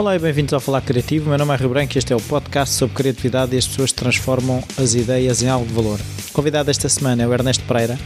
Olá 0.00 0.16
e 0.16 0.18
bem-vindos 0.18 0.54
ao 0.54 0.60
Falar 0.60 0.80
Criativo. 0.80 1.28
Meu 1.28 1.36
nome 1.36 1.52
é 1.52 1.56
Rio 1.58 1.68
Branco 1.68 1.92
e 1.94 1.98
este 1.98 2.10
é 2.10 2.16
o 2.16 2.20
podcast 2.22 2.74
sobre 2.74 2.96
criatividade 2.96 3.54
e 3.54 3.58
as 3.58 3.66
pessoas 3.66 3.92
transformam 3.92 4.64
as 4.78 4.94
ideias 4.94 5.42
em 5.42 5.48
algo 5.50 5.66
de 5.66 5.74
valor. 5.74 6.00
O 6.30 6.32
convidado 6.32 6.70
esta 6.70 6.88
semana 6.88 7.22
é 7.22 7.26
o 7.26 7.34
Ernesto 7.34 7.62
Pereira. 7.64 7.98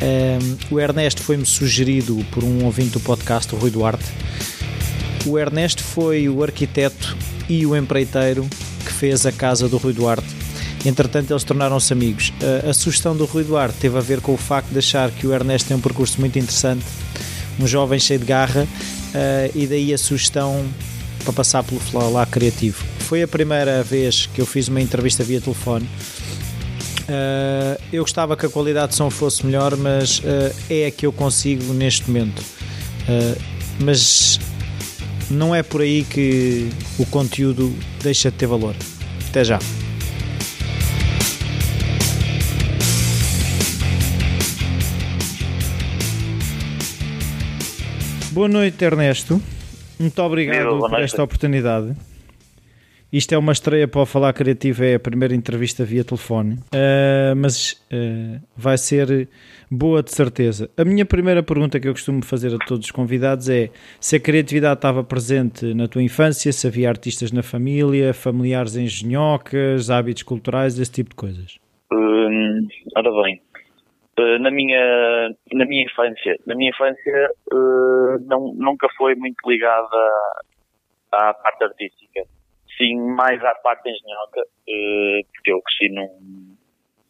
Um, 0.00 0.76
o 0.76 0.78
Ernesto 0.78 1.20
foi-me 1.20 1.44
sugerido 1.44 2.24
por 2.30 2.44
um 2.44 2.64
ouvinte 2.64 2.90
do 2.90 3.00
podcast, 3.00 3.52
o 3.52 3.58
Rui 3.58 3.72
Duarte. 3.72 4.04
O 5.26 5.36
Ernesto 5.36 5.82
foi 5.82 6.28
o 6.28 6.40
arquiteto 6.40 7.16
e 7.48 7.66
o 7.66 7.76
empreiteiro 7.76 8.48
que 8.86 8.92
fez 8.92 9.26
a 9.26 9.32
casa 9.32 9.68
do 9.68 9.78
Rui 9.78 9.92
Duarte. 9.92 10.28
Entretanto, 10.86 11.32
eles 11.32 11.42
tornaram-se 11.42 11.92
amigos. 11.92 12.32
A, 12.64 12.70
a 12.70 12.72
sugestão 12.72 13.16
do 13.16 13.24
Rui 13.24 13.42
Duarte 13.42 13.76
teve 13.80 13.98
a 13.98 14.00
ver 14.00 14.20
com 14.20 14.34
o 14.34 14.38
facto 14.38 14.68
de 14.68 14.78
achar 14.78 15.10
que 15.10 15.26
o 15.26 15.34
Ernesto 15.34 15.66
tem 15.66 15.76
um 15.76 15.80
percurso 15.80 16.20
muito 16.20 16.38
interessante, 16.38 16.84
um 17.58 17.66
jovem 17.66 17.98
cheio 17.98 18.20
de 18.20 18.26
garra, 18.26 18.62
uh, 18.62 19.50
e 19.52 19.66
daí 19.66 19.92
a 19.92 19.98
sugestão 19.98 20.64
para 21.22 21.32
passar 21.32 21.62
pelo 21.62 21.80
Flá 21.80 22.26
Criativo. 22.26 22.84
Foi 23.00 23.22
a 23.22 23.28
primeira 23.28 23.82
vez 23.82 24.26
que 24.26 24.40
eu 24.40 24.46
fiz 24.46 24.68
uma 24.68 24.80
entrevista 24.80 25.24
via 25.24 25.40
telefone. 25.40 25.88
Uh, 27.02 27.80
eu 27.92 28.02
gostava 28.02 28.36
que 28.36 28.46
a 28.46 28.48
qualidade 28.48 28.90
de 28.92 28.96
som 28.96 29.10
fosse 29.10 29.44
melhor, 29.44 29.76
mas 29.76 30.18
uh, 30.20 30.54
é 30.70 30.86
a 30.86 30.90
que 30.90 31.06
eu 31.06 31.12
consigo 31.12 31.72
neste 31.72 32.08
momento. 32.10 32.40
Uh, 32.40 33.40
mas 33.80 34.38
não 35.30 35.54
é 35.54 35.62
por 35.62 35.80
aí 35.80 36.04
que 36.04 36.68
o 36.98 37.06
conteúdo 37.06 37.74
deixa 38.02 38.30
de 38.30 38.36
ter 38.36 38.46
valor. 38.46 38.74
Até 39.28 39.44
já. 39.44 39.58
Boa 48.30 48.48
noite, 48.48 48.82
Ernesto. 48.82 49.42
Muito 50.02 50.20
obrigado 50.20 50.80
por 50.80 51.00
esta 51.00 51.22
oportunidade. 51.22 51.94
Isto 53.12 53.34
é 53.34 53.38
uma 53.38 53.52
estreia 53.52 53.86
para 53.86 54.00
o 54.00 54.06
Falar 54.06 54.32
Criativo, 54.32 54.82
é 54.82 54.94
a 54.94 55.00
primeira 55.00 55.32
entrevista 55.32 55.84
via 55.84 56.02
telefone, 56.02 56.54
uh, 56.54 57.36
mas 57.36 57.72
uh, 57.92 58.40
vai 58.56 58.76
ser 58.78 59.28
boa 59.70 60.02
de 60.02 60.10
certeza. 60.10 60.68
A 60.76 60.84
minha 60.84 61.04
primeira 61.04 61.42
pergunta 61.42 61.78
que 61.78 61.86
eu 61.86 61.92
costumo 61.92 62.24
fazer 62.24 62.52
a 62.54 62.58
todos 62.66 62.86
os 62.86 62.90
convidados 62.90 63.48
é 63.48 63.70
se 64.00 64.16
a 64.16 64.20
criatividade 64.20 64.78
estava 64.78 65.04
presente 65.04 65.72
na 65.74 65.86
tua 65.86 66.02
infância, 66.02 66.50
se 66.52 66.66
havia 66.66 66.88
artistas 66.88 67.30
na 67.30 67.42
família, 67.42 68.12
familiares 68.12 68.76
engenhocas, 68.76 69.88
hábitos 69.88 70.24
culturais, 70.24 70.78
esse 70.78 70.90
tipo 70.90 71.10
de 71.10 71.16
coisas. 71.16 71.58
Hum, 71.92 72.66
ora 72.96 73.22
bem, 73.22 73.40
na 74.18 74.50
minha 74.50 75.30
na 75.52 75.64
minha 75.64 75.84
infância. 75.84 76.36
Na 76.46 76.54
minha 76.54 76.70
infância 76.70 77.30
uh, 77.52 78.18
não, 78.26 78.52
nunca 78.54 78.88
foi 78.96 79.14
muito 79.14 79.38
ligada 79.48 79.96
à 81.12 81.34
parte 81.34 81.64
artística. 81.64 82.24
Sim 82.76 83.00
mais 83.00 83.42
à 83.44 83.54
parte 83.56 83.88
engenhoca 83.88 84.40
uh, 84.40 85.26
porque 85.34 85.52
eu 85.52 85.62
cresci 85.62 85.88
num 85.92 86.56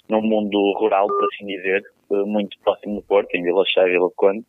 num 0.08 0.22
mundo 0.22 0.58
rural 0.78 1.06
por 1.06 1.24
assim 1.32 1.46
dizer 1.46 1.82
muito 2.10 2.58
próximo 2.60 2.96
do 2.96 3.02
Porto 3.02 3.34
em 3.34 3.42
Vila 3.42 3.64
Cheia 3.66 3.86
Vila 3.86 4.10
Conde. 4.16 4.44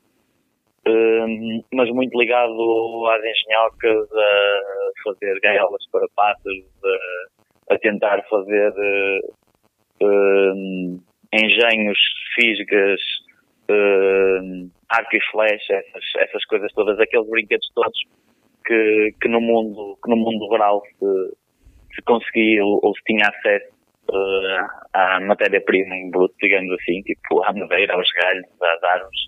Mas 1.73 1.89
muito 1.91 2.19
ligado 2.19 3.07
às 3.07 3.23
engenhocas 3.23 4.11
a 4.11 4.91
fazer 5.03 5.39
gaiolas 5.39 5.85
para 5.89 6.05
pássaros 6.15 6.65
a, 7.69 7.73
a 7.73 7.79
tentar 7.79 8.21
fazer 8.29 8.73
engenhos, 11.33 11.97
fisgas, 12.35 13.01
uh, 13.69 14.71
arco 14.89 15.15
e 15.15 15.21
flecha, 15.31 15.73
essas, 15.73 16.03
essas 16.17 16.45
coisas 16.45 16.71
todas, 16.73 16.99
aqueles 16.99 17.29
brinquedos 17.29 17.69
todos 17.73 17.99
que, 18.65 19.15
que 19.21 19.27
no 19.27 19.41
mundo, 19.41 19.97
que 20.03 20.09
no 20.09 20.17
mundo 20.17 20.45
rural 20.47 20.81
se, 20.99 21.95
se 21.95 22.01
conseguia 22.03 22.63
ou, 22.63 22.93
se 22.95 23.03
tinha 23.05 23.27
acesso 23.27 23.73
uh, 24.09 24.87
à 24.93 25.19
matéria-prima 25.21 25.95
em 25.95 26.09
bruto, 26.09 26.35
digamos 26.41 26.71
assim, 26.79 27.01
tipo 27.01 27.43
à 27.43 27.53
madeira, 27.53 27.93
aos 27.93 28.09
galhos, 28.11 28.45
às 28.61 28.83
árvores, 28.83 29.21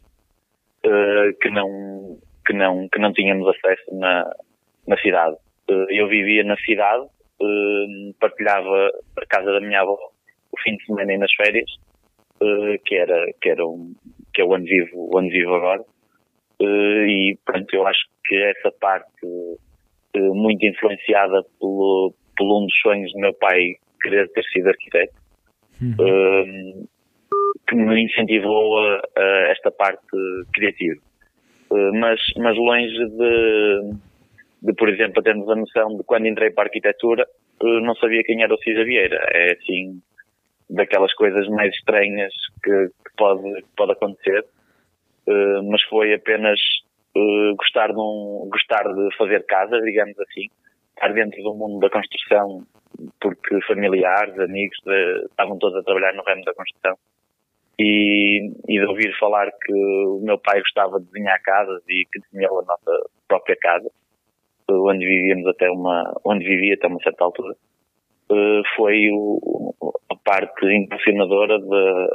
uh, 0.86 1.38
que 1.42 1.50
não, 1.50 2.20
que 2.46 2.54
não, 2.54 2.88
que 2.90 3.00
não 3.00 3.14
tínhamos 3.14 3.48
acesso 3.56 3.96
na, 3.96 4.32
na 4.88 4.98
cidade. 4.98 5.36
Uh, 5.70 5.88
eu 5.90 6.08
vivia 6.08 6.44
na 6.44 6.56
cidade, 6.58 7.06
partilhava 8.20 8.90
a 9.18 9.26
casa 9.28 9.52
da 9.52 9.60
minha 9.60 9.82
avó 9.82 9.98
o 10.56 10.62
fim 10.62 10.78
de 10.78 10.86
semana 10.86 11.12
e 11.12 11.18
nas 11.18 11.34
férias, 11.34 11.70
uh, 12.42 12.80
que 12.86 12.96
era, 12.96 13.34
que 13.42 13.50
era 13.50 13.66
um, 13.66 13.94
que 14.34 14.42
é 14.42 14.46
onde 14.46 14.70
vivo, 14.70 15.10
onde 15.16 15.30
vivo 15.30 15.56
agora. 15.56 15.82
Uh, 16.60 17.06
e 17.06 17.38
pronto, 17.46 17.74
eu 17.74 17.86
acho 17.86 18.06
que 18.26 18.36
essa 18.36 18.72
parte 18.80 19.26
uh, 19.26 20.36
muito 20.36 20.66
influenciada 20.66 21.44
pelo, 21.60 22.14
por 22.38 22.46
um 22.46 22.66
dos 22.66 22.80
sonhos 22.82 23.12
do 23.14 23.20
meu 23.20 23.34
pai 23.34 23.76
querer 24.02 24.30
ter 24.32 24.44
sido 24.46 24.70
arquiteto, 24.70 25.14
uhum. 25.82 26.88
que 27.68 27.76
me 27.76 28.04
incentivou 28.04 28.78
a, 28.80 29.02
a 29.18 29.52
esta 29.52 29.72
parte 29.72 30.06
criativa. 30.54 31.02
mas, 31.94 32.20
mas 32.38 32.56
longe 32.56 32.94
de, 32.94 33.94
de, 34.62 34.74
por 34.74 34.90
exemplo, 34.90 35.24
termos 35.24 35.50
a 35.50 35.56
noção 35.56 35.98
de 35.98 36.04
quando 36.04 36.28
entrei 36.28 36.52
para 36.52 36.66
a 36.66 36.68
arquitetura, 36.68 37.28
não 37.64 37.96
sabia 37.96 38.24
quem 38.24 38.44
era 38.44 38.54
o 38.54 38.60
Cisa 38.60 38.84
Vieira. 38.84 39.18
É 39.34 39.54
assim, 39.54 40.00
daquelas 40.70 41.14
coisas 41.14 41.48
mais 41.50 41.74
estranhas 41.74 42.34
que, 42.64 42.88
que 42.88 43.16
pode, 43.18 43.64
pode 43.78 43.92
acontecer, 43.92 44.46
uh, 45.28 45.64
mas 45.70 45.82
foi 45.84 46.14
apenas 46.14 46.60
uh, 47.16 47.56
gostar, 47.56 47.88
de 47.88 48.00
um, 48.00 48.48
gostar 48.52 48.84
de 48.84 49.16
fazer 49.18 49.46
casa, 49.46 49.80
digamos 49.82 50.18
assim, 50.20 50.48
estar 50.96 51.14
dentro 51.14 51.42
do 51.44 51.54
mundo 51.54 51.80
da 51.80 51.90
construção, 51.90 52.66
porque 53.20 53.62
familiares, 53.68 54.38
amigos, 54.40 54.78
de, 54.86 55.26
estavam 55.30 55.58
todos 55.58 55.78
a 55.80 55.84
trabalhar 55.84 56.14
no 56.14 56.24
ramo 56.24 56.44
da 56.44 56.54
construção. 56.54 56.98
E, 57.78 58.52
e 58.70 58.80
de 58.80 58.86
ouvir 58.86 59.14
falar 59.20 59.52
que 59.52 59.74
o 59.74 60.22
meu 60.24 60.40
pai 60.40 60.62
gostava 60.62 60.98
de 60.98 61.08
desenhar 61.08 61.42
casas 61.42 61.84
e 61.90 62.06
que 62.10 62.22
desenhou 62.22 62.62
a 62.62 62.64
nossa 62.64 63.10
própria 63.28 63.58
casa, 63.58 63.92
onde 64.70 65.06
vivíamos 65.06 65.46
até 65.48 65.70
uma, 65.70 66.14
onde 66.24 66.46
vivia 66.46 66.76
até 66.76 66.88
uma 66.88 67.02
certa 67.02 67.26
altura. 67.26 67.54
Eh, 68.32 68.62
foi 68.76 69.10
o, 69.12 69.65
parte 70.26 70.66
impulsionadora 70.66 71.60
da, 71.60 72.08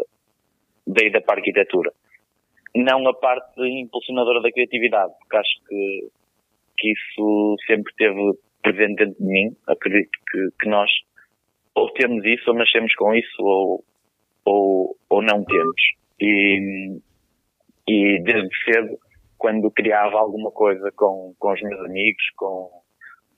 da 0.89 1.07
ida 1.07 1.21
para 1.23 1.37
a 1.37 1.39
arquitetura. 1.39 1.93
Não 2.75 3.09
a 3.09 3.15
parte 3.15 3.61
impulsionadora 3.63 4.43
da 4.43 4.53
criatividade, 4.53 5.13
porque 5.21 5.37
acho 5.37 5.65
que, 5.69 6.09
que 6.77 6.93
isso 6.93 7.57
sempre 7.67 7.91
esteve 7.91 8.39
presente 8.63 8.97
dentro 8.97 9.15
de 9.19 9.25
mim. 9.25 9.57
Acredito 9.67 10.11
que, 10.31 10.49
que 10.61 10.69
nós 10.69 10.91
ou 11.75 11.91
temos 11.93 12.25
isso 12.25 12.51
ou 12.51 12.57
nascemos 12.57 12.93
com 12.95 13.15
isso 13.15 13.43
ou, 13.43 13.85
ou, 14.45 14.97
ou 15.09 15.23
não 15.23 15.45
temos. 15.45 15.83
E, 16.21 17.01
e 17.89 18.23
desde 18.23 18.51
cedo, 18.65 18.99
quando 19.39 19.71
criava 19.71 20.19
alguma 20.19 20.51
coisa 20.51 20.93
com, 20.97 21.35
com 21.39 21.53
os 21.53 21.63
meus 21.63 21.81
amigos, 21.87 22.23
com, 22.37 22.71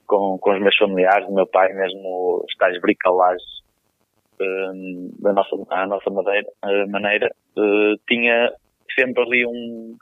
com, 0.07 0.39
com 0.39 0.53
os 0.53 0.61
meus 0.61 0.77
familiares, 0.77 1.29
o 1.29 1.35
meu 1.35 1.47
pai 1.47 1.73
mesmo 1.75 2.45
os 2.45 2.57
tais 2.57 2.81
bricolagens 2.81 3.43
um, 3.43 3.62
da 4.39 5.33
nossa, 5.33 5.57
à 5.71 5.87
nossa 5.87 6.11
madeira, 6.11 6.49
uh, 6.65 6.91
maneira, 6.91 7.31
uh, 7.57 7.97
tinha 8.09 8.53
sempre 8.99 9.23
ali 9.23 9.47
um, 9.47 9.97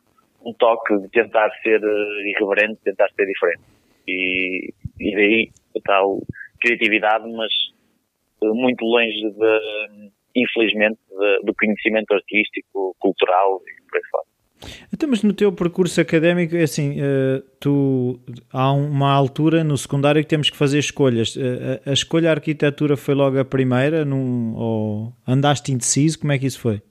um 0.45 0.53
toque 0.55 0.97
de 0.99 1.09
tentar 1.11 1.51
ser 1.63 1.83
uh, 1.83 2.21
irreverente, 2.27 2.81
tentar 2.85 3.09
ser 3.15 3.27
diferente. 3.27 3.63
E, 4.09 4.73
e 4.99 5.15
daí 5.15 5.51
a 5.77 5.81
tal 5.85 6.21
criatividade, 6.61 7.31
mas 7.33 7.53
muito 8.43 8.85
longe 8.85 9.31
de, 9.31 10.11
infelizmente, 10.37 10.99
de, 11.09 11.41
do 11.45 11.55
conhecimento 11.55 12.13
artístico, 12.13 12.95
cultural 12.99 13.61
e 13.67 13.83
por 13.89 13.97
aí 13.97 14.03
fora. 14.11 14.30
Então, 14.93 15.09
mas 15.09 15.23
no 15.23 15.33
teu 15.33 15.53
percurso 15.53 16.01
académico, 16.01 16.55
é 16.55 16.63
assim, 16.63 17.01
uh, 17.01 17.41
tu, 17.59 18.21
há 18.53 18.73
uma 18.73 19.13
altura 19.13 19.65
no 19.65 19.77
secundário 19.77 20.23
que 20.23 20.29
temos 20.29 20.51
que 20.51 20.57
fazer 20.57 20.79
escolhas. 20.79 21.35
Uh, 21.37 21.81
a, 21.87 21.93
escolha 21.93 22.31
arquitetura 22.31 22.97
foi 22.97 23.15
logo 23.15 23.39
a 23.39 23.45
primeira, 23.45 24.05
num, 24.05 24.55
ou 24.57 25.13
andaste 25.27 25.73
indeciso? 25.73 26.21
Como 26.21 26.33
é 26.33 26.39
que 26.39 26.47
isso 26.47 26.61
foi? 26.61 26.83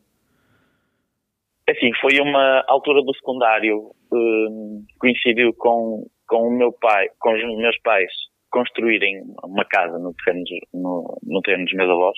É 1.67 1.71
assim, 1.71 1.91
foi 2.01 2.19
uma 2.19 2.63
altura 2.67 3.03
do 3.03 3.13
secundário, 3.15 3.77
uh, 3.77 4.83
coincidiu 4.99 5.53
com, 5.53 6.07
com 6.27 6.47
o 6.47 6.57
meu 6.57 6.71
pai, 6.71 7.07
com 7.19 7.33
os 7.33 7.57
meus 7.57 7.77
pais 7.81 8.11
construírem 8.49 9.21
uma 9.43 9.63
casa 9.65 9.99
no 9.99 10.11
terreno, 10.13 10.43
no, 10.73 11.19
no 11.21 11.41
terreno 11.41 11.65
dos 11.65 11.73
meus 11.73 11.89
avós. 11.89 12.17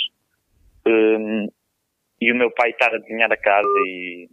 e 2.21 2.31
o 2.31 2.35
meu 2.35 2.49
pai 2.51 2.69
estar 2.69 2.93
a 2.95 2.97
desenhar 2.99 3.29
a 3.29 3.35
casa 3.35 3.67
e 3.85 4.29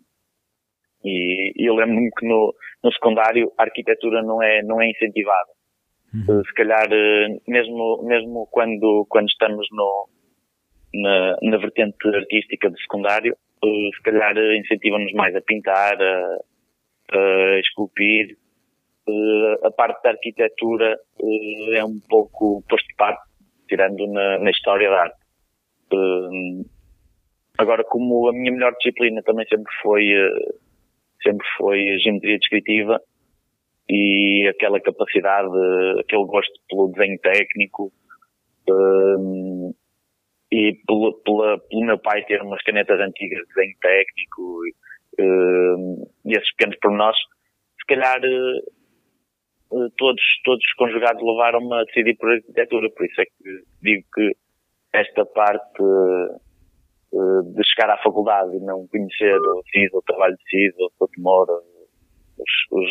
e, 1.04 1.52
e 1.56 1.66
eu 1.68 1.74
lembro-me 1.74 2.10
que 2.10 2.26
no, 2.26 2.54
no 2.82 2.92
secundário 2.92 3.52
a 3.56 3.62
arquitetura 3.62 4.22
não 4.22 4.42
é, 4.42 4.62
não 4.62 4.80
é 4.80 4.90
incentivada. 4.90 5.50
Uhum. 6.14 6.42
Se 6.44 6.54
calhar, 6.54 6.88
eh, 6.90 7.28
mesmo, 7.46 8.02
mesmo 8.02 8.48
quando, 8.50 9.06
quando 9.08 9.28
estamos 9.28 9.66
no, 9.70 10.08
na, 10.94 11.36
na 11.42 11.56
vertente 11.58 11.96
artística 12.08 12.70
do 12.70 12.78
secundário, 12.80 13.36
eh, 13.64 13.90
se 13.94 14.02
calhar 14.02 14.36
incentiva-nos 14.56 15.12
mais 15.12 15.36
a 15.36 15.40
pintar, 15.40 16.00
a, 16.00 16.38
a 17.12 17.60
esculpir, 17.60 18.36
a 19.64 19.70
parte 19.70 20.02
da 20.02 20.10
arquitetura 20.10 20.98
é 21.74 21.84
um 21.84 21.98
pouco 22.10 22.62
posto 22.68 22.86
de 22.86 22.94
parte, 22.94 23.22
tirando 23.66 24.06
na, 24.06 24.38
na 24.38 24.50
história 24.50 24.90
da 24.90 25.00
arte. 25.02 25.18
agora, 27.56 27.84
como 27.84 28.28
a 28.28 28.32
minha 28.32 28.52
melhor 28.52 28.74
disciplina 28.76 29.22
também 29.22 29.46
sempre 29.48 29.72
foi, 29.82 30.04
sempre 31.22 31.46
foi 31.56 31.88
a 31.88 31.98
geometria 31.98 32.38
descritiva, 32.38 33.00
e 33.88 34.46
aquela 34.48 34.80
capacidade, 34.80 35.48
aquele 36.00 36.24
gosto 36.26 36.52
pelo 36.68 36.92
desenho 36.92 37.18
técnico, 37.20 37.92
um, 38.68 39.74
e 40.52 40.78
pelo, 40.86 41.14
pela, 41.24 41.58
pelo 41.58 41.86
meu 41.86 41.98
pai 41.98 42.24
ter 42.24 42.42
umas 42.42 42.62
canetas 42.62 43.00
antigas 43.00 43.40
de 43.40 43.54
desenho 43.54 43.76
técnico 43.80 44.60
um, 45.20 46.06
e 46.24 46.32
esses 46.32 46.50
pequenos 46.52 46.78
pormenores, 46.80 47.18
se 47.80 47.86
calhar 47.86 48.20
uh, 49.70 49.90
todos, 49.96 50.22
todos 50.44 50.64
conjugados 50.74 51.22
levaram-me 51.22 51.74
a 51.74 51.84
decidir 51.84 52.16
por 52.16 52.30
arquitetura, 52.30 52.90
por 52.90 53.06
isso 53.06 53.20
é 53.20 53.24
que 53.24 53.62
digo 53.82 54.04
que 54.14 54.36
esta 54.92 55.24
parte 55.26 55.82
de 57.12 57.62
chegar 57.68 57.90
à 57.90 57.98
faculdade 57.98 58.56
e 58.56 58.60
não 58.60 58.86
conhecer 58.88 59.34
o 59.34 59.62
CIS, 59.70 59.92
o 59.94 60.02
trabalho 60.02 60.36
de 60.36 60.42
CIS, 60.50 60.74
o 60.78 60.90
Sotomora, 60.98 61.52
os, 61.52 62.50
os 62.70 62.90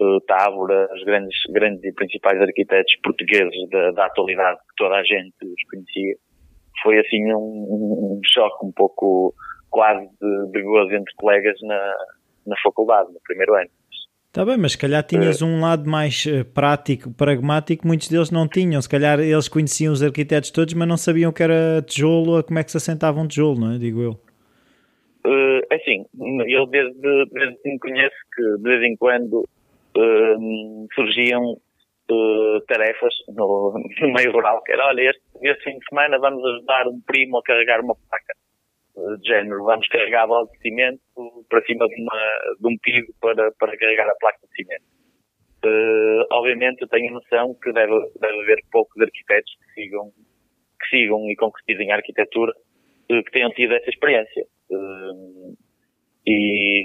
uh, 0.00 0.20
Távora, 0.26 0.88
os 0.94 1.04
grandes, 1.04 1.36
grandes 1.52 1.84
e 1.84 1.92
principais 1.92 2.40
arquitetos 2.40 2.94
portugueses 3.02 3.68
da, 3.70 3.90
da 3.92 4.06
atualidade 4.06 4.58
que 4.60 4.74
toda 4.76 4.96
a 4.96 5.04
gente 5.04 5.34
os 5.42 5.70
conhecia, 5.70 6.16
foi 6.82 6.98
assim 6.98 7.32
um, 7.34 8.16
um 8.16 8.20
choque 8.24 8.66
um 8.66 8.72
pouco 8.72 9.34
quase 9.70 10.06
de, 10.20 10.50
de 10.52 10.62
gozo 10.62 10.92
entre 10.92 11.14
colegas 11.16 11.56
na, 11.62 11.94
na 12.46 12.56
faculdade, 12.62 13.12
no 13.12 13.20
primeiro 13.24 13.54
ano. 13.54 13.70
Está 14.28 14.44
bem, 14.44 14.58
mas 14.58 14.72
se 14.72 14.78
calhar 14.78 15.02
tinhas 15.02 15.40
uh, 15.40 15.46
um 15.46 15.60
lado 15.62 15.88
mais 15.88 16.26
eh, 16.26 16.44
prático, 16.44 17.10
pragmático, 17.14 17.86
muitos 17.86 18.08
deles 18.08 18.30
não 18.30 18.46
tinham. 18.46 18.80
Se 18.82 18.88
calhar 18.88 19.18
eles 19.18 19.48
conheciam 19.48 19.90
os 19.90 20.02
arquitetos 20.02 20.50
todos, 20.50 20.74
mas 20.74 20.86
não 20.86 20.98
sabiam 20.98 21.32
que 21.32 21.42
era 21.42 21.80
tijolo, 21.80 22.44
como 22.44 22.58
é 22.58 22.62
que 22.62 22.70
se 22.70 22.76
assentava 22.76 23.18
um 23.18 23.26
tijolo, 23.26 23.58
não 23.58 23.74
é? 23.74 23.78
Digo 23.78 24.02
eu. 24.02 24.10
Uh, 25.24 25.64
assim, 25.72 26.04
eu 26.46 26.66
desde, 26.66 27.24
desde 27.32 27.56
que 27.62 27.70
me 27.70 27.78
conheço 27.78 28.16
que 28.36 28.42
de 28.58 28.62
vez 28.62 28.82
em 28.82 28.96
quando 28.96 29.40
uh, 29.96 30.86
surgiam 30.94 31.42
uh, 31.52 32.60
tarefas 32.68 33.14
no, 33.34 33.72
no, 34.00 34.12
meio 34.12 34.30
rural, 34.30 34.62
que 34.62 34.72
era, 34.72 34.88
olha, 34.88 35.08
este, 35.08 35.22
este 35.42 35.64
fim 35.64 35.78
de 35.78 35.84
semana 35.88 36.18
vamos 36.18 36.44
ajudar 36.44 36.86
um 36.86 37.00
primo 37.00 37.38
a 37.38 37.42
carregar 37.42 37.80
uma 37.80 37.94
placa 37.94 38.34
de 39.20 39.28
género, 39.28 39.64
vamos 39.64 39.86
carregar 39.88 40.24
a 40.24 40.26
bola 40.26 40.46
de 40.46 40.58
cimento 40.58 41.00
para 41.48 41.62
cima 41.62 41.86
de, 41.86 42.02
uma, 42.02 42.56
de 42.60 42.66
um 42.66 42.76
piso 42.78 43.12
para, 43.20 43.52
para 43.52 43.76
carregar 43.76 44.08
a 44.08 44.14
placa 44.16 44.38
de 44.46 44.54
cimento. 44.54 44.84
Uh, 45.64 46.22
obviamente 46.30 46.82
eu 46.82 46.88
tenho 46.88 47.10
a 47.10 47.14
noção 47.14 47.54
que 47.60 47.72
deve, 47.72 47.92
deve 48.20 48.40
haver 48.42 48.58
poucos 48.70 49.00
arquitetos 49.02 49.52
que 49.56 49.82
sigam, 49.82 50.12
que 50.80 50.88
sigam 50.88 51.28
e 51.28 51.34
concretizem 51.34 51.90
a 51.90 51.96
arquitetura 51.96 52.52
uh, 52.52 53.24
que 53.24 53.30
tenham 53.32 53.50
tido 53.50 53.74
essa 53.74 53.90
experiência. 53.90 54.44
Uh, 54.70 55.56
e, 56.26 56.84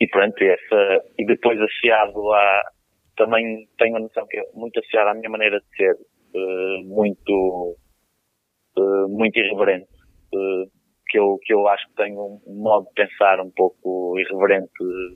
e 0.00 0.08
pronto, 0.08 0.42
essa, 0.42 1.04
e 1.18 1.26
depois 1.26 1.60
associado 1.60 2.32
a, 2.32 2.62
também 3.16 3.68
tenho 3.76 3.96
a 3.96 4.00
noção 4.00 4.26
que 4.26 4.38
é 4.38 4.44
muito 4.54 4.78
associado 4.78 5.10
à 5.10 5.14
minha 5.14 5.28
maneira 5.28 5.58
de 5.60 5.76
ser, 5.76 5.96
muito, 6.84 7.76
muito 9.08 9.36
irreverente, 9.36 9.88
que 11.10 11.18
eu, 11.18 11.38
que 11.42 11.52
eu 11.52 11.66
acho 11.68 11.86
que 11.88 11.94
tenho 11.96 12.40
um 12.46 12.62
modo 12.62 12.86
de 12.86 12.94
pensar 12.94 13.40
um 13.40 13.50
pouco 13.50 14.18
irreverente 14.18 14.70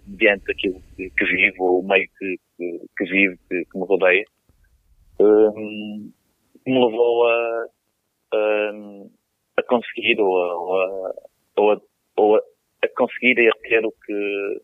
diante 0.06 0.44
daquilo 0.44 0.82
que, 0.96 1.08
que 1.10 1.24
vivo, 1.24 1.80
o 1.80 1.86
meio 1.86 2.08
que, 2.18 2.36
que, 2.56 2.80
que 2.96 3.04
vivo, 3.04 3.36
que, 3.48 3.64
que, 3.64 3.78
me 3.78 3.86
rodeia, 3.86 4.24
um, 5.20 6.12
me 6.66 6.84
levou 6.84 7.28
a, 7.28 7.66
a, 8.34 8.72
a 9.58 9.62
conseguir 9.62 10.20
ou 10.20 10.36
a, 10.36 10.56
ou 10.56 10.80
a, 10.80 11.14
ou 11.56 11.72
a, 11.72 11.80
ou 12.16 12.36
a 12.36 12.88
conseguir 12.96 13.36
ter 13.62 13.86
o 13.86 13.92
que 13.92 14.60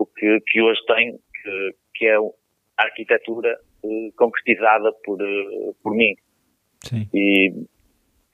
o 0.00 0.06
que, 0.06 0.38
que 0.46 0.62
hoje 0.62 0.80
tem, 0.86 1.12
que, 1.12 1.74
que 1.94 2.06
é 2.06 2.16
a 2.16 2.84
arquitetura 2.84 3.58
uh, 3.84 4.12
concretizada 4.16 4.90
por, 5.04 5.20
uh, 5.20 5.74
por 5.82 5.94
mim. 5.94 6.14
Sim. 6.82 7.06
E, 7.12 7.52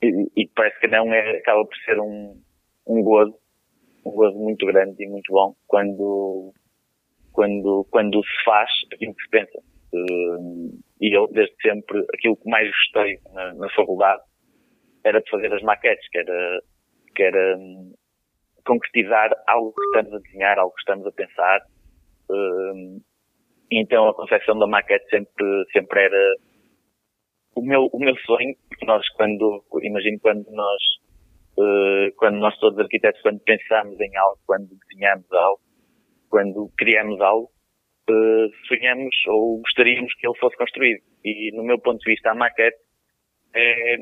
e, 0.01 0.27
e, 0.35 0.47
parece 0.55 0.79
que 0.79 0.87
não 0.87 1.11
é, 1.13 1.37
acaba 1.37 1.65
por 1.65 1.75
ser 1.85 1.99
um, 1.99 2.39
um 2.87 3.03
gozo, 3.03 3.35
um 4.05 4.11
gozo 4.11 4.37
muito 4.37 4.65
grande 4.65 5.03
e 5.03 5.07
muito 5.07 5.31
bom 5.31 5.55
quando, 5.65 6.53
quando, 7.31 7.87
quando 7.89 8.23
se 8.23 8.43
faz 8.45 8.69
aquilo 8.93 9.15
que 9.15 9.23
se 9.23 9.29
pensa. 9.29 9.59
Uh, 9.93 10.79
e 11.01 11.15
eu, 11.15 11.27
desde 11.27 11.55
sempre, 11.61 12.05
aquilo 12.13 12.37
que 12.37 12.49
mais 12.49 12.69
gostei 12.69 13.19
na, 13.33 13.53
na 13.53 13.69
faculdade 13.69 14.21
era 15.03 15.21
de 15.21 15.29
fazer 15.29 15.53
as 15.53 15.61
maquetes, 15.61 16.07
que 16.09 16.19
era, 16.19 16.61
que 17.15 17.23
era 17.23 17.57
um, 17.57 17.93
concretizar 18.65 19.31
algo 19.47 19.73
que 19.73 19.85
estamos 19.85 20.13
a 20.13 20.19
desenhar, 20.19 20.59
algo 20.59 20.73
que 20.73 20.81
estamos 20.81 21.07
a 21.07 21.11
pensar. 21.11 21.61
Uh, 22.29 23.01
então 23.71 24.09
a 24.09 24.13
concepção 24.13 24.59
da 24.59 24.67
maquete 24.67 25.09
sempre, 25.09 25.65
sempre 25.71 26.03
era 26.03 26.35
o 27.57 27.65
meu, 27.65 27.89
o 27.91 27.99
meu 27.99 28.15
sonho, 28.17 28.55
porque 28.69 28.85
nós 28.85 29.07
quando, 29.09 29.63
imagino 29.81 30.19
quando 30.19 30.45
nós, 30.51 30.81
uh, 31.57 32.15
quando 32.15 32.37
nós 32.37 32.57
todos 32.59 32.77
arquitetos, 32.79 33.21
quando 33.21 33.39
pensamos 33.39 33.99
em 33.99 34.15
algo, 34.15 34.39
quando 34.45 34.69
desenhamos 34.69 35.31
algo, 35.31 35.59
quando 36.29 36.71
criamos 36.77 37.19
algo, 37.19 37.49
uh, 38.09 38.67
sonhamos 38.67 39.15
ou 39.27 39.59
gostaríamos 39.61 40.13
que 40.15 40.27
ele 40.27 40.37
fosse 40.37 40.55
construído. 40.55 41.01
E 41.23 41.51
no 41.55 41.63
meu 41.63 41.79
ponto 41.79 41.99
de 41.99 42.11
vista 42.11 42.31
a 42.31 42.35
maquete 42.35 42.77
é, 43.55 43.95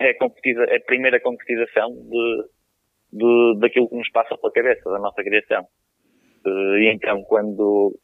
é 0.00 0.10
a, 0.10 0.72
é 0.74 0.76
a 0.76 0.84
primeira 0.84 1.20
concretização 1.20 1.90
de, 1.92 2.44
de, 3.12 3.60
daquilo 3.60 3.88
que 3.88 3.96
nos 3.96 4.10
passa 4.10 4.36
pela 4.36 4.52
cabeça, 4.52 4.90
da 4.90 4.98
nossa 4.98 5.22
criação. 5.22 5.64
Uh, 6.44 6.78
e 6.78 6.92
então, 6.92 7.22
quando, 7.22 7.96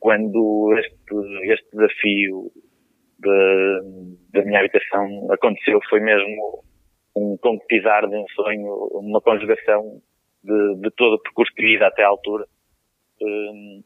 quando 0.00 0.74
este, 0.76 1.52
este 1.52 1.70
desafio 1.70 2.50
de, 3.20 3.80
da 4.32 4.44
minha 4.44 4.60
habitação 4.60 5.32
aconteceu, 5.32 5.80
foi 5.88 6.00
mesmo 6.00 6.64
um 7.16 7.36
concretizar 7.38 8.08
de 8.08 8.16
um 8.16 8.24
sonho, 8.34 8.88
uma 8.92 9.20
conjugação 9.20 10.00
de, 10.42 10.74
de 10.76 10.90
todo 10.92 11.14
o 11.14 11.22
percurso 11.22 11.52
de 11.56 11.64
vida 11.64 11.86
até 11.86 12.02
à 12.02 12.08
altura. 12.08 12.46
Uh, 13.20 13.82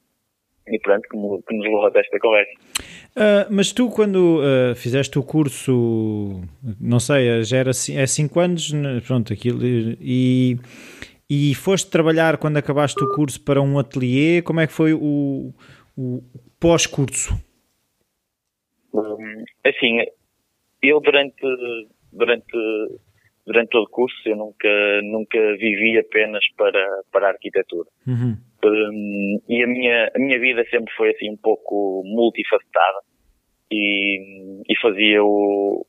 e 0.66 0.78
pronto, 0.78 1.02
que, 1.02 1.16
que 1.46 1.56
nos 1.56 1.64
levou 1.64 1.86
até 1.86 2.00
esta 2.00 2.18
conversa. 2.18 2.52
Uh, 3.16 3.46
mas 3.50 3.72
tu, 3.72 3.90
quando 3.90 4.40
uh, 4.40 4.74
fizeste 4.74 5.18
o 5.18 5.22
curso, 5.22 6.40
não 6.80 6.98
sei, 6.98 7.42
já 7.44 7.58
era 7.58 7.70
é 7.70 8.06
5 8.06 8.40
anos, 8.40 8.72
né, 8.72 9.00
pronto, 9.06 9.32
aquilo, 9.32 9.60
e, 9.62 10.56
e 11.28 11.54
foste 11.54 11.90
trabalhar 11.90 12.38
quando 12.38 12.56
acabaste 12.56 13.02
o 13.02 13.14
curso 13.14 13.42
para 13.44 13.60
um 13.60 13.78
ateliê, 13.78 14.40
como 14.40 14.60
é 14.60 14.66
que 14.66 14.72
foi 14.72 14.94
o, 14.94 15.52
o 15.96 16.22
pós-curso? 16.58 17.34
Um, 18.94 19.44
assim, 19.64 19.98
eu 20.82 21.00
durante, 21.00 21.34
durante, 22.12 22.56
durante 23.44 23.70
todo 23.70 23.84
o 23.84 23.90
curso, 23.90 24.16
eu 24.26 24.36
nunca, 24.36 25.02
nunca 25.02 25.38
vivi 25.56 25.98
apenas 25.98 26.44
para, 26.56 27.02
para 27.10 27.26
a 27.26 27.30
arquitetura. 27.30 27.88
Uhum. 28.06 28.36
Um, 28.64 29.40
e 29.48 29.62
a 29.62 29.66
minha, 29.66 30.10
a 30.14 30.18
minha 30.18 30.38
vida 30.38 30.64
sempre 30.70 30.92
foi 30.94 31.10
assim 31.10 31.30
um 31.30 31.36
pouco 31.36 32.02
multifacetada 32.06 33.00
e, 33.70 34.62
e 34.68 34.76
fazia 34.80 35.22
o, 35.22 35.84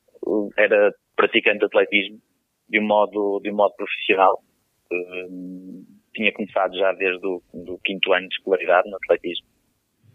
era 0.58 0.94
praticante 1.16 1.60
de 1.60 1.66
atletismo 1.66 2.20
de 2.68 2.80
um 2.80 2.88
modo, 2.88 3.40
de 3.42 3.52
um 3.52 3.56
modo 3.56 3.74
profissional. 3.76 4.42
Um, 4.92 5.86
tinha 6.14 6.34
começado 6.34 6.76
já 6.78 6.94
desde 6.94 7.26
o 7.26 7.42
do 7.54 7.78
quinto 7.84 8.14
ano 8.14 8.28
de 8.28 8.36
escolaridade 8.36 8.90
no 8.90 8.98
atletismo. 8.98 9.46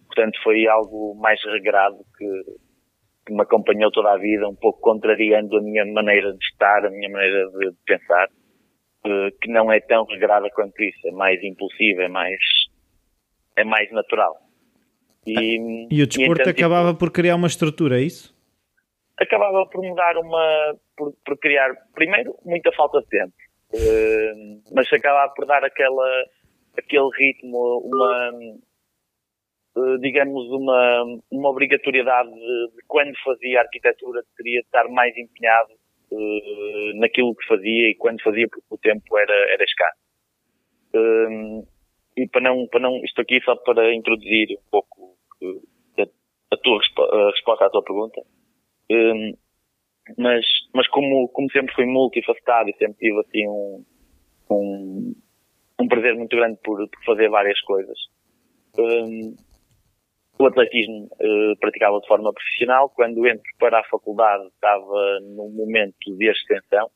Portanto, 0.06 0.38
foi 0.42 0.66
algo 0.66 1.14
mais 1.14 1.40
regrado 1.44 1.98
que, 2.18 2.26
que 3.26 3.32
me 3.32 3.42
acompanhou 3.42 3.90
toda 3.90 4.12
a 4.12 4.18
vida, 4.18 4.48
um 4.48 4.54
pouco 4.54 4.80
contrariando 4.80 5.56
a 5.56 5.62
minha 5.62 5.84
maneira 5.86 6.32
de 6.32 6.44
estar, 6.44 6.84
a 6.84 6.90
minha 6.90 7.10
maneira 7.10 7.50
de, 7.50 7.72
pensar 7.86 8.28
que 9.40 9.50
não 9.50 9.72
é 9.72 9.80
tão 9.80 10.04
regrada 10.04 10.48
quanto 10.50 10.82
isso, 10.82 11.08
é 11.08 11.12
mais 11.12 11.42
impulsiva, 11.42 12.02
é 12.02 12.08
mais, 12.08 12.38
é 13.56 13.64
mais 13.64 13.90
natural. 13.92 14.36
E, 15.26 15.86
e 15.90 16.02
o 16.02 16.06
desporto 16.06 16.40
e 16.40 16.42
então, 16.42 16.52
acabava 16.52 16.88
tipo, 16.88 16.98
por 16.98 17.10
criar 17.10 17.36
uma 17.36 17.46
estrutura, 17.46 17.98
é 17.98 18.02
isso? 18.02 18.34
Acabava 19.18 19.66
por 19.66 19.82
mudar 19.82 20.16
uma, 20.16 20.76
por, 20.96 21.14
por 21.24 21.38
criar, 21.38 21.74
primeiro, 21.94 22.34
muita 22.44 22.72
falta 22.72 23.00
de 23.00 23.08
tempo, 23.08 23.32
uh, 23.74 24.62
mas 24.74 24.90
acabava 24.92 25.32
por 25.34 25.46
dar 25.46 25.62
aquela, 25.64 26.24
aquele 26.76 27.08
ritmo, 27.18 27.82
uma, 27.84 28.32
digamos, 30.00 30.46
uma, 30.50 31.04
uma 31.30 31.48
obrigatoriedade 31.48 32.28
de, 32.28 32.70
de, 32.74 32.82
quando 32.86 33.12
fazia 33.24 33.60
arquitetura, 33.60 34.22
teria 34.36 34.60
de 34.60 34.66
estar 34.66 34.88
mais 34.88 35.16
empenhado 35.16 35.72
uh, 36.10 36.98
naquilo 36.98 37.34
que 37.34 37.46
fazia 37.46 37.90
e 37.90 37.94
quando 37.94 38.22
fazia 38.22 38.48
porque 38.48 38.66
o 38.68 38.78
tempo 38.78 39.16
era, 39.18 39.34
era 39.52 39.64
escasso. 39.64 39.98
Um, 40.94 41.64
e 42.16 42.26
para 42.28 42.40
não, 42.40 42.66
para 42.66 42.80
não, 42.80 42.96
isto 43.04 43.20
aqui 43.20 43.40
só 43.42 43.54
para 43.56 43.94
introduzir 43.94 44.48
um 44.52 44.70
pouco 44.70 45.16
a, 45.98 46.02
a 46.52 46.56
tua 46.56 46.80
a 46.98 47.30
resposta 47.30 47.66
à 47.66 47.70
tua 47.70 47.84
pergunta. 47.84 48.20
Um, 48.90 49.34
mas, 50.18 50.44
mas 50.74 50.88
como, 50.88 51.28
como 51.28 51.50
sempre 51.52 51.72
fui 51.74 51.86
multifacetado 51.86 52.70
e 52.70 52.76
sempre 52.76 52.98
tive 52.98 53.20
assim 53.20 53.46
um, 53.46 53.84
um, 54.50 55.14
um 55.80 55.88
prazer 55.88 56.16
muito 56.16 56.36
grande 56.36 56.58
por, 56.64 56.76
por 56.88 57.04
fazer 57.04 57.28
várias 57.28 57.60
coisas. 57.60 57.98
Um, 58.76 59.36
o 60.42 60.46
atletismo 60.46 61.04
uh, 61.04 61.56
praticava 61.60 62.00
de 62.00 62.06
forma 62.06 62.32
profissional. 62.32 62.90
Quando 62.90 63.26
entro 63.26 63.42
para 63.58 63.80
a 63.80 63.84
faculdade 63.84 64.46
estava 64.54 65.20
num 65.22 65.50
momento 65.50 66.16
de 66.16 66.28
ascensão. 66.28 66.90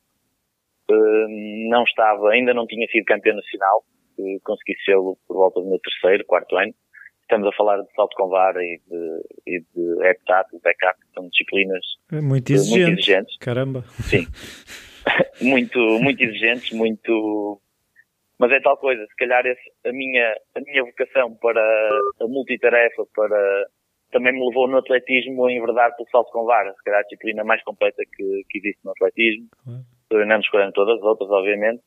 Uh, 0.90 1.68
não 1.70 1.82
estava, 1.84 2.30
ainda 2.30 2.52
não 2.52 2.66
tinha 2.66 2.86
sido 2.88 3.04
campeão 3.04 3.36
nacional. 3.36 3.84
Uh, 4.18 4.40
consegui 4.44 4.74
sê-lo 4.84 5.18
por 5.26 5.36
volta 5.36 5.60
do 5.60 5.68
meu 5.68 5.78
terceiro, 5.78 6.24
quarto 6.26 6.56
ano. 6.56 6.74
Estamos 7.22 7.48
a 7.48 7.56
falar 7.56 7.80
de 7.80 7.90
salto 7.94 8.14
com 8.16 8.28
vara 8.28 8.62
e 8.62 8.80
de, 8.86 9.22
e 9.46 9.60
de 9.60 10.06
heptato, 10.06 10.60
backup, 10.62 11.00
que 11.00 11.14
são 11.14 11.26
disciplinas 11.30 11.84
é 12.12 12.20
muito, 12.20 12.52
exigente. 12.52 12.80
muito 12.80 13.00
exigentes. 13.00 13.36
Caramba. 13.38 13.82
Sim. 14.02 14.26
muito, 15.40 15.78
muito 16.00 16.22
exigentes, 16.22 16.70
muito, 16.72 17.60
mas 18.44 18.52
é 18.52 18.60
tal 18.60 18.76
coisa, 18.76 19.02
se 19.06 19.16
calhar 19.16 19.46
esse, 19.46 19.72
a 19.86 19.90
minha, 19.90 20.36
a 20.54 20.60
minha 20.60 20.84
vocação 20.84 21.34
para 21.36 21.62
a 22.20 22.26
multitarefa, 22.26 23.06
para, 23.16 23.66
também 24.12 24.34
me 24.34 24.46
levou 24.46 24.68
no 24.68 24.76
atletismo 24.76 25.46
a 25.46 25.52
enverdar 25.52 25.96
pelo 25.96 26.06
salto 26.10 26.30
com 26.30 26.44
vara, 26.44 26.70
se 26.74 26.84
calhar 26.84 27.00
a 27.00 27.04
disciplina 27.04 27.42
mais 27.42 27.62
completa 27.64 28.02
que, 28.14 28.42
que 28.50 28.58
existe 28.58 28.84
no 28.84 28.90
atletismo, 28.90 29.48
não 30.10 30.40
escolhendo 30.40 30.72
todas 30.72 30.98
as 30.98 31.02
outras, 31.02 31.30
obviamente, 31.30 31.82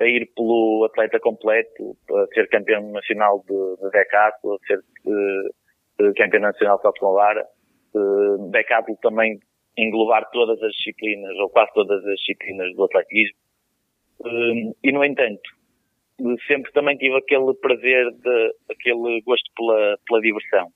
a 0.00 0.04
ir 0.06 0.28
pelo 0.34 0.88
atleta 0.90 1.20
completo, 1.20 1.96
a 2.10 2.26
ser 2.34 2.48
campeão 2.48 2.90
nacional 2.90 3.44
de, 3.46 3.76
de 3.84 3.90
decathlon, 3.92 4.56
a 4.56 4.66
ser 4.66 4.80
uh, 4.80 6.14
campeão 6.16 6.40
nacional 6.40 6.78
de 6.78 6.82
salto 6.82 6.98
com 6.98 7.12
vara, 7.12 7.46
uh, 7.94 8.50
decathlon 8.50 8.96
também 8.96 9.38
englobar 9.78 10.28
todas 10.32 10.60
as 10.60 10.72
disciplinas, 10.72 11.36
ou 11.38 11.48
quase 11.50 11.72
todas 11.74 12.04
as 12.04 12.14
disciplinas 12.16 12.74
do 12.74 12.82
atletismo. 12.86 13.38
Uh, 14.18 14.74
e, 14.82 14.90
no 14.90 15.04
entanto, 15.04 15.59
sempre 16.46 16.72
também 16.72 16.96
tive 16.96 17.16
aquele 17.16 17.54
prazer, 17.54 18.10
de, 18.12 18.54
aquele 18.70 19.20
gosto 19.22 19.50
pela, 19.56 19.98
pela 20.06 20.20
diversão. 20.20 20.68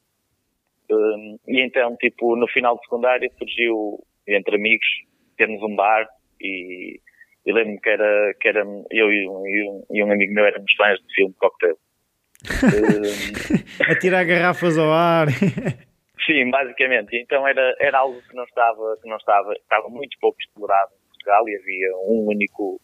Uh, 0.90 1.38
e 1.48 1.60
então, 1.60 1.96
tipo, 1.96 2.36
no 2.36 2.46
final 2.48 2.76
de 2.76 2.82
secundária 2.82 3.30
surgiu, 3.38 3.98
entre 4.26 4.56
amigos, 4.56 4.86
termos 5.36 5.62
um 5.62 5.74
bar 5.74 6.06
e 6.40 7.00
e 7.46 7.52
lembro-me 7.52 7.80
que 7.80 7.90
era, 7.90 8.34
que 8.40 8.48
era 8.48 8.64
eu 8.90 9.12
e 9.12 9.28
um, 9.28 9.46
e 9.46 9.68
um, 9.68 9.86
e 9.90 10.04
um 10.04 10.10
amigo 10.10 10.32
meu 10.32 10.46
éramos 10.46 10.72
fãs 10.76 10.98
de 10.98 11.14
filme 11.14 11.34
Cocktail. 11.34 11.76
a 13.88 13.94
tirar 13.98 14.24
garrafas 14.24 14.78
ao 14.78 14.90
ar. 14.90 15.26
Sim, 16.26 16.50
basicamente. 16.50 17.16
Então 17.16 17.46
era, 17.46 17.74
era 17.78 17.98
algo 17.98 18.20
que 18.22 18.34
não 18.34 18.44
estava, 18.44 18.96
que 19.02 19.08
não 19.08 19.16
estava, 19.16 19.52
estava 19.52 19.88
muito 19.88 20.16
pouco 20.20 20.38
explorado 20.40 20.92
em 20.94 21.08
Portugal 21.08 21.48
e 21.48 21.56
havia 21.56 21.96
um 22.08 22.28
único, 22.28 22.80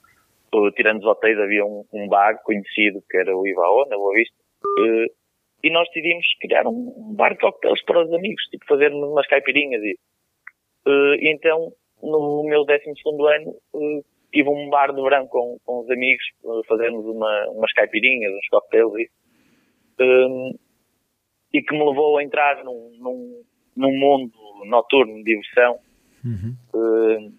tirando 0.74 1.00
os 1.00 1.06
hotéis, 1.06 1.38
havia 1.38 1.64
um, 1.64 1.84
um 1.92 2.08
bar 2.08 2.40
conhecido 2.42 3.02
que 3.08 3.16
era 3.16 3.36
o 3.36 3.46
Ivaô, 3.46 3.86
na 3.88 3.96
Boa 3.96 4.14
Vista. 4.14 4.36
E 5.62 5.70
nós 5.70 5.86
decidimos 5.88 6.24
criar 6.40 6.66
um 6.66 7.14
bar 7.14 7.32
de 7.32 7.40
cocktails 7.40 7.82
para 7.84 8.04
os 8.04 8.12
amigos, 8.12 8.42
tipo 8.44 8.64
fazer 8.66 8.92
umas 8.92 9.26
caipirinhas 9.26 9.82
e, 9.82 9.98
e 10.86 11.32
então 11.32 11.72
no 12.02 12.44
meu 12.44 12.64
12 12.64 12.82
segundo 13.02 13.26
ano 13.26 13.54
tive 14.32 14.48
um 14.48 14.70
bar 14.70 14.92
de 14.94 15.02
verão 15.02 15.26
com, 15.26 15.58
com 15.64 15.80
os 15.80 15.90
amigos, 15.90 16.24
eh, 16.44 16.66
fazermos 16.68 17.04
uma, 17.04 17.48
umas 17.50 17.72
caipirinhas, 17.72 18.32
uns 18.32 18.48
cocktails 18.48 18.92
e, 18.96 19.10
um, 20.02 20.54
e 21.52 21.62
que 21.62 21.74
me 21.74 21.84
levou 21.84 22.18
a 22.18 22.22
entrar 22.22 22.64
num, 22.64 22.96
num, 22.98 23.42
num 23.76 23.98
mundo 23.98 24.32
noturno 24.66 25.16
de 25.16 25.24
diversão. 25.24 25.78
Uhum. 26.24 26.56
Um, 26.74 27.38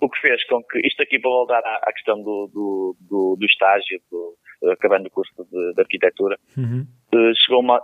o 0.00 0.08
que 0.08 0.20
fez 0.20 0.44
com 0.46 0.62
que, 0.62 0.86
isto 0.86 1.02
aqui 1.02 1.18
para 1.18 1.30
voltar 1.30 1.60
à, 1.64 1.76
à 1.82 1.92
questão 1.92 2.22
do, 2.22 2.50
do, 2.52 2.96
do, 3.00 3.36
do 3.38 3.46
estágio, 3.46 4.00
do, 4.10 4.36
acabando 4.72 5.06
o 5.06 5.10
curso 5.10 5.32
de, 5.50 5.74
de 5.74 5.80
arquitetura, 5.80 6.36
uhum. 6.56 6.86
uh, 7.14 7.34
chegou 7.36 7.60
uma, 7.60 7.80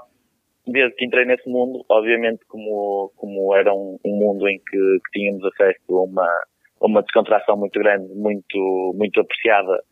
desde 0.66 0.94
que 0.96 1.04
entrei 1.04 1.24
nesse 1.24 1.48
mundo, 1.48 1.84
obviamente 1.88 2.44
como, 2.46 3.12
como 3.16 3.54
era 3.54 3.72
um, 3.72 3.98
um 4.04 4.16
mundo 4.16 4.48
em 4.48 4.58
que, 4.58 4.76
que 4.76 5.18
tínhamos 5.18 5.44
acesso 5.44 5.96
a 5.96 6.02
uma, 6.02 6.42
uma 6.80 7.02
descontração 7.02 7.56
muito 7.56 7.78
grande, 7.78 8.12
muito, 8.14 8.92
muito 8.94 9.20
apreciada, 9.20 9.82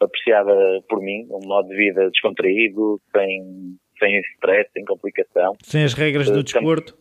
apreciada 0.00 0.54
por 0.88 1.00
mim, 1.00 1.26
um 1.30 1.46
modo 1.46 1.68
de 1.68 1.76
vida 1.76 2.10
descontraído, 2.10 3.00
sem, 3.14 3.76
sem 3.98 4.20
stress, 4.34 4.70
sem 4.72 4.84
complicação. 4.84 5.54
Sem 5.62 5.84
as 5.84 5.94
regras 5.94 6.30
do 6.30 6.40
uh, 6.40 6.42
desporto? 6.42 6.96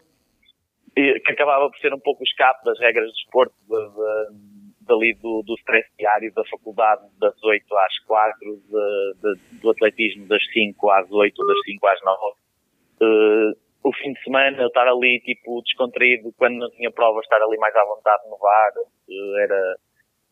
Que 0.93 1.31
acabava 1.31 1.69
por 1.69 1.79
ser 1.79 1.93
um 1.93 1.99
pouco 1.99 2.21
o 2.21 2.23
escape 2.23 2.65
das 2.65 2.77
regras 2.79 3.07
do 3.07 3.13
desporto, 3.13 3.55
de, 3.67 3.77
de, 3.77 4.50
dali 4.85 5.13
do, 5.15 5.43
do 5.43 5.55
stress 5.59 5.87
diário 5.97 6.33
da 6.33 6.43
faculdade 6.45 7.01
das 7.19 7.41
8 7.43 7.77
às 7.77 7.99
4, 8.05 8.37
de, 8.39 9.13
de, 9.21 9.59
do 9.59 9.69
atletismo 9.69 10.27
das 10.27 10.43
5 10.51 10.89
às 10.89 11.11
8, 11.11 11.45
das 11.45 11.61
5 11.65 11.87
às 11.87 12.01
9. 12.03 12.35
Uh, 13.01 13.71
o 13.83 13.93
fim 13.93 14.13
de 14.13 14.23
semana, 14.23 14.65
estar 14.65 14.87
ali, 14.87 15.19
tipo, 15.21 15.61
descontraído, 15.63 16.31
quando 16.37 16.57
não 16.57 16.69
tinha 16.71 16.91
provas, 16.91 17.23
estar 17.23 17.41
ali 17.41 17.57
mais 17.57 17.75
à 17.75 17.83
vontade 17.83 18.29
no 18.29 18.37
bar, 18.37 18.71
eh, 19.09 19.43
era, 19.43 19.75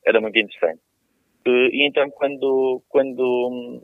era 0.06 0.22
muito 0.22 0.38
interessante. 0.38 0.82
Eh, 1.46 1.70
e 1.72 1.88
então, 1.88 2.10
quando, 2.12 2.84
quando, 2.88 3.82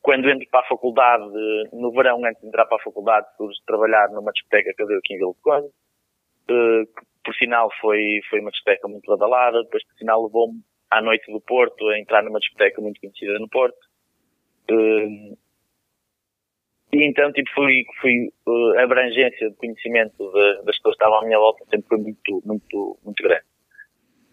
quando 0.00 0.30
entro 0.30 0.48
para 0.50 0.60
a 0.60 0.68
faculdade, 0.68 1.24
no 1.72 1.90
verão, 1.90 2.24
antes 2.24 2.40
de 2.40 2.48
entrar 2.48 2.66
para 2.66 2.76
a 2.76 2.84
faculdade, 2.84 3.26
surge 3.36 3.58
trabalhar 3.66 4.08
numa 4.10 4.32
discoteca 4.32 4.72
que 4.72 4.82
eu 4.82 4.86
dei 4.86 4.98
aqui 4.98 5.14
em 5.14 5.18
Vila 5.18 5.32
de 5.32 5.42
Conde, 5.42 5.68
eh, 6.48 6.84
por 7.24 7.34
sinal, 7.34 7.70
foi, 7.80 8.20
foi 8.28 8.40
uma 8.40 8.50
discoteca 8.50 8.88
muito 8.88 9.06
badalada, 9.06 9.62
depois, 9.62 9.84
por 9.86 9.96
sinal, 9.96 10.24
levou-me 10.24 10.60
à 10.90 11.00
noite 11.00 11.30
do 11.32 11.40
Porto 11.40 11.88
a 11.88 11.98
entrar 11.98 12.22
numa 12.22 12.38
discoteca 12.38 12.80
muito 12.80 13.00
conhecida 13.00 13.38
no 13.38 13.48
Porto. 13.48 13.78
E 16.92 17.04
então, 17.04 17.32
tipo, 17.32 17.50
fui, 17.54 17.84
fui 18.00 18.28
uh, 18.46 18.78
a 18.78 18.82
abrangência 18.82 19.50
de 19.50 19.56
conhecimento 19.56 20.16
de, 20.18 20.64
das 20.64 20.76
pessoas 20.76 20.96
que 20.96 21.04
estavam 21.04 21.20
à 21.20 21.24
minha 21.24 21.38
volta 21.38 21.64
sempre 21.70 21.88
foi 21.88 21.98
muito, 21.98 22.42
muito, 22.44 22.98
muito 23.02 23.22
grande. 23.22 23.44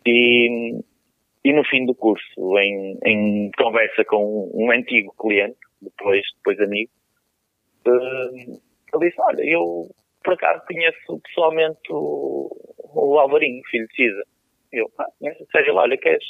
E, 0.06 0.82
e 1.46 1.54
no 1.54 1.64
fim 1.64 1.86
do 1.86 1.96
curso, 1.96 2.60
em, 2.60 2.98
em 3.06 3.52
conversa 3.58 4.04
com 4.04 4.52
um 4.54 4.72
antigo 4.72 5.14
cliente, 5.18 5.58
depois, 5.82 6.22
depois 6.36 6.60
amigo, 6.60 6.92
uh, 7.88 8.62
ele 8.94 9.10
disse, 9.10 9.22
olha, 9.22 9.42
eu 9.44 9.90
por 10.22 10.34
acaso 10.34 10.66
conheço 10.68 11.20
pessoalmente 11.22 11.80
o 12.94 13.20
Alvarinho, 13.20 13.62
filho 13.70 13.88
de 13.88 13.96
Cisa. 13.96 14.24
Eu, 14.72 14.92
ah, 15.00 15.08
sério, 15.52 15.76
olha, 15.76 15.98
queres, 15.98 16.24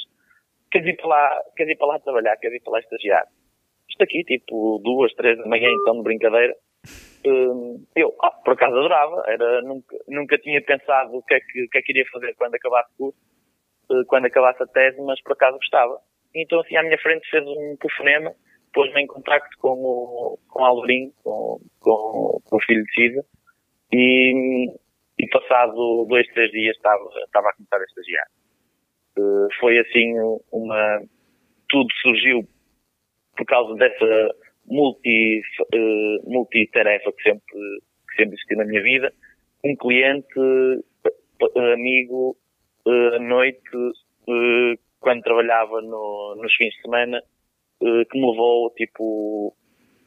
queres 0.70 0.88
ir 0.88 0.96
para 0.96 1.08
lá, 1.08 1.42
queres 1.56 1.72
ir 1.74 1.76
para 1.76 1.88
lá 1.88 1.98
trabalhar, 1.98 2.36
queres 2.36 2.56
ir 2.56 2.62
para 2.62 2.72
lá 2.72 2.80
estagiar? 2.80 3.26
isto 4.00 4.02
aqui, 4.02 4.24
tipo 4.24 4.80
duas, 4.82 5.12
três 5.14 5.38
da 5.38 5.46
manhã, 5.46 5.68
então 5.70 5.96
de 5.96 6.02
brincadeira. 6.02 6.54
Hum, 7.26 7.84
eu, 7.94 8.14
ah, 8.22 8.30
por 8.30 8.54
acaso 8.54 8.76
adorava, 8.76 9.22
era, 9.26 9.60
nunca, 9.62 9.96
nunca 10.08 10.38
tinha 10.38 10.62
pensado 10.62 11.14
o 11.14 11.22
que, 11.22 11.34
é 11.34 11.40
que, 11.40 11.64
o 11.64 11.68
que 11.68 11.78
é 11.78 11.82
que 11.82 11.92
iria 11.92 12.06
fazer 12.10 12.34
quando 12.36 12.54
acabasse 12.54 12.90
o 12.94 12.96
curso, 12.96 13.18
eh, 13.90 14.04
quando 14.06 14.26
acabasse 14.26 14.62
a 14.62 14.66
tese, 14.66 15.00
mas 15.02 15.20
por 15.22 15.32
acaso 15.32 15.58
gostava. 15.58 16.00
Então 16.34 16.60
assim 16.60 16.76
à 16.76 16.82
minha 16.82 16.98
frente 16.98 17.28
fez 17.28 17.46
um 17.46 17.76
telefonema, 17.78 18.32
pôs-me 18.72 19.02
em 19.02 19.06
contacto 19.06 19.54
com 19.58 19.72
o, 19.72 20.38
com 20.48 20.62
o 20.62 20.64
Alvarinho, 20.64 21.12
com, 21.22 21.60
com, 21.80 22.40
com 22.42 22.56
o 22.56 22.62
filho 22.62 22.84
de 22.84 22.94
Cisa, 22.94 23.24
e, 23.92 24.72
e 25.20 25.28
passado 25.28 26.06
dois, 26.08 26.26
três 26.28 26.50
dias 26.50 26.74
estava, 26.76 27.04
estava 27.24 27.48
a 27.48 27.52
começar 27.54 27.76
a 27.76 27.84
estagiar. 27.84 28.26
Uh, 29.18 29.48
foi 29.58 29.78
assim 29.78 30.14
uma, 30.50 31.02
tudo 31.68 31.92
surgiu 32.00 32.48
por 33.36 33.44
causa 33.44 33.74
dessa 33.74 34.34
multi, 34.66 35.42
uh, 35.74 36.30
multitarefa 36.30 37.12
que 37.12 37.22
sempre, 37.22 37.42
que 38.08 38.16
sempre 38.16 38.34
existiu 38.34 38.56
na 38.58 38.64
minha 38.64 38.82
vida, 38.82 39.12
um 39.64 39.76
cliente, 39.76 40.38
uh, 40.38 41.72
amigo, 41.74 42.36
uh, 42.86 43.16
à 43.16 43.18
noite, 43.18 43.76
uh, 43.76 44.78
quando 45.00 45.22
trabalhava 45.22 45.82
no, 45.82 46.36
nos 46.36 46.54
fins 46.54 46.74
de 46.74 46.82
semana, 46.82 47.22
que 47.80 48.18
me 48.18 48.30
levou, 48.30 48.70
tipo, 48.76 49.56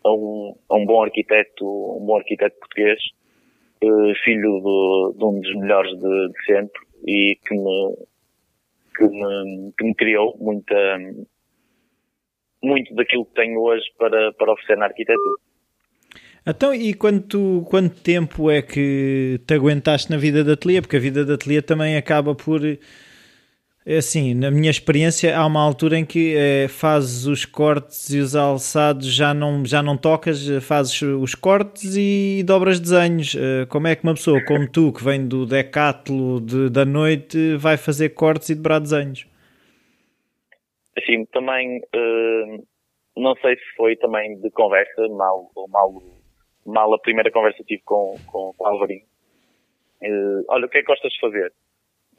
a 0.06 0.14
um, 0.14 0.56
a 0.70 0.76
um 0.76 0.86
bom 0.86 1.02
arquiteto, 1.02 1.66
um 1.66 2.06
bom 2.06 2.18
arquiteto 2.18 2.56
português, 2.60 3.00
filho 4.24 4.62
de, 4.62 5.18
de, 5.18 5.26
um 5.26 5.40
dos 5.40 5.56
melhores 5.56 5.92
de, 6.00 6.28
de 6.30 6.46
sempre 6.46 6.82
e 7.08 7.38
que 7.46 7.56
me, 7.56 7.96
que 8.96 9.04
me, 9.04 9.74
que 9.78 9.86
me 9.86 9.96
criou 9.96 10.36
muita, 10.40 10.76
muito 12.64 12.94
daquilo 12.96 13.26
que 13.26 13.34
tenho 13.34 13.60
hoje 13.60 13.86
para, 13.98 14.32
para 14.34 14.54
oferecer 14.54 14.78
na 14.78 14.86
arquitetura. 14.86 15.36
Então, 16.46 16.74
e 16.74 16.94
quanto, 16.94 17.66
quanto 17.70 18.02
tempo 18.02 18.52
é 18.52 18.62
que 18.62 19.40
te 19.48 19.54
aguentaste 19.54 20.12
na 20.12 20.18
vida 20.18 20.44
de 20.44 20.52
ateliê? 20.52 20.82
Porque 20.82 20.98
a 20.98 21.00
vida 21.00 21.24
de 21.24 21.34
ateliê 21.34 21.62
também 21.62 21.96
acaba 21.96 22.36
por 22.36 22.60
assim, 23.86 24.34
na 24.34 24.50
minha 24.50 24.72
experiência, 24.72 25.38
há 25.38 25.46
uma 25.46 25.62
altura 25.62 25.98
em 25.98 26.06
que 26.06 26.36
é, 26.36 26.68
fazes 26.68 27.26
os 27.26 27.46
cortes 27.46 28.10
e 28.10 28.20
os 28.20 28.36
alçados, 28.36 29.14
já 29.14 29.34
não, 29.34 29.66
já 29.66 29.84
não 29.84 29.98
tocas, 29.98 30.48
fazes 30.66 31.02
os 31.02 31.36
cortes 31.36 31.96
e 31.98 32.44
dobras 32.46 32.80
desenhos. 32.80 33.36
Eh, 33.36 33.66
como 33.68 33.88
é 33.88 33.96
que 33.96 34.04
uma 34.04 34.14
pessoa 34.14 34.44
como 34.46 34.70
tu, 34.72 34.94
que 34.94 35.04
vem 35.04 35.28
do 35.28 35.46
decátulo 35.46 36.40
de, 36.40 36.70
da 36.70 36.86
noite, 36.86 37.58
vai 37.58 37.76
fazer 37.76 38.10
cortes 38.10 38.50
e 38.50 38.56
dobrar 38.56 38.80
desenhos? 38.80 39.28
Assim, 40.98 41.26
também, 41.26 41.80
uh, 41.80 42.68
não 43.18 43.36
sei 43.38 43.56
se 43.56 43.76
foi 43.76 43.96
também 43.98 44.40
de 44.40 44.50
conversa, 44.52 45.08
mal, 45.10 45.52
mal, 45.70 45.92
mal 46.66 46.94
a 46.94 47.00
primeira 47.00 47.32
conversa 47.32 47.58
que 47.58 47.76
tive 47.76 47.82
com, 47.84 48.16
com, 48.28 48.54
com 48.58 48.64
o 48.64 48.68
Alvarinho. 48.68 49.04
Uh, 50.02 50.44
olha, 50.50 50.66
o 50.66 50.70
que 50.70 50.78
é 50.78 50.82
que 50.82 50.88
gostas 50.88 51.12
de 51.12 51.20
fazer? 51.20 51.52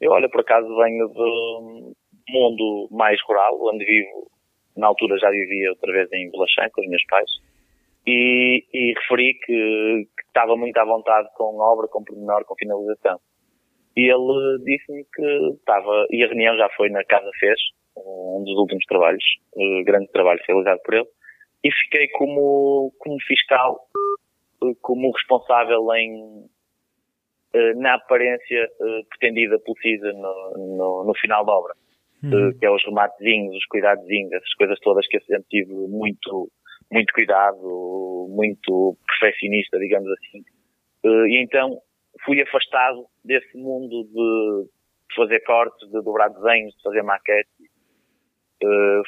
Eu, 0.01 0.11
olha, 0.11 0.29
por 0.29 0.41
acaso 0.41 0.67
venho 0.77 1.07
do 1.07 1.93
mundo 2.29 2.87
mais 2.91 3.19
rural, 3.27 3.57
onde 3.73 3.85
vivo, 3.85 4.29
na 4.75 4.87
altura 4.87 5.17
já 5.17 5.29
vivia 5.29 5.69
outra 5.69 5.91
vez 5.91 6.11
em 6.11 6.29
Belachã 6.31 6.67
com 6.73 6.81
os 6.81 6.87
meus 6.87 7.05
pais, 7.05 7.31
e, 8.05 8.63
e 8.73 8.93
referi 8.93 9.33
que, 9.33 10.07
que, 10.17 10.27
estava 10.27 10.55
muito 10.55 10.77
à 10.77 10.85
vontade 10.85 11.27
com 11.35 11.57
obra, 11.59 11.87
com 11.87 12.03
pormenor, 12.03 12.45
com 12.45 12.55
finalização. 12.55 13.19
E 13.95 14.11
ele 14.11 14.63
disse-me 14.63 15.05
que 15.13 15.55
estava, 15.57 16.05
e 16.11 16.23
a 16.23 16.27
reunião 16.27 16.57
já 16.57 16.69
foi 16.75 16.89
na 16.89 17.03
Casa 17.05 17.29
Fez, 17.39 17.59
um 17.97 18.43
dos 18.43 18.57
últimos 18.57 18.83
trabalhos, 18.85 19.23
um 19.55 19.83
grande 19.83 20.07
trabalho 20.11 20.41
realizado 20.45 20.81
por 20.83 20.93
ele, 20.93 21.07
e 21.63 21.71
fiquei 21.71 22.07
como, 22.09 22.93
como 22.99 23.17
fiscal, 23.21 23.79
como 24.81 25.11
responsável 25.11 25.81
em, 25.95 26.43
eh, 26.43 26.54
na 27.75 27.95
aparência 27.95 28.69
uh, 28.79 29.05
pretendida 29.09 29.59
pelo 29.59 29.77
CISA 29.77 30.11
no, 30.13 30.77
no, 30.77 31.03
no, 31.05 31.13
final 31.15 31.45
da 31.45 31.53
obra. 31.53 31.73
Uhum. 32.23 32.49
Uh, 32.49 32.59
que 32.59 32.65
é 32.65 32.71
os 32.71 32.83
rematezinhos, 32.85 33.55
os 33.55 33.65
cuidadozinhos, 33.65 34.31
essas 34.33 34.53
coisas 34.55 34.79
todas 34.79 35.07
que 35.07 35.17
eu 35.17 35.21
sempre 35.21 35.45
tive 35.49 35.73
muito, 35.73 36.49
muito 36.91 37.13
cuidado, 37.13 38.27
muito 38.29 38.97
perfeccionista, 39.07 39.77
digamos 39.79 40.09
assim. 40.11 40.43
e 41.27 41.41
então 41.41 41.77
fui 42.25 42.41
afastado 42.41 43.05
desse 43.23 43.57
mundo 43.57 44.03
de, 44.03 44.69
de, 45.09 45.15
fazer 45.15 45.39
cortes, 45.41 45.89
de 45.89 46.01
dobrar 46.01 46.29
desenhos, 46.29 46.73
de 46.75 46.81
fazer 46.81 47.03
maquetes. 47.03 47.51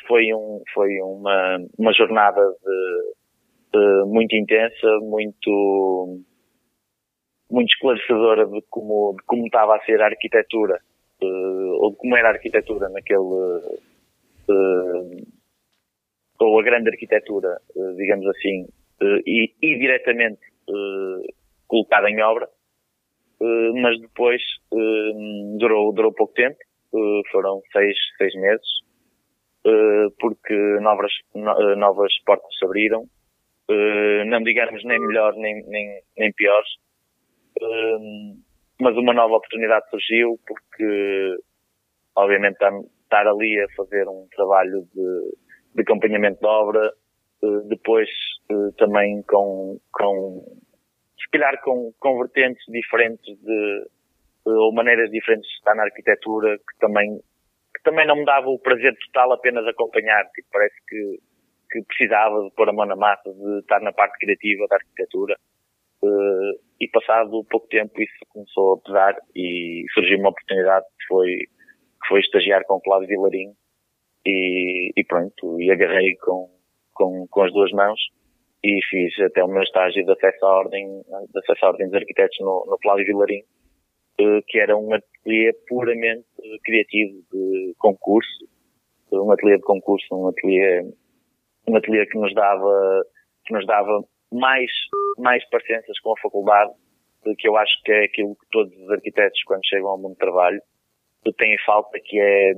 foi 0.08 0.34
um, 0.34 0.62
foi 0.74 1.02
uma, 1.02 1.58
uma 1.78 1.94
jornada 1.94 2.42
de, 2.42 3.14
de 3.74 4.04
muito 4.06 4.36
intensa, 4.36 4.88
muito, 5.02 6.22
muito 7.50 7.70
esclarecedora 7.70 8.46
de 8.46 8.62
como, 8.70 9.16
de 9.18 9.24
como 9.26 9.46
estava 9.46 9.76
a 9.76 9.86
ser 9.86 10.02
a 10.02 10.08
arquitetura, 10.08 10.80
uh, 11.22 11.84
ou 11.84 11.92
de 11.92 11.98
como 11.98 12.16
era 12.18 12.30
a 12.30 12.34
arquitetura 12.34 12.90
naquele, 12.90 13.20
uh, 14.50 15.28
ou 16.40 16.60
a 16.60 16.64
grande 16.64 16.90
arquitetura, 16.90 17.60
uh, 17.76 17.96
digamos 17.96 18.28
assim, 18.28 18.68
e, 19.28 19.54
e 19.62 19.78
diretamente 19.78 20.42
colocada 21.68 22.10
em 22.10 22.20
obra, 22.24 22.50
mas 23.76 24.02
depois 24.02 24.42
durou, 25.60 25.94
durou 25.94 26.12
pouco 26.12 26.34
tempo, 26.34 26.58
foram 27.32 27.62
seis, 27.72 27.96
seis 28.18 28.34
meses, 28.34 28.68
porque 30.20 30.56
novas, 30.82 31.12
novas 31.78 32.12
portas 32.26 32.50
se 32.58 32.66
abriram, 32.66 33.06
não 34.26 34.42
digamos 34.42 34.84
nem 34.84 35.00
melhor 35.00 35.36
nem, 35.36 35.64
nem, 35.68 36.02
nem 36.18 36.34
piores, 36.34 36.70
mas 38.80 38.96
uma 38.96 39.14
nova 39.14 39.36
oportunidade 39.36 39.90
surgiu 39.90 40.40
porque, 40.48 41.38
obviamente, 42.16 42.58
estar 43.04 43.28
ali 43.28 43.60
a 43.62 43.68
fazer 43.76 44.08
um 44.08 44.28
trabalho 44.36 44.88
de, 44.94 45.38
de 45.76 45.82
acompanhamento 45.82 46.40
de 46.40 46.46
obra, 46.48 46.94
eh, 47.44 47.62
depois 47.70 48.10
eh, 48.52 48.72
também 48.78 49.24
com, 49.24 49.80
com 49.92 50.44
se 51.20 51.30
calhar 51.32 51.62
com, 51.62 51.92
com 52.00 52.18
vertentes 52.20 52.64
diferentes 52.68 53.38
de, 53.42 53.88
ou 54.46 54.74
maneiras 54.74 55.10
diferentes 55.10 55.50
de 55.50 55.56
estar 55.58 55.76
na 55.76 55.84
arquitetura 55.84 56.58
que 56.58 56.80
também, 56.80 57.18
que 57.76 57.84
também 57.84 58.06
não 58.06 58.16
me 58.16 58.26
dava 58.26 58.48
o 58.48 58.60
prazer 58.60 58.96
total 59.06 59.34
apenas 59.34 59.66
acompanhar, 59.68 60.26
tipo, 60.32 60.48
parece 60.52 60.76
que, 60.88 61.20
que 61.72 61.82
precisava 61.84 62.44
de 62.44 62.52
pôr 62.52 62.70
a 62.70 62.74
mão 62.74 62.86
na 62.86 62.96
massa, 62.96 63.34
de 63.34 63.60
estar 63.60 63.82
na 63.82 63.92
parte 63.92 64.18
criativa 64.20 64.68
da 64.70 64.76
arquitetura. 64.76 65.36
E 66.80 66.88
passado 66.90 67.44
pouco 67.50 67.68
tempo 67.68 68.02
isso 68.02 68.14
começou 68.30 68.74
a 68.74 68.82
pesar 68.82 69.16
e 69.36 69.84
surgiu 69.94 70.20
uma 70.20 70.30
oportunidade 70.30 70.86
que 71.00 71.08
foi, 71.08 71.28
que 71.28 72.08
foi 72.08 72.20
estagiar 72.20 72.64
com 72.66 72.76
o 72.76 72.82
Cláudio 72.82 73.08
Vilarinho 73.08 73.54
e, 74.26 74.92
e 74.96 75.04
pronto, 75.06 75.60
e 75.60 75.72
agarrei 75.72 76.16
com, 76.18 76.50
com, 76.94 77.28
com 77.30 77.42
as 77.42 77.52
duas 77.54 77.72
mãos 77.72 78.00
e 78.64 78.80
fiz 78.90 79.20
até 79.22 79.44
o 79.44 79.48
meu 79.48 79.64
estágio 79.64 80.04
de 80.04 80.12
acesso 80.12 80.46
à 80.46 80.58
ordem, 80.58 81.02
de 81.32 81.40
acesso 81.40 81.66
à 81.66 81.70
ordem 81.70 81.88
dos 81.88 81.96
arquitetos 81.96 82.38
no, 82.42 82.66
no 82.68 82.78
Cláudio 82.80 83.06
Vilarinho, 83.06 83.46
uh, 84.20 84.42
que 84.48 84.60
era 84.60 84.76
um 84.78 84.94
ateliê 84.94 85.54
puramente 85.68 86.26
criativo 86.64 87.24
de 87.32 87.74
concurso, 87.78 88.48
um 89.12 89.32
ateliê 89.32 89.58
de 89.58 89.64
concurso, 89.64 90.08
um 90.12 90.28
ateliê, 90.28 90.82
um 91.68 91.76
ateliê 91.76 92.06
que 92.08 92.18
nos 92.18 92.34
dava, 92.34 93.04
que 93.46 93.54
nos 93.54 93.66
dava 93.66 94.04
mais, 94.32 94.72
mais 95.18 95.48
parecenças 95.50 96.00
com 96.00 96.12
a 96.12 96.22
faculdade, 96.22 96.72
que 97.38 97.48
eu 97.48 97.58
acho 97.58 97.74
que 97.84 97.92
é 97.92 98.06
aquilo 98.06 98.36
que 98.36 98.46
todos 98.52 98.74
os 98.78 98.90
arquitetos, 98.90 99.42
quando 99.44 99.66
chegam 99.66 99.90
ao 99.90 99.98
mundo 99.98 100.14
de 100.14 100.20
trabalho, 100.20 100.62
têm 101.38 101.58
falta, 101.66 102.00
que 102.04 102.20
é, 102.20 102.54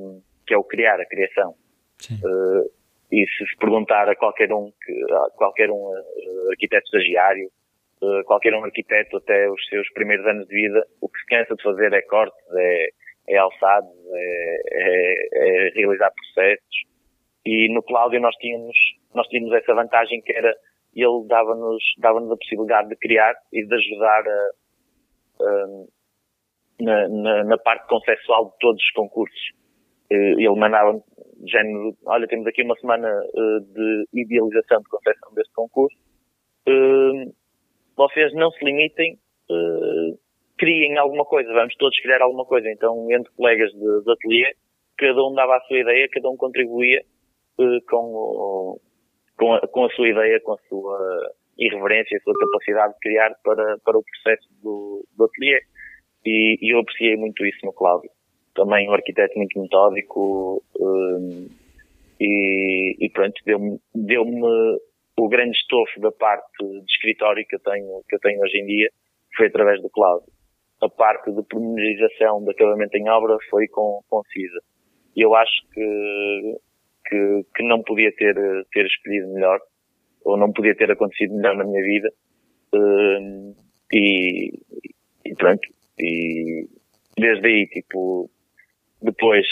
que 0.46 0.54
é 0.54 0.58
o 0.58 0.64
criar, 0.64 1.00
a 1.00 1.06
criação. 1.06 1.56
Uh, 2.12 2.70
e 3.12 3.26
se 3.28 3.46
se 3.46 3.58
perguntar 3.58 4.08
a 4.08 4.16
qualquer 4.16 4.54
um, 4.54 4.72
a 5.12 5.30
qualquer 5.32 5.70
um 5.72 5.76
uh, 5.76 6.50
arquiteto 6.52 6.86
estagiário, 6.86 7.50
uh, 8.02 8.24
qualquer 8.26 8.54
um 8.54 8.64
arquiteto 8.64 9.18
até 9.18 9.50
os 9.50 9.66
seus 9.68 9.90
primeiros 9.94 10.26
anos 10.28 10.48
de 10.48 10.56
vida, 10.56 10.86
o 11.02 11.10
que 11.10 11.20
se 11.20 11.26
cansa 11.26 11.56
de 11.56 11.64
fazer 11.64 11.92
é 11.94 12.02
cortes, 12.04 12.40
é, 12.56 12.90
é 13.30 13.38
alçados, 13.38 13.92
é, 14.14 14.62
é, 14.72 15.28
é 15.34 15.70
realizar 15.76 16.12
processos. 16.12 16.84
E 17.46 17.74
no 17.74 17.82
Cláudio 17.82 18.20
nós 18.20 18.36
tínhamos, 18.36 18.78
nós 19.14 19.28
tínhamos 19.28 19.54
essa 19.54 19.74
vantagem 19.74 20.22
que 20.22 20.34
era 20.34 20.56
e 20.96 21.04
ele 21.04 21.28
dava-nos 21.28 21.84
dava 22.00 22.20
a 22.20 22.38
possibilidade 22.38 22.90
de 22.90 22.96
criar 22.98 23.34
e 23.54 23.66
de 23.66 23.76
ajudar 23.76 24.24
a, 24.28 24.50
a, 25.44 25.68
na, 26.82 27.10
na, 27.10 27.44
na, 27.44 27.58
parte 27.58 27.88
conceptual 27.88 28.46
de 28.46 28.58
todos 28.60 28.82
os 28.82 28.92
concursos. 28.92 29.52
Ele 30.10 30.50
mandava 30.56 31.00
género, 31.46 31.96
olha, 32.06 32.28
temos 32.28 32.48
aqui 32.48 32.64
uma 32.64 32.76
semana 32.80 33.08
uh, 33.08 33.60
de 33.62 34.06
idealização 34.14 34.80
de 34.80 34.90
concepção 34.90 35.34
deste 35.34 35.54
concurso. 35.54 35.96
Uh, 36.68 37.34
vocês 37.96 38.34
não 38.34 38.50
se 38.52 38.64
limitem, 38.66 39.20
uh, 39.50 40.20
criem 40.58 40.98
alguma 40.98 41.26
coisa, 41.26 41.52
vamos 41.54 41.76
todos 41.76 42.00
criar 42.02 42.22
alguma 42.22 42.46
coisa. 42.46 42.70
Então, 42.72 43.08
entre 43.12 43.32
colegas 43.34 43.72
de, 43.72 44.04
de 44.04 44.12
ateliê, 44.12 44.54
cada 44.98 45.24
um 45.24 45.34
dava 45.34 45.58
a 45.58 45.62
sua 45.62 45.78
ideia, 45.78 46.10
cada 46.12 46.30
um 46.30 46.38
contribuía 46.38 47.04
com 47.90 48.80
com 49.40 49.54
a, 49.54 49.62
com 49.68 49.86
a 49.86 49.90
sua 49.92 50.10
ideia, 50.10 50.40
com 50.42 50.54
a 50.54 50.58
sua 50.68 51.32
irreverência, 51.58 52.18
a 52.18 52.22
sua 52.22 52.34
capacidade 52.38 52.94
de 52.94 53.00
criar 53.00 53.34
para, 53.44 53.78
para 53.80 53.98
o 53.98 54.04
processo 54.04 54.48
do, 54.62 55.06
do 55.18 55.26
ateliê. 55.26 55.62
E, 56.26 56.58
e 56.62 56.74
eu 56.74 56.80
apreciei 56.80 57.16
muito 57.16 57.46
isso 57.46 57.66
no 57.66 57.74
Cláudio. 57.74 58.12
Também 58.54 58.90
um 58.90 58.94
arquiteto 58.94 59.38
muito 59.38 59.60
metódico, 59.60 60.62
um, 60.80 61.48
e, 62.20 62.96
e 63.00 63.10
pronto, 63.12 63.34
deu-me 63.46 63.80
deu 63.96 64.24
o 65.18 65.30
grande 65.30 65.58
estofo 65.58 66.00
da 66.00 66.12
parte 66.12 66.58
de 66.60 66.92
escritório 66.92 67.46
que 67.48 67.56
eu 67.56 67.60
tenho, 67.60 68.02
que 68.08 68.16
eu 68.16 68.20
tenho 68.20 68.42
hoje 68.42 68.58
em 68.58 68.66
dia, 68.66 68.90
foi 69.36 69.48
através 69.48 69.82
do 69.82 69.90
Cláudio. 69.90 70.30
A 70.82 70.90
parte 70.90 71.32
de 71.32 71.44
pormenorização 71.44 72.44
de 72.44 72.52
acabamento 72.52 72.96
em 72.98 73.10
obra 73.10 73.38
foi 73.50 73.68
com, 73.68 74.02
com 74.10 74.24
CISA. 74.24 74.60
Eu 75.16 75.36
acho 75.36 75.68
que 75.74 76.56
que, 77.10 77.46
que 77.56 77.64
não 77.64 77.82
podia 77.82 78.12
ter, 78.16 78.36
ter 78.72 78.86
escolhido 78.86 79.34
melhor, 79.34 79.60
ou 80.24 80.38
não 80.38 80.52
podia 80.54 80.76
ter 80.76 80.92
acontecido 80.92 81.36
melhor 81.36 81.56
na 81.56 81.64
minha 81.64 81.84
vida. 81.84 82.10
Uh, 82.74 83.56
e, 83.92 84.54
e 85.26 85.36
pronto, 85.36 85.68
e 86.00 86.68
desde 87.18 87.48
aí, 87.48 87.68
tipo, 87.68 88.30
depois, 89.02 89.48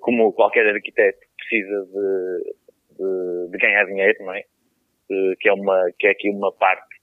como 0.00 0.32
qualquer 0.32 0.66
arquiteto 0.66 1.18
precisa 1.36 1.86
de, 1.86 2.54
de, 2.96 3.50
de 3.50 3.58
ganhar 3.58 3.84
dinheiro, 3.84 4.24
não 4.24 4.32
é? 4.32 4.44
Uh, 5.10 5.36
que 5.38 5.48
é 5.48 5.52
uma, 5.52 5.90
que 5.98 6.06
é 6.06 6.10
aqui 6.10 6.30
uma 6.30 6.50
parte 6.52 6.96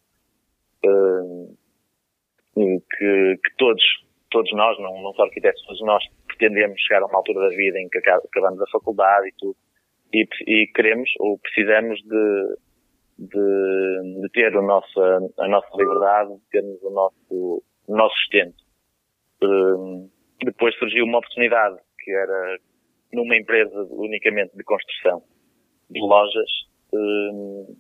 uh, 0.86 1.58
que, 2.56 3.40
que 3.44 3.56
todos, 3.58 3.84
todos 4.32 4.52
nós, 4.54 4.78
não, 4.80 5.02
não 5.04 5.14
só 5.14 5.24
arquitetos, 5.24 5.64
todos 5.66 5.82
nós 5.82 6.04
pretendemos 6.42 6.82
chegar 6.82 7.04
a 7.04 7.06
uma 7.06 7.18
altura 7.18 7.48
da 7.48 7.56
vida 7.56 7.80
em 7.80 7.88
que 7.88 8.00
acabamos 8.00 8.60
a 8.62 8.72
faculdade 8.72 9.28
e 9.28 9.34
tudo, 9.38 9.56
e, 10.12 10.28
e 10.48 10.68
queremos 10.74 11.10
ou 11.20 11.38
precisamos 11.38 12.02
de, 12.02 12.56
de, 13.20 14.22
de, 14.22 14.30
ter 14.34 14.58
a 14.58 14.62
nossa, 14.62 15.20
a 15.40 15.48
nossa 15.48 15.68
liberdade, 15.78 16.34
de 16.34 16.50
termos 16.50 16.82
o 16.82 16.90
nosso, 16.90 17.64
o 17.88 17.96
nosso 17.96 18.16
sustento. 18.18 18.64
Um, 19.44 20.10
depois 20.44 20.76
surgiu 20.78 21.06
uma 21.06 21.20
oportunidade 21.20 21.78
que 22.00 22.12
era 22.12 22.58
numa 23.14 23.38
empresa 23.38 23.88
unicamente 23.92 24.56
de 24.58 24.64
construção 24.64 25.24
de 25.90 26.00
lojas. 26.00 26.50
Uh, 26.94 27.78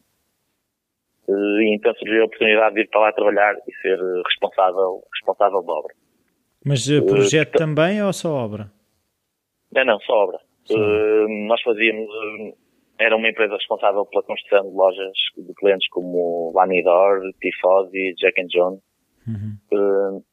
e 1.27 1.75
então 1.75 1.93
surgiu 1.95 2.23
a 2.23 2.25
oportunidade 2.25 2.75
de 2.75 2.81
ir 2.81 2.89
para 2.89 3.01
lá 3.01 3.13
trabalhar 3.13 3.55
e 3.55 3.73
ser 3.81 3.99
responsável, 4.25 5.01
responsável 5.13 5.63
da 5.63 5.73
obra. 5.73 5.93
Mas 6.65 6.87
projeto 7.05 7.55
uh, 7.55 7.57
também 7.57 8.01
ou 8.03 8.13
só 8.13 8.31
obra? 8.31 8.71
Não, 9.73 9.85
não, 9.85 9.99
só 10.01 10.13
obra. 10.13 10.39
Uh, 10.69 11.47
nós 11.47 11.61
fazíamos, 11.63 12.07
era 12.99 13.15
uma 13.15 13.29
empresa 13.29 13.55
responsável 13.55 14.05
pela 14.05 14.23
construção 14.23 14.69
de 14.69 14.75
lojas 14.75 15.11
de 15.37 15.53
clientes 15.55 15.87
como 15.89 16.51
Lanidor, 16.55 17.21
Tifosi, 17.41 18.13
Jack 18.15 18.41
and 18.41 18.47
John. 18.47 18.79
Uhum. 19.27 19.57
Uh, 19.71 20.23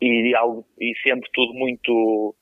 e, 0.00 0.34
algo, 0.34 0.66
e 0.78 0.92
sempre 1.02 1.30
tudo 1.32 1.54
muito 1.54 2.34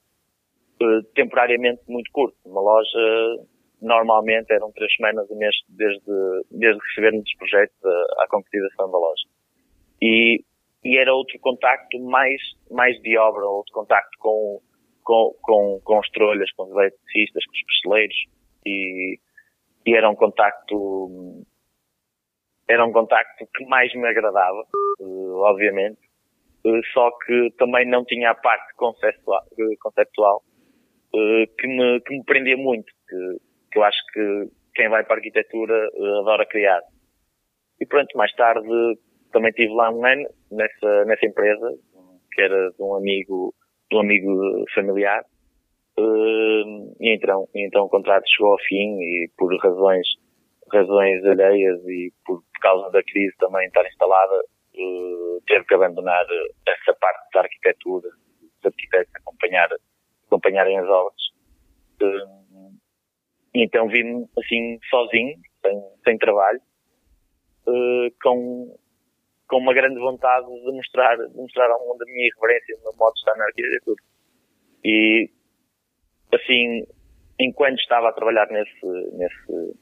temporariamente 1.15 1.83
muito 1.87 2.11
curto. 2.11 2.37
Uma 2.45 2.61
loja 2.61 3.45
normalmente 3.83 4.51
eram 4.51 4.73
três 4.73 4.91
semanas 4.97 5.31
a 5.31 5.35
mês 5.35 5.55
desde, 5.69 6.03
desde 6.51 6.81
recebermos 6.89 7.23
os 7.23 7.37
projetos 7.37 7.77
à, 7.85 8.25
à 8.25 8.29
concretização 8.29 8.91
da 8.91 8.99
loja. 8.99 9.27
E, 10.03 10.43
e 10.85 10.97
era 10.97 11.15
outro 11.15 11.39
contacto 11.41 11.99
mais, 12.01 12.41
mais 12.71 13.01
de 13.03 13.17
obra, 13.19 13.45
outro 13.45 13.73
contacto 13.73 14.17
com, 14.19 14.61
com, 15.05 15.35
com, 15.43 15.81
com 15.85 15.99
as 15.99 16.09
trolhas, 16.11 16.51
com 16.53 16.65
os 16.65 16.71
eletricistas, 16.71 17.45
com 17.45 17.53
os 17.53 17.65
pisteleiros 17.65 18.17
e, 18.67 19.19
e 19.87 19.95
era 19.95 20.09
um 20.09 20.15
contacto 20.15 21.45
era 22.69 22.87
um 22.87 22.93
contacto 22.93 23.45
que 23.53 23.65
mais 23.67 23.93
me 23.95 24.07
agradava, 24.07 24.65
uh, 25.01 25.37
obviamente, 25.39 25.99
uh, 26.65 26.81
só 26.93 27.11
que 27.27 27.51
também 27.59 27.85
não 27.85 28.05
tinha 28.05 28.31
a 28.31 28.35
parte 28.35 28.73
conceptual, 28.77 29.43
uh, 29.59 29.77
conceptual 29.81 30.43
que, 31.59 31.67
me, 31.67 32.01
que 32.03 32.17
me 32.17 32.25
prendia 32.25 32.57
muito, 32.57 32.87
que, 33.09 33.41
que 33.73 33.79
eu 33.79 33.83
acho 33.83 33.99
que 34.13 34.49
quem 34.77 34.89
vai 34.89 35.03
para 35.03 35.15
a 35.15 35.19
arquitetura 35.19 35.89
adora 36.21 36.47
criar. 36.47 36.81
E 37.81 37.85
pronto, 37.85 38.17
mais 38.17 38.33
tarde 38.35 38.69
também 39.33 39.53
tive 39.53 39.73
lá 39.75 39.91
um 39.91 40.05
ano 40.05 40.29
nessa, 40.51 41.05
nessa 41.05 41.27
empresa, 41.27 41.79
que 42.33 42.43
era 42.43 42.71
de 42.71 42.83
um 42.83 42.95
amigo, 42.95 43.55
de 43.91 43.97
um 43.97 44.01
amigo 44.01 44.65
familiar, 44.75 45.25
Uh, 46.01 46.97
e 46.99 47.15
então, 47.15 47.47
então 47.55 47.85
o 47.85 47.89
contrato 47.89 48.25
chegou 48.27 48.53
ao 48.53 48.59
fim 48.61 48.99
e 49.01 49.31
por 49.37 49.55
razões, 49.59 50.07
razões 50.73 51.25
alheias 51.27 51.79
e 51.87 52.13
por, 52.25 52.43
causa 52.63 52.91
da 52.91 53.03
crise 53.03 53.35
também 53.39 53.67
estar 53.67 53.87
instalada, 53.87 54.35
uh, 54.35 55.43
teve 55.47 55.65
que 55.65 55.75
abandonar 55.75 56.27
essa 56.67 56.95
parte 56.95 57.29
da 57.33 57.41
arquitetura, 57.41 58.09
dos 58.41 58.67
arquitetos 58.67 59.13
acompanhar, 59.17 59.69
acompanharem 60.27 60.79
as 60.79 60.89
obras. 60.89 61.23
E 63.55 63.65
então 63.65 63.89
vim 63.89 64.27
assim 64.39 64.79
sozinho, 64.91 65.37
sem, 65.63 65.83
sem 66.05 66.19
trabalho, 66.19 66.61
com, 68.23 68.79
com 69.51 69.59
uma 69.59 69.75
grande 69.75 69.99
vontade 69.99 70.47
de 70.47 70.73
mostrar, 70.73 71.17
de 71.17 71.37
mostrar 71.37 71.69
ao 71.69 71.87
mundo 71.87 72.03
a 72.03 72.07
minha 72.07 72.29
irreverência 72.29 72.77
no 72.85 72.97
modo 72.97 73.13
de 73.15 73.19
estar 73.19 73.37
na 73.37 73.45
arquitetura. 73.45 74.03
E 74.85 75.29
assim, 76.33 76.87
enquanto 77.41 77.79
estava 77.81 78.09
a 78.09 78.13
trabalhar 78.13 78.47
nesse, 78.47 78.87
nesse, 79.13 79.77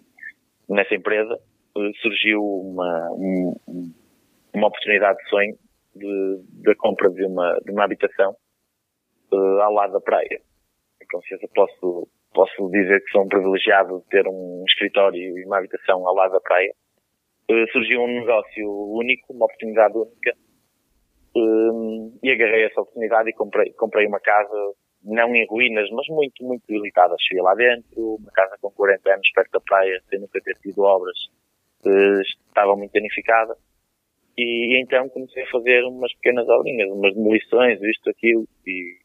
nessa 0.71 0.95
empresa, 0.95 1.39
eh, 1.77 1.91
surgiu 2.01 2.43
uma, 2.43 3.11
uma 4.55 4.67
oportunidade 4.67 5.19
de 5.19 5.29
sonho 5.29 5.59
da 6.65 6.75
compra 6.77 7.11
de 7.11 7.25
uma, 7.25 7.59
de 7.65 7.71
uma 7.71 7.85
habitação 7.85 8.35
uh, 9.33 9.61
ao 9.63 9.73
lado 9.73 9.93
da 9.93 10.01
praia. 10.01 10.41
Com 11.11 11.21
certeza 11.23 11.51
posso, 11.55 12.09
posso 12.33 12.71
dizer 12.71 13.03
que 13.03 13.11
sou 13.11 13.25
um 13.25 13.29
privilegiado 13.29 14.01
de 14.01 14.09
ter 14.09 14.27
um 14.29 14.65
escritório 14.69 15.19
e 15.19 15.45
uma 15.45 15.59
habitação 15.59 16.07
ao 16.07 16.15
lado 16.15 16.33
da 16.33 16.41
praia. 16.41 16.73
Uh, 17.51 17.71
surgiu 17.73 18.03
um 18.03 18.21
negócio 18.21 18.71
único, 18.93 19.33
uma 19.33 19.47
oportunidade 19.47 19.97
única, 19.97 20.37
uh, 21.35 22.19
e 22.23 22.31
agarrei 22.31 22.67
essa 22.67 22.81
oportunidade 22.81 23.31
e 23.31 23.33
comprei, 23.33 23.73
comprei 23.73 24.07
uma 24.07 24.21
casa 24.21 24.75
não 25.03 25.35
em 25.35 25.47
ruínas, 25.47 25.89
mas 25.91 26.07
muito, 26.09 26.45
muito 26.45 26.65
debilitadas. 26.67 27.17
Cheguei 27.23 27.43
lá 27.43 27.55
dentro, 27.55 28.17
uma 28.17 28.31
casa 28.33 28.57
com 28.61 28.71
40 28.71 29.13
anos 29.13 29.31
perto 29.35 29.53
da 29.53 29.61
praia, 29.61 30.03
sem 30.09 30.21
nunca 30.21 30.41
ter 30.41 30.55
tido 30.57 30.83
obras, 30.83 31.17
eh, 31.87 32.21
estava 32.49 32.77
muito 32.77 32.93
danificada. 32.93 33.57
E, 34.37 34.77
e, 34.77 34.81
então 34.81 35.09
comecei 35.09 35.43
a 35.43 35.51
fazer 35.51 35.85
umas 35.85 36.13
pequenas 36.15 36.49
obrinhas, 36.49 36.91
umas 36.91 37.15
demolições, 37.15 37.81
isto, 37.83 38.11
aquilo, 38.11 38.47
e, 38.67 38.99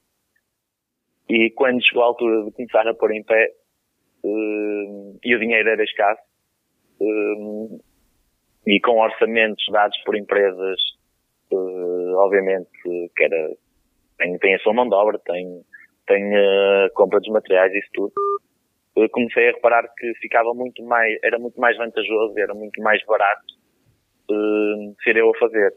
e 1.29 1.49
quando 1.51 1.83
chegou 1.83 2.03
a 2.03 2.07
altura 2.07 2.45
de 2.45 2.51
começar 2.51 2.87
a 2.87 2.93
pôr 2.93 3.13
em 3.13 3.23
pé, 3.23 3.51
uh, 4.23 5.19
e 5.23 5.35
o 5.35 5.39
dinheiro 5.39 5.69
era 5.69 5.83
escasso, 5.83 6.21
uh, 6.99 7.83
e 8.65 8.79
com 8.79 8.99
orçamentos 8.99 9.63
dados 9.71 9.97
por 10.03 10.15
empresas, 10.15 10.79
uh, 11.51 12.15
obviamente, 12.17 12.69
que 12.81 13.23
era, 13.23 13.49
tem, 14.17 14.37
tem 14.37 14.55
a 14.55 14.59
sua 14.59 14.73
mão 14.73 14.87
de 14.87 14.95
obra, 14.95 15.19
tem, 15.25 15.61
tem 16.07 16.35
a 16.35 16.89
compra 16.93 17.19
dos 17.19 17.29
materiais, 17.29 17.73
isso 17.73 17.89
tudo, 17.93 18.13
eu 18.95 19.09
comecei 19.09 19.49
a 19.49 19.51
reparar 19.53 19.87
que 19.97 20.13
ficava 20.15 20.53
muito 20.53 20.83
mais, 20.83 21.17
era 21.23 21.39
muito 21.39 21.59
mais 21.59 21.75
vantajoso, 21.77 22.37
era 22.37 22.53
muito 22.53 22.81
mais 22.81 23.03
barato 23.05 23.43
uh, 24.29 24.95
ser 25.03 25.17
eu 25.17 25.29
a 25.29 25.37
fazer. 25.37 25.73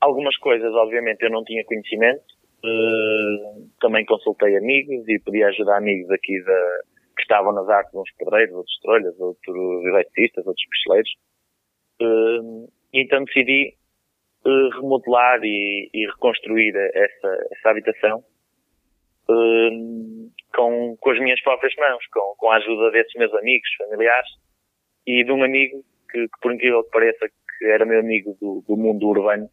Algumas 0.00 0.36
coisas, 0.38 0.72
obviamente, 0.74 1.22
eu 1.22 1.30
não 1.30 1.44
tinha 1.44 1.64
conhecimento, 1.64 2.24
uh, 2.64 3.68
também 3.80 4.04
consultei 4.06 4.56
amigos 4.56 5.06
e 5.06 5.18
podia 5.20 5.48
ajudar 5.48 5.76
amigos 5.76 6.10
aqui 6.10 6.42
da, 6.42 6.80
que 7.16 7.22
estavam 7.22 7.52
nas 7.52 7.68
artes, 7.68 7.94
uns 7.94 8.10
pedreiros, 8.16 8.54
outros 8.54 8.78
trolhas, 8.80 9.20
outros 9.20 9.84
eletricistas, 9.84 10.46
outros 10.46 10.66
pisteleiros. 10.70 11.10
E 12.00 13.00
então 13.02 13.24
decidi 13.24 13.74
remodelar 14.44 15.40
e, 15.44 15.90
e 15.92 16.06
reconstruir 16.06 16.74
essa, 16.76 17.46
essa 17.52 17.70
habitação 17.70 18.24
uh, 19.28 20.30
com, 20.54 20.96
com 20.98 21.10
as 21.10 21.20
minhas 21.20 21.40
próprias 21.42 21.74
mãos, 21.76 22.04
com, 22.12 22.34
com 22.38 22.50
a 22.50 22.56
ajuda 22.56 22.90
desses 22.90 23.14
meus 23.14 23.34
amigos, 23.34 23.68
familiares 23.76 24.30
e 25.06 25.24
de 25.24 25.32
um 25.32 25.42
amigo 25.42 25.84
que, 26.10 26.26
que 26.26 26.40
por 26.40 26.52
incrível 26.52 26.82
que 26.84 26.90
pareça, 26.90 27.28
que 27.28 27.64
era 27.66 27.84
meu 27.84 28.00
amigo 28.00 28.36
do, 28.40 28.64
do 28.66 28.76
mundo 28.76 29.06
urbano 29.06 29.48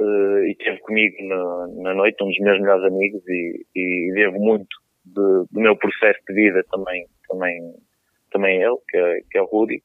uh, 0.00 0.38
e 0.44 0.52
esteve 0.52 0.78
comigo 0.80 1.16
na, 1.22 1.66
na, 1.82 1.94
noite, 1.94 2.22
um 2.22 2.28
dos 2.28 2.38
meus 2.38 2.60
melhores 2.60 2.84
amigos 2.84 3.22
e, 3.28 3.64
e 3.74 4.12
devo 4.14 4.38
muito 4.38 4.76
de, 5.04 5.46
do 5.50 5.60
meu 5.60 5.76
processo 5.76 6.20
de 6.28 6.34
vida 6.34 6.64
também, 6.70 7.06
também, 7.28 7.74
também 8.30 8.62
ele, 8.62 8.76
que 8.88 8.96
é, 8.96 9.20
que 9.30 9.38
é 9.38 9.42
o 9.42 9.46
Rudy. 9.46 9.82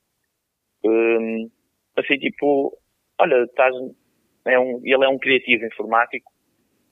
Um, 0.83 1.49
assim, 1.99 2.17
tipo, 2.17 2.77
olha, 3.19 3.43
estás, 3.43 3.73
é 4.45 4.59
um, 4.59 4.81
ele 4.83 5.05
é 5.05 5.09
um 5.09 5.17
criativo 5.17 5.65
informático 5.65 6.31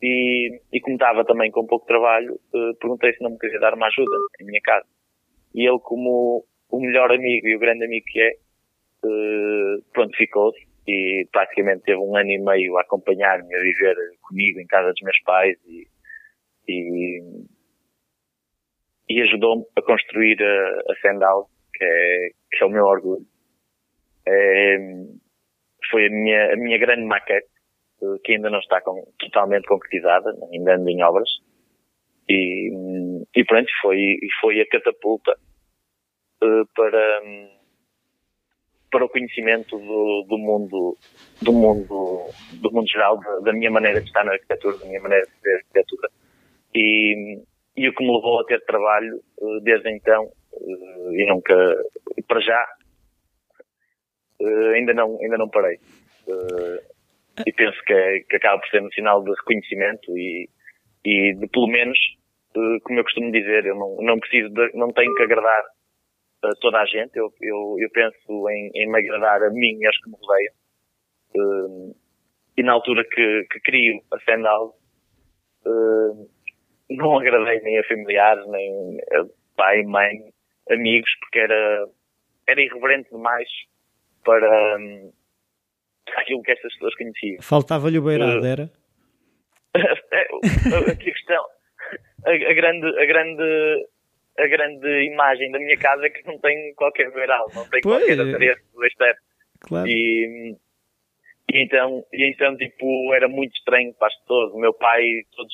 e, 0.01 0.59
e 0.71 0.79
como 0.81 0.95
estava 0.95 1.25
também 1.25 1.49
com 1.51 1.65
pouco 1.65 1.85
trabalho, 1.85 2.39
uh, 2.53 2.75
perguntei 2.79 3.13
se 3.13 3.23
não 3.23 3.31
me 3.31 3.39
queria 3.39 3.59
dar 3.59 3.73
uma 3.73 3.87
ajuda 3.87 4.15
em 4.39 4.45
minha 4.45 4.61
casa. 4.61 4.85
E 5.55 5.67
ele, 5.67 5.79
como 5.79 6.45
o 6.69 6.79
melhor 6.79 7.11
amigo 7.11 7.47
e 7.47 7.55
o 7.55 7.59
grande 7.59 7.85
amigo 7.85 8.05
que 8.05 8.19
é, 8.19 8.31
uh, 9.05 9.83
pronto, 9.93 10.15
ficou-se 10.15 10.59
e 10.87 11.27
praticamente 11.31 11.83
teve 11.83 11.99
um 11.99 12.15
ano 12.15 12.29
e 12.29 12.37
meio 12.37 12.77
a 12.77 12.81
acompanhar-me 12.81 13.53
a 13.53 13.59
viver 13.59 13.95
comigo 14.21 14.59
em 14.59 14.67
casa 14.67 14.91
dos 14.91 15.01
meus 15.01 15.19
pais 15.23 15.57
e, 15.65 15.87
e, 16.69 17.21
e 19.09 19.21
ajudou-me 19.23 19.65
a 19.75 19.81
construir 19.81 20.41
a, 20.41 20.91
a 20.91 20.95
Sandal, 21.01 21.49
que 21.73 21.83
é, 21.83 22.29
que 22.51 22.63
é 22.63 22.65
o 22.65 22.69
meu 22.69 22.85
orgulho. 22.85 23.25
É, 24.29 24.77
foi 25.89 26.07
a 26.07 26.09
minha, 26.09 26.53
a 26.53 26.57
minha 26.57 26.77
grande 26.77 27.05
maquete 27.05 27.47
que 28.23 28.33
ainda 28.33 28.49
não 28.49 28.59
está 28.59 28.81
com, 28.81 29.05
totalmente 29.17 29.67
concretizada, 29.67 30.31
ainda 30.51 30.75
anda 30.75 30.91
em 30.91 31.03
obras. 31.03 31.29
E, 32.29 32.69
e 33.35 33.45
pronto, 33.45 33.69
foi, 33.81 34.17
foi 34.41 34.61
a 34.61 34.67
catapulta 34.67 35.37
uh, 36.43 36.65
para, 36.75 37.21
para 38.91 39.05
o 39.05 39.09
conhecimento 39.09 39.77
do, 39.77 40.25
do 40.27 40.37
mundo, 40.37 40.97
do 41.41 41.53
mundo, 41.53 42.29
do 42.53 42.71
mundo 42.71 42.87
geral, 42.87 43.17
da, 43.19 43.39
da, 43.39 43.53
minha 43.53 43.71
maneira 43.71 44.01
de 44.01 44.07
estar 44.07 44.25
na 44.25 44.33
arquitetura, 44.33 44.77
da 44.77 44.85
minha 44.85 45.01
maneira 45.01 45.25
de 45.25 45.41
ver 45.41 45.55
arquitetura. 45.55 46.09
E, 46.75 47.41
e 47.77 47.89
o 47.89 47.95
que 47.95 48.03
me 48.03 48.13
levou 48.13 48.41
a 48.41 48.45
ter 48.45 48.63
trabalho 48.65 49.21
uh, 49.39 49.61
desde 49.61 49.89
então, 49.89 50.25
uh, 50.25 51.13
e 51.13 51.25
nunca, 51.25 51.55
para 52.27 52.41
já, 52.41 52.67
ainda 54.75 54.93
não, 54.93 55.19
ainda 55.21 55.37
não 55.37 55.49
parei 55.49 55.79
e 57.45 57.53
penso 57.53 57.77
que, 57.85 57.93
é, 57.93 58.19
que 58.21 58.35
acaba 58.35 58.59
por 58.59 58.69
ser 58.69 58.81
um 58.81 58.91
sinal 58.91 59.23
de 59.23 59.31
reconhecimento 59.31 60.17
e, 60.17 60.49
e 61.05 61.33
de 61.35 61.47
pelo 61.47 61.67
menos, 61.67 61.97
uh, 62.55 62.79
como 62.83 62.99
eu 62.99 63.03
costumo 63.03 63.31
dizer, 63.31 63.65
eu 63.65 63.75
não, 63.75 63.97
não 63.99 64.19
preciso, 64.19 64.49
de, 64.49 64.71
não 64.73 64.91
tenho 64.91 65.13
que 65.13 65.23
agradar 65.23 65.63
a 66.43 66.49
toda 66.61 66.79
a 66.79 66.85
gente, 66.85 67.15
eu, 67.15 67.31
eu, 67.41 67.75
eu 67.79 67.89
penso 67.91 68.49
em, 68.49 68.71
em 68.73 68.89
me 68.89 68.99
agradar 68.99 69.43
a 69.43 69.49
mim 69.49 69.77
e 69.79 69.85
aos 69.85 69.97
que 69.97 70.09
me 70.09 70.15
rodeiam. 70.19 70.53
Uh, 71.35 71.95
e 72.57 72.63
na 72.63 72.73
altura 72.73 73.03
que, 73.03 73.47
que 73.51 73.59
crio 73.59 74.01
a 74.11 74.19
Sendal, 74.21 74.75
uh, 75.65 76.29
não 76.89 77.19
agradei 77.19 77.59
nem 77.61 77.77
a 77.77 77.83
familiares, 77.83 78.47
nem 78.47 78.97
a 79.13 79.25
pai, 79.55 79.83
mãe, 79.83 80.33
amigos, 80.71 81.09
porque 81.19 81.39
era, 81.39 81.87
era 82.47 82.61
irreverente 82.61 83.09
demais 83.11 83.47
para 84.27 84.77
um, 84.77 85.13
aquilo 86.17 86.43
que 86.43 86.51
estas 86.51 86.73
pessoas 86.73 86.95
conheciam. 86.95 87.41
Faltava-lhe 87.41 87.97
o 87.97 88.01
beirado, 88.01 88.41
uh, 88.41 88.45
era? 88.45 88.69
a, 89.77 90.91
a, 90.91 90.95
questão, 90.97 91.45
a, 92.25 92.31
a, 92.31 92.53
grande, 92.53 92.87
a 92.99 93.05
grande 93.05 93.87
a 94.37 94.47
grande 94.47 95.05
imagem 95.05 95.49
da 95.51 95.59
minha 95.59 95.77
casa 95.77 96.05
é 96.05 96.09
que 96.09 96.27
não 96.27 96.37
tem 96.39 96.73
qualquer 96.75 97.09
beirado, 97.11 97.45
não 97.55 97.67
tem 97.69 97.81
pois. 97.81 98.05
qualquer 98.05 98.57
externo. 98.85 99.21
Claro. 99.61 99.87
E, 99.87 100.55
e 101.51 101.63
então, 101.63 102.05
e 102.13 102.29
então, 102.29 102.55
tipo, 102.57 103.13
era 103.13 103.27
muito 103.29 103.55
estranho 103.55 103.93
para 103.93 104.07
as 104.09 104.19
pessoas. 104.19 104.51
O 104.51 104.59
meu 104.59 104.73
pai, 104.73 105.03
todos, 105.35 105.53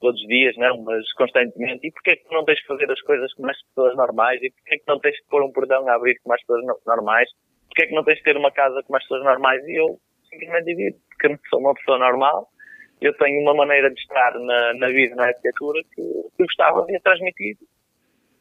todos 0.00 0.20
os 0.20 0.26
dias, 0.26 0.56
não, 0.56 0.82
mas 0.82 1.12
constantemente. 1.12 1.86
E 1.86 1.92
porquê 1.92 2.10
é 2.12 2.16
que 2.16 2.32
não 2.32 2.44
tens 2.44 2.58
de 2.58 2.66
fazer 2.66 2.90
as 2.90 3.00
coisas 3.02 3.32
como 3.34 3.50
as 3.50 3.62
pessoas 3.68 3.94
normais? 3.94 4.42
E 4.42 4.50
porquê 4.50 4.74
é 4.74 4.78
que 4.78 4.88
não 4.88 4.98
tens 4.98 5.14
de 5.14 5.24
pôr 5.28 5.44
um 5.44 5.52
portão 5.52 5.86
a 5.88 5.94
abrir 5.94 6.18
como 6.20 6.34
as 6.34 6.40
pessoas 6.40 6.64
normais? 6.84 7.28
Porquê 7.68 7.82
é 7.82 7.86
que 7.86 7.94
não 7.94 8.04
tens 8.04 8.16
de 8.16 8.22
ter 8.22 8.36
uma 8.36 8.50
casa 8.50 8.82
como 8.82 8.96
as 8.96 9.02
pessoas 9.02 9.24
normais? 9.24 9.62
E 9.66 9.80
eu 9.80 9.98
simplesmente 10.30 10.74
digo, 10.74 10.98
porque 11.10 11.28
não 11.28 11.38
sou 11.50 11.60
uma 11.60 11.74
pessoa 11.74 11.98
normal. 11.98 12.48
Eu 13.00 13.12
tenho 13.18 13.42
uma 13.42 13.54
maneira 13.54 13.90
de 13.90 14.00
estar 14.00 14.38
na, 14.38 14.74
na 14.74 14.88
vida, 14.88 15.14
na 15.14 15.26
arquitetura, 15.26 15.82
que, 15.94 16.02
que 16.36 16.44
gostava 16.44 16.84
de 16.86 16.98
transmitir 17.00 17.56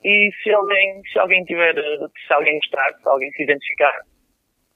e 0.06 0.32
se 0.44 0.52
alguém, 0.52 1.02
se 1.12 1.18
alguém 1.18 1.44
tiver, 1.46 1.74
se 1.74 2.34
alguém 2.34 2.60
gostar, 2.60 2.94
se 3.02 3.10
alguém 3.10 3.32
se 3.32 3.42
identificar, 3.42 4.02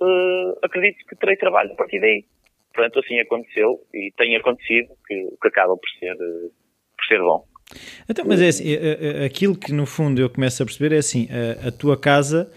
uh, 0.01 0.57
acredito 0.63 1.05
que 1.07 1.15
terei 1.17 1.37
trabalho 1.37 1.71
a 1.71 1.75
partir 1.75 1.99
daí. 1.99 2.25
Portanto, 2.73 2.99
assim 2.99 3.19
aconteceu 3.19 3.79
e 3.93 4.11
tem 4.17 4.35
acontecido 4.35 4.89
que, 5.07 5.27
que 5.39 5.47
acaba 5.47 5.77
por 5.77 5.89
ser, 5.99 6.15
por 6.17 7.05
ser 7.07 7.19
bom. 7.19 7.45
Então, 8.09 8.25
mas 8.27 8.41
é 8.41 8.47
assim, 8.47 8.73
é, 8.73 9.21
é, 9.21 9.25
aquilo 9.25 9.55
que 9.55 9.71
no 9.71 9.85
fundo 9.85 10.19
eu 10.19 10.31
começo 10.31 10.63
a 10.63 10.65
perceber 10.65 10.95
é 10.95 10.97
assim, 10.97 11.27
a, 11.29 11.67
a 11.67 11.71
tua 11.71 11.99
casa 11.99 12.51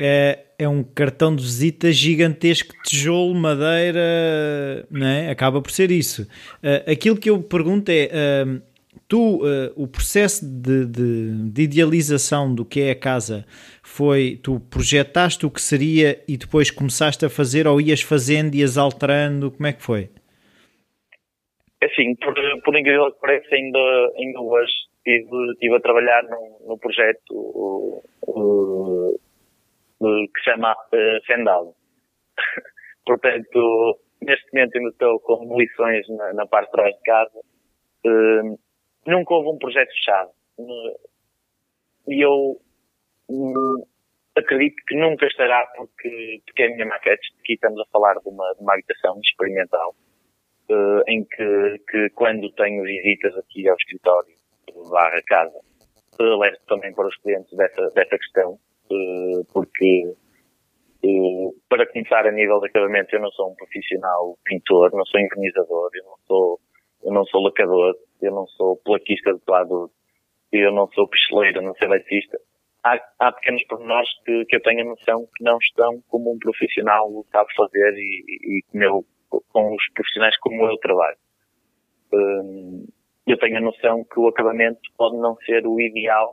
é, 0.00 0.44
é 0.58 0.68
um 0.68 0.82
cartão 0.82 1.34
de 1.34 1.42
visita 1.42 1.90
gigantesco, 1.90 2.74
tijolo, 2.84 3.34
madeira, 3.34 4.86
não 4.90 5.06
é? 5.06 5.30
Acaba 5.30 5.60
por 5.60 5.70
ser 5.70 5.90
isso. 5.90 6.22
Uh, 6.62 6.90
aquilo 6.90 7.16
que 7.16 7.30
eu 7.30 7.42
pergunto 7.42 7.90
é, 7.90 8.08
uh, 8.44 8.62
tu, 9.08 9.38
uh, 9.38 9.72
o 9.74 9.86
processo 9.86 10.44
de, 10.44 10.86
de, 10.86 11.50
de, 11.50 11.62
idealização 11.62 12.54
do 12.54 12.64
que 12.64 12.82
é 12.82 12.90
a 12.90 12.98
casa 12.98 13.46
foi, 13.82 14.38
tu 14.42 14.60
projetaste 14.60 15.46
o 15.46 15.50
que 15.50 15.60
seria 15.60 16.22
e 16.28 16.36
depois 16.36 16.70
começaste 16.70 17.24
a 17.24 17.30
fazer 17.30 17.66
ou 17.66 17.80
ias 17.80 18.02
fazendo, 18.02 18.54
ias 18.54 18.76
alterando, 18.76 19.50
como 19.50 19.66
é 19.66 19.72
que 19.72 19.82
foi? 19.82 20.10
É 21.80 21.86
assim, 21.86 22.14
por, 22.16 22.34
por 22.64 22.78
incrível 22.78 23.12
que 23.12 23.20
pareça, 23.20 23.54
ainda, 23.54 23.78
ainda 24.16 24.40
hoje 24.40 24.72
estive, 25.06 25.52
estive 25.52 25.76
a 25.76 25.80
trabalhar 25.80 26.22
num 26.66 26.78
projeto 26.78 27.32
uh, 27.32 29.20
que 29.98 30.40
se 30.40 30.50
chama 30.50 30.72
uh, 30.72 31.26
Fendal. 31.26 31.74
Portanto, 33.06 34.00
neste 34.22 34.52
momento 34.52 34.76
ainda 34.76 34.90
estou 34.90 35.20
com 35.20 35.40
demolições 35.40 36.08
na, 36.08 36.32
na 36.34 36.46
parte 36.46 36.66
de 36.66 36.72
trás 36.72 36.94
de 36.94 37.02
casa. 37.02 37.40
Uh, 38.04 38.58
nunca 39.06 39.34
houve 39.34 39.50
um 39.50 39.58
projeto 39.58 39.90
fechado. 39.90 40.30
E 42.08 42.24
eu 42.24 42.60
hum, 43.28 43.84
acredito 44.36 44.76
que 44.86 44.96
nunca 44.96 45.26
estará 45.26 45.66
porque, 45.76 46.42
porque 46.46 46.62
é 46.62 46.66
a 46.66 46.70
minha 46.70 46.86
maquete. 46.86 47.34
Aqui 47.40 47.54
estamos 47.54 47.80
a 47.80 47.86
falar 47.90 48.14
de 48.14 48.28
uma, 48.28 48.54
de 48.54 48.62
uma 48.62 48.74
habitação 48.74 49.18
experimental 49.20 49.94
uh, 50.70 51.02
em 51.08 51.24
que, 51.24 51.82
que 51.88 52.10
quando 52.10 52.50
tenho 52.52 52.82
visitas 52.82 53.36
aqui 53.38 53.68
ao 53.68 53.76
escritório 53.76 54.34
barra 54.90 55.22
casa, 55.22 55.58
uh, 56.20 56.32
alerto 56.34 56.62
também 56.66 56.92
para 56.94 57.08
os 57.08 57.16
clientes 57.18 57.54
dessa, 57.56 57.90
dessa 57.90 58.18
questão, 58.18 58.52
uh, 58.52 58.58
porque 59.52 60.14
uh, 61.04 61.54
para 61.68 61.86
começar 61.86 62.26
a 62.26 62.32
nível 62.32 62.60
de 62.60 62.68
acabamento 62.68 63.14
eu 63.14 63.20
não 63.20 63.30
sou 63.32 63.50
um 63.50 63.54
profissional 63.54 64.36
pintor, 64.44 64.92
não 64.92 65.04
sou 65.06 65.20
envernizador, 65.20 65.90
eu 65.94 66.04
não 66.04 66.16
sou 66.26 66.60
eu 67.04 67.12
não 67.12 67.24
sou 67.26 67.42
lacador, 67.42 67.94
eu 68.20 68.32
não 68.32 68.46
sou 68.48 68.76
plaquista 68.78 69.32
de 69.32 69.40
pladur, 69.40 69.90
eu 70.50 70.72
não 70.72 70.88
sou 70.92 71.06
picheleiro, 71.08 71.62
não 71.62 71.74
sou 71.74 71.86
eletricista. 71.86 72.38
Há, 72.82 72.98
há 73.18 73.32
pequenos 73.32 73.64
pormenores 73.66 74.08
que, 74.24 74.44
que 74.46 74.56
eu 74.56 74.62
tenho 74.62 74.82
a 74.82 74.90
noção 74.90 75.28
que 75.36 75.44
não 75.44 75.58
estão 75.58 76.00
como 76.08 76.32
um 76.32 76.38
profissional 76.38 77.08
sabe 77.30 77.54
fazer 77.54 77.94
e, 77.96 78.62
e, 78.62 78.64
com 79.28 79.74
os 79.74 79.92
profissionais 79.92 80.36
como 80.38 80.64
eu 80.66 80.76
trabalho. 80.78 81.16
Hum, 82.12 82.86
eu 83.26 83.36
tenho 83.38 83.58
a 83.58 83.60
noção 83.60 84.04
que 84.04 84.20
o 84.20 84.28
acabamento 84.28 84.80
pode 84.96 85.16
não 85.16 85.36
ser 85.38 85.66
o 85.66 85.80
ideal 85.80 86.32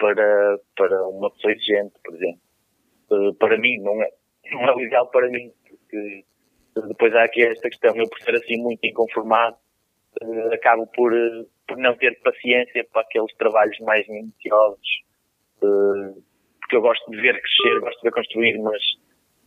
para, 0.00 0.58
para 0.76 1.08
uma 1.08 1.30
pessoa 1.30 1.52
exigente, 1.52 1.94
por 2.02 2.14
exemplo. 2.14 2.40
Uh, 3.10 3.34
para 3.34 3.58
mim, 3.58 3.78
não 3.80 4.02
é, 4.02 4.10
não 4.50 4.64
é 4.64 4.74
o 4.74 4.80
ideal 4.80 5.06
para 5.10 5.28
mim, 5.28 5.52
porque 5.68 6.24
depois 6.88 7.14
há 7.14 7.24
aqui 7.24 7.44
esta 7.44 7.68
questão, 7.68 7.94
eu 7.94 8.08
por 8.08 8.18
ser 8.20 8.34
assim 8.34 8.56
muito 8.56 8.84
inconformado, 8.84 9.56
uh, 10.22 10.54
acabo 10.54 10.86
por, 10.88 11.12
uh, 11.12 11.46
por 11.68 11.76
não 11.76 11.94
ter 11.96 12.18
paciência 12.22 12.84
para 12.92 13.02
aqueles 13.02 13.32
trabalhos 13.36 13.78
mais 13.80 14.08
minuciosos, 14.08 15.04
porque 15.60 16.76
eu 16.76 16.80
gosto 16.80 17.10
de 17.10 17.20
ver 17.20 17.38
crescer, 17.38 17.80
gosto 17.80 17.98
de 17.98 18.04
ver 18.04 18.12
construir, 18.12 18.58
mas, 18.58 18.82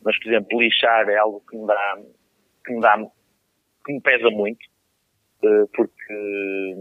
mas 0.03 0.19
por 0.19 0.27
exemplo, 0.27 0.61
lixar 0.61 1.09
é 1.09 1.17
algo 1.17 1.43
que 1.49 1.57
me 1.57 1.65
dá, 1.65 1.97
que 2.65 2.73
me 2.73 2.81
dá, 2.81 2.97
que 3.83 3.93
me 3.93 4.01
pesa 4.01 4.29
muito, 4.29 4.63
porque 5.73 6.77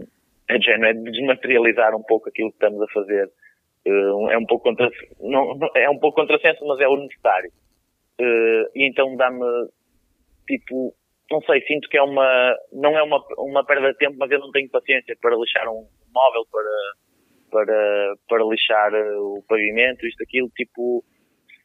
é 0.49 0.61
género, 0.61 0.85
é 0.85 0.93
desmaterializar 0.93 1.95
um 1.95 2.03
pouco 2.03 2.29
aquilo 2.29 2.51
que 2.51 2.57
estamos 2.57 2.81
a 2.81 2.87
fazer. 2.93 3.31
É 3.85 4.37
um 4.37 4.45
pouco 4.45 4.63
contra, 4.63 4.89
não, 5.19 5.57
é 5.75 5.89
um 5.89 5.99
pouco 5.99 6.21
contrassenso, 6.21 6.65
mas 6.65 6.79
é 6.79 6.87
o 6.87 6.97
necessário. 6.97 7.51
e 8.19 8.87
então 8.89 9.15
dá-me, 9.15 9.69
tipo, 10.47 10.93
não 11.31 11.41
sei, 11.41 11.61
sinto 11.61 11.89
que 11.89 11.97
é 11.97 12.01
uma, 12.01 12.55
não 12.71 12.97
é 12.97 13.03
uma, 13.03 13.23
uma 13.37 13.65
perda 13.65 13.91
de 13.91 13.97
tempo, 13.97 14.15
mas 14.19 14.29
eu 14.31 14.39
não 14.39 14.51
tenho 14.51 14.69
paciência 14.69 15.17
para 15.21 15.35
lixar 15.35 15.67
um 15.67 15.87
móvel, 16.13 16.45
para, 16.51 16.93
para, 17.51 18.15
para 18.27 18.43
lixar 18.45 18.93
eh, 18.93 19.17
o 19.17 19.43
pavimento, 19.47 20.05
isto, 20.05 20.21
aquilo, 20.21 20.49
tipo, 20.49 21.03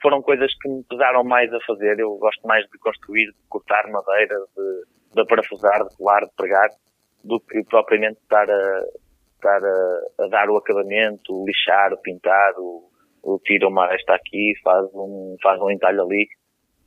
foram 0.01 0.23
coisas 0.23 0.53
que 0.59 0.69
me 0.69 0.83
pesaram 0.85 1.25
mais 1.25 1.53
a 1.53 1.61
fazer. 1.67 1.99
Eu 1.99 2.17
gosto 2.17 2.47
mais 2.47 2.65
de 2.67 2.79
construir, 2.79 3.27
de 3.27 3.49
cortar 3.49 3.91
madeira, 3.91 4.37
de, 4.57 5.17
de 5.17 5.27
parafusar, 5.27 5.87
de 5.87 5.97
colar, 5.97 6.21
de 6.21 6.35
pregar, 6.37 6.71
do 7.25 7.41
que 7.41 7.63
propriamente 7.65 8.19
estar 8.23 8.49
a, 8.49 8.85
estar 9.39 9.65
a, 9.65 10.25
a 10.25 10.29
dar 10.29 10.51
o 10.51 10.57
acabamento, 10.57 11.45
lixar, 11.47 11.97
pintar, 12.03 12.53
o, 12.59 12.89
o 13.23 13.39
tira 13.39 13.69
uma 13.69 13.85
aresta 13.85 14.15
aqui, 14.15 14.55
faz 14.63 14.87
um, 14.95 15.37
faz 15.43 15.61
um 15.61 15.71
entalho 15.71 16.03
ali. 16.03 16.27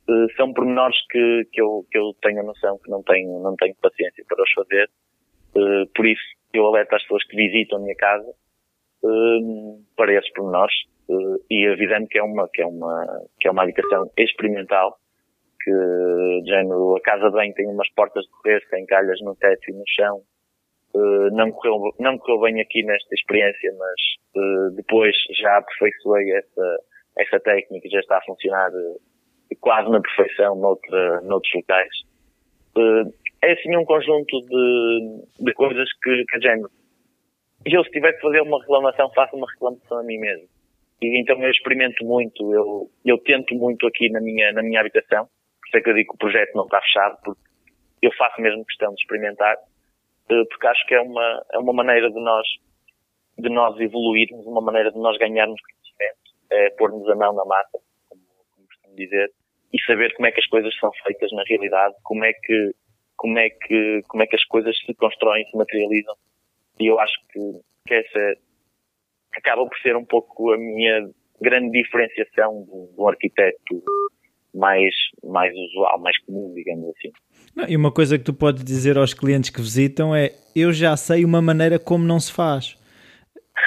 Eh, 0.08 0.26
são 0.36 0.52
pormenores 0.52 0.96
que, 1.10 1.48
que, 1.52 1.60
eu, 1.60 1.84
que 1.90 1.98
eu 1.98 2.14
tenho 2.22 2.40
a 2.40 2.44
noção 2.44 2.78
que 2.78 2.90
não 2.90 3.02
tenho, 3.02 3.40
não 3.40 3.56
tenho 3.56 3.74
paciência 3.80 4.24
para 4.28 4.42
os 4.42 4.52
fazer. 4.52 4.90
Uh, 5.54 5.86
por 5.94 6.06
isso, 6.06 6.22
eu 6.54 6.66
alerto 6.66 6.96
as 6.96 7.02
pessoas 7.02 7.24
que 7.24 7.36
visitam 7.36 7.78
a 7.78 7.82
minha 7.82 7.94
casa 7.94 8.30
uh, 9.04 9.82
para 9.96 10.14
esses 10.14 10.32
pormenores 10.32 10.74
e 11.50 11.66
avisando 11.66 12.08
que 12.08 12.18
é 12.18 12.22
uma, 12.22 12.48
que 12.48 12.62
é 12.62 12.66
uma, 12.66 13.22
que 13.38 13.46
é 13.46 13.50
uma 13.50 13.64
habitação 13.64 14.10
experimental 14.16 14.96
que, 15.62 16.42
género, 16.46 16.96
a 16.96 17.00
casa 17.00 17.28
de 17.30 17.36
bem 17.36 17.52
tem 17.52 17.66
umas 17.66 17.88
portas 17.92 18.24
de 18.24 18.30
correr, 18.30 18.66
tem 18.70 18.86
calhas 18.86 19.20
no 19.20 19.34
teto 19.36 19.70
e 19.70 19.74
no 19.74 19.84
chão. 19.86 20.22
Não 21.32 21.50
correu, 21.52 21.94
não 21.98 22.18
correu 22.18 22.40
bem 22.42 22.60
aqui 22.60 22.82
nesta 22.82 23.14
experiência, 23.14 23.72
mas 23.78 24.76
depois 24.76 25.16
já 25.40 25.56
aperfeiçoei 25.56 26.30
essa, 26.32 26.78
essa 27.18 27.40
técnica, 27.40 27.88
já 27.88 28.00
está 28.00 28.18
a 28.18 28.22
funcionar 28.22 28.70
quase 29.60 29.90
na 29.90 30.00
perfeição 30.00 30.56
noutra, 30.56 31.20
noutros 31.22 31.52
locais. 31.54 31.90
É 33.42 33.52
assim 33.52 33.76
um 33.76 33.84
conjunto 33.84 34.40
de, 34.40 35.24
de 35.40 35.52
coisas 35.54 35.88
que, 36.02 36.24
que 36.24 36.40
género. 36.40 36.70
Eu, 37.64 37.84
se 37.84 37.90
tiver 37.90 38.12
que 38.12 38.20
fazer 38.20 38.40
uma 38.40 38.60
reclamação, 38.60 39.10
faço 39.14 39.36
uma 39.36 39.46
reclamação 39.50 39.98
a 39.98 40.02
mim 40.02 40.18
mesmo. 40.18 40.48
E 41.00 41.20
então 41.20 41.40
eu 41.42 41.50
experimento 41.50 42.04
muito, 42.04 42.54
eu, 42.54 42.90
eu 43.04 43.18
tento 43.18 43.54
muito 43.54 43.86
aqui 43.86 44.08
na 44.10 44.20
minha, 44.20 44.52
na 44.52 44.62
minha 44.62 44.80
habitação. 44.80 45.24
Por 45.26 45.68
isso 45.68 45.76
é 45.76 45.80
que 45.80 45.90
eu 45.90 45.94
digo 45.94 46.10
que 46.10 46.14
o 46.14 46.18
projeto 46.18 46.54
não 46.54 46.64
está 46.64 46.80
fechado, 46.80 47.18
porque 47.24 47.40
eu 48.00 48.12
faço 48.16 48.40
mesmo 48.40 48.64
questão 48.64 48.94
de 48.94 49.00
experimentar, 49.00 49.56
porque 50.26 50.66
acho 50.66 50.86
que 50.86 50.94
é 50.94 51.00
uma, 51.00 51.44
é 51.52 51.58
uma 51.58 51.72
maneira 51.72 52.10
de 52.10 52.20
nós, 52.20 52.46
de 53.38 53.48
nós 53.48 53.78
evoluirmos, 53.80 54.46
uma 54.46 54.60
maneira 54.60 54.90
de 54.90 54.98
nós 54.98 55.16
ganharmos 55.18 55.60
conhecimento, 55.60 56.18
é 56.50 56.70
pôr-nos 56.70 57.08
a 57.08 57.14
mão 57.14 57.34
na 57.34 57.44
massa, 57.44 57.78
como, 58.08 58.22
como 58.54 58.66
costumo 58.66 58.96
dizer, 58.96 59.30
e 59.72 59.82
saber 59.84 60.14
como 60.14 60.26
é 60.26 60.32
que 60.32 60.40
as 60.40 60.46
coisas 60.46 60.74
são 60.78 60.90
feitas 61.04 61.32
na 61.32 61.42
realidade, 61.46 61.94
como 62.02 62.24
é 62.24 62.32
que 62.32 62.74
como 63.16 63.38
é 63.38 63.50
que 63.50 64.02
como 64.08 64.22
é 64.22 64.26
que 64.26 64.36
as 64.36 64.44
coisas 64.44 64.76
se 64.84 64.94
constroem, 64.94 65.44
se 65.46 65.56
materializam. 65.56 66.14
E 66.80 66.86
eu 66.86 66.98
acho 66.98 67.14
que, 67.30 67.40
que 67.86 67.94
essa 67.94 68.36
acaba 69.36 69.64
por 69.66 69.78
ser 69.78 69.96
um 69.96 70.04
pouco 70.04 70.52
a 70.52 70.58
minha 70.58 71.08
grande 71.40 71.82
diferenciação 71.82 72.64
de 72.64 73.00
um 73.00 73.08
arquiteto 73.08 73.82
mais, 74.54 74.94
mais 75.24 75.54
usual, 75.54 75.98
mais 76.00 76.18
comum, 76.24 76.52
digamos 76.54 76.90
assim. 76.90 77.10
Não, 77.54 77.68
e 77.68 77.76
uma 77.76 77.90
coisa 77.90 78.18
que 78.18 78.24
tu 78.24 78.32
podes 78.32 78.64
dizer 78.64 78.96
aos 78.96 79.12
clientes 79.12 79.50
que 79.50 79.60
visitam 79.60 80.14
é: 80.14 80.32
eu 80.54 80.72
já 80.72 80.96
sei 80.96 81.24
uma 81.24 81.42
maneira 81.42 81.78
como 81.78 82.04
não 82.04 82.18
se 82.18 82.32
faz. 82.32 82.76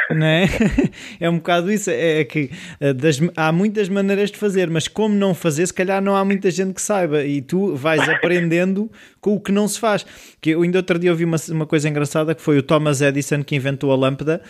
Não 0.09 0.25
é? 0.25 0.45
é 1.19 1.29
um 1.29 1.37
bocado 1.37 1.71
isso. 1.71 1.89
É 1.89 2.23
que 2.23 2.49
eh, 2.79 2.93
das, 2.93 3.19
há 3.35 3.51
muitas 3.51 3.87
maneiras 3.87 4.31
de 4.31 4.37
fazer, 4.37 4.69
mas 4.69 4.87
como 4.87 5.15
não 5.15 5.33
fazer, 5.33 5.65
se 5.65 5.73
calhar 5.73 6.01
não 6.01 6.15
há 6.15 6.25
muita 6.25 6.49
gente 6.51 6.73
que 6.73 6.81
saiba 6.81 7.23
e 7.23 7.41
tu 7.41 7.75
vais 7.75 8.01
aprendendo 8.09 8.91
com 9.21 9.35
o 9.35 9.39
que 9.39 9.51
não 9.51 9.67
se 9.67 9.79
faz. 9.79 10.05
Que 10.41 10.51
eu 10.51 10.63
ainda 10.63 10.79
outro 10.79 10.99
dia 10.99 11.11
ouvi 11.11 11.23
uma, 11.23 11.37
uma 11.49 11.65
coisa 11.65 11.87
engraçada 11.87 12.35
que 12.35 12.41
foi 12.41 12.57
o 12.57 12.63
Thomas 12.63 13.01
Edison 13.01 13.43
que 13.43 13.55
inventou 13.55 13.91
a 13.91 13.95
lâmpada 13.95 14.41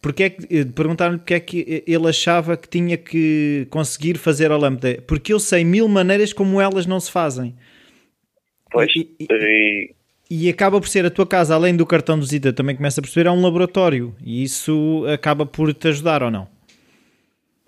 porque 0.00 0.22
é 0.22 0.30
que, 0.30 0.46
eh, 0.56 0.64
perguntaram-lhe 0.64 1.18
porque 1.18 1.34
é 1.34 1.40
que 1.40 1.84
ele 1.86 2.08
achava 2.08 2.56
que 2.56 2.68
tinha 2.68 2.96
que 2.96 3.66
conseguir 3.70 4.18
fazer 4.18 4.52
a 4.52 4.56
lâmpada. 4.56 5.02
Porque 5.06 5.32
eu 5.32 5.40
sei 5.40 5.64
mil 5.64 5.88
maneiras 5.88 6.32
como 6.32 6.60
elas 6.60 6.86
não 6.86 7.00
se 7.00 7.10
fazem. 7.10 7.54
Pois, 8.76 8.94
e, 8.94 9.16
e, 9.18 9.94
e, 10.30 10.50
acaba 10.50 10.78
por 10.78 10.88
ser 10.88 11.06
a 11.06 11.10
tua 11.10 11.26
casa, 11.26 11.54
além 11.54 11.76
do 11.76 11.86
cartão 11.86 12.16
de 12.16 12.22
visita, 12.22 12.52
também 12.52 12.76
começa 12.76 13.00
a 13.00 13.02
perceber, 13.02 13.28
é 13.28 13.32
um 13.32 13.42
laboratório. 13.42 14.14
E 14.22 14.42
isso 14.42 15.04
acaba 15.12 15.46
por 15.46 15.72
te 15.72 15.88
ajudar 15.88 16.22
ou 16.22 16.30
não? 16.30 16.46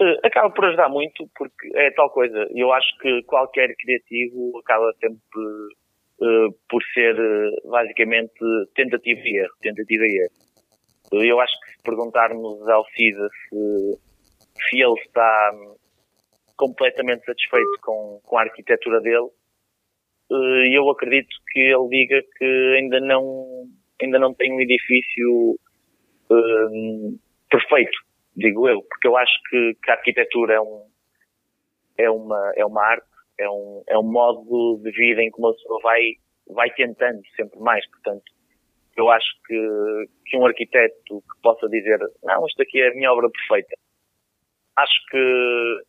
Eh, 0.01 0.21
acaba 0.23 0.51
por 0.51 0.67
ajudar 0.67 0.89
muito, 0.89 1.29
porque 1.37 1.71
é 1.75 1.91
tal 1.93 2.11
coisa. 2.11 2.47
Eu 2.55 2.73
acho 2.73 2.87
que 2.99 3.23
qualquer 3.25 3.75
criativo 3.77 4.59
acaba 4.59 4.93
sempre 5.01 5.41
uh, 6.21 6.53
por 6.69 6.83
ser, 6.95 7.19
uh, 7.19 7.71
basicamente, 7.71 8.39
tentativa 8.75 9.21
e 9.25 9.37
erro. 9.39 9.55
Tentativa 9.63 10.05
e 10.05 10.25
erro. 10.25 11.25
Eu 11.25 11.41
acho 11.41 11.59
que 11.61 11.71
se 11.71 11.83
perguntarmos 11.83 12.69
ao 12.69 12.85
Cida 12.91 13.29
se, 13.49 13.99
se 14.69 14.81
ele 14.81 15.01
está 15.07 15.53
completamente 16.57 17.25
satisfeito 17.25 17.79
com, 17.81 18.21
com 18.23 18.37
a 18.37 18.43
arquitetura 18.43 19.01
dele, 19.01 19.27
eh, 19.27 19.38
eu 20.31 20.91
acredito 20.91 21.35
que 21.53 21.61
ele 21.61 21.89
diga 21.89 22.23
que 22.37 22.77
ainda 22.79 23.01
não, 23.01 23.67
ainda 24.01 24.19
não 24.19 24.35
tem 24.35 24.53
um 24.53 24.61
edifício 24.61 25.59
um, 26.31 27.17
eh, 27.17 27.19
perfeito, 27.51 27.99
digo 28.37 28.69
eu, 28.69 28.83
porque 28.83 29.09
eu 29.09 29.17
acho 29.17 29.33
que, 29.49 29.75
que, 29.83 29.91
a 29.91 29.95
arquitetura 29.95 30.55
é, 30.55 30.61
um, 30.61 30.87
é, 31.97 32.11
uma, 32.11 32.53
é 32.57 32.65
uma 32.65 32.85
arte, 32.85 33.07
é 33.39 33.49
um, 33.49 33.83
é 33.89 33.99
um 33.99 34.11
modo 34.11 34.81
de 34.83 34.91
vida 34.91 35.23
em 35.23 35.31
que 35.31 35.39
uma 35.39 35.53
pessoa 35.55 35.81
vai, 35.83 36.01
vai 36.49 36.71
tentando 36.75 37.21
sempre 37.37 37.59
mais, 37.61 37.89
portanto, 37.91 38.25
eu 38.97 39.09
acho 39.11 39.29
que, 39.47 40.09
que 40.27 40.37
um 40.37 40.45
arquiteto 40.45 41.23
que 41.23 41.43
possa 41.43 41.69
dizer, 41.69 41.99
não, 42.23 42.47
isto 42.47 42.63
aqui 42.63 42.81
é 42.81 42.89
a 42.89 42.95
minha 42.95 43.13
obra 43.13 43.31
perfeita, 43.31 43.77
acho 44.77 45.07
que, 45.11 45.83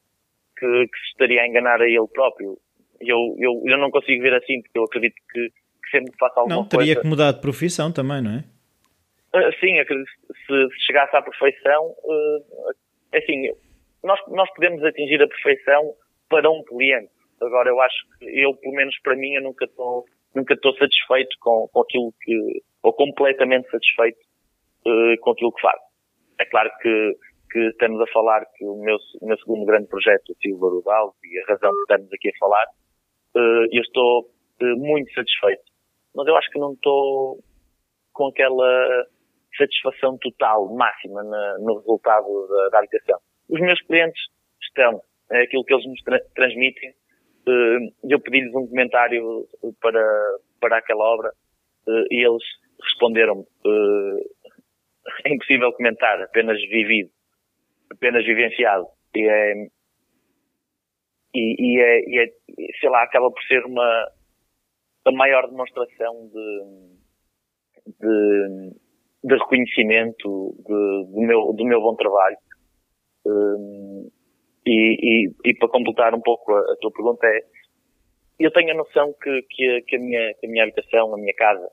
que, 0.57 0.87
que 0.87 0.99
se 0.99 1.07
estaria 1.11 1.41
a 1.41 1.47
enganar 1.47 1.81
a 1.81 1.87
ele 1.87 2.07
próprio. 2.13 2.57
Eu, 3.01 3.35
eu, 3.37 3.61
eu 3.65 3.77
não 3.77 3.91
consigo 3.91 4.21
ver 4.21 4.33
assim, 4.33 4.61
porque 4.61 4.77
eu 4.77 4.83
acredito 4.83 5.15
que, 5.31 5.49
que 5.49 5.89
sempre 5.91 6.11
faça 6.19 6.39
alguma 6.39 6.55
coisa... 6.55 6.61
Não, 6.61 6.69
teria 6.69 6.95
coisa... 6.95 7.01
que 7.01 7.07
mudar 7.07 7.31
de 7.31 7.41
profissão 7.41 7.91
também, 7.91 8.21
não 8.21 8.31
é? 8.31 8.43
Uh, 9.35 9.53
sim, 9.59 9.79
acredito 9.79 10.09
se, 10.27 10.75
se 10.75 10.85
chegasse 10.85 11.15
à 11.15 11.21
perfeição, 11.21 11.95
uh, 12.03 12.73
assim, 13.13 13.51
nós, 14.03 14.19
nós 14.29 14.49
podemos 14.53 14.83
atingir 14.83 15.21
a 15.21 15.27
perfeição 15.27 15.93
para 16.29 16.49
um 16.49 16.63
cliente. 16.63 17.11
Agora, 17.41 17.69
eu 17.69 17.79
acho 17.79 17.95
que 18.17 18.25
eu, 18.25 18.53
pelo 18.55 18.75
menos 18.75 18.95
para 19.01 19.15
mim, 19.15 19.33
eu 19.33 19.43
nunca 19.43 19.65
estou 19.65 20.05
nunca 20.35 20.53
estou 20.53 20.73
satisfeito 20.77 21.35
com, 21.39 21.67
com 21.71 21.81
aquilo 21.81 22.13
que, 22.21 22.61
ou 22.83 22.93
completamente 22.93 23.69
satisfeito 23.69 24.19
uh, 24.85 25.19
com 25.21 25.31
aquilo 25.31 25.53
que 25.53 25.61
faço. 25.61 25.83
É 26.39 26.45
claro 26.45 26.69
que, 26.81 27.13
que 27.51 27.59
estamos 27.69 27.99
a 28.01 28.11
falar 28.11 28.45
que 28.55 28.65
o 28.65 28.81
meu, 28.81 28.97
o 29.21 29.27
meu 29.27 29.37
segundo 29.37 29.65
grande 29.65 29.87
projeto, 29.87 30.29
o 30.29 30.35
Silva 30.41 30.69
Rudal, 30.69 31.15
e 31.23 31.39
a 31.39 31.45
razão 31.51 31.71
que 31.71 31.81
estamos 31.81 32.13
aqui 32.13 32.29
a 32.29 32.37
falar, 32.39 32.65
eu 33.71 33.81
estou 33.81 34.21
uh, 34.61 34.77
muito 34.77 35.11
satisfeito. 35.13 35.63
Mas 36.15 36.27
eu 36.27 36.35
acho 36.35 36.49
que 36.49 36.59
não 36.59 36.73
estou 36.73 37.39
com 38.13 38.27
aquela 38.27 39.05
satisfação 39.57 40.17
total, 40.17 40.73
máxima, 40.75 41.23
no 41.59 41.77
resultado 41.77 42.47
da, 42.47 42.69
da 42.69 42.79
habitação. 42.79 43.19
Os 43.49 43.59
meus 43.59 43.81
clientes 43.81 44.21
estão, 44.61 45.01
é 45.31 45.43
aquilo 45.43 45.63
que 45.63 45.73
eles 45.73 45.85
me 45.85 46.03
tra 46.03 46.19
transmitem. 46.35 46.93
Eu 48.07 48.19
pedi-lhes 48.19 48.53
um 48.53 48.67
comentário 48.67 49.47
para, 49.81 50.37
para 50.59 50.77
aquela 50.77 51.03
obra 51.03 51.31
e 52.11 52.25
eles 52.25 52.43
responderam 52.83 53.45
é 55.25 55.33
impossível 55.33 55.71
comentar, 55.73 56.21
apenas 56.21 56.59
vivido, 56.61 57.09
apenas 57.91 58.25
vivenciado. 58.25 58.85
E 59.15 59.27
é, 59.27 59.53
e, 61.33 61.55
e, 61.59 61.79
é, 61.79 61.99
e 62.09 62.19
é, 62.19 62.33
sei 62.79 62.89
lá, 62.89 63.03
acaba 63.03 63.29
por 63.31 63.41
ser 63.43 63.63
uma, 63.65 64.11
a 65.05 65.11
maior 65.11 65.47
demonstração 65.49 66.29
de, 66.33 66.89
de, 67.99 68.75
de 69.23 69.35
reconhecimento 69.35 70.55
de, 70.57 71.11
do, 71.11 71.21
meu, 71.21 71.53
do 71.53 71.65
meu 71.65 71.81
bom 71.81 71.95
trabalho. 71.95 72.37
Um, 73.25 74.09
e, 74.65 75.25
e, 75.25 75.31
e, 75.45 75.53
para 75.55 75.69
completar 75.69 76.13
um 76.13 76.21
pouco 76.21 76.53
a, 76.53 76.59
a, 76.59 76.75
tua 76.79 76.91
pergunta 76.91 77.25
é, 77.27 77.39
eu 78.39 78.51
tenho 78.51 78.71
a 78.71 78.75
noção 78.75 79.13
que, 79.21 79.41
que, 79.49 79.81
que, 79.81 79.95
a 79.95 79.99
minha, 79.99 80.33
que 80.35 80.47
a 80.47 80.49
minha 80.49 80.63
habitação, 80.63 81.13
a 81.13 81.17
minha 81.17 81.33
casa, 81.35 81.67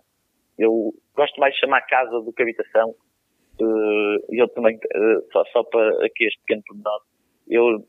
eu 0.59 0.93
gosto 1.15 1.39
mais 1.39 1.55
de 1.55 1.61
chamar 1.61 1.83
casa 1.83 2.21
do 2.21 2.33
que 2.33 2.43
habitação. 2.43 2.95
Uh, 3.61 4.19
eu 4.31 4.49
também, 4.49 4.77
uh, 4.77 5.33
só, 5.33 5.45
só 5.47 5.63
para 5.65 6.05
aqui 6.05 6.25
este 6.25 6.39
pequeno 6.41 6.63
pormenor, 6.67 7.01
eu, 7.49 7.87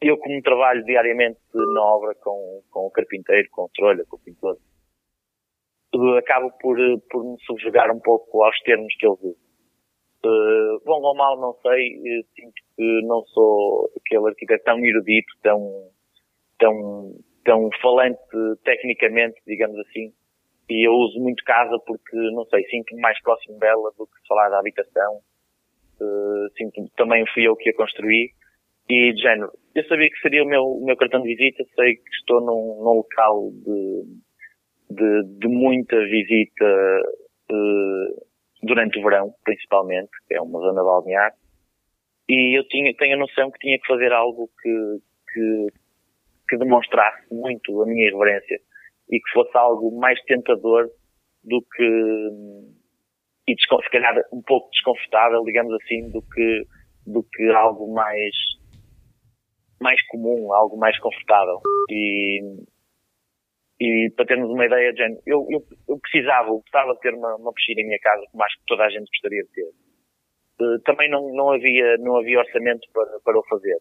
eu 0.00 0.16
como 0.18 0.42
trabalho 0.42 0.84
diariamente 0.84 1.38
na 1.54 1.82
obra 1.82 2.14
com, 2.16 2.62
com 2.70 2.86
o 2.86 2.90
carpinteiro, 2.90 3.48
com 3.50 3.64
o 3.64 3.70
trolha, 3.74 4.04
com 4.08 4.16
o 4.16 4.20
pintor, 4.20 4.56
acabo 6.18 6.50
por, 6.60 6.76
por 7.10 7.24
me 7.24 7.36
subjugar 7.44 7.90
um 7.90 8.00
pouco 8.00 8.42
aos 8.42 8.58
termos 8.60 8.94
que 8.96 9.06
ele 9.06 9.16
usa. 9.20 9.50
Uh, 10.22 10.78
bom 10.84 11.00
ou 11.00 11.14
mal, 11.14 11.40
não 11.40 11.54
sei, 11.62 11.96
sinto 12.34 12.62
que 12.76 13.06
não 13.06 13.22
sou 13.26 13.90
aquele 13.96 14.28
arquiteto 14.28 14.64
tão 14.64 14.78
erudito, 14.84 15.32
tão, 15.42 15.90
tão, 16.58 17.14
tão 17.44 17.70
falante 17.80 18.20
tecnicamente, 18.62 19.40
digamos 19.46 19.78
assim, 19.78 20.12
e 20.70 20.86
eu 20.86 20.92
uso 20.92 21.18
muito 21.18 21.42
casa 21.44 21.76
porque, 21.84 22.16
não 22.32 22.44
sei, 22.44 22.62
sinto-me 22.68 23.00
mais 23.00 23.20
próximo 23.22 23.58
dela 23.58 23.90
do 23.98 24.06
que 24.06 24.28
falar 24.28 24.50
da 24.50 24.60
habitação. 24.60 25.20
Uh, 26.00 26.48
sinto 26.56 26.88
também 26.96 27.26
fui 27.34 27.48
eu 27.48 27.56
que 27.56 27.70
a 27.70 27.74
construí. 27.74 28.30
E, 28.90 29.12
de 29.12 29.22
género, 29.22 29.52
eu 29.72 29.84
sabia 29.84 30.10
que 30.10 30.20
seria 30.20 30.42
o 30.42 30.46
meu, 30.48 30.64
o 30.64 30.84
meu 30.84 30.96
cartão 30.96 31.22
de 31.22 31.28
visita, 31.28 31.62
sei 31.76 31.94
que 31.94 32.10
estou 32.20 32.40
num, 32.40 32.82
num 32.82 32.94
local 32.94 33.52
de, 33.52 34.02
de, 34.90 35.38
de 35.38 35.46
muita 35.46 35.96
visita 36.06 36.66
uh, 37.52 38.26
durante 38.64 38.98
o 38.98 39.02
verão, 39.04 39.32
principalmente, 39.44 40.10
que 40.26 40.34
é 40.34 40.40
uma 40.40 40.58
zona 40.58 40.82
balnear. 40.82 41.32
E 42.28 42.58
eu 42.58 42.66
tinha, 42.66 42.92
tenho 42.96 43.14
a 43.14 43.20
noção 43.20 43.52
que 43.52 43.60
tinha 43.60 43.78
que 43.78 43.86
fazer 43.86 44.12
algo 44.12 44.50
que, 44.60 44.98
que, 45.32 45.66
que 46.48 46.56
demonstrasse 46.56 47.32
muito 47.32 47.80
a 47.82 47.86
minha 47.86 48.08
irreverência 48.08 48.58
e 49.08 49.20
que 49.20 49.30
fosse 49.32 49.56
algo 49.56 49.96
mais 50.00 50.20
tentador 50.24 50.88
do 51.44 51.64
que 51.76 52.70
e 53.48 53.54
se 53.56 53.90
calhar 53.90 54.14
um 54.32 54.42
pouco 54.42 54.70
desconfortável, 54.70 55.42
digamos 55.44 55.74
assim, 55.74 56.08
do 56.10 56.22
que 56.22 56.64
do 57.06 57.22
que 57.24 57.50
algo 57.50 57.92
mais 57.92 58.34
mais 59.80 60.00
comum, 60.08 60.52
algo 60.52 60.76
mais 60.76 60.98
confortável. 61.00 61.60
E, 61.90 62.40
e 63.80 64.10
para 64.14 64.26
termos 64.26 64.50
uma 64.50 64.66
ideia, 64.66 64.92
Jen, 64.92 65.18
eu, 65.26 65.46
eu, 65.50 65.64
eu 65.88 65.98
precisava, 65.98 66.48
eu 66.48 66.58
gostava 66.58 66.92
de 66.94 67.00
ter 67.00 67.14
uma, 67.14 67.34
uma 67.36 67.52
piscina 67.52 67.80
em 67.80 67.86
minha 67.86 67.98
casa, 67.98 68.22
como 68.30 68.44
acho 68.44 68.56
que 68.58 68.66
toda 68.66 68.84
a 68.84 68.90
gente 68.90 69.08
gostaria 69.08 69.42
de 69.42 69.50
ter. 69.50 69.70
Uh, 70.60 70.78
também 70.84 71.10
não, 71.10 71.32
não 71.32 71.52
havia, 71.52 71.96
não 71.98 72.16
havia 72.18 72.38
orçamento 72.38 72.86
para, 72.92 73.18
para 73.24 73.38
o 73.38 73.46
fazer. 73.48 73.78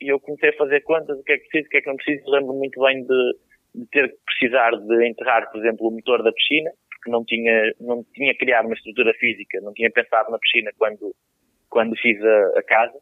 E 0.00 0.08
eu 0.12 0.18
comecei 0.18 0.50
a 0.50 0.56
fazer 0.56 0.80
contas, 0.82 1.16
o 1.16 1.22
que 1.22 1.32
é 1.32 1.38
que 1.38 1.48
preciso, 1.48 1.66
o 1.66 1.70
que 1.70 1.76
é 1.76 1.80
que 1.80 1.86
não 1.86 1.96
preciso, 1.96 2.30
lembro 2.30 2.54
muito 2.54 2.80
bem 2.80 3.04
de, 3.04 3.36
de 3.76 3.86
ter 3.86 4.08
que 4.08 4.18
precisar 4.26 4.72
de 4.72 5.08
enterrar, 5.08 5.48
por 5.52 5.60
exemplo, 5.60 5.86
o 5.86 5.92
motor 5.92 6.24
da 6.24 6.32
piscina, 6.32 6.72
porque 6.90 7.08
não 7.08 7.24
tinha, 7.24 7.72
não 7.80 8.04
tinha 8.12 8.36
criado 8.36 8.66
uma 8.66 8.74
estrutura 8.74 9.14
física, 9.14 9.60
não 9.60 9.72
tinha 9.72 9.90
pensado 9.92 10.32
na 10.32 10.38
piscina 10.40 10.72
quando, 10.76 11.14
quando 11.70 11.96
fiz 11.98 12.20
a, 12.20 12.58
a 12.58 12.62
casa, 12.64 12.98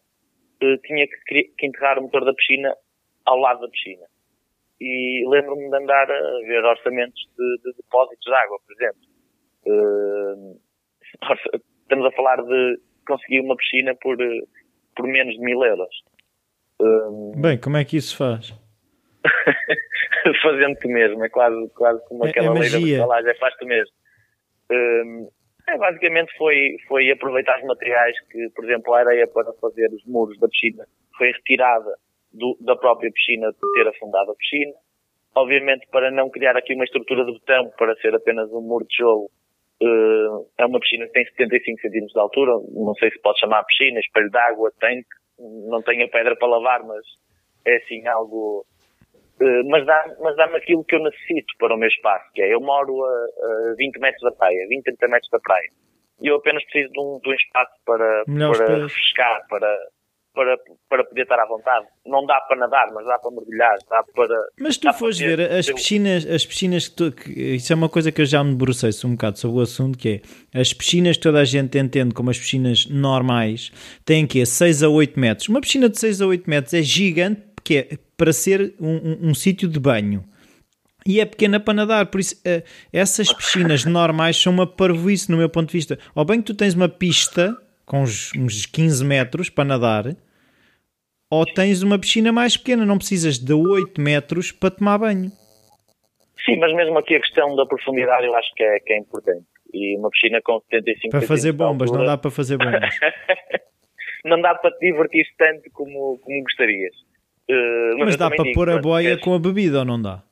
tinha 0.82 1.06
que, 1.06 1.44
que, 1.56 1.66
enterrar 1.66 1.98
o 1.98 2.02
motor 2.02 2.24
da 2.24 2.34
piscina 2.34 2.74
ao 3.24 3.38
lado 3.38 3.60
da 3.60 3.68
piscina. 3.68 4.06
E 4.80 5.24
lembro-me 5.28 5.68
de 5.68 5.76
andar 5.76 6.10
a 6.10 6.40
ver 6.46 6.64
orçamentos 6.64 7.20
de, 7.36 7.58
de 7.64 7.76
depósitos 7.76 8.24
de 8.24 8.34
água, 8.34 8.58
por 8.66 8.72
exemplo. 8.74 9.10
Uh, 9.66 10.58
estamos 11.82 12.06
a 12.06 12.10
falar 12.12 12.42
de 12.42 12.80
conseguir 13.06 13.40
uma 13.40 13.54
piscina 13.56 13.94
por, 14.00 14.16
por 14.96 15.06
menos 15.06 15.34
de 15.34 15.40
mil 15.40 15.62
euros. 15.62 15.94
Uh, 16.80 17.32
Bem, 17.36 17.58
como 17.58 17.76
é 17.76 17.84
que 17.84 17.98
isso 17.98 18.16
faz? 18.16 18.54
fazendo-te 20.42 20.88
mesmo, 20.88 21.24
é 21.24 21.28
quase, 21.28 21.68
quase 21.74 22.04
como 22.08 22.26
é, 22.26 22.30
aquela 22.30 22.56
é 22.56 22.60
lei 22.60 22.70
da 22.70 22.78
estalagem, 22.78 23.30
é 23.30 23.34
faz-te 23.34 23.64
mesmo. 23.64 23.94
Um, 24.70 25.28
é, 25.70 25.78
basicamente 25.78 26.36
foi, 26.36 26.76
foi 26.88 27.10
aproveitar 27.10 27.58
os 27.58 27.66
materiais 27.66 28.16
que, 28.30 28.48
por 28.50 28.64
exemplo, 28.64 28.92
a 28.94 29.00
areia 29.00 29.26
para 29.26 29.52
fazer 29.54 29.88
os 29.92 30.04
muros 30.06 30.38
da 30.38 30.48
piscina 30.48 30.84
foi 31.16 31.28
retirada 31.32 31.94
do, 32.32 32.56
da 32.60 32.76
própria 32.76 33.10
piscina 33.10 33.50
de 33.52 33.72
ter 33.72 33.88
afundado 33.88 34.32
a 34.32 34.34
piscina. 34.34 34.72
Obviamente, 35.34 35.86
para 35.90 36.10
não 36.10 36.28
criar 36.30 36.56
aqui 36.56 36.74
uma 36.74 36.84
estrutura 36.84 37.24
de 37.24 37.32
betão 37.32 37.70
para 37.76 37.94
ser 37.96 38.14
apenas 38.14 38.50
um 38.52 38.60
muro 38.60 38.84
de 38.84 38.96
tijolo, 38.96 39.30
uh, 39.82 40.46
é 40.58 40.66
uma 40.66 40.80
piscina 40.80 41.06
que 41.06 41.12
tem 41.12 41.24
75 41.24 41.80
centímetros 41.80 42.12
de 42.12 42.20
altura. 42.20 42.52
Não 42.72 42.94
sei 42.94 43.10
se 43.10 43.20
pode 43.20 43.38
chamar 43.38 43.64
piscina, 43.64 44.00
espelho 44.00 44.30
d'água, 44.30 44.72
tanque. 44.80 45.08
Não 45.38 45.82
tenho 45.82 46.04
a 46.04 46.08
pedra 46.08 46.36
para 46.36 46.48
lavar, 46.48 46.84
mas 46.84 47.04
é 47.64 47.76
assim 47.76 48.06
algo. 48.06 48.64
Uh, 49.40 49.66
mas 49.70 49.86
dá-me 49.86 50.14
mas 50.20 50.36
dá 50.36 50.44
aquilo 50.44 50.84
que 50.84 50.94
eu 50.94 51.02
necessito 51.02 51.54
para 51.58 51.74
o 51.74 51.78
meu 51.78 51.88
espaço, 51.88 52.24
que 52.34 52.42
é 52.42 52.54
eu 52.54 52.60
moro 52.60 53.04
a, 53.04 53.70
a 53.70 53.74
20 53.76 53.98
metros 53.98 54.22
da 54.22 54.32
praia, 54.32 54.66
20, 54.68 54.84
30 54.84 55.08
metros 55.08 55.30
da 55.30 55.40
praia. 55.40 55.70
E 56.20 56.28
eu 56.28 56.36
apenas 56.36 56.62
preciso 56.64 56.92
de 56.92 57.00
um, 57.00 57.18
de 57.22 57.30
um 57.30 57.32
espaço 57.32 57.72
para, 57.86 58.24
para 58.26 58.76
refrescar, 58.82 59.46
para, 59.48 59.78
para, 60.34 60.58
para 60.88 61.04
poder 61.04 61.22
estar 61.22 61.40
à 61.40 61.46
vontade. 61.46 61.86
Não 62.06 62.24
dá 62.26 62.40
para 62.42 62.58
nadar, 62.58 62.92
mas 62.92 63.06
dá 63.06 63.18
para 63.18 63.30
mergulhar, 63.30 63.76
dá 63.88 64.02
para. 64.14 64.36
Mas 64.58 64.76
tu 64.76 64.92
fores 64.92 65.18
ver, 65.18 65.40
as 65.40 65.70
piscinas, 65.70 66.26
as 66.26 66.44
piscinas 66.44 66.88
que, 66.88 66.96
tu, 66.96 67.12
que 67.12 67.30
isso 67.54 67.72
é 67.72 67.76
uma 67.76 67.88
coisa 67.88 68.12
que 68.12 68.20
eu 68.20 68.26
já 68.26 68.44
me 68.44 68.50
debrucei 68.50 68.90
um 69.04 69.12
bocado 69.12 69.38
sobre 69.38 69.58
o 69.58 69.60
assunto, 69.62 69.98
que 69.98 70.20
é 70.52 70.60
as 70.60 70.72
piscinas 70.72 71.16
que 71.16 71.22
toda 71.22 71.40
a 71.40 71.44
gente 71.44 71.78
entende 71.78 72.14
como 72.14 72.30
as 72.30 72.38
piscinas 72.38 72.86
normais 72.86 73.72
têm 74.04 74.26
que 74.26 74.44
6 74.44 74.82
a 74.82 74.88
8 74.88 75.18
metros. 75.18 75.48
Uma 75.48 75.60
piscina 75.60 75.88
de 75.88 75.98
6 75.98 76.20
a 76.20 76.26
8 76.26 76.48
metros 76.48 76.74
é 76.74 76.82
gigante 76.82 77.40
porque 77.60 77.88
é 77.90 77.98
para 78.16 78.32
ser 78.32 78.74
um, 78.80 78.96
um, 78.96 79.30
um 79.30 79.34
sítio 79.34 79.68
de 79.68 79.78
banho. 79.78 80.24
E 81.06 81.20
é 81.20 81.24
pequena 81.24 81.58
para 81.58 81.72
nadar, 81.72 82.06
por 82.06 82.20
isso 82.20 82.34
uh, 82.46 82.62
essas 82.92 83.32
piscinas 83.32 83.84
normais 83.86 84.36
são 84.36 84.52
uma 84.52 84.66
parvoíce 84.66 85.30
no 85.30 85.38
meu 85.38 85.48
ponto 85.48 85.68
de 85.68 85.72
vista. 85.72 85.98
Ou 86.14 86.24
bem 86.24 86.40
que 86.40 86.46
tu 86.46 86.54
tens 86.54 86.74
uma 86.74 86.88
pista 86.88 87.56
com 87.86 88.02
uns, 88.02 88.32
uns 88.36 88.66
15 88.66 89.04
metros 89.04 89.48
para 89.48 89.64
nadar, 89.64 90.04
ou 91.30 91.44
tens 91.46 91.82
uma 91.82 91.98
piscina 91.98 92.32
mais 92.32 92.56
pequena, 92.56 92.84
não 92.84 92.98
precisas 92.98 93.38
de 93.38 93.52
8 93.52 94.00
metros 94.00 94.52
para 94.52 94.70
tomar 94.70 94.98
banho. 94.98 95.30
Sim, 96.44 96.56
mas 96.58 96.74
mesmo 96.74 96.98
aqui 96.98 97.14
a 97.14 97.20
questão 97.20 97.54
da 97.56 97.66
profundidade 97.66 98.26
eu 98.26 98.34
acho 98.34 98.54
que 98.54 98.62
é, 98.62 98.80
que 98.80 98.92
é 98.92 98.98
importante. 98.98 99.44
E 99.72 99.96
uma 99.96 100.10
piscina 100.10 100.40
com 100.42 100.60
75 100.60 101.10
Para 101.10 101.22
fazer 101.22 101.52
bombas, 101.52 101.88
altura, 101.88 101.98
não 101.98 102.06
dá 102.06 102.18
para 102.18 102.30
fazer 102.30 102.56
bombas. 102.56 102.94
não 104.24 104.40
dá 104.40 104.54
para 104.54 104.72
te 104.72 104.90
divertir 104.90 105.26
tanto 105.38 105.70
como, 105.72 106.18
como 106.18 106.42
gostarias. 106.42 106.94
Uh, 107.50 107.98
mas, 107.98 108.06
mas 108.06 108.16
dá 108.16 108.28
para 108.28 108.44
digo, 108.44 108.54
pôr 108.54 108.70
a 108.70 108.78
boia 108.78 109.18
com 109.18 109.34
a 109.34 109.38
bebida 109.38 109.80
ou 109.80 109.84
não 109.84 110.00
dá? 110.00 110.22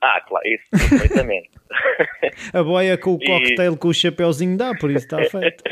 Ah, 0.00 0.20
claro, 0.20 0.46
isso, 0.46 0.64
perfeitamente. 0.70 1.50
a 2.54 2.62
boia 2.62 2.96
com 2.96 3.14
o 3.14 3.18
e... 3.20 3.26
cocktail 3.26 3.76
com 3.76 3.88
o 3.88 3.94
chapéuzinho 3.94 4.56
dá, 4.56 4.72
por 4.78 4.90
isso 4.90 5.04
está 5.04 5.18
feito. 5.28 5.64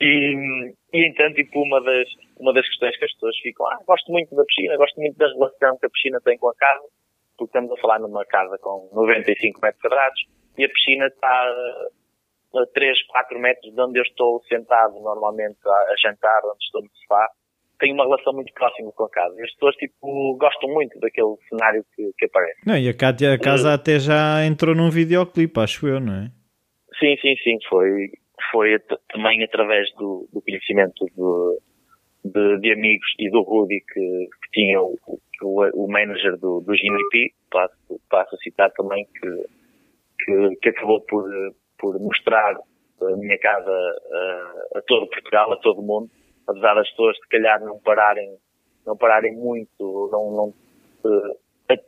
E, 0.00 0.74
e 0.92 1.08
então, 1.08 1.32
tipo, 1.32 1.62
uma 1.62 1.80
das, 1.80 2.08
uma 2.38 2.52
das 2.52 2.66
questões 2.68 2.96
que 2.98 3.04
as 3.04 3.12
pessoas 3.14 3.36
ficam, 3.38 3.66
ah, 3.66 3.78
gosto 3.86 4.10
muito 4.10 4.34
da 4.34 4.44
piscina, 4.44 4.76
gosto 4.76 5.00
muito 5.00 5.16
da 5.16 5.26
relação 5.28 5.78
que 5.78 5.86
a 5.86 5.90
piscina 5.90 6.20
tem 6.24 6.36
com 6.38 6.48
a 6.48 6.54
casa, 6.54 6.84
porque 7.36 7.50
estamos 7.50 7.72
a 7.72 7.80
falar 7.80 8.00
numa 8.00 8.24
casa 8.26 8.58
com 8.58 8.90
95 8.92 9.60
metros 9.62 9.80
quadrados 9.80 10.20
e 10.58 10.64
a 10.64 10.68
piscina 10.68 11.06
está 11.06 11.28
a 11.28 12.66
3, 12.74 13.06
4 13.06 13.38
metros 13.38 13.72
de 13.72 13.80
onde 13.80 13.98
eu 13.98 14.02
estou 14.02 14.42
sentado 14.48 14.98
normalmente 15.00 15.58
a 15.66 15.94
jantar, 16.02 16.40
onde 16.44 16.64
estou 16.64 16.82
no 16.82 16.90
sofá. 17.02 17.28
Tenho 17.78 17.94
uma 17.94 18.04
relação 18.04 18.32
muito 18.32 18.52
próxima 18.54 18.90
com 18.92 19.04
a 19.04 19.10
casa. 19.10 19.34
E 19.38 19.42
as 19.42 19.52
pessoas, 19.52 19.76
tipo, 19.76 20.36
gostam 20.36 20.68
muito 20.70 20.98
daquele 20.98 21.36
cenário 21.48 21.84
que, 21.94 22.10
que 22.18 22.24
aparece. 22.26 22.60
Não, 22.66 22.76
e 22.76 22.88
a, 22.88 22.94
Cátia, 22.94 23.34
a 23.34 23.38
casa 23.38 23.70
uh, 23.70 23.74
até 23.74 23.98
já 23.98 24.44
entrou 24.44 24.74
num 24.74 24.90
videoclipe, 24.90 25.60
acho 25.60 25.86
eu, 25.86 26.00
não 26.00 26.14
é? 26.14 26.30
Sim, 26.98 27.16
sim, 27.20 27.36
sim. 27.42 27.58
Foi, 27.68 28.10
foi 28.50 28.78
também 29.10 29.42
através 29.44 29.92
do, 29.94 30.28
do 30.32 30.42
conhecimento 30.42 31.04
de, 31.04 32.30
de, 32.30 32.60
de, 32.60 32.72
amigos 32.72 33.06
e 33.18 33.30
do 33.30 33.42
Rudy 33.42 33.80
que, 33.80 34.28
que 34.42 34.50
tinha 34.52 34.80
o, 34.80 34.98
o, 35.42 35.84
o 35.84 35.88
manager 35.90 36.36
do, 36.36 36.60
do 36.60 36.72
GNP, 36.72 37.32
passo, 37.50 38.00
passo 38.10 38.34
a 38.34 38.38
citar 38.38 38.72
também, 38.72 39.06
que, 39.06 39.30
que, 40.24 40.56
que, 40.56 40.68
acabou 40.70 41.00
por, 41.02 41.24
por 41.78 41.98
mostrar 42.00 42.56
a 43.00 43.16
minha 43.16 43.38
casa 43.38 43.70
a, 43.70 44.78
a 44.78 44.82
todo 44.82 45.08
Portugal, 45.08 45.52
a 45.52 45.56
todo 45.56 45.80
o 45.80 45.86
mundo, 45.86 46.10
apesar 46.48 46.74
das 46.74 46.88
pessoas 46.90 47.16
se 47.16 47.28
calhar 47.28 47.60
não 47.60 47.78
pararem, 47.80 48.36
não 48.86 48.96
pararem 48.96 49.34
muito, 49.36 50.08
não, 50.10 50.30
não, 50.32 50.48
uh, 50.48 51.38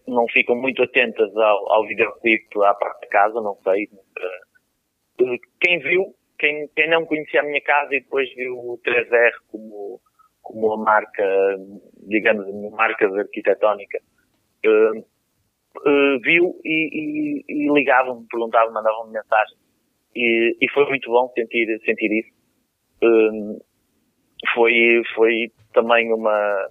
não 0.07 0.29
ficam 0.29 0.55
muito 0.55 0.83
atentas 0.83 1.35
ao, 1.37 1.73
ao 1.73 1.87
videoclipe 1.87 2.63
à 2.63 2.75
parte 2.75 3.01
de 3.01 3.09
casa, 3.09 3.41
não 3.41 3.57
sei. 3.65 3.89
Uh, 5.19 5.39
quem 5.61 5.79
viu 5.81 6.15
quem, 6.41 6.69
quem 6.75 6.89
não 6.89 7.05
conhecia 7.05 7.41
a 7.41 7.45
minha 7.45 7.61
casa 7.61 7.95
e 7.95 8.01
depois 8.01 8.35
viu 8.35 8.55
o 8.55 8.81
3R 8.85 9.33
como, 9.53 10.01
como 10.43 10.73
a 10.73 10.77
marca, 10.79 11.23
digamos, 12.09 12.47
a 12.49 12.77
marca 12.77 13.07
arquitetónica, 13.07 14.01
uh, 14.67 16.21
viu 16.23 16.59
e, 16.65 16.89
e, 16.93 17.45
e 17.47 17.73
ligava-me, 17.73 18.27
perguntava-me, 18.29 18.73
mandava-me 18.73 19.13
mensagem. 19.13 19.59
E, 20.17 20.57
e, 20.61 20.69
foi 20.71 20.87
muito 20.89 21.09
bom 21.11 21.31
sentir, 21.37 21.67
sentir 21.85 22.11
isso. 22.11 22.41
Foi, 24.55 25.03
foi 25.15 25.53
também 25.73 26.13
uma, 26.13 26.69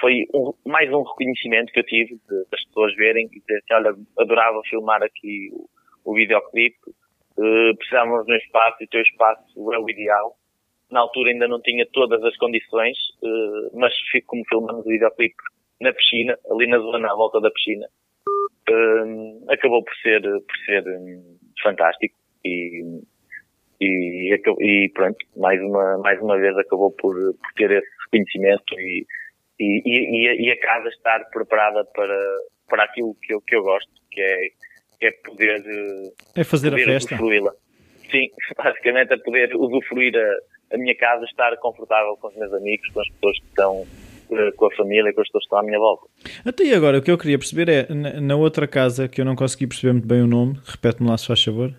foi 0.00 0.26
um, 0.34 0.52
mais 0.66 0.90
um 0.92 1.02
reconhecimento 1.02 1.72
que 1.72 1.80
eu 1.80 1.84
tive 1.84 2.14
de, 2.14 2.44
das 2.50 2.64
pessoas 2.64 2.94
verem 2.96 3.26
e 3.26 3.40
dizer 3.40 3.58
assim, 3.58 3.74
olha, 3.74 3.96
adorava 4.18 4.60
filmar 4.68 5.02
aqui 5.02 5.50
o, 5.52 5.68
o 6.04 6.14
videoclipe, 6.14 6.78
uh, 7.38 7.76
precisávamos 7.76 8.26
de 8.26 8.32
um 8.32 8.36
espaço 8.36 8.76
e 8.80 8.84
o 8.84 8.88
teu 8.88 9.00
espaço 9.00 9.72
é 9.72 9.78
o 9.78 9.88
ideal. 9.88 10.36
Na 10.90 11.00
altura 11.00 11.30
ainda 11.30 11.48
não 11.48 11.60
tinha 11.60 11.86
todas 11.92 12.22
as 12.22 12.36
condições, 12.36 12.96
uh, 13.22 13.78
mas 13.78 13.92
como 14.26 14.44
filmamos 14.48 14.84
o 14.84 14.88
videoclipe 14.88 15.36
na 15.80 15.92
piscina, 15.92 16.38
ali 16.50 16.66
na 16.66 16.78
zona 16.78 17.10
à 17.10 17.14
volta 17.14 17.40
da 17.40 17.50
piscina, 17.50 17.86
uh, 18.70 19.52
acabou 19.52 19.82
por 19.82 19.94
ser, 19.96 20.22
por 20.22 20.56
ser 20.64 20.86
um, 20.88 21.38
fantástico 21.62 22.16
e, 22.44 22.82
e, 23.80 24.34
e, 24.60 24.88
pronto, 24.90 25.18
mais 25.36 25.60
uma, 25.60 25.98
mais 25.98 26.20
uma 26.20 26.38
vez 26.38 26.56
acabou 26.56 26.90
por, 26.92 27.14
por 27.14 27.52
ter 27.56 27.70
esse 27.70 27.88
reconhecimento 28.04 28.74
e, 28.78 29.06
e, 29.58 30.46
e, 30.46 30.50
a 30.50 30.60
casa 30.60 30.88
estar 30.88 31.24
preparada 31.30 31.84
para, 31.94 32.18
para 32.68 32.84
aquilo 32.84 33.16
que 33.22 33.34
eu, 33.34 33.40
que 33.40 33.56
eu 33.56 33.62
gosto, 33.62 33.90
que 34.10 34.20
é 34.20 34.50
é 35.00 35.10
poder, 35.10 35.62
é 36.34 36.44
fazer 36.44 36.70
poder 36.70 36.82
a 36.82 36.86
festa. 36.86 37.14
usufruí-la. 37.14 37.52
Sim, 38.10 38.28
basicamente 38.56 39.12
é 39.12 39.16
poder 39.18 39.54
usufruir 39.56 40.14
a, 40.16 40.74
a 40.74 40.78
minha 40.78 40.94
casa, 40.94 41.24
estar 41.24 41.56
confortável 41.58 42.16
com 42.16 42.28
os 42.28 42.36
meus 42.36 42.52
amigos, 42.54 42.88
com 42.90 43.00
as 43.00 43.08
pessoas 43.10 43.38
que 43.38 43.46
estão 43.46 43.86
eh, 44.30 44.52
com 44.56 44.66
a 44.66 44.70
família, 44.76 45.12
com 45.12 45.20
as 45.20 45.28
pessoas 45.28 45.42
que 45.42 45.46
estão 45.46 45.58
à 45.58 45.62
minha 45.62 45.78
volta. 45.78 46.06
Até 46.44 46.74
agora, 46.74 46.98
o 46.98 47.02
que 47.02 47.10
eu 47.10 47.18
queria 47.18 47.38
perceber 47.38 47.68
é, 47.68 47.92
na, 47.92 48.20
na 48.20 48.36
outra 48.36 48.66
casa, 48.66 49.08
que 49.08 49.20
eu 49.20 49.24
não 49.24 49.36
consegui 49.36 49.66
perceber 49.66 49.92
muito 49.92 50.08
bem 50.08 50.22
o 50.22 50.26
nome, 50.26 50.58
repete-me 50.64 51.08
lá 51.08 51.18
se 51.18 51.26
faz 51.26 51.42
favor. 51.42 51.74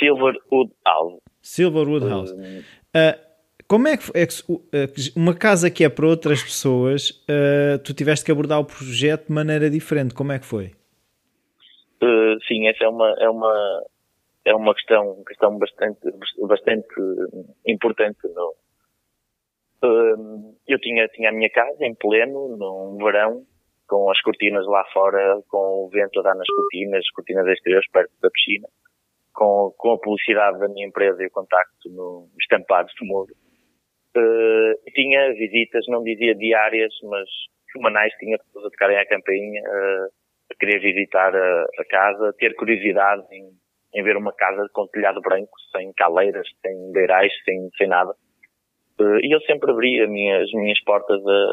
Silverwood 0.00 0.72
House. 0.84 1.20
Silverwood 1.40 2.08
House. 2.08 2.32
Uh, 2.32 3.30
como 3.68 3.86
é 3.86 3.96
que, 3.96 4.10
é 4.14 4.26
que, 4.26 5.12
uma 5.14 5.32
casa 5.32 5.70
que 5.70 5.84
é 5.84 5.88
para 5.88 6.04
outras 6.04 6.42
pessoas, 6.42 7.10
uh, 7.30 7.78
tu 7.84 7.94
tiveste 7.94 8.24
que 8.24 8.32
abordar 8.32 8.58
o 8.58 8.64
projeto 8.64 9.28
de 9.28 9.32
maneira 9.32 9.70
diferente, 9.70 10.12
como 10.12 10.32
é 10.32 10.40
que 10.40 10.44
foi? 10.44 10.72
Uh, 12.02 12.42
sim, 12.48 12.66
essa 12.66 12.82
é 12.82 12.88
uma, 12.88 13.14
é 13.20 13.30
uma, 13.30 13.84
é 14.44 14.54
uma 14.56 14.74
questão, 14.74 15.22
questão 15.24 15.56
bastante, 15.56 16.00
bastante 16.48 16.88
importante. 17.64 18.18
No, 18.34 18.54
uh, 19.84 20.56
eu 20.66 20.78
tinha, 20.80 21.06
tinha 21.08 21.28
a 21.28 21.32
minha 21.32 21.50
casa 21.50 21.84
em 21.84 21.94
pleno, 21.94 22.56
num 22.56 22.96
verão, 23.04 23.46
com 23.86 24.10
as 24.10 24.20
cortinas 24.20 24.66
lá 24.66 24.84
fora, 24.92 25.40
com 25.48 25.84
o 25.84 25.88
vento 25.90 26.18
a 26.18 26.22
dar 26.22 26.34
nas 26.34 26.48
cortinas, 26.48 27.08
cortinas 27.10 27.46
exteriores 27.46 27.88
perto 27.92 28.10
da 28.20 28.30
piscina, 28.30 28.66
com, 29.34 29.72
com 29.76 29.92
a 29.92 29.98
publicidade 29.98 30.58
da 30.58 30.68
minha 30.68 30.86
empresa 30.86 31.22
e 31.22 31.26
o 31.26 31.30
contacto 31.30 31.88
no, 31.90 32.28
estampados 32.40 32.92
do 33.00 33.06
muro. 33.06 33.32
Uh, 34.16 34.90
tinha 34.92 35.32
visitas, 35.34 35.84
não 35.88 36.02
dizia 36.02 36.34
diárias, 36.34 36.92
mas 37.04 37.28
semanais, 37.72 38.12
tinha 38.18 38.38
pessoas 38.38 38.66
a 38.66 38.70
tocarem 38.70 38.98
a 38.98 39.06
campainha, 39.06 39.62
uh, 39.62 40.56
querer 40.58 40.80
visitar 40.80 41.34
a, 41.34 41.62
a 41.78 41.84
casa, 41.88 42.34
ter 42.38 42.54
curiosidade 42.56 43.22
em, 43.30 43.50
em, 43.94 44.02
ver 44.02 44.16
uma 44.16 44.32
casa 44.32 44.68
com 44.72 44.88
telhado 44.88 45.20
branco, 45.20 45.52
sem 45.70 45.92
caleiras, 45.92 46.48
sem 46.60 46.92
beirais, 46.92 47.32
sem, 47.44 47.68
sem 47.78 47.86
nada. 47.86 48.12
Uh, 49.00 49.18
e 49.22 49.32
eu 49.32 49.40
sempre 49.42 49.70
abri 49.70 50.00
as 50.00 50.10
minhas, 50.10 50.42
as 50.42 50.52
minhas 50.52 50.82
portas 50.82 51.24
a, 51.24 51.46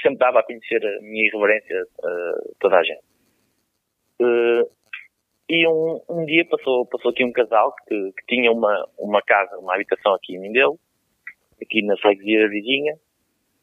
sempre 0.00 0.18
dava 0.18 0.40
a 0.40 0.42
conhecer 0.42 0.84
a 0.84 1.02
minha 1.02 1.26
irreverência 1.28 1.82
a 2.02 2.32
toda 2.58 2.78
a 2.78 2.82
gente. 2.82 3.04
E 5.48 5.66
um, 5.68 6.00
um 6.08 6.24
dia 6.24 6.44
passou, 6.46 6.86
passou 6.86 7.10
aqui 7.10 7.24
um 7.24 7.32
casal 7.32 7.74
que, 7.86 8.12
que 8.12 8.26
tinha 8.26 8.50
uma, 8.50 8.88
uma 8.98 9.20
casa, 9.22 9.58
uma 9.58 9.74
habitação 9.74 10.14
aqui 10.14 10.34
em 10.34 10.40
Mindelo, 10.40 10.78
aqui 11.60 11.82
na 11.82 11.96
freguesia 11.98 12.48
vizinha, 12.48 12.96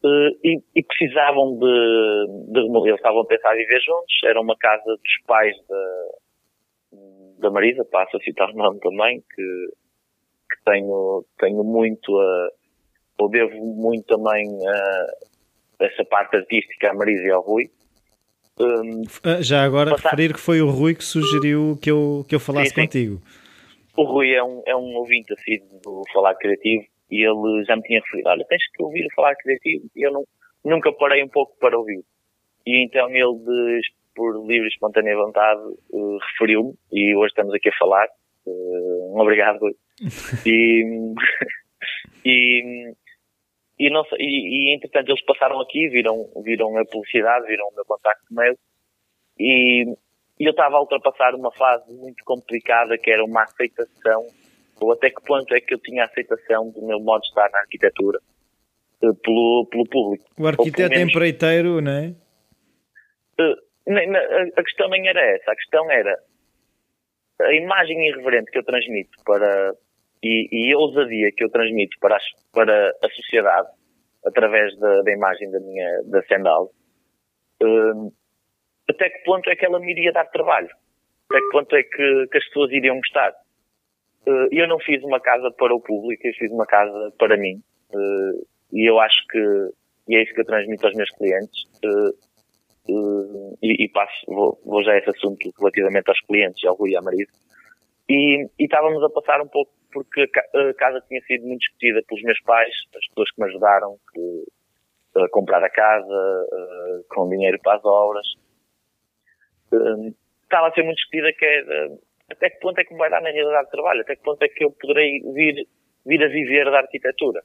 Uh, 0.04 0.34
e, 0.42 0.60
e, 0.74 0.82
precisavam 0.82 1.56
de, 1.60 2.26
de 2.50 2.58
Eles 2.58 2.96
estavam 2.96 3.20
a 3.20 3.24
pensar 3.24 3.54
em 3.54 3.58
viver 3.58 3.80
juntos. 3.82 4.12
Era 4.24 4.40
uma 4.40 4.56
casa 4.56 4.84
dos 4.84 5.26
pais 5.28 5.54
da, 5.68 6.98
da 7.38 7.50
Marisa, 7.52 7.84
passo 7.84 8.16
a 8.16 8.20
citar 8.20 8.50
o 8.50 8.56
nome 8.56 8.80
também, 8.80 9.20
que, 9.20 9.68
que 10.50 10.64
tenho, 10.64 11.24
tenho 11.38 11.62
muito 11.62 12.18
a, 12.18 12.48
ou 13.18 13.28
devo 13.28 13.56
muito 13.56 14.04
também 14.06 14.48
a, 14.66 15.06
essa 15.84 16.04
parte 16.04 16.36
artística 16.36 16.90
à 16.90 16.94
Marisa 16.94 17.22
e 17.22 17.30
ao 17.30 17.42
Rui. 17.42 17.70
Um, 18.58 19.02
ah, 19.24 19.40
Já 19.40 19.64
agora 19.64 19.92
passar... 19.92 20.10
referir 20.10 20.34
que 20.34 20.40
foi 20.40 20.60
o 20.60 20.70
Rui 20.70 20.94
que 20.94 21.04
sugeriu 21.04 21.78
que 21.80 21.90
eu, 21.90 22.24
que 22.28 22.34
eu 22.34 22.40
falasse 22.40 22.70
sim, 22.70 22.74
sim. 22.74 22.80
contigo. 22.82 23.22
O 23.96 24.04
Rui 24.04 24.32
é 24.32 24.42
um, 24.42 24.62
é 24.66 24.76
um 24.76 24.94
ouvinte 24.96 25.32
assim 25.32 25.58
do 25.82 26.02
Falar 26.12 26.34
Criativo 26.36 26.84
e 27.10 27.26
ele 27.26 27.64
já 27.64 27.76
me 27.76 27.82
tinha 27.82 28.00
referido, 28.00 28.28
olha, 28.28 28.44
tens 28.48 28.62
que 28.72 28.82
ouvir 28.82 29.06
o 29.06 29.14
Falar 29.14 29.34
Criativo 29.36 29.84
e 29.94 30.06
eu 30.06 30.12
não, 30.12 30.24
nunca 30.64 30.92
parei 30.92 31.22
um 31.22 31.28
pouco 31.28 31.56
para 31.58 31.78
ouvir. 31.78 32.02
E 32.66 32.84
então 32.84 33.10
ele, 33.10 33.80
por 34.14 34.46
livre 34.46 34.66
e 34.66 34.68
espontânea 34.68 35.16
vontade, 35.16 35.60
uh, 35.90 36.18
referiu-me 36.30 36.74
e 36.90 37.14
hoje 37.14 37.28
estamos 37.28 37.54
aqui 37.54 37.68
a 37.68 37.78
falar. 37.78 38.06
Uh, 38.46 39.14
um 39.14 39.20
obrigado, 39.20 39.58
Rui. 39.58 39.74
e, 40.46 41.12
e, 42.24 42.94
e, 43.78 43.90
não, 43.90 44.02
e, 44.18 44.70
e, 44.70 44.74
entretanto 44.74 45.10
eles 45.10 45.24
passaram 45.24 45.60
aqui, 45.60 45.88
viram, 45.88 46.28
viram 46.42 46.76
a 46.78 46.84
publicidade, 46.84 47.46
viram 47.46 47.68
o 47.68 47.74
meu 47.74 47.84
contacto 47.84 48.26
mail 48.30 48.56
e, 49.38 49.84
e 50.38 50.44
eu 50.44 50.50
estava 50.50 50.76
a 50.76 50.80
ultrapassar 50.80 51.34
uma 51.34 51.52
fase 51.52 51.92
muito 51.92 52.22
complicada 52.24 52.98
que 52.98 53.10
era 53.10 53.24
uma 53.24 53.42
aceitação, 53.42 54.26
ou 54.80 54.92
até 54.92 55.10
que 55.10 55.22
ponto 55.22 55.54
é 55.54 55.60
que 55.60 55.74
eu 55.74 55.78
tinha 55.78 56.04
aceitação 56.04 56.70
do 56.70 56.86
meu 56.86 57.00
modo 57.00 57.22
de 57.22 57.28
estar 57.28 57.48
na 57.50 57.60
arquitetura 57.60 58.18
eh, 59.02 59.12
pelo, 59.22 59.66
pelo 59.70 59.84
público. 59.88 60.24
O 60.38 60.46
arquiteto 60.46 60.90
menos, 60.90 61.10
empreiteiro, 61.10 61.80
não 61.80 61.92
é? 61.92 62.14
Uh, 63.40 64.52
a 64.56 64.62
questão 64.62 64.88
nem 64.88 65.08
era 65.08 65.20
essa, 65.20 65.50
a 65.50 65.56
questão 65.56 65.90
era 65.90 66.16
a 67.40 67.54
imagem 67.54 68.08
irreverente 68.08 68.50
que 68.50 68.58
eu 68.58 68.64
transmito 68.64 69.18
para, 69.24 69.74
e, 70.22 70.48
e 70.52 70.72
a 70.72 70.78
ousadia 70.78 71.32
que 71.32 71.44
eu 71.44 71.50
transmito 71.50 71.96
para, 72.00 72.16
as, 72.16 72.24
para 72.52 72.90
a 73.02 73.08
sociedade 73.10 73.68
através 74.24 74.76
da, 74.78 75.02
da 75.02 75.12
imagem 75.12 75.50
da 75.50 75.58
minha 75.60 76.02
da 76.04 76.22
Sendal, 76.22 76.70
uh, 77.62 78.12
até 78.88 79.10
que 79.10 79.24
ponto 79.24 79.50
é 79.50 79.56
que 79.56 79.66
ela 79.66 79.80
me 79.80 79.90
iria 79.90 80.12
dar 80.12 80.26
trabalho? 80.26 80.70
Até 81.28 81.40
que 81.40 81.48
ponto 81.50 81.74
é 81.74 81.82
que, 81.82 82.26
que 82.30 82.38
as 82.38 82.44
pessoas 82.46 82.70
iriam 82.70 82.96
gostar? 82.96 83.32
Uh, 84.26 84.48
eu 84.52 84.68
não 84.68 84.78
fiz 84.78 85.02
uma 85.02 85.18
casa 85.18 85.50
para 85.50 85.74
o 85.74 85.80
público, 85.80 86.26
eu 86.26 86.34
fiz 86.34 86.50
uma 86.52 86.66
casa 86.66 87.12
para 87.18 87.36
mim. 87.36 87.60
Uh, 87.92 88.46
e 88.72 88.88
eu 88.88 89.00
acho 89.00 89.26
que, 89.28 89.38
e 90.08 90.16
é 90.16 90.22
isso 90.22 90.32
que 90.34 90.40
eu 90.40 90.46
transmito 90.46 90.86
aos 90.86 90.94
meus 90.94 91.10
clientes, 91.10 91.66
e, 92.88 93.84
e, 93.84 93.88
passo, 93.88 94.26
vou, 94.26 94.60
vou 94.64 94.82
já 94.82 94.92
a 94.92 94.98
esse 94.98 95.10
assunto 95.10 95.52
relativamente 95.58 96.08
aos 96.08 96.20
clientes, 96.22 96.64
ao 96.64 96.74
Rui 96.74 96.90
e 96.90 96.96
à 96.96 97.02
Marisa. 97.02 97.30
E, 98.08 98.44
e 98.58 98.64
estávamos 98.64 99.02
a 99.04 99.10
passar 99.10 99.40
um 99.40 99.48
pouco 99.48 99.70
porque 99.92 100.22
a 100.22 100.74
casa 100.74 101.04
tinha 101.08 101.20
sido 101.22 101.46
muito 101.46 101.60
discutida 101.60 102.02
pelos 102.08 102.22
meus 102.24 102.40
pais, 102.42 102.74
as 102.96 103.06
pessoas 103.08 103.30
que 103.30 103.40
me 103.40 103.48
ajudaram 103.48 103.98
que, 104.12 104.44
a 105.20 105.28
comprar 105.28 105.62
a 105.62 105.70
casa, 105.70 106.46
com 107.08 107.28
dinheiro 107.28 107.58
para 107.62 107.76
as 107.76 107.84
obras. 107.84 108.26
estava 110.42 110.68
a 110.68 110.72
ser 110.72 110.82
muito 110.82 110.96
discutida 110.96 111.32
que 111.32 111.44
era, 111.44 111.90
até 112.30 112.50
que 112.50 112.60
ponto 112.60 112.78
é 112.78 112.84
que 112.84 112.92
me 112.92 112.98
vai 112.98 113.10
dar 113.10 113.20
na 113.20 113.30
realidade 113.30 113.66
de 113.66 113.70
trabalho, 113.70 114.00
até 114.00 114.16
que 114.16 114.22
ponto 114.22 114.42
é 114.42 114.48
que 114.48 114.64
eu 114.64 114.70
poderei 114.70 115.20
vir, 115.34 115.66
vir 116.06 116.22
a 116.24 116.28
viver 116.28 116.64
da 116.70 116.78
arquitetura. 116.78 117.42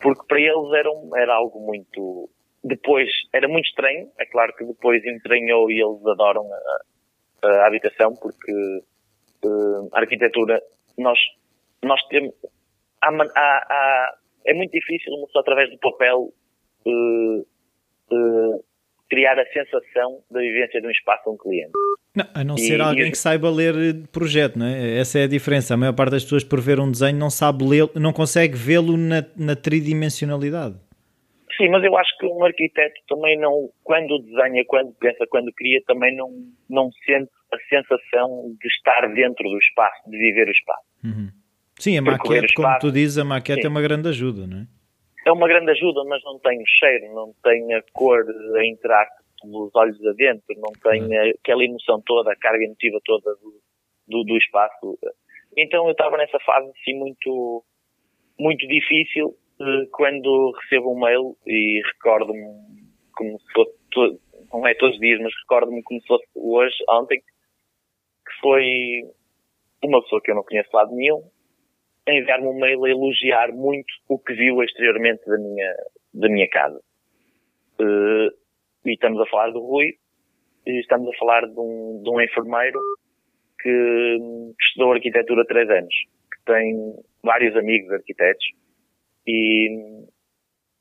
porque 0.00 0.26
para 0.28 0.40
eles 0.40 0.72
era, 0.74 0.90
um, 0.90 1.16
era 1.16 1.34
algo 1.34 1.60
muito, 1.60 2.28
depois 2.62 3.08
era 3.32 3.48
muito 3.48 3.66
estranho, 3.66 4.10
é 4.18 4.26
claro 4.26 4.54
que 4.56 4.64
depois 4.64 5.04
entranhou 5.04 5.70
e 5.70 5.80
eles 5.80 6.04
adoram 6.06 6.48
a, 6.52 7.46
a 7.46 7.66
habitação 7.66 8.14
porque 8.14 8.52
uh, 9.46 9.88
arquitetura, 9.92 10.60
nós, 10.98 11.18
nós 11.82 12.00
temos, 12.08 12.34
há, 13.02 13.08
há, 13.08 13.66
há, 13.70 14.14
é 14.46 14.54
muito 14.54 14.72
difícil 14.72 15.12
pessoa 15.26 15.42
através 15.42 15.70
do 15.70 15.78
papel 15.78 16.32
uh, 16.86 17.46
uh, 18.12 18.64
criar 19.08 19.38
a 19.38 19.46
sensação 19.46 20.20
da 20.30 20.40
vivência 20.40 20.80
de 20.80 20.86
um 20.86 20.90
espaço 20.90 21.28
a 21.28 21.32
um 21.32 21.36
cliente. 21.36 21.72
Não, 22.14 22.24
a 22.34 22.44
não 22.44 22.56
ser 22.56 22.80
alguém 22.80 23.10
que 23.10 23.18
saiba 23.18 23.50
ler 23.50 23.74
projeto, 24.10 24.58
não 24.58 24.66
é? 24.66 24.98
Essa 24.98 25.18
é 25.18 25.24
a 25.24 25.28
diferença. 25.28 25.74
A 25.74 25.76
maior 25.76 25.92
parte 25.92 26.12
das 26.12 26.24
pessoas 26.24 26.42
por 26.42 26.60
ver 26.60 26.80
um 26.80 26.90
desenho 26.90 27.18
não 27.18 27.28
sabe 27.28 27.64
ler, 27.64 27.90
não 27.94 28.12
consegue 28.12 28.56
vê-lo 28.56 28.96
na, 28.96 29.24
na 29.36 29.54
tridimensionalidade. 29.54 30.76
Sim, 31.56 31.68
mas 31.70 31.82
eu 31.84 31.96
acho 31.96 32.16
que 32.18 32.26
um 32.26 32.44
arquiteto 32.44 33.00
também 33.08 33.38
não, 33.38 33.70
quando 33.82 34.18
desenha, 34.18 34.64
quando 34.66 34.92
pensa, 34.94 35.26
quando 35.28 35.52
cria, 35.52 35.80
também 35.86 36.14
não, 36.14 36.28
não 36.68 36.90
sente 37.04 37.30
a 37.52 37.58
sensação 37.68 38.54
de 38.60 38.68
estar 38.68 39.08
dentro 39.14 39.48
do 39.48 39.58
espaço, 39.58 40.10
de 40.10 40.18
viver 40.18 40.48
o 40.48 40.50
espaço. 40.50 40.86
Uhum. 41.04 41.28
Sim, 41.78 41.98
a 41.98 42.02
maquete, 42.02 42.54
como 42.54 42.78
tu 42.78 42.90
dizes, 42.90 43.18
a 43.18 43.24
maquete 43.24 43.62
Sim. 43.62 43.66
é 43.66 43.70
uma 43.70 43.82
grande 43.82 44.08
ajuda, 44.08 44.46
não 44.46 44.58
é? 44.58 44.66
É 45.26 45.32
uma 45.32 45.48
grande 45.48 45.70
ajuda, 45.72 46.04
mas 46.04 46.22
não 46.24 46.38
tem 46.38 46.60
o 46.60 46.66
cheiro, 46.66 47.14
não 47.14 47.34
tem 47.42 47.74
a 47.74 47.82
cor 47.92 48.24
a 48.56 48.66
entrar 48.66 49.08
pelos 49.42 49.74
olhos 49.74 50.06
adentro, 50.06 50.54
não 50.56 50.72
tem 50.82 51.02
uhum. 51.02 51.32
aquela 51.42 51.64
emoção 51.64 52.00
toda, 52.06 52.32
a 52.32 52.36
carga 52.36 52.64
emotiva 52.64 52.98
toda 53.04 53.34
do, 53.36 53.60
do, 54.06 54.24
do 54.24 54.36
espaço. 54.36 54.98
Então 55.56 55.86
eu 55.86 55.92
estava 55.92 56.16
nessa 56.16 56.38
fase 56.40 56.70
assim 56.70 56.94
muito, 56.98 57.64
muito 58.38 58.66
difícil 58.68 59.34
quando 59.92 60.52
recebo 60.60 60.92
um 60.92 61.00
mail 61.00 61.36
e 61.46 61.82
recordo-me 61.94 62.46
como 63.14 63.38
se 63.40 63.52
fosse, 63.52 64.20
não 64.52 64.66
é 64.66 64.74
todos 64.74 64.94
os 64.94 65.00
dias, 65.00 65.20
mas 65.20 65.32
recordo-me 65.42 65.82
como 65.82 66.00
se 66.00 66.06
fosse 66.06 66.26
hoje, 66.34 66.76
ontem, 66.88 67.20
que 67.20 68.40
foi 68.40 69.02
uma 69.82 70.02
pessoa 70.02 70.20
que 70.22 70.30
eu 70.30 70.34
não 70.34 70.44
conheço 70.44 70.68
lado 70.72 70.94
nenhum, 70.94 71.22
a 72.06 72.12
enviar-me 72.12 72.46
um 72.46 72.58
mail 72.58 72.84
a 72.84 72.90
elogiar 72.90 73.52
muito 73.52 73.92
o 74.08 74.18
que 74.18 74.34
viu 74.34 74.62
exteriormente 74.62 75.24
da 75.26 75.38
minha, 75.38 75.74
da 76.14 76.28
minha 76.28 76.48
casa. 76.48 76.80
Uh, 77.80 78.30
e 78.84 78.92
estamos 78.92 79.20
a 79.20 79.26
falar 79.26 79.50
do 79.50 79.60
Rui, 79.60 79.94
e 80.66 80.80
estamos 80.80 81.08
a 81.08 81.18
falar 81.18 81.46
de 81.46 81.58
um, 81.58 82.00
de 82.02 82.10
um 82.10 82.20
enfermeiro 82.20 82.80
que 83.60 84.18
estudou 84.60 84.92
arquitetura 84.92 85.42
há 85.42 85.46
três 85.46 85.68
anos, 85.70 85.94
que 86.32 86.44
tem 86.44 86.94
vários 87.22 87.56
amigos 87.56 87.90
arquitetos, 87.92 88.46
e, 89.26 90.06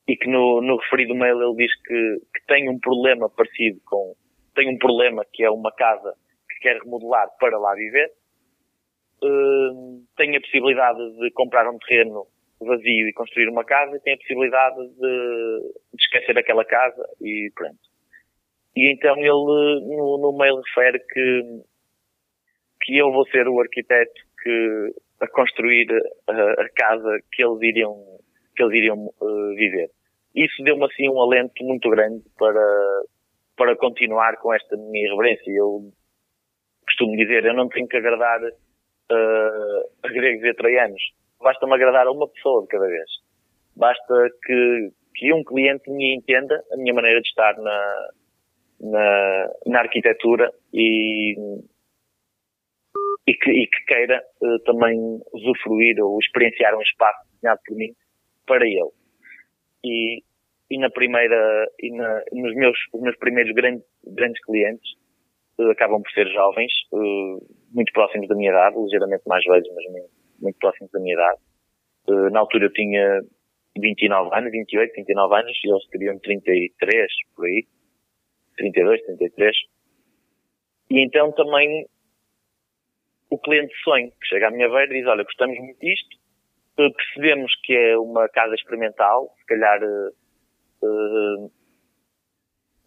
e 0.07 0.15
que 0.15 0.29
no, 0.29 0.61
no 0.61 0.77
referido 0.77 1.15
mail 1.15 1.41
ele 1.41 1.55
diz 1.55 1.81
que, 1.81 2.17
que 2.33 2.45
tem 2.47 2.69
um 2.69 2.79
problema 2.79 3.29
parecido 3.29 3.79
com, 3.85 4.15
tem 4.55 4.69
um 4.69 4.77
problema 4.77 5.25
que 5.33 5.43
é 5.43 5.49
uma 5.49 5.71
casa 5.71 6.13
que 6.49 6.59
quer 6.59 6.79
remodelar 6.81 7.29
para 7.39 7.57
lá 7.57 7.73
viver, 7.73 8.11
uh, 9.23 10.03
tem 10.15 10.35
a 10.35 10.41
possibilidade 10.41 10.99
de 11.19 11.31
comprar 11.31 11.69
um 11.69 11.77
terreno 11.79 12.27
vazio 12.59 13.07
e 13.07 13.13
construir 13.13 13.49
uma 13.49 13.65
casa 13.65 13.95
e 13.95 13.99
tem 13.99 14.13
a 14.13 14.17
possibilidade 14.17 14.77
de, 14.77 15.73
de 15.93 16.03
esquecer 16.03 16.37
aquela 16.37 16.63
casa 16.63 17.03
e 17.21 17.51
pronto. 17.55 17.79
E 18.75 18.91
então 18.91 19.17
ele 19.17 19.29
no, 19.29 20.17
no 20.17 20.37
mail 20.37 20.61
refere 20.61 20.99
que, 20.99 21.61
que 22.81 22.97
eu 22.97 23.11
vou 23.11 23.25
ser 23.27 23.47
o 23.47 23.59
arquiteto 23.59 24.21
que 24.41 24.93
a 25.21 25.27
construir 25.27 25.87
a, 26.27 26.61
a 26.61 26.69
casa 26.75 27.19
que 27.31 27.43
eles 27.43 27.61
iriam 27.61 27.95
que 28.55 28.63
eles 28.63 28.75
iriam 28.75 29.05
uh, 29.05 29.55
viver. 29.55 29.89
Isso 30.35 30.63
deu-me 30.63 30.85
assim 30.85 31.09
um 31.09 31.21
alento 31.21 31.63
muito 31.63 31.89
grande 31.89 32.23
para, 32.37 33.01
para 33.55 33.75
continuar 33.77 34.37
com 34.37 34.53
esta 34.53 34.75
minha 34.75 35.07
irreverência. 35.07 35.49
Eu 35.51 35.91
costumo 36.85 37.15
dizer, 37.15 37.45
eu 37.45 37.53
não 37.53 37.69
tenho 37.69 37.87
que 37.87 37.97
agradar 37.97 38.41
uh, 38.43 39.89
a 40.03 40.07
gregos 40.09 40.43
e 40.43 40.49
a 40.49 40.53
troianos. 40.53 41.01
Basta-me 41.39 41.73
agradar 41.73 42.07
a 42.07 42.11
uma 42.11 42.27
pessoa 42.27 42.61
de 42.63 42.67
cada 42.67 42.87
vez. 42.87 43.09
Basta 43.75 44.29
que, 44.43 44.91
que 45.15 45.33
um 45.33 45.43
cliente 45.43 45.89
me 45.89 46.15
entenda 46.15 46.61
a 46.71 46.77
minha 46.77 46.93
maneira 46.93 47.21
de 47.21 47.27
estar 47.27 47.57
na, 47.57 48.09
na, 48.81 49.51
na 49.67 49.79
arquitetura 49.79 50.51
e, 50.73 51.35
e, 53.25 53.33
que, 53.33 53.51
e 53.51 53.67
que 53.67 53.85
queira 53.85 54.21
uh, 54.41 54.59
também 54.65 54.97
usufruir 55.33 56.01
ou 56.03 56.19
experienciar 56.19 56.75
um 56.75 56.81
espaço 56.81 57.19
desenhado 57.35 57.61
por 57.65 57.75
mim 57.77 57.93
para 58.45 58.65
ele. 58.65 58.91
E, 59.83 60.23
e 60.69 60.77
na 60.79 60.89
primeira, 60.89 61.67
e 61.79 61.91
na, 61.91 62.23
nos 62.31 62.55
meus, 62.55 62.77
os 62.93 63.01
meus 63.01 63.17
primeiros 63.17 63.53
grandes, 63.53 63.85
grandes 64.05 64.41
clientes 64.43 64.91
uh, 65.59 65.69
acabam 65.69 66.01
por 66.01 66.11
ser 66.11 66.27
jovens, 66.31 66.71
uh, 66.91 67.45
muito 67.71 67.91
próximos 67.93 68.27
da 68.27 68.35
minha 68.35 68.51
idade, 68.51 68.77
ligeiramente 68.77 69.23
mais 69.27 69.43
velhos, 69.45 69.67
mas 69.75 69.91
muito, 69.91 70.09
muito 70.39 70.57
próximos 70.59 70.91
da 70.91 70.99
minha 70.99 71.13
idade. 71.13 71.39
Uh, 72.07 72.29
na 72.31 72.39
altura 72.39 72.65
eu 72.65 72.73
tinha 72.73 73.21
29 73.77 74.35
anos, 74.35 74.51
28, 74.51 74.93
29 74.95 75.35
anos, 75.35 75.59
e 75.63 75.69
eles 75.69 75.87
teriam 75.89 76.19
33, 76.19 77.07
por 77.35 77.45
aí. 77.45 77.65
32, 78.57 79.05
33. 79.05 79.55
E 80.89 81.03
então 81.03 81.31
também 81.33 81.85
o 83.29 83.37
cliente 83.37 83.73
sonho, 83.83 84.11
que 84.11 84.27
chega 84.27 84.47
à 84.47 84.51
minha 84.51 84.69
beira 84.69 84.93
e 84.93 84.99
diz, 84.99 85.07
olha, 85.07 85.23
gostamos 85.23 85.57
muito 85.57 85.79
disto, 85.79 86.17
percebemos 86.75 87.51
que 87.63 87.73
é 87.73 87.97
uma 87.97 88.27
casa 88.29 88.55
experimental, 88.55 89.33
se 89.39 89.45
calhar 89.45 89.81
uh, 89.83 91.51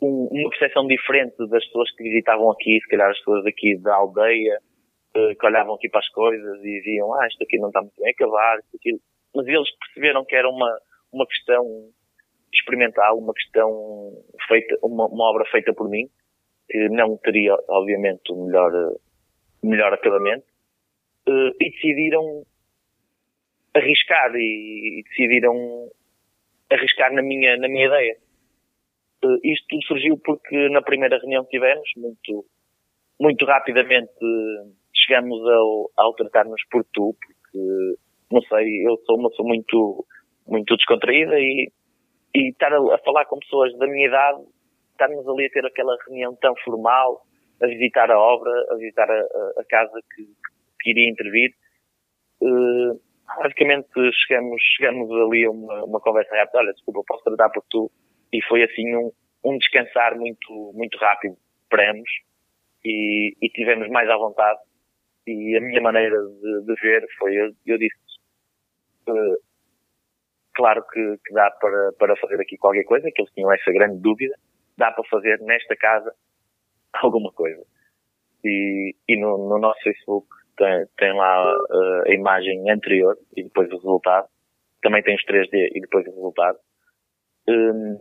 um, 0.03 0.28
uma 0.30 0.51
percepção 0.51 0.86
diferente 0.86 1.36
das 1.49 1.64
pessoas 1.66 1.91
que 1.97 2.03
visitavam 2.03 2.51
aqui, 2.51 2.78
se 2.80 2.89
calhar 2.89 3.11
as 3.11 3.18
pessoas 3.18 3.47
aqui 3.47 3.76
da 3.78 3.95
aldeia, 3.95 4.59
uh, 5.16 5.34
que 5.39 5.47
olhavam 5.47 5.74
aqui 5.74 5.89
para 5.89 6.01
as 6.01 6.09
coisas 6.11 6.59
e 6.61 6.78
diziam, 6.80 7.12
ah, 7.14 7.26
isto 7.26 7.43
aqui 7.43 7.59
não 7.59 7.68
está 7.68 7.80
muito 7.80 8.01
bem 8.01 8.11
acabado, 8.11 8.61
isto 8.61 8.76
aqui. 8.76 9.01
Mas 9.34 9.47
eles 9.47 9.68
perceberam 9.78 10.24
que 10.24 10.36
era 10.36 10.49
uma, 10.49 10.78
uma 11.12 11.26
questão 11.26 11.64
experimental, 12.53 13.18
uma 13.18 13.32
questão 13.32 14.12
feita, 14.47 14.78
uma, 14.82 15.07
uma 15.07 15.30
obra 15.30 15.45
feita 15.51 15.72
por 15.72 15.89
mim, 15.89 16.09
que 16.68 16.89
não 16.91 17.16
teria, 17.16 17.57
obviamente, 17.68 18.30
o 18.32 18.45
melhor, 18.45 18.70
melhor 19.62 19.93
acabamento, 19.93 20.47
uh, 21.28 21.51
e 21.61 21.70
decidiram 21.70 22.45
arriscar 23.75 24.35
e, 24.35 25.01
e, 25.01 25.03
decidiram 25.09 25.89
arriscar 26.71 27.12
na 27.12 27.23
minha, 27.23 27.57
na 27.57 27.69
minha 27.69 27.87
ideia. 27.87 28.16
Uh, 29.25 29.39
isto 29.43 29.66
tudo 29.69 29.85
surgiu 29.85 30.19
porque 30.19 30.69
na 30.69 30.83
primeira 30.83 31.19
reunião 31.19 31.45
que 31.45 31.51
tivemos, 31.51 31.89
muito, 31.97 32.45
muito 33.21 33.45
rapidamente 33.45 34.12
chegamos 34.95 35.41
ao, 35.49 35.91
ao 35.97 36.14
tratar-nos 36.14 36.62
por 36.71 36.85
tu, 36.93 37.14
porque, 37.14 37.97
não 38.31 38.43
sei, 38.43 38.87
eu 38.87 38.97
sou 39.07 39.19
uma 39.19 39.31
pessoa 39.31 39.49
muito, 39.49 40.07
muito 40.47 40.77
descontraída 40.77 41.39
e, 41.39 41.71
e 42.35 42.51
estar 42.51 42.73
a, 42.73 42.95
a 42.95 42.99
falar 42.99 43.25
com 43.25 43.39
pessoas 43.39 43.77
da 43.79 43.87
minha 43.87 44.07
idade, 44.07 44.43
estarmos 44.93 45.27
ali 45.29 45.47
a 45.47 45.51
ter 45.51 45.64
aquela 45.64 45.97
reunião 46.07 46.37
tão 46.37 46.55
formal, 46.64 47.23
a 47.62 47.66
visitar 47.66 48.11
a 48.11 48.19
obra, 48.19 48.53
a 48.71 48.75
visitar 48.77 49.11
a, 49.11 49.21
a, 49.21 49.61
a 49.61 49.64
casa 49.69 50.01
que, 50.14 50.29
que, 50.81 50.91
iria 50.91 51.11
intervir, 51.11 51.51
uh, 52.43 53.01
basicamente 53.37 53.89
chegamos, 54.26 54.62
chegamos 54.76 55.11
ali 55.11 55.45
a 55.45 55.51
uma, 55.51 55.85
uma 55.85 56.01
conversa 56.01 56.35
rápida, 56.35 56.59
olha, 56.59 56.72
desculpa, 56.72 57.03
posso 57.07 57.24
tratar 57.24 57.51
por 57.51 57.62
tu, 57.68 57.91
e 58.33 58.43
foi 58.45 58.62
assim 58.62 58.97
um, 58.97 59.12
um 59.45 59.59
descansar 59.59 60.16
muito, 60.16 60.72
muito 60.74 60.99
rápido. 60.99 61.37
Para 61.68 61.91
ambos, 61.91 62.11
e, 62.85 63.37
e 63.43 63.51
tivemos 63.51 63.89
mais 63.91 64.09
à 64.09 64.16
vontade. 64.16 64.59
E 65.26 65.57
a 65.57 65.61
minha 65.61 65.83
maneira 65.83 66.16
de, 66.16 66.64
de 66.64 66.74
ver 66.81 67.07
foi, 67.18 67.35
eu, 67.37 67.53
eu 67.66 67.79
disse, 67.79 67.95
uh, 69.09 69.37
claro 70.55 70.83
que, 70.91 71.18
que, 71.26 71.35
dá 71.35 71.51
para, 71.51 71.93
para 71.99 72.16
fazer 72.16 72.41
aqui 72.41 72.57
qualquer 72.57 72.85
coisa, 72.85 73.11
que 73.14 73.20
eles 73.20 73.33
tinham 73.35 73.53
essa 73.53 73.70
grande 73.70 74.01
dúvida, 74.01 74.35
dá 74.79 74.91
para 74.91 75.05
fazer 75.05 75.39
nesta 75.41 75.76
casa 75.76 76.14
alguma 76.95 77.31
coisa. 77.33 77.62
E, 78.43 78.95
e 79.07 79.16
no, 79.20 79.49
no 79.49 79.59
nosso 79.59 79.83
Facebook 79.83 80.29
tem, 80.59 80.86
tem 80.98 81.12
lá 81.14 81.54
uh, 81.54 82.02
a 82.06 82.12
imagem 82.12 82.70
anterior 82.70 83.16
e 83.36 83.44
depois 83.44 83.70
o 83.70 83.76
resultado. 83.76 84.28
Também 84.82 85.02
tem 85.02 85.14
os 85.14 85.24
3D 85.24 85.70
e 85.74 85.80
depois 85.80 86.06
o 86.06 86.11
resultado. 86.11 86.59
Um, 87.48 88.00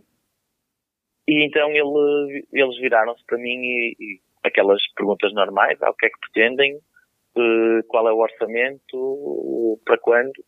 e 1.26 1.44
então 1.44 1.70
ele, 1.70 2.46
eles 2.52 2.78
viraram-se 2.78 3.24
para 3.24 3.38
mim 3.38 3.60
e, 3.60 3.96
e, 3.98 4.20
aquelas 4.42 4.82
perguntas 4.94 5.32
normais, 5.32 5.80
ah, 5.82 5.90
o 5.90 5.94
que 5.94 6.06
é 6.06 6.10
que 6.10 6.20
pretendem, 6.20 6.76
uh, 6.76 7.82
qual 7.88 8.08
é 8.08 8.12
o 8.12 8.18
orçamento, 8.18 8.96
uh, 8.96 9.80
para 9.84 9.98
quando. 9.98 10.44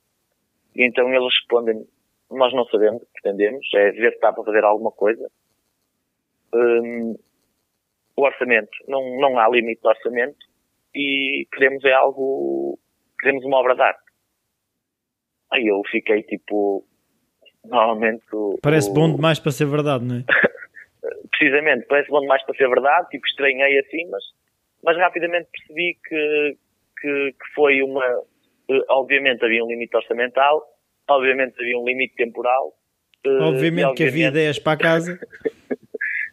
E 0.75 0.85
então 0.85 1.09
eles 1.13 1.33
respondem, 1.41 1.87
nós 2.31 2.53
não 2.55 2.65
sabemos, 2.67 3.03
pretendemos, 3.13 3.67
é 3.75 3.91
ver 3.93 4.11
se 4.11 4.17
está 4.17 4.33
para 4.33 4.45
fazer 4.45 4.65
alguma 4.65 4.93
coisa. 4.93 5.29
Um, 6.55 7.17
o 8.17 8.23
orçamento, 8.23 8.71
não, 8.89 9.19
não 9.19 9.39
há 9.39 9.49
limite 9.49 9.81
de 9.81 9.89
orçamento 9.89 10.50
e 10.95 11.47
queremos 11.53 11.85
é 11.85 11.93
algo, 11.93 12.79
queremos 13.21 13.45
uma 13.45 13.59
obra 13.59 13.75
de 13.75 13.83
arte. 13.83 14.03
Aí 15.53 15.67
eu 15.67 15.83
fiquei 15.91 16.23
tipo, 16.23 16.85
normalmente... 17.65 18.25
Parece 18.63 18.91
o, 18.91 18.95
bom 18.95 19.15
demais 19.15 19.39
para 19.39 19.53
ser 19.53 19.67
verdade, 19.67 20.05
não 20.05 20.17
é? 20.17 20.25
precisamente, 21.41 21.87
parece 21.87 22.11
bom 22.11 22.21
demais 22.21 22.45
para 22.45 22.55
ser 22.55 22.69
verdade, 22.69 23.09
tipo 23.09 23.27
estranhei 23.27 23.79
assim, 23.79 24.07
mas, 24.11 24.23
mas 24.85 24.97
rapidamente 24.99 25.49
percebi 25.51 25.99
que, 26.07 26.57
que, 27.01 27.33
que 27.33 27.55
foi 27.55 27.83
uma. 27.83 28.05
Eh, 28.69 28.85
obviamente 28.91 29.45
havia 29.45 29.65
um 29.65 29.69
limite 29.69 29.97
orçamental, 29.97 30.63
obviamente 31.09 31.55
havia 31.59 31.79
um 31.79 31.85
limite 31.85 32.15
temporal. 32.15 32.75
Eh, 33.25 33.29
obviamente, 33.29 33.51
obviamente 33.51 33.97
que 33.97 34.05
havia 34.05 34.29
ideias 34.29 34.59
para 34.59 34.73
a 34.73 34.77
casa. 34.77 35.19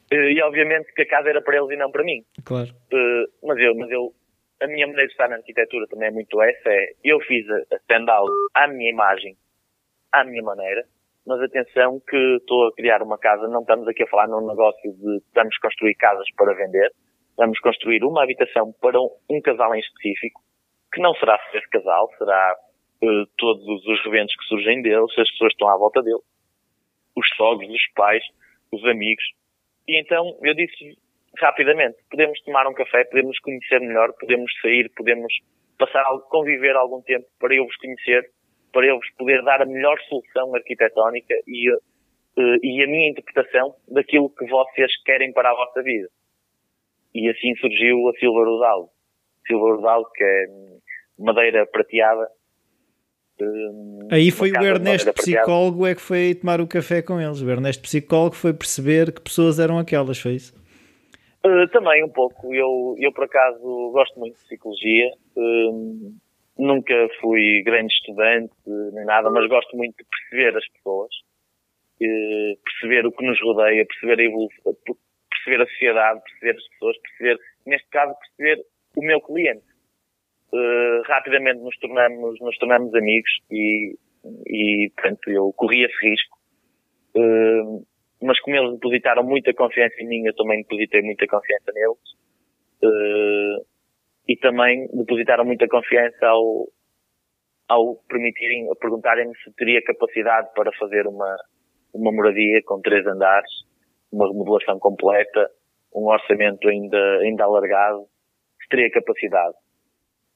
Eh, 0.09 0.31
e 0.31 0.41
obviamente 0.41 0.93
que 0.93 1.01
a 1.01 1.05
casa 1.05 1.27
era 1.27 1.41
para 1.41 1.57
eles 1.57 1.69
e 1.71 1.75
não 1.75 1.91
para 1.91 2.01
mim. 2.01 2.23
Claro. 2.45 2.69
Mas 3.43 3.57
eu, 3.57 3.75
mas 3.75 3.91
eu, 3.91 4.13
a 4.61 4.67
minha 4.67 4.87
maneira 4.87 5.07
de 5.07 5.13
estar 5.13 5.29
na 5.29 5.35
arquitetura 5.37 5.87
também 5.87 6.07
é 6.07 6.11
muito 6.11 6.41
essa, 6.41 6.69
é, 6.69 6.93
eu 7.03 7.19
fiz 7.21 7.45
a 7.49 7.75
stand-out 7.77 8.31
à 8.53 8.67
minha 8.67 8.89
imagem, 8.89 9.35
à 10.11 10.23
minha 10.23 10.43
maneira, 10.43 10.83
mas 11.25 11.41
atenção 11.41 11.99
que 11.99 12.17
estou 12.37 12.67
a 12.67 12.73
criar 12.73 13.01
uma 13.01 13.17
casa, 13.17 13.47
não 13.47 13.61
estamos 13.61 13.87
aqui 13.87 14.03
a 14.03 14.07
falar 14.07 14.27
num 14.27 14.47
negócio 14.47 14.93
de 14.93 15.17
estamos 15.17 15.57
construir 15.57 15.95
casas 15.95 16.27
para 16.35 16.55
vender, 16.55 16.91
vamos 17.37 17.59
construir 17.59 18.03
uma 18.03 18.23
habitação 18.23 18.73
para 18.81 18.99
um, 18.99 19.09
um 19.29 19.41
casal 19.41 19.75
em 19.75 19.79
específico, 19.79 20.41
que 20.93 21.01
não 21.01 21.13
será 21.15 21.39
esse 21.53 21.69
casal, 21.69 22.09
será 22.17 22.55
uh, 23.03 23.25
todos 23.37 23.85
os 23.85 24.03
reventos 24.05 24.35
que 24.35 24.45
surgem 24.45 24.81
dele, 24.81 25.05
se 25.13 25.21
as 25.21 25.29
pessoas 25.31 25.51
estão 25.51 25.67
à 25.67 25.77
volta 25.77 26.01
dele, 26.01 26.21
os 27.15 27.27
sogros, 27.35 27.69
os 27.69 27.93
pais, 27.93 28.23
os 28.71 28.83
amigos. 28.85 29.23
E 29.87 29.99
então 29.99 30.37
eu 30.41 30.53
disse 30.53 30.97
rapidamente, 31.39 31.97
podemos 32.09 32.39
tomar 32.41 32.67
um 32.67 32.73
café, 32.73 33.03
podemos 33.05 33.37
conhecer 33.39 33.79
melhor, 33.79 34.13
podemos 34.19 34.51
sair, 34.61 34.89
podemos 34.95 35.33
passar, 35.77 36.03
conviver 36.29 36.75
algum 36.75 37.01
tempo 37.01 37.25
para 37.39 37.55
eu 37.55 37.65
vos 37.65 37.75
conhecer, 37.77 38.29
para 38.71 38.85
eu 38.87 38.97
vos 38.97 39.09
poder 39.17 39.43
dar 39.43 39.61
a 39.61 39.65
melhor 39.65 39.97
solução 40.09 40.55
arquitetónica 40.55 41.33
e, 41.47 41.71
uh, 41.71 41.79
e 42.63 42.83
a 42.83 42.87
minha 42.87 43.09
interpretação 43.09 43.75
daquilo 43.87 44.29
que 44.29 44.45
vocês 44.47 44.91
querem 45.03 45.31
para 45.31 45.49
a 45.51 45.55
vossa 45.55 45.81
vida. 45.81 46.07
E 47.13 47.29
assim 47.29 47.55
surgiu 47.55 48.09
a 48.09 48.13
Silva 48.19 48.45
Rodal. 48.45 48.89
Silva 49.47 49.75
Rodal, 49.75 50.11
que 50.11 50.23
é 50.23 50.45
madeira 51.17 51.65
prateada. 51.65 52.29
Um, 53.39 54.07
Aí 54.11 54.31
foi 54.31 54.51
o 54.51 54.63
Ernesto 54.63 55.13
psicólogo 55.13 55.85
é 55.85 55.93
que 55.93 56.01
foi 56.01 56.35
tomar 56.35 56.59
o 56.59 56.67
café 56.67 57.01
com 57.01 57.21
eles. 57.21 57.41
O 57.41 57.49
Ernesto 57.49 57.83
psicólogo 57.83 58.35
foi 58.35 58.53
perceber 58.53 59.11
que 59.11 59.21
pessoas 59.21 59.59
eram 59.59 59.77
aquelas, 59.77 60.19
foi 60.19 60.33
isso? 60.33 60.53
Uh, 61.47 61.67
também 61.69 62.03
um 62.03 62.09
pouco. 62.09 62.53
Eu, 62.53 62.95
eu 62.97 63.11
por 63.13 63.23
acaso 63.23 63.91
gosto 63.91 64.19
muito 64.19 64.35
de 64.35 64.43
psicologia. 64.43 65.09
nunca 66.57 66.93
fui 67.21 67.61
grande 67.63 67.93
estudante 67.93 68.53
nem 68.65 69.05
nada, 69.05 69.29
mas 69.29 69.47
gosto 69.47 69.77
muito 69.77 69.95
de 69.95 70.05
perceber 70.05 70.57
as 70.57 70.67
pessoas, 70.69 71.13
uh, 72.01 72.59
perceber 72.63 73.05
o 73.05 73.11
que 73.11 73.25
nos 73.25 73.39
rodeia, 73.41 73.85
perceber 73.85 74.21
a 74.21 74.25
evolução, 74.25 74.75
perceber 75.29 75.63
a 75.63 75.67
sociedade, 75.67 76.21
perceber 76.23 76.57
as 76.57 76.67
pessoas, 76.69 76.97
perceber, 76.97 77.39
neste 77.65 77.87
caso, 77.89 78.15
perceber 78.19 78.63
o 78.95 79.01
meu 79.01 79.21
cliente. 79.21 79.65
Uh, 80.51 81.01
rapidamente 81.05 81.59
nos 81.59 81.77
tornamos, 81.77 82.39
nos 82.39 82.57
tornamos 82.57 82.93
amigos 82.95 83.29
e, 83.51 83.95
e, 84.47 84.89
portanto, 84.95 85.29
eu 85.29 85.53
corri 85.53 85.83
esse 85.83 86.09
risco. 86.09 86.37
Mas 88.21 88.39
como 88.39 88.55
eles 88.55 88.73
depositaram 88.73 89.23
muita 89.23 89.53
confiança 89.53 89.95
em 89.99 90.07
mim, 90.07 90.25
eu 90.25 90.35
também 90.35 90.61
depositei 90.61 91.01
muita 91.01 91.27
confiança 91.27 91.71
neles. 91.73 91.97
Uh, 92.83 93.65
e 94.27 94.35
também 94.37 94.87
depositaram 94.93 95.45
muita 95.45 95.67
confiança 95.67 96.25
ao, 96.25 96.67
ao 97.67 97.95
permitirem, 98.07 98.67
perguntarem-me 98.79 99.35
se 99.37 99.51
teria 99.53 99.81
capacidade 99.83 100.49
para 100.53 100.71
fazer 100.77 101.07
uma, 101.07 101.37
uma 101.93 102.11
moradia 102.11 102.61
com 102.65 102.81
três 102.81 103.05
andares 103.05 103.49
uma 104.11 104.27
remodelação 104.27 104.79
completa, 104.79 105.49
um 105.93 106.05
orçamento 106.05 106.67
ainda, 106.67 107.17
ainda 107.19 107.43
alargado, 107.43 108.05
que 108.61 108.69
teria 108.69 108.91
capacidade. 108.91 109.55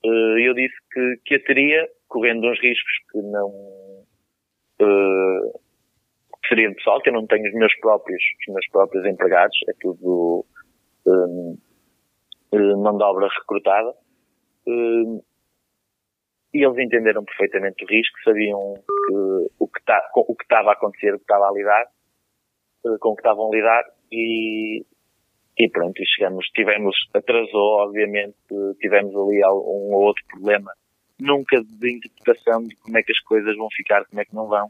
Eh, 0.03 0.47
eu 0.47 0.53
disse 0.53 0.75
que, 0.91 1.15
que 1.25 1.35
a 1.35 1.43
teria, 1.43 1.87
correndo 2.07 2.47
uns 2.47 2.59
riscos 2.59 2.91
que 3.11 3.21
não, 3.21 3.51
que 4.77 4.85
seria 6.47 6.69
de 6.69 6.75
pessoal, 6.75 7.01
que 7.01 7.09
eu 7.09 7.13
não 7.13 7.27
tenho 7.27 7.47
os 7.47 7.53
meus 7.53 7.73
próprios, 7.79 8.21
os 8.47 8.53
meus 8.53 8.67
próprios 8.69 9.05
empregados, 9.05 9.57
é 9.69 9.73
tudo 9.79 10.45
um, 11.05 11.57
eh, 12.51 12.75
mão 12.75 12.97
de 12.97 13.03
obra 13.03 13.27
recrutada. 13.27 13.93
Um, 14.67 15.21
e 16.53 16.65
eles 16.65 16.77
entenderam 16.77 17.23
perfeitamente 17.23 17.83
o 17.83 17.87
risco, 17.87 18.17
sabiam 18.23 18.73
que, 18.75 19.13
o 19.59 19.67
que 19.67 19.83
tá, 19.85 20.01
o 20.15 20.35
que 20.35 20.43
estava 20.43 20.71
a 20.71 20.73
acontecer, 20.73 21.13
o 21.13 21.17
que 21.17 21.23
estava 21.23 21.47
a 21.47 21.51
lidar, 21.51 21.87
eh, 22.85 22.97
com 22.99 23.15
que 23.15 23.21
estavam 23.21 23.47
a 23.47 23.55
lidar 23.55 23.83
e, 24.11 24.85
e 25.57 25.69
pronto, 25.69 26.01
e 26.01 26.05
chegamos, 26.05 26.45
tivemos, 26.47 26.95
atrasou, 27.13 27.79
obviamente, 27.79 28.35
tivemos 28.79 29.15
ali 29.15 29.41
um 29.45 29.93
ou 29.93 30.01
outro 30.01 30.23
problema, 30.27 30.71
nunca 31.19 31.61
de 31.63 31.95
interpretação 31.95 32.63
de 32.63 32.75
como 32.75 32.97
é 32.97 33.03
que 33.03 33.11
as 33.11 33.19
coisas 33.19 33.55
vão 33.55 33.69
ficar, 33.71 34.05
como 34.05 34.21
é 34.21 34.25
que 34.25 34.35
não 34.35 34.47
vão. 34.47 34.69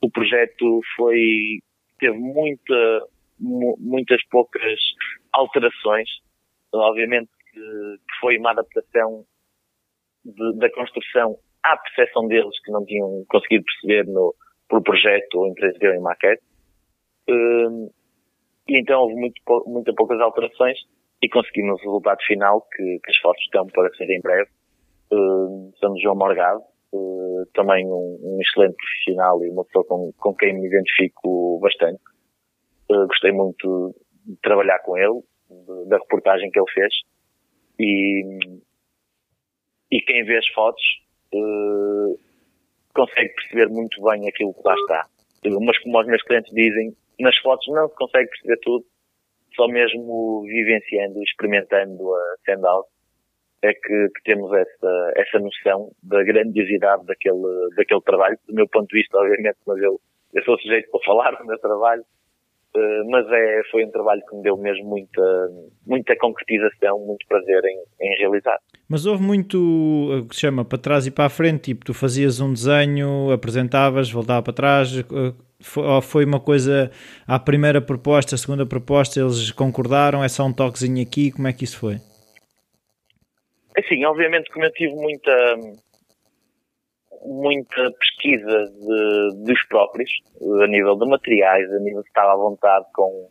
O 0.00 0.10
projeto 0.10 0.80
foi, 0.96 1.60
teve 1.98 2.16
muita, 2.16 3.06
muitas 3.40 4.22
poucas 4.28 4.78
alterações, 5.32 6.08
obviamente 6.72 7.30
que, 7.52 7.60
que 7.60 8.20
foi 8.20 8.38
uma 8.38 8.50
adaptação 8.50 9.24
de, 10.24 10.58
da 10.58 10.70
construção 10.72 11.36
à 11.62 11.76
percepção 11.76 12.26
deles 12.28 12.60
que 12.64 12.70
não 12.70 12.84
tinham 12.84 13.24
conseguido 13.28 13.64
perceber 13.64 14.06
no, 14.06 14.34
por 14.68 14.82
projeto 14.82 15.34
ou 15.34 15.46
em 15.46 15.54
3D 15.54 15.88
ou 15.88 15.94
em 15.94 16.00
maquete. 16.00 16.42
Uh, 17.28 17.92
e 18.68 18.78
então 18.78 19.00
houve 19.00 19.14
muito, 19.14 19.40
muito 19.66 19.94
poucas 19.94 20.20
alterações 20.20 20.78
e 21.22 21.28
conseguimos 21.28 21.80
o 21.80 21.84
resultado 21.84 22.22
final 22.24 22.62
que, 22.72 23.00
que, 23.02 23.10
as 23.10 23.16
fotos 23.18 23.42
estão 23.42 23.66
para 23.66 23.92
ser 23.94 24.10
em 24.10 24.20
breve. 24.20 24.50
Uh, 25.10 25.72
somos 25.78 26.00
João 26.02 26.16
Morgado, 26.16 26.60
uh, 26.92 27.46
também 27.54 27.86
um, 27.86 28.18
um, 28.22 28.38
excelente 28.40 28.76
profissional 28.76 29.44
e 29.44 29.50
uma 29.50 29.64
pessoa 29.64 29.84
com, 29.84 30.12
com 30.18 30.34
quem 30.34 30.54
me 30.54 30.66
identifico 30.66 31.58
bastante. 31.60 32.00
Uh, 32.90 33.06
gostei 33.06 33.32
muito 33.32 33.94
de 34.24 34.36
trabalhar 34.42 34.78
com 34.80 34.96
ele, 34.96 35.20
de, 35.50 35.88
da 35.88 35.98
reportagem 35.98 36.50
que 36.50 36.58
ele 36.58 36.70
fez. 36.72 36.94
E, 37.78 38.38
e 39.90 40.00
quem 40.02 40.24
vê 40.24 40.38
as 40.38 40.48
fotos 40.48 40.82
uh, 41.34 42.18
consegue 42.94 43.34
perceber 43.34 43.68
muito 43.68 44.02
bem 44.02 44.28
aquilo 44.28 44.54
que 44.54 44.62
lá 44.64 44.74
está. 44.74 45.06
Mas 45.44 45.78
como 45.78 46.00
os 46.00 46.06
meus 46.06 46.22
clientes 46.24 46.52
dizem, 46.52 46.96
nas 47.20 47.36
fotos 47.38 47.66
não 47.68 47.88
se 47.88 47.94
consegue 47.94 48.28
perceber 48.28 48.58
tudo, 48.62 48.84
só 49.54 49.68
mesmo 49.68 50.42
vivenciando, 50.42 51.22
experimentando 51.22 52.14
a 52.14 52.34
send-out, 52.44 52.88
é 53.62 53.72
que, 53.72 54.08
que, 54.14 54.22
temos 54.24 54.52
essa, 54.52 55.12
essa 55.16 55.38
noção 55.38 55.90
da 56.02 56.22
grandiosidade 56.22 57.04
daquele, 57.06 57.74
daquele 57.76 58.00
trabalho. 58.02 58.38
Do 58.46 58.54
meu 58.54 58.68
ponto 58.68 58.88
de 58.88 58.98
vista, 58.98 59.18
obviamente, 59.18 59.58
mas 59.66 59.78
eu, 59.78 60.00
eu 60.34 60.44
sou 60.44 60.58
sujeito 60.58 60.90
para 60.90 61.00
falar 61.06 61.32
do 61.32 61.46
meu 61.46 61.58
trabalho, 61.58 62.02
uh, 62.02 63.10
mas 63.10 63.26
é, 63.30 63.62
foi 63.70 63.84
um 63.84 63.90
trabalho 63.90 64.22
que 64.28 64.36
me 64.36 64.42
deu 64.42 64.56
mesmo 64.56 64.88
muita, 64.88 65.50
muita 65.86 66.16
concretização, 66.16 67.00
muito 67.00 67.26
prazer 67.26 67.64
em, 67.64 67.78
em 68.00 68.18
realizar. 68.18 68.58
Mas 68.88 69.06
houve 69.06 69.22
muito, 69.22 69.58
o 69.58 70.28
que 70.28 70.34
se 70.34 70.42
chama, 70.42 70.64
para 70.64 70.78
trás 70.78 71.06
e 71.06 71.10
para 71.10 71.26
a 71.26 71.30
frente, 71.30 71.74
tipo, 71.74 71.84
tu 71.84 71.92
fazias 71.92 72.40
um 72.40 72.52
desenho, 72.52 73.32
apresentavas, 73.32 74.10
voltava 74.10 74.42
para 74.42 74.52
trás, 74.52 75.04
ou 75.76 76.00
foi 76.00 76.24
uma 76.24 76.38
coisa, 76.38 76.90
à 77.26 77.38
primeira 77.38 77.80
proposta, 77.80 78.36
a 78.36 78.38
segunda 78.38 78.64
proposta, 78.64 79.20
eles 79.20 79.50
concordaram, 79.50 80.22
é 80.22 80.28
só 80.28 80.46
um 80.46 80.52
toquezinho 80.52 81.02
aqui, 81.02 81.32
como 81.32 81.48
é 81.48 81.52
que 81.52 81.64
isso 81.64 81.78
foi? 81.78 81.96
Assim, 83.78 84.04
obviamente 84.04 84.50
como 84.50 84.64
eu 84.64 84.72
tive 84.72 84.92
muita, 84.94 85.54
muita 87.24 87.92
pesquisa 87.92 88.64
de, 88.64 89.44
dos 89.44 89.66
próprios, 89.68 90.10
a 90.64 90.66
nível 90.66 90.96
de 90.96 91.06
materiais, 91.08 91.72
a 91.72 91.78
nível 91.78 92.02
de 92.02 92.08
estar 92.08 92.28
à 92.28 92.34
vontade 92.34 92.86
com, 92.92 93.30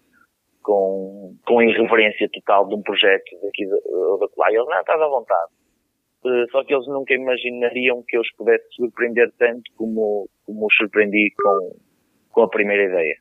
com, 0.63 1.35
com 1.45 1.59
a 1.59 1.65
irreverência 1.65 2.29
total 2.31 2.65
de 2.69 2.75
um 2.75 2.81
projeto 2.81 3.25
daqui 3.43 3.65
ou 3.65 4.19
da 4.19 4.27
lá. 4.37 4.49
Eles, 4.49 4.65
não, 4.65 4.79
estás 4.79 5.01
à 5.01 5.07
vontade. 5.07 5.51
Uh, 6.23 6.49
só 6.49 6.63
que 6.63 6.73
eles 6.73 6.87
nunca 6.87 7.13
imaginariam 7.13 8.03
que 8.07 8.15
eu 8.15 8.21
os 8.21 8.31
pudesse 8.35 8.65
surpreender 8.75 9.29
tanto 9.37 9.63
como, 9.75 10.29
como 10.45 10.65
os 10.65 10.75
surpreendi 10.75 11.29
com, 11.41 11.75
com 12.31 12.41
a 12.43 12.49
primeira 12.49 12.85
ideia. 12.85 13.15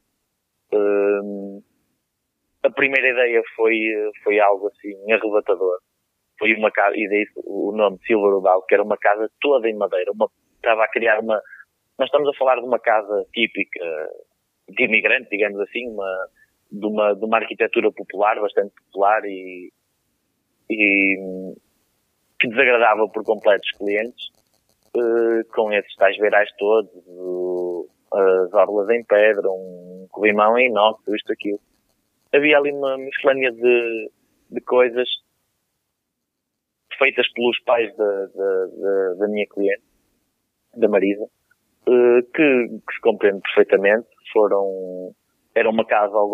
Uh, 0.73 1.63
a 2.63 2.71
primeira 2.71 3.09
ideia 3.09 3.43
foi, 3.57 3.75
foi 4.23 4.39
algo 4.39 4.69
assim 4.69 5.13
arrebatador 5.13 5.79
foi 6.39 6.55
uma 6.55 6.71
casa, 6.71 6.95
e 6.97 7.09
daí 7.09 7.27
o 7.45 7.73
nome 7.73 7.99
Silver 8.07 8.39
Udal, 8.39 8.63
que 8.63 8.75
era 8.75 8.83
uma 8.83 8.97
casa 8.97 9.31
toda 9.41 9.69
em 9.69 9.75
madeira, 9.75 10.13
uma, 10.13 10.29
estava 10.57 10.85
a 10.85 10.89
criar 10.89 11.21
uma, 11.21 11.41
nós 11.99 12.09
estamos 12.09 12.29
a 12.29 12.39
falar 12.39 12.57
de 12.57 12.67
uma 12.67 12.79
casa 12.79 13.25
típica 13.33 13.81
de 14.69 14.85
imigrante, 14.85 15.31
digamos 15.31 15.61
assim, 15.61 15.89
uma, 15.89 16.29
de 16.71 16.87
uma, 16.87 17.15
de 17.15 17.25
uma 17.25 17.39
arquitetura 17.39 17.91
popular, 17.93 18.41
bastante 18.41 18.75
popular 18.87 19.25
e, 19.25 19.73
e 20.71 21.17
que 22.41 22.49
desagradava 22.49 23.09
por 23.09 23.25
completo 23.25 23.63
os 23.65 23.79
clientes, 23.79 24.29
uh, 24.97 25.45
com 25.55 25.73
esses 25.73 25.95
tais 25.97 26.19
beirais 26.19 26.51
todos, 26.59 26.91
uh, 27.07 27.89
as 28.13 28.53
orlas 28.53 28.91
em 28.91 29.05
pedra, 29.05 29.49
um 29.51 30.07
corrimão 30.11 30.59
em 30.59 30.69
inox, 30.69 31.01
isto, 31.09 31.33
aquilo. 31.33 31.61
Havia 32.33 32.59
ali 32.59 32.73
uma 32.73 32.99
miscelânea 32.99 33.53
de, 33.53 34.11
de 34.51 34.61
coisas 34.63 35.09
feitas 36.99 37.27
pelos 37.33 37.59
pais 37.65 37.95
da, 37.97 38.27
da, 38.27 38.67
da, 38.67 39.15
da 39.21 39.29
minha 39.29 39.47
cliente, 39.49 39.83
da 40.77 40.89
Marisa, 40.89 41.25
uh, 41.25 42.23
que, 42.35 42.69
que, 42.69 42.95
se 42.95 43.01
compreende 43.01 43.41
perfeitamente, 43.41 44.07
foram, 44.33 45.15
era 45.55 45.71
uma 45.71 45.85
casa 45.85 46.15
aos, 46.15 46.31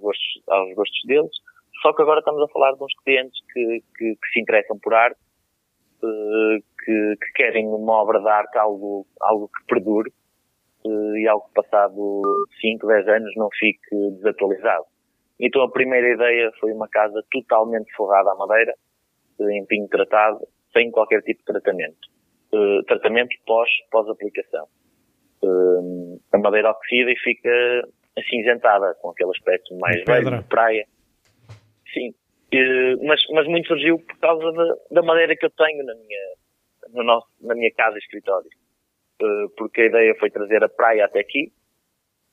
gostos, 0.00 0.42
aos 0.48 0.74
gostos 0.74 1.00
deles, 1.06 1.36
só 1.82 1.92
que 1.92 2.02
agora 2.02 2.20
estamos 2.20 2.42
a 2.42 2.52
falar 2.52 2.72
de 2.72 2.82
uns 2.82 2.94
clientes 3.04 3.38
que, 3.52 3.82
que, 3.96 4.16
que 4.16 4.28
se 4.32 4.40
interessam 4.40 4.78
por 4.78 4.94
arte, 4.94 5.18
uh, 6.02 6.62
que, 6.84 7.16
que, 7.20 7.32
querem 7.34 7.66
uma 7.68 7.94
obra 7.94 8.20
de 8.20 8.28
arte, 8.28 8.56
algo, 8.58 9.06
algo 9.20 9.48
que 9.48 9.66
perdure, 9.66 10.12
uh, 10.84 11.16
e 11.16 11.26
algo 11.26 11.48
passado 11.54 12.22
5, 12.60 12.86
10 12.86 13.08
anos 13.08 13.32
não 13.36 13.48
fique 13.58 14.10
desatualizado. 14.16 14.84
Então 15.40 15.62
a 15.62 15.70
primeira 15.70 16.14
ideia 16.14 16.52
foi 16.60 16.72
uma 16.72 16.88
casa 16.88 17.22
totalmente 17.30 17.92
forrada 17.96 18.30
à 18.30 18.34
madeira, 18.36 18.72
em 19.40 19.64
pinho 19.66 19.88
tratado 19.88 20.46
sem 20.74 20.90
qualquer 20.90 21.22
tipo 21.22 21.38
de 21.40 21.44
tratamento. 21.44 22.08
Uh, 22.52 22.82
tratamento 22.84 23.34
pós, 23.46 23.70
pós-aplicação. 23.90 24.66
Uh, 25.42 26.20
a 26.32 26.38
madeira 26.38 26.70
oxida 26.70 27.10
e 27.10 27.18
fica 27.18 27.88
acinzentada, 28.18 28.94
com 29.00 29.10
aquele 29.10 29.30
aspecto 29.30 29.76
mais 29.78 29.96
de 29.96 30.04
velho, 30.04 30.42
de 30.42 30.48
praia. 30.48 30.86
Sim. 31.92 32.10
Uh, 32.52 33.06
mas, 33.06 33.20
mas 33.32 33.46
muito 33.46 33.68
surgiu 33.68 33.98
por 33.98 34.18
causa 34.18 34.52
da, 34.52 34.74
da 34.90 35.02
madeira 35.02 35.36
que 35.36 35.46
eu 35.46 35.50
tenho 35.50 35.84
na 35.84 35.94
minha, 35.94 36.34
no 36.92 37.02
nosso, 37.04 37.28
na 37.40 37.54
minha 37.54 37.72
casa 37.72 37.98
escritório. 37.98 38.50
porque 39.56 39.82
a 39.82 39.86
ideia 39.86 40.14
foi 40.18 40.30
trazer 40.30 40.62
a 40.62 40.68
praia 40.68 41.04
até 41.04 41.20
aqui, 41.20 41.52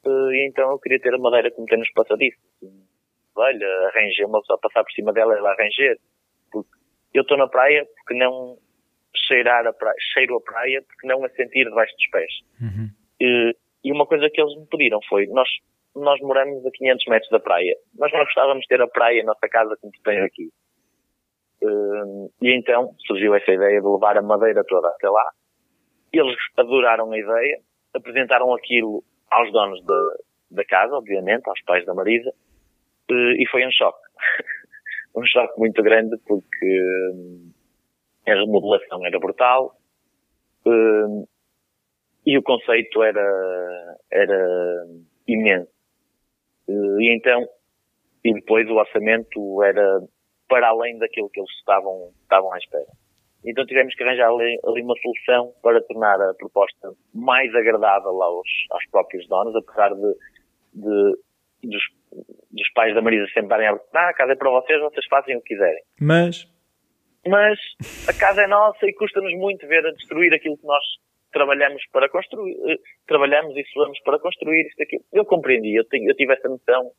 e 0.06 0.48
então 0.48 0.72
eu 0.72 0.80
queria 0.80 1.00
ter 1.00 1.14
a 1.14 1.18
madeira 1.18 1.52
como 1.52 1.68
tem 1.68 1.78
nos 1.78 1.92
passadiços. 1.92 2.42
Olha, 3.36 3.68
arranjei 3.88 4.26
uma 4.26 4.42
pessoa 4.42 4.60
passar 4.60 4.84
por 4.84 4.92
cima 4.92 5.14
dela, 5.14 5.36
ela 5.38 5.52
arranjar 5.52 5.96
eu 7.14 7.22
estou 7.22 7.38
na 7.38 7.48
praia 7.48 7.86
porque 7.98 8.14
não 8.14 8.58
cheirar 9.28 9.66
a 9.68 9.74
praia, 9.74 9.96
cheiro 10.14 10.38
a 10.38 10.42
praia 10.42 10.82
porque 10.88 11.08
não 11.08 11.24
a 11.24 11.30
sentir 11.30 11.66
debaixo 11.66 11.94
dos 11.96 12.10
pés. 12.10 12.32
Uhum. 12.62 12.90
E, 13.20 13.56
e, 13.84 13.92
uma 13.92 14.06
coisa 14.06 14.30
que 14.30 14.42
eles 14.42 14.56
me 14.58 14.66
pediram 14.68 15.00
foi, 15.08 15.28
nós, 15.28 15.48
nós 15.96 16.20
moramos 16.22 16.66
a 16.66 16.72
500 16.72 17.06
metros 17.08 17.30
da 17.30 17.40
praia, 17.40 17.76
nós 17.98 18.12
não 18.12 18.24
gostávamos 18.24 18.62
de 18.62 18.68
ter 18.68 18.82
a 18.82 18.88
praia 18.88 19.24
na 19.24 19.34
nossa 19.34 19.48
casa 19.50 19.78
como 19.80 19.92
tu 19.92 20.02
tens 20.04 20.24
aqui. 20.24 20.50
Uh, 21.64 22.32
e 22.42 22.58
então 22.58 22.96
surgiu 23.06 23.36
essa 23.36 23.52
ideia 23.52 23.80
de 23.80 23.88
levar 23.88 24.18
a 24.18 24.22
madeira 24.22 24.64
toda 24.64 24.88
até 24.88 25.08
lá. 25.10 25.30
Eles 26.12 26.36
adoraram 26.58 27.12
a 27.12 27.18
ideia, 27.18 27.60
apresentaram 27.94 28.54
aquilo 28.54 29.04
aos 29.30 29.52
donos 29.52 29.84
da, 29.86 30.16
da 30.52 30.66
casa, 30.66 30.96
obviamente, 30.96 31.48
aos 31.48 31.62
pais 31.64 31.86
da 31.86 31.94
Marisa, 31.94 32.34
e 33.10 33.46
foi 33.50 33.66
um 33.66 33.72
choque. 33.72 34.00
um 35.16 35.26
choque 35.26 35.60
muito 35.60 35.82
grande 35.84 36.18
porque 36.26 36.84
hum, 37.14 37.52
a 38.28 38.34
remodelação 38.34 39.06
era 39.06 39.20
brutal 39.20 39.76
hum, 40.66 41.26
e 42.26 42.38
o 42.38 42.44
conceito 42.44 43.02
era, 43.04 43.98
era 44.12 44.88
imenso. 45.28 45.72
E 46.68 47.16
então, 47.16 47.48
e 48.24 48.34
depois 48.34 48.70
o 48.70 48.76
orçamento 48.76 49.64
era 49.64 50.02
para 50.48 50.70
além 50.70 50.98
daquilo 51.00 51.30
que 51.30 51.40
eles 51.40 51.52
estavam, 51.60 52.12
estavam 52.22 52.54
à 52.54 52.58
espera. 52.58 52.86
Então 53.44 53.66
tivemos 53.66 53.96
que 53.96 54.04
arranjar 54.04 54.30
ali, 54.30 54.60
ali 54.64 54.84
uma 54.84 54.94
solução 55.02 55.54
para 55.64 55.82
tornar 55.82 56.22
a 56.22 56.34
proposta 56.36 56.94
mais 57.14 57.54
agradável 57.56 58.22
aos, 58.22 58.48
aos 58.70 58.86
próprios 58.92 59.28
donos, 59.28 59.56
apesar 59.56 59.94
de, 59.96 60.16
de 60.76 61.18
dos 61.64 61.84
dos 62.52 62.70
pais 62.74 62.94
da 62.94 63.02
Marisa 63.02 63.26
sempre 63.34 63.50
darem 63.50 63.68
a 63.68 63.80
ah, 63.94 64.10
a 64.10 64.14
casa 64.14 64.34
é 64.34 64.36
para 64.36 64.50
vocês, 64.50 64.80
vocês 64.82 65.06
fazem 65.08 65.36
o 65.36 65.42
que 65.42 65.54
quiserem. 65.54 65.82
Mas? 66.00 66.48
Mas 67.28 67.60
a 68.08 68.14
casa 68.14 68.42
é 68.42 68.48
nossa 68.48 68.86
e 68.86 68.94
custa-nos 68.94 69.34
muito 69.36 69.68
ver 69.68 69.86
a 69.86 69.92
destruir 69.92 70.34
aquilo 70.34 70.58
que 70.58 70.66
nós 70.66 70.84
trabalhamos 71.32 71.82
para 71.92 72.10
construir, 72.10 72.58
eh, 72.68 72.78
trabalhamos 73.08 73.56
e 73.56 73.64
suamos 73.72 74.00
para 74.02 74.20
construir 74.20 74.68
isto 74.68 74.82
aqui. 74.82 74.98
Eu 75.14 75.26
compreendi, 75.26 75.76
eu, 75.76 75.86
tenho, 75.86 76.10
eu 76.10 76.16
tive 76.16 76.34
essa 76.34 76.50
noção 76.50 76.92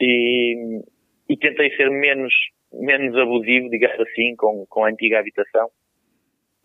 e, 0.00 0.80
e 1.28 1.36
tentei 1.36 1.70
ser 1.76 1.90
menos, 1.90 2.34
menos 2.72 3.16
abusivo, 3.16 3.68
digamos 3.68 4.00
assim, 4.00 4.34
com, 4.36 4.66
com 4.68 4.84
a 4.84 4.88
antiga 4.88 5.20
habitação. 5.20 5.68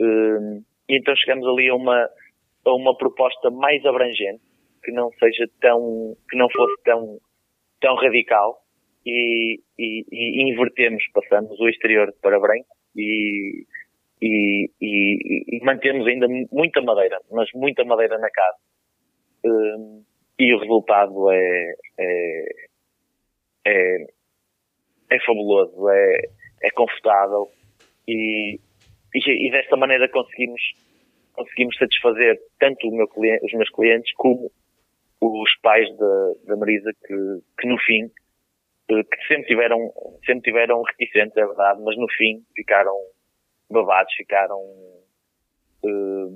Eh, 0.01 0.61
e 0.89 0.97
então 0.97 1.15
chegamos 1.15 1.47
ali 1.47 1.69
a 1.69 1.75
uma, 1.75 2.09
a 2.65 2.73
uma 2.73 2.97
proposta 2.97 3.49
mais 3.51 3.85
abrangente, 3.85 4.41
que 4.83 4.91
não 4.91 5.11
seja 5.19 5.47
tão, 5.59 6.15
que 6.29 6.37
não 6.37 6.47
fosse 6.49 6.81
tão 6.83 7.19
tão 7.79 7.95
radical 7.95 8.61
e, 9.05 9.59
e, 9.77 10.05
e, 10.11 10.51
invertemos, 10.51 11.03
passamos 11.13 11.59
o 11.59 11.69
exterior 11.69 12.13
para 12.21 12.39
branco 12.39 12.67
e, 12.95 13.65
e, 14.21 14.69
e, 14.81 15.59
mantemos 15.63 16.07
ainda 16.07 16.27
muita 16.51 16.81
madeira, 16.81 17.19
mas 17.31 17.49
muita 17.53 17.83
madeira 17.83 18.17
na 18.17 18.29
casa. 18.29 18.57
Um, 19.45 20.03
e 20.39 20.53
o 20.53 20.59
resultado 20.59 21.31
é, 21.31 21.75
é, 21.99 22.45
é, 23.67 24.07
é 25.11 25.19
fabuloso, 25.25 25.89
é, 25.89 26.21
é 26.63 26.71
confortável 26.71 27.49
e, 28.07 28.59
e, 29.13 29.51
desta 29.51 29.77
maneira 29.77 30.09
conseguimos, 30.09 30.61
conseguimos 31.33 31.77
satisfazer 31.77 32.39
tanto 32.59 32.91
meu 32.91 33.07
cliente, 33.07 33.45
os 33.45 33.53
meus 33.53 33.69
clientes 33.69 34.11
como 34.15 34.51
os 35.21 35.55
pais 35.61 35.87
da, 35.97 36.31
da 36.47 36.55
Marisa 36.57 36.91
que, 37.05 37.15
que 37.59 37.67
no 37.67 37.77
fim, 37.79 38.11
eh, 38.89 39.03
que 39.03 39.27
sempre 39.27 39.47
tiveram, 39.47 39.91
sempre 40.25 40.41
tiveram 40.51 40.81
reticentes, 40.83 41.35
é 41.37 41.45
verdade, 41.45 41.81
mas 41.81 41.97
no 41.97 42.07
fim 42.17 42.43
ficaram 42.55 42.95
babados, 43.69 44.13
ficaram 44.15 44.59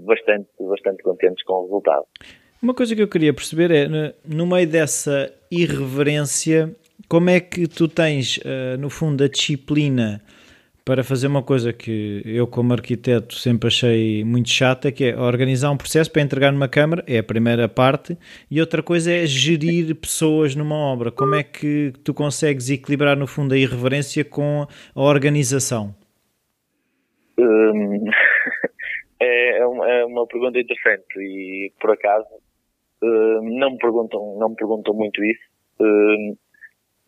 bastante, 0.05 0.49
bastante 0.59 1.03
contentes 1.03 1.43
com 1.43 1.53
o 1.53 1.63
resultado. 1.63 2.05
Uma 2.61 2.73
coisa 2.73 2.95
que 2.95 3.01
eu 3.01 3.07
queria 3.07 3.33
perceber 3.33 3.71
é, 3.71 3.87
no 4.25 4.45
meio 4.45 4.67
dessa 4.67 5.33
irreverência, 5.49 6.75
como 7.07 7.29
é 7.29 7.39
que 7.39 7.67
tu 7.67 7.87
tens, 7.87 8.39
no 8.77 8.89
fundo, 8.89 9.23
a 9.23 9.27
disciplina 9.27 10.21
para 10.89 11.03
fazer 11.03 11.27
uma 11.27 11.43
coisa 11.43 11.71
que 11.71 12.23
eu, 12.25 12.47
como 12.47 12.73
arquiteto, 12.73 13.35
sempre 13.35 13.67
achei 13.67 14.23
muito 14.23 14.49
chata, 14.49 14.91
que 14.91 15.05
é 15.05 15.15
organizar 15.15 15.69
um 15.69 15.77
processo 15.77 16.11
para 16.11 16.23
entregar 16.23 16.51
numa 16.51 16.67
câmara, 16.67 17.03
é 17.07 17.19
a 17.19 17.23
primeira 17.23 17.69
parte, 17.69 18.17
e 18.49 18.59
outra 18.59 18.81
coisa 18.81 19.13
é 19.13 19.23
gerir 19.27 19.93
pessoas 19.93 20.55
numa 20.55 20.75
obra. 20.75 21.11
Como 21.11 21.35
é 21.35 21.43
que 21.43 21.93
tu 22.03 22.11
consegues 22.11 22.71
equilibrar, 22.71 23.15
no 23.15 23.27
fundo, 23.27 23.53
a 23.53 23.57
irreverência 23.59 24.25
com 24.25 24.65
a 24.95 24.99
organização? 25.03 25.93
Hum, 27.37 28.05
é, 29.21 29.63
uma, 29.67 29.87
é, 29.87 30.05
uma, 30.05 30.25
pergunta 30.25 30.59
interessante 30.59 31.19
e, 31.19 31.71
por 31.79 31.91
acaso, 31.91 32.25
hum, 33.03 33.59
não, 33.59 33.73
me 33.73 33.77
perguntam, 33.77 34.39
não 34.39 34.49
me 34.49 34.55
perguntam 34.55 34.95
muito 34.95 35.23
isso. 35.23 36.35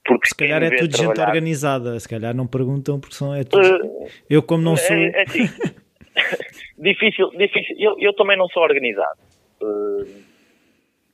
Porque 0.05 0.27
se 0.29 0.35
calhar 0.35 0.63
é 0.63 0.69
tudo 0.71 0.89
trabalhar... 0.89 1.15
gente 1.15 1.27
organizada, 1.27 1.99
se 1.99 2.09
calhar 2.09 2.35
não 2.35 2.47
perguntam 2.47 2.99
porque 2.99 3.15
são 3.15 3.35
é 3.35 3.43
tudo... 3.43 3.85
Uh, 3.85 4.07
eu 4.29 4.41
como 4.41 4.63
não 4.63 4.75
sou. 4.75 4.95
É, 4.95 5.09
é 5.09 5.21
assim, 5.23 5.45
difícil, 6.77 7.29
difícil. 7.31 7.75
Eu, 7.77 7.95
eu 7.99 8.13
também 8.15 8.37
não 8.37 8.47
sou 8.47 8.63
organizado. 8.63 9.19
Uh, 9.61 10.23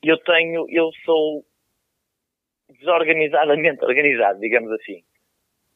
eu 0.04 0.18
tenho, 0.20 0.66
eu 0.70 0.90
sou 1.04 1.44
desorganizadamente 2.80 3.84
organizado, 3.84 4.40
digamos 4.40 4.72
assim. 4.72 5.04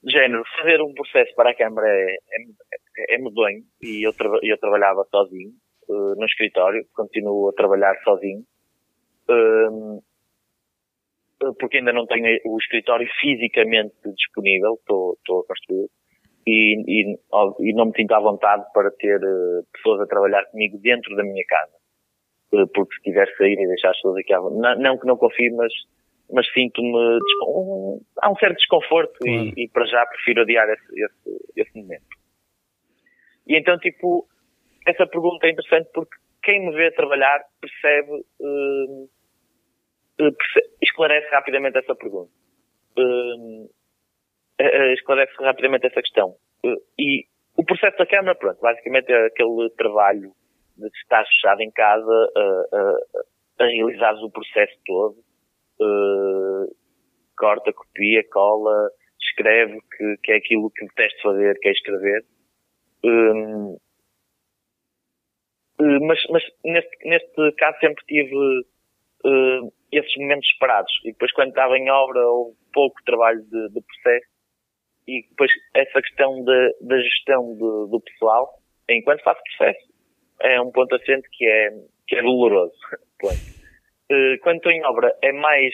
Género, 0.04 0.44
fazer 0.58 0.82
um 0.82 0.94
processo 0.94 1.34
para 1.36 1.52
a 1.52 1.56
Câmara 1.56 1.88
é, 1.88 2.18
é, 2.32 3.16
é 3.16 3.18
medonho 3.20 3.64
e 3.84 4.06
eu, 4.06 4.14
tra 4.14 4.30
eu 4.42 4.58
trabalhava 4.58 5.06
sozinho 5.12 5.52
uh, 5.88 6.16
no 6.16 6.26
escritório, 6.26 6.86
continuo 6.96 7.50
a 7.50 7.54
trabalhar 7.54 7.96
sozinho. 8.04 8.44
Uh, 9.30 10.02
porque 11.60 11.78
ainda 11.78 11.94
não 11.94 12.06
tenho 12.06 12.40
o 12.46 12.58
escritório 12.58 13.08
fisicamente 13.20 13.96
disponível, 14.16 14.76
estou, 14.76 15.14
estou 15.14 15.42
a 15.42 15.48
construir, 15.48 15.88
e, 16.46 16.82
e, 16.88 17.20
e, 17.60 17.74
não 17.74 17.86
me 17.86 17.94
sinto 17.96 18.14
à 18.14 18.20
vontade 18.20 18.64
para 18.74 18.92
ter 18.92 19.18
uh, 19.18 19.66
pessoas 19.74 20.02
a 20.02 20.08
trabalhar 20.08 20.44
comigo 20.46 20.78
dentro 20.80 21.16
da 21.16 21.24
minha 21.24 21.44
casa. 21.48 21.74
Uh, 22.52 22.68
porque 22.74 22.96
se 22.96 23.02
quiser 23.02 23.28
sair 23.38 23.54
e 23.54 23.68
deixar 23.68 23.92
as 23.92 23.98
pessoas 23.98 24.18
aqui 24.18 24.34
à 24.34 24.40
vontade, 24.40 24.82
não, 24.82 24.92
não 24.92 24.98
que 25.00 25.08
não 25.08 25.18
confie, 25.18 25.52
mas, 25.52 25.72
mas 26.32 26.52
sinto-me, 26.52 27.20
um, 27.48 28.02
há 28.22 28.32
um 28.32 28.36
certo 28.36 28.58
desconforto 28.58 29.16
e, 29.26 29.54
e, 29.56 29.70
para 29.70 29.86
já 29.86 30.06
prefiro 30.06 30.42
adiar 30.42 30.68
esse, 30.70 31.04
esse, 31.04 31.52
esse 31.58 31.78
momento. 31.80 32.06
E 33.48 33.56
então, 33.56 33.78
tipo, 33.78 34.28
essa 34.88 35.06
pergunta 35.06 35.46
é 35.46 35.52
interessante 35.52 35.90
porque 35.94 36.16
quem 36.44 36.66
me 36.66 36.76
vê 36.76 36.92
trabalhar 36.92 37.44
percebe, 37.60 38.26
uh, 38.40 39.10
esclarece 41.02 41.28
rapidamente 41.32 41.78
essa 41.80 41.96
pergunta. 41.96 42.32
Uh, 42.98 43.70
esclarece 44.94 45.34
rapidamente 45.40 45.88
essa 45.88 46.02
questão. 46.02 46.36
Uh, 46.64 46.78
e 47.00 47.26
o 47.58 47.66
processo 47.66 47.98
da 47.98 48.06
Câmara, 48.06 48.36
pronto, 48.36 48.60
basicamente 48.62 49.12
é 49.12 49.26
aquele 49.26 49.70
trabalho 49.72 50.32
de 50.78 50.88
estar 50.88 51.26
fechado 51.26 51.62
em 51.62 51.72
casa 51.72 52.32
a, 52.36 52.76
a, 52.78 53.66
a 53.66 54.26
o 54.26 54.32
processo 54.32 54.78
todo. 54.86 55.18
Corta, 57.38 57.74
copia, 57.74 58.24
cola, 58.30 58.90
escreve, 59.20 59.80
que, 59.98 60.18
que 60.24 60.32
é 60.32 60.36
aquilo 60.36 60.72
que 60.72 60.86
detesto 60.86 61.22
fazer, 61.24 61.58
que 61.60 61.70
é 61.70 61.72
escrever. 61.72 62.26
Um, 63.04 63.78
mas, 65.80 66.20
mas 66.30 66.44
neste, 66.64 67.10
neste 67.10 67.52
caso 67.54 67.80
sempre 67.80 68.06
tive 68.06 68.36
uh, 69.26 69.74
esses 69.92 70.16
momentos 70.18 70.48
esperados. 70.48 70.92
E 71.04 71.12
depois, 71.12 71.32
quando 71.34 71.50
estava 71.50 71.78
em 71.78 71.90
obra, 71.90 72.26
houve 72.26 72.58
pouco 72.74 72.96
trabalho 73.06 73.42
de, 73.42 73.70
de 73.70 73.82
processo. 73.82 74.32
E 75.08 75.24
depois, 75.30 75.52
essa 75.74 76.02
questão 76.02 76.44
de, 76.44 76.76
da 76.82 76.98
gestão 77.02 77.54
de, 77.54 77.92
do 77.92 78.02
pessoal, 78.02 78.50
enquanto 78.90 79.24
faço 79.24 79.42
processo, 79.58 79.92
é 80.42 80.62
um 80.62 80.72
ponto 80.72 80.96
assente 80.96 81.28
que 81.32 81.46
é, 81.46 81.70
que 82.08 82.16
é 82.16 82.22
doloroso. 82.22 82.74
uh, 83.24 84.40
quando 84.42 84.58
estou 84.58 84.72
em 84.72 84.86
obra, 84.86 85.16
é 85.22 85.32
mais, 85.34 85.74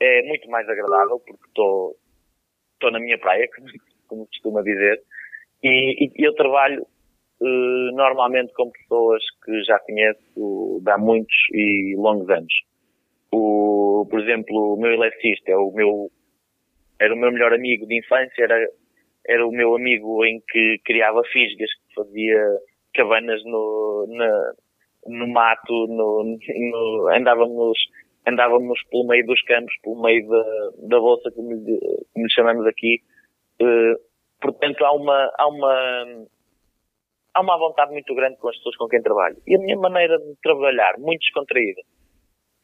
é 0.00 0.22
muito 0.22 0.48
mais 0.50 0.68
agradável, 0.68 1.20
porque 1.20 1.46
estou, 1.46 1.96
estou 2.74 2.90
na 2.90 3.00
minha 3.00 3.18
praia, 3.18 3.48
como, 4.08 4.26
costuma 4.26 4.62
dizer, 4.62 5.02
e, 5.62 6.10
e 6.14 6.26
eu 6.26 6.34
trabalho 6.34 6.86
Uh, 7.38 7.92
normalmente 7.94 8.50
com 8.54 8.70
pessoas 8.70 9.22
que 9.44 9.62
já 9.64 9.78
conheço 9.80 10.82
há 10.86 10.96
muitos 10.96 11.36
e 11.52 11.94
longos 11.94 12.30
anos. 12.30 12.54
O, 13.32 14.06
por 14.10 14.20
exemplo, 14.20 14.74
o 14.74 14.80
meu 14.80 14.92
eletricista 14.92 15.52
é 15.52 15.56
o 15.56 15.72
meu, 15.72 16.10
era 17.00 17.14
o 17.14 17.18
meu 17.18 17.32
melhor 17.32 17.52
amigo 17.52 17.86
de 17.86 17.98
infância, 17.98 18.42
era, 18.42 18.68
era 19.26 19.46
o 19.46 19.50
meu 19.50 19.74
amigo 19.74 20.24
em 20.24 20.40
que 20.48 20.78
criava 20.84 21.22
fisgas, 21.32 21.70
que 21.70 21.94
fazia 21.94 22.58
cabanas 22.94 23.42
no, 23.44 24.06
na, 24.08 24.52
no 25.06 25.28
mato, 25.28 25.86
no, 25.88 26.24
no, 26.24 27.08
andávamos, 27.08 27.78
andávamos 28.26 28.80
pelo 28.90 29.06
meio 29.06 29.26
dos 29.26 29.40
campos, 29.42 29.74
pelo 29.82 30.00
meio 30.00 30.26
da, 30.28 30.70
da 30.88 30.98
bolsa, 30.98 31.30
como 31.32 31.50
como 32.12 32.30
chamamos 32.30 32.66
aqui. 32.66 33.00
Uh, 33.60 33.96
portanto, 34.40 34.84
há 34.84 34.92
uma, 34.92 35.32
há 35.38 35.48
uma, 35.48 36.26
há 37.34 37.40
uma 37.40 37.58
vontade 37.58 37.92
muito 37.92 38.14
grande 38.14 38.36
com 38.38 38.48
as 38.48 38.56
pessoas 38.56 38.76
com 38.76 38.88
quem 38.88 39.02
trabalho. 39.02 39.36
E 39.46 39.56
a 39.56 39.58
minha 39.58 39.76
maneira 39.76 40.18
de 40.18 40.34
trabalhar, 40.42 40.98
muito 40.98 41.20
descontraída, 41.20 41.82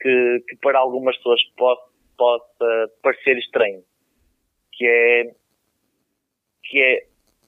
que, 0.03 0.45
que 0.49 0.57
para 0.57 0.79
algumas 0.81 1.17
pessoas 1.17 1.41
possa, 1.57 1.83
possa 2.17 2.91
parecer 3.03 3.39
estranho, 3.39 3.83
que 4.73 4.87
é, 4.87 5.25
que 6.65 6.83
é 6.83 7.07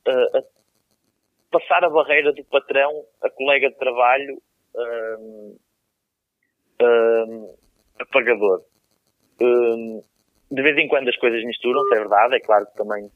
uh, 0.08 0.38
uh, 0.38 0.46
passar 1.50 1.84
a 1.84 1.90
barreira 1.90 2.32
do 2.32 2.44
patrão 2.44 3.04
a 3.22 3.30
colega 3.30 3.70
de 3.70 3.76
trabalho 3.76 4.40
uh, 4.74 5.58
a 7.98 8.06
pagador. 8.06 8.62
de 10.50 10.62
vez 10.62 10.78
em 10.78 10.88
quando 10.88 11.08
as 11.08 11.16
coisas 11.16 11.44
misturam-se, 11.44 11.94
é 11.94 11.98
verdade, 11.98 12.36
é 12.36 12.40
claro 12.40 12.66
que 12.66 12.76
também 12.76 13.10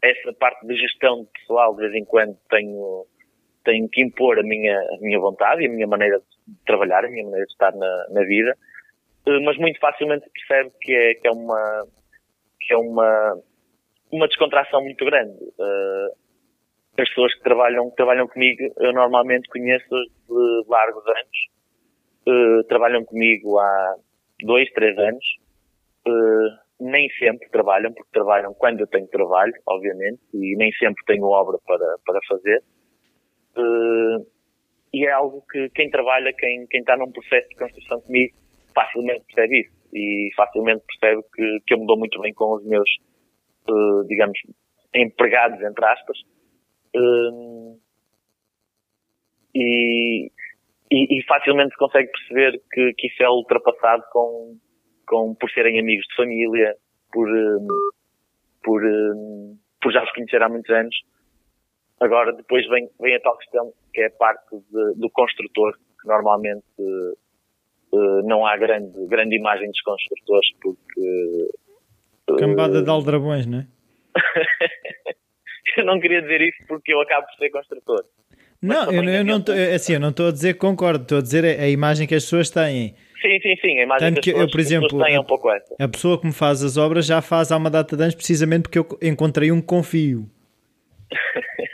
essa 0.00 0.32
parte 0.34 0.66
de 0.66 0.76
gestão 0.76 1.26
pessoal 1.26 1.74
de 1.74 1.82
vez 1.82 1.94
em 1.94 2.04
quando 2.04 2.38
tenho 2.48 3.06
tenho 3.64 3.88
que 3.88 4.02
impor 4.02 4.38
a 4.38 4.42
minha, 4.42 4.78
a 4.78 4.98
minha 5.00 5.18
vontade 5.18 5.62
e 5.62 5.66
a 5.66 5.70
minha 5.70 5.86
maneira 5.86 6.18
de 6.20 6.37
trabalhar, 6.66 7.04
a 7.04 7.08
minha 7.08 7.24
maneira 7.24 7.46
de 7.46 7.52
estar 7.52 7.74
na, 7.74 8.06
na 8.10 8.24
vida, 8.24 8.56
eh, 9.26 9.40
mas 9.40 9.56
muito 9.58 9.78
facilmente 9.78 10.28
percebe 10.30 10.70
que 10.80 10.92
é, 10.92 11.14
que 11.14 11.28
é 11.28 11.30
uma, 11.30 11.86
que 12.60 12.72
é 12.72 12.76
uma, 12.76 13.38
uma 14.10 14.28
descontração 14.28 14.82
muito 14.82 15.04
grande. 15.04 15.36
Uh, 15.58 16.16
as 16.98 17.08
pessoas 17.10 17.34
que 17.34 17.42
trabalham, 17.42 17.90
que 17.90 17.96
trabalham 17.96 18.26
comigo, 18.26 18.72
eu 18.78 18.92
normalmente 18.92 19.48
conheço 19.48 19.88
de 19.88 20.64
largos 20.66 21.04
anos, 21.06 21.48
uh, 22.26 22.64
trabalham 22.64 23.04
comigo 23.04 23.58
há 23.58 23.96
dois, 24.42 24.68
três 24.72 24.96
anos, 24.98 25.24
nem 26.80 27.10
sempre 27.18 27.50
trabalham, 27.50 27.92
porque 27.92 28.10
trabalham 28.12 28.54
quando 28.54 28.80
eu 28.80 28.86
tenho 28.86 29.06
trabalho, 29.08 29.52
obviamente, 29.66 30.20
e 30.32 30.56
nem 30.56 30.72
sempre 30.72 31.04
tenho 31.06 31.24
obra 31.24 31.58
para, 31.66 31.96
para 32.06 32.20
fazer. 32.28 32.62
E 34.92 35.06
é 35.06 35.12
algo 35.12 35.44
que 35.50 35.68
quem 35.70 35.90
trabalha, 35.90 36.32
quem, 36.32 36.66
quem 36.66 36.80
está 36.80 36.96
num 36.96 37.12
processo 37.12 37.48
de 37.48 37.56
construção 37.56 38.00
comigo, 38.00 38.34
facilmente 38.74 39.24
percebe 39.26 39.60
isso. 39.60 39.78
E 39.92 40.30
facilmente 40.36 40.84
percebe 40.86 41.22
que, 41.34 41.58
que 41.66 41.74
eu 41.74 41.78
me 41.78 41.86
dou 41.86 41.98
muito 41.98 42.20
bem 42.20 42.32
com 42.32 42.54
os 42.54 42.64
meus, 42.64 42.88
uh, 43.68 44.04
digamos, 44.06 44.38
empregados, 44.94 45.60
entre 45.62 45.84
aspas. 45.84 46.18
Uh, 46.96 47.78
e, 49.54 50.30
e, 50.90 51.18
e, 51.18 51.22
facilmente 51.24 51.76
consegue 51.76 52.10
perceber 52.10 52.62
que, 52.70 52.94
que 52.94 53.06
isso 53.08 53.22
é 53.22 53.28
ultrapassado 53.28 54.04
com, 54.12 54.56
com, 55.06 55.34
por 55.34 55.50
serem 55.50 55.78
amigos 55.78 56.06
de 56.06 56.16
família, 56.16 56.74
por, 57.12 57.28
por, 58.62 58.82
por 59.82 59.92
já 59.92 60.02
os 60.02 60.12
conhecer 60.12 60.42
há 60.42 60.48
muitos 60.48 60.70
anos 60.70 60.94
Agora, 62.00 62.32
depois 62.32 62.66
vem, 62.68 62.88
vem 63.00 63.16
a 63.16 63.20
tal 63.20 63.36
questão, 63.38 63.72
que 63.98 64.02
é 64.02 64.06
a 64.06 64.10
parte 64.10 64.46
de, 64.54 64.94
do 64.94 65.10
construtor, 65.10 65.72
que 65.72 66.06
normalmente 66.06 66.64
uh, 66.78 68.22
não 68.22 68.46
há 68.46 68.56
grande, 68.56 68.92
grande 69.08 69.34
imagem 69.36 69.68
dos 69.68 69.80
construtores, 69.80 70.48
porque... 70.62 71.00
Uh, 72.30 72.36
Cambada 72.36 72.80
de 72.80 72.88
aldrabões, 72.88 73.44
não 73.46 73.58
é? 73.58 73.66
eu 75.78 75.84
não 75.84 75.98
queria 75.98 76.22
dizer 76.22 76.42
isso 76.42 76.58
porque 76.68 76.92
eu 76.92 77.00
acabo 77.00 77.26
por 77.26 77.34
ser 77.38 77.50
construtor. 77.50 78.04
Não, 78.62 78.92
eu, 78.92 79.02
eu, 79.02 79.24
não 79.24 79.42
tô, 79.42 79.50
assim, 79.52 79.94
eu 79.94 80.00
não 80.00 80.10
estou 80.10 80.28
a 80.28 80.32
dizer 80.32 80.54
que 80.54 80.60
concordo, 80.60 81.02
estou 81.02 81.18
a 81.18 81.22
dizer 81.22 81.44
a, 81.44 81.62
a 81.64 81.68
imagem 81.68 82.06
que 82.06 82.14
as 82.14 82.22
pessoas 82.22 82.50
têm. 82.50 82.94
Sim, 83.20 83.40
sim, 83.40 83.56
sim, 83.60 83.78
a 83.80 83.82
imagem 83.82 84.08
Tanto 84.08 84.20
que, 84.20 84.32
que 84.32 84.38
eu, 84.38 84.48
por 84.48 84.60
exemplo, 84.60 85.02
têm 85.02 85.16
é 85.16 85.20
um 85.20 85.24
pouco 85.24 85.50
essa. 85.50 85.74
A 85.80 85.88
pessoa 85.88 86.20
que 86.20 86.26
me 86.26 86.32
faz 86.32 86.62
as 86.62 86.76
obras 86.76 87.04
já 87.04 87.20
faz 87.20 87.50
há 87.50 87.56
uma 87.56 87.70
data 87.70 87.96
de 87.96 88.02
anos 88.02 88.14
precisamente 88.14 88.62
porque 88.62 88.78
eu 88.78 88.86
encontrei 89.02 89.50
um 89.50 89.60
confio. 89.60 90.30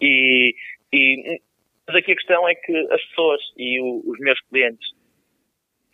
E, 0.00 0.54
e 0.92 1.40
Mas 1.86 1.96
aqui 1.96 2.12
a 2.12 2.16
questão 2.16 2.48
é 2.48 2.54
que 2.54 2.76
as 2.90 3.04
pessoas 3.08 3.40
e 3.56 3.80
o, 3.80 4.02
os 4.06 4.18
meus 4.20 4.40
clientes, 4.48 4.86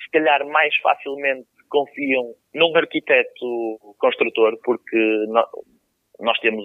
se 0.03 0.11
calhar 0.11 0.47
mais 0.47 0.75
facilmente 0.77 1.49
confiam 1.69 2.35
num 2.55 2.77
arquiteto 2.77 3.95
construtor, 3.99 4.59
porque 4.65 5.25
nós, 5.29 6.39
temos 6.41 6.65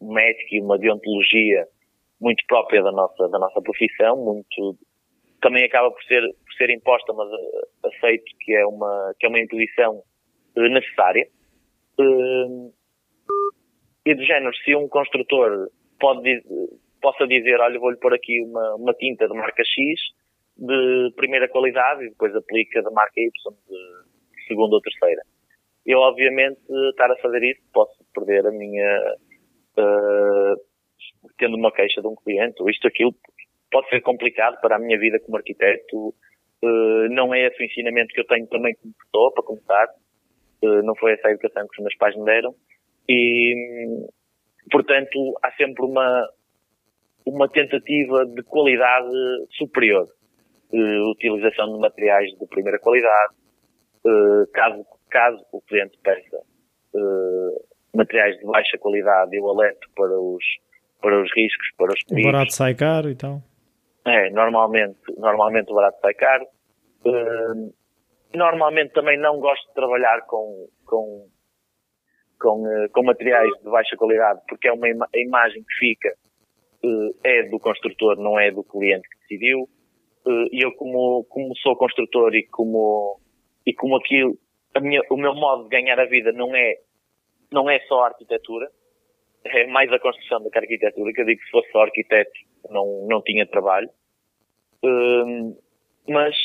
uma 0.00 0.22
ética 0.22 0.56
e 0.56 0.60
uma 0.60 0.78
deontologia 0.78 1.66
muito 2.20 2.44
própria 2.46 2.82
da 2.82 2.92
nossa, 2.92 3.28
da 3.28 3.38
nossa 3.38 3.60
profissão, 3.60 4.16
muito, 4.16 4.78
também 5.40 5.64
acaba 5.64 5.90
por 5.90 6.02
ser, 6.04 6.22
por 6.22 6.52
ser 6.56 6.70
imposta, 6.70 7.12
mas 7.12 7.28
eh, 7.32 7.88
aceito 7.88 8.24
que 8.40 8.54
é 8.54 8.64
uma, 8.64 9.12
que 9.18 9.26
é 9.26 9.28
uma 9.28 9.40
imposição 9.40 10.02
eh, 10.56 10.68
necessária. 10.68 11.26
Uh, 11.98 12.72
e 14.06 14.14
do 14.14 14.24
género, 14.24 14.54
se 14.58 14.74
um 14.74 14.88
construtor 14.88 15.68
pode, 15.98 16.42
possa 17.02 17.26
dizer, 17.26 17.60
olha, 17.60 17.78
vou-lhe 17.78 17.98
pôr 17.98 18.14
aqui 18.14 18.40
uma, 18.40 18.76
uma 18.76 18.94
tinta 18.94 19.28
de 19.28 19.34
marca 19.34 19.62
X 19.64 20.00
de 20.56 21.12
primeira 21.16 21.48
qualidade 21.48 22.04
e 22.04 22.10
depois 22.10 22.34
aplica 22.34 22.82
da 22.82 22.90
marca 22.90 23.20
Y 23.20 23.30
de 23.68 24.46
segunda 24.46 24.76
ou 24.76 24.80
terceira. 24.80 25.22
Eu, 25.84 25.98
obviamente, 25.98 26.60
estar 26.90 27.10
a 27.10 27.16
fazer 27.16 27.42
isso, 27.42 27.60
posso 27.72 27.92
perder 28.14 28.46
a 28.46 28.52
minha, 28.52 29.16
uh, 29.78 30.56
tendo 31.38 31.56
uma 31.56 31.72
queixa 31.72 32.00
de 32.00 32.06
um 32.06 32.14
cliente, 32.14 32.62
ou 32.62 32.70
isto, 32.70 32.86
aquilo, 32.86 33.12
pode 33.70 33.88
ser 33.88 34.00
complicado 34.02 34.60
para 34.60 34.76
a 34.76 34.78
minha 34.78 34.98
vida 34.98 35.18
como 35.20 35.36
arquiteto. 35.36 36.14
Uh, 36.62 37.08
não 37.10 37.34
é 37.34 37.46
esse 37.46 37.60
o 37.60 37.66
ensinamento 37.66 38.14
que 38.14 38.20
eu 38.20 38.26
tenho 38.26 38.46
também 38.46 38.76
como 38.76 38.94
pessoa, 38.94 39.32
para 39.32 39.42
começar. 39.42 39.88
Uh, 40.62 40.82
não 40.84 40.94
foi 40.94 41.14
essa 41.14 41.26
a 41.26 41.32
educação 41.32 41.66
que 41.66 41.80
os 41.80 41.82
meus 41.82 41.96
pais 41.96 42.16
me 42.16 42.24
deram. 42.24 42.54
E, 43.08 44.06
portanto, 44.70 45.36
há 45.42 45.50
sempre 45.52 45.84
uma, 45.84 46.28
uma 47.26 47.48
tentativa 47.48 48.26
de 48.26 48.42
qualidade 48.42 49.10
superior. 49.52 50.08
Uh, 50.72 51.10
utilização 51.10 51.72
de 51.72 51.78
materiais 51.78 52.30
de 52.38 52.46
primeira 52.46 52.78
qualidade. 52.78 53.34
caso, 54.52 54.86
caso 55.10 55.44
o 55.52 55.60
cliente 55.60 55.98
peça 56.02 56.38
materiais 57.94 58.38
de 58.38 58.44
baixa 58.44 58.78
qualidade, 58.78 59.36
eu 59.36 59.48
alerto 59.48 59.88
para 59.94 60.18
os, 60.18 60.44
para 61.00 61.22
os 61.22 61.30
riscos, 61.34 61.68
para 61.76 61.92
os 61.92 62.02
perigos. 62.04 62.28
O 62.28 62.32
barato 62.32 62.52
sai 62.52 62.74
caro 62.74 63.10
e 63.10 63.14
tal. 63.14 63.42
É, 64.04 64.30
normalmente, 64.30 64.98
normalmente 65.16 65.70
o 65.70 65.74
barato 65.74 65.98
sai 66.00 66.14
caro. 66.14 66.46
Uh, 67.04 67.72
normalmente 68.34 68.92
também 68.92 69.18
não 69.18 69.38
gosto 69.38 69.68
de 69.68 69.74
trabalhar 69.74 70.22
com, 70.26 70.68
com, 70.86 71.28
com, 72.40 72.62
uh, 72.62 72.88
com 72.92 73.02
materiais 73.02 73.50
de 73.62 73.70
baixa 73.70 73.96
qualidade 73.96 74.40
porque 74.48 74.68
é 74.68 74.72
uma 74.72 74.88
ima 74.88 75.08
a 75.12 75.18
imagem 75.18 75.62
que 75.64 75.74
fica 75.78 76.10
uh, 76.10 76.31
é 77.24 77.42
do 77.44 77.58
construtor, 77.58 78.16
não 78.16 78.38
é 78.38 78.50
do 78.50 78.64
cliente 78.64 79.08
que 79.08 79.18
decidiu. 79.20 79.68
E 80.52 80.64
eu 80.64 80.72
como, 80.72 81.24
como 81.24 81.56
sou 81.56 81.76
construtor 81.76 82.34
e 82.34 82.46
como, 82.46 83.20
e 83.66 83.72
como 83.74 83.96
aquilo, 83.96 84.36
minha, 84.80 85.00
o 85.10 85.16
meu 85.16 85.34
modo 85.34 85.64
de 85.64 85.70
ganhar 85.70 85.98
a 85.98 86.06
vida 86.06 86.32
não 86.32 86.54
é, 86.54 86.76
não 87.52 87.68
é 87.68 87.80
só 87.80 88.02
a 88.02 88.06
arquitetura, 88.08 88.70
é 89.44 89.66
mais 89.66 89.92
a 89.92 89.98
construção 89.98 90.40
do 90.42 90.50
que 90.50 90.58
a 90.58 90.62
arquitetura, 90.62 91.12
que 91.12 91.20
eu 91.20 91.26
digo 91.26 91.40
que 91.40 91.46
se 91.46 91.50
fosse 91.50 91.70
só 91.72 91.82
arquiteto 91.82 92.30
não, 92.70 93.06
não 93.08 93.22
tinha 93.22 93.46
trabalho. 93.46 93.88
Uh, 94.84 95.56
mas, 96.08 96.36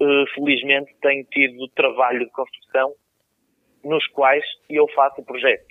uh, 0.00 0.26
felizmente, 0.34 0.94
tenho 1.00 1.24
tido 1.24 1.68
trabalho 1.68 2.20
de 2.20 2.30
construção 2.30 2.94
nos 3.84 4.06
quais 4.08 4.44
eu 4.68 4.86
faço 4.88 5.20
o 5.20 5.24
projeto. 5.24 5.66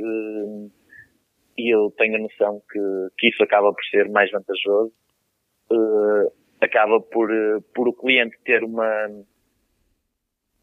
Uh, 0.00 0.70
e 1.58 1.74
eu 1.74 1.92
tenho 1.96 2.16
a 2.16 2.18
noção 2.18 2.62
que, 2.70 2.78
que 3.18 3.28
isso 3.28 3.42
acaba 3.42 3.72
por 3.72 3.84
ser 3.90 4.08
mais 4.10 4.30
vantajoso. 4.30 4.92
Uh, 5.70 6.32
acaba 6.60 7.00
por, 7.00 7.28
por 7.74 7.88
o 7.88 7.92
cliente 7.92 8.36
ter 8.44 8.62
uma, 8.62 9.08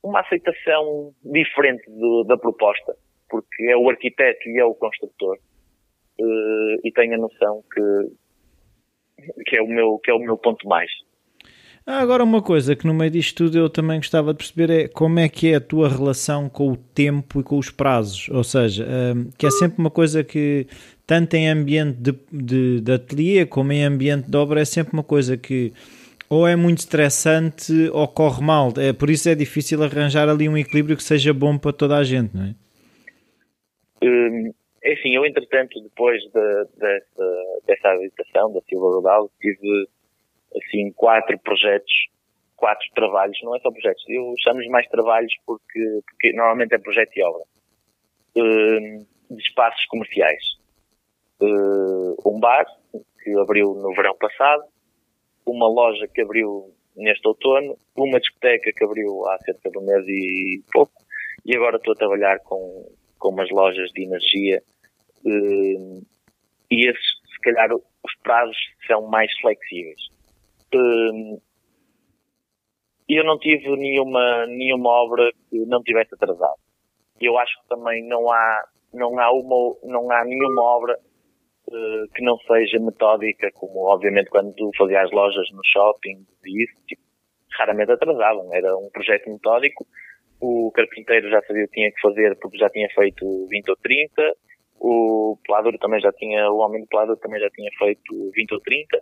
uma 0.02 0.22
aceitação 0.22 1.14
diferente 1.24 1.90
do, 1.90 2.24
da 2.24 2.38
proposta, 2.38 2.96
porque 3.30 3.64
é 3.64 3.78
o 3.78 3.90
arquiteto 3.90 4.48
e 4.50 4.60
é 4.60 4.66
o 4.66 4.76
construtor. 4.76 5.38
Uh, 6.20 6.80
e 6.84 6.92
tenho 6.94 7.16
a 7.16 7.18
noção 7.18 7.64
que, 7.74 9.44
que 9.46 9.58
é 9.58 9.62
o 9.62 9.68
meu, 9.68 10.00
que 10.00 10.12
é 10.12 10.14
o 10.14 10.20
meu 10.20 10.38
ponto 10.38 10.68
mais. 10.68 10.92
Ah, 11.86 12.00
agora 12.00 12.24
uma 12.24 12.42
coisa 12.42 12.78
que 12.78 12.88
no 12.88 12.94
meio 12.94 13.12
disto 13.12 13.44
tudo 13.44 13.58
eu 13.58 13.70
também 13.70 13.98
gostava 13.98 14.32
de 14.32 14.38
perceber 14.38 14.70
é 14.70 14.88
como 14.88 15.20
é 15.20 15.28
que 15.28 15.52
é 15.52 15.56
a 15.56 15.62
tua 15.62 15.90
relação 15.90 16.48
com 16.48 16.72
o 16.72 16.78
tempo 16.78 17.42
e 17.42 17.44
com 17.44 17.58
os 17.58 17.70
prazos, 17.70 18.30
ou 18.30 18.44
seja, 18.44 18.86
hum, 18.86 19.30
que 19.38 19.46
é 19.46 19.52
sempre 19.52 19.80
uma 19.80 19.92
coisa 19.92 20.24
que 20.24 20.66
tanto 21.06 21.34
em 21.36 21.50
ambiente 21.50 21.98
de, 21.98 22.14
de, 22.32 22.80
de 22.80 22.92
ateliê 22.94 23.46
como 23.46 23.74
em 23.74 23.84
ambiente 23.84 24.30
de 24.32 24.38
obra 24.38 24.62
é 24.62 24.66
sempre 24.66 24.94
uma 24.94 25.04
coisa 25.04 25.36
que 25.36 25.74
ou 26.30 26.48
é 26.48 26.56
muito 26.56 26.80
estressante 26.80 27.74
ou 27.92 28.08
corre 28.08 28.42
mal, 28.42 28.72
é, 28.78 28.94
por 28.94 29.10
isso 29.10 29.28
é 29.28 29.36
difícil 29.36 29.84
arranjar 29.84 30.30
ali 30.30 30.48
um 30.48 30.58
equilíbrio 30.58 30.96
que 30.96 31.04
seja 31.04 31.34
bom 31.34 31.58
para 31.58 31.74
toda 31.74 31.98
a 31.98 32.04
gente, 32.04 32.34
não 32.34 32.46
é? 32.46 32.56
Hum, 34.06 34.54
é 34.82 34.94
assim, 34.94 35.14
eu 35.14 35.26
entretanto, 35.26 35.82
depois 35.82 36.22
de, 36.24 36.66
dessa, 36.78 37.60
dessa 37.68 37.90
habilitação 37.90 38.54
da 38.54 38.62
Silva 38.62 38.88
Rodal, 38.88 39.30
tive 39.42 39.88
assim 40.56 40.92
quatro 40.94 41.38
projetos, 41.40 41.92
quatro 42.56 42.86
trabalhos, 42.96 43.38
não 43.44 43.56
é 43.56 43.60
só 43.60 43.72
projetos, 43.72 44.04
eu 44.08 44.34
chamo-lhes 44.44 44.70
mais 44.70 44.88
trabalhos 44.88 45.34
porque, 45.46 46.02
porque 46.06 46.32
normalmente 46.34 46.74
é 46.74 46.78
projeto 46.78 47.12
e 47.16 47.24
obra, 47.24 47.44
uh, 48.38 49.36
de 49.36 49.42
espaços 49.42 49.86
comerciais. 49.88 50.44
Uh, 51.42 52.16
um 52.26 52.40
bar, 52.40 52.66
que 53.22 53.38
abriu 53.40 53.74
no 53.74 53.94
verão 53.94 54.16
passado, 54.18 54.64
uma 55.46 55.68
loja 55.68 56.08
que 56.08 56.22
abriu 56.22 56.74
neste 56.96 57.28
outono, 57.28 57.78
uma 57.98 58.20
discoteca 58.20 58.72
que 58.72 58.84
abriu 58.84 59.28
há 59.28 59.38
cerca 59.40 59.70
de 59.70 59.78
um 59.78 59.86
mês 59.86 60.06
e 60.08 60.64
pouco, 60.72 60.94
e 61.46 61.56
agora 61.56 61.78
estou 61.78 61.94
a 61.94 61.98
trabalhar 61.98 62.40
com, 62.40 62.90
com 63.20 63.30
umas 63.30 63.50
lojas 63.50 63.90
de 63.92 64.04
energia 64.04 64.64
uh, 65.26 66.06
e 66.72 66.90
esses, 66.90 67.06
se 67.32 67.40
calhar, 67.42 67.70
os 67.74 68.16
prazos 68.24 68.58
são 68.88 69.08
mais 69.08 69.32
flexíveis. 69.40 70.02
Eu 73.10 73.24
não 73.26 73.38
tive 73.38 73.70
nenhuma, 73.76 74.46
nenhuma 74.48 74.90
obra 74.90 75.32
que 75.50 75.58
não 75.66 75.82
tivesse 75.84 76.16
atrasado. 76.16 76.56
Eu 77.20 77.38
acho 77.38 77.62
que 77.62 77.68
também 77.68 78.08
não 78.08 78.32
há, 78.32 78.64
não 78.94 79.20
há 79.20 79.32
uma, 79.32 79.76
não 79.84 80.12
há 80.12 80.26
nenhuma 80.26 80.62
obra 80.62 80.98
uh, 81.68 82.08
que 82.16 82.24
não 82.24 82.38
seja 82.40 82.80
metódica, 82.80 83.52
como 83.54 83.80
obviamente 83.88 84.30
quando 84.30 84.54
tu 84.54 84.72
as 84.96 85.12
lojas 85.12 85.52
no 85.52 85.62
shopping 85.66 86.26
e 86.46 86.64
isso, 86.64 86.74
tipo, 86.88 87.02
raramente 87.58 87.92
atrasavam. 87.92 88.54
Era 88.54 88.76
um 88.78 88.90
projeto 88.90 89.30
metódico. 89.30 89.86
O 90.42 90.72
carpinteiro 90.74 91.30
já 91.30 91.42
sabia 91.44 91.66
o 91.66 91.68
que 91.68 91.74
tinha 91.74 91.92
que 91.92 92.02
fazer 92.02 92.38
porque 92.40 92.58
já 92.58 92.70
tinha 92.70 92.90
feito 92.90 93.48
20 93.48 93.70
ou 93.70 93.76
30 93.78 94.34
o 94.84 95.38
Pelador 95.46 95.78
também 95.80 96.02
já 96.02 96.12
tinha, 96.12 96.52
o 96.52 96.58
Homem 96.58 96.82
do 96.82 96.88
Pelador 96.88 97.16
também 97.18 97.40
já 97.40 97.50
tinha 97.52 97.72
feito 97.80 98.32
20 98.36 98.52
ou 98.52 98.60
30. 98.60 99.02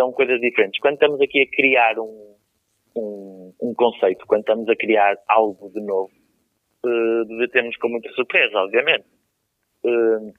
São 0.00 0.12
coisas 0.12 0.40
diferentes. 0.40 0.80
Quando 0.80 0.94
estamos 0.94 1.20
aqui 1.20 1.42
a 1.42 1.54
criar 1.54 1.98
um, 1.98 2.34
um, 2.96 3.52
um 3.60 3.74
conceito, 3.74 4.26
quando 4.26 4.40
estamos 4.40 4.66
a 4.66 4.74
criar 4.74 5.14
algo 5.28 5.70
de 5.74 5.80
novo, 5.82 6.10
uh, 6.86 7.24
debatemos 7.26 7.76
com 7.76 7.90
muita 7.90 8.10
surpresa, 8.12 8.60
obviamente. 8.60 9.04
Uh, 9.84 10.32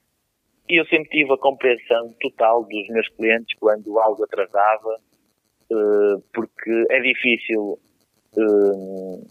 e 0.68 0.80
eu 0.80 0.86
sempre 0.86 1.10
tive 1.10 1.32
a 1.32 1.38
compreensão 1.38 2.12
total 2.20 2.64
dos 2.64 2.88
meus 2.88 3.08
clientes 3.10 3.56
quando 3.60 4.00
algo 4.00 4.24
atrasava, 4.24 4.96
uh, 5.70 6.20
porque 6.34 6.86
é 6.90 6.98
difícil, 6.98 7.78
uh, 8.36 9.24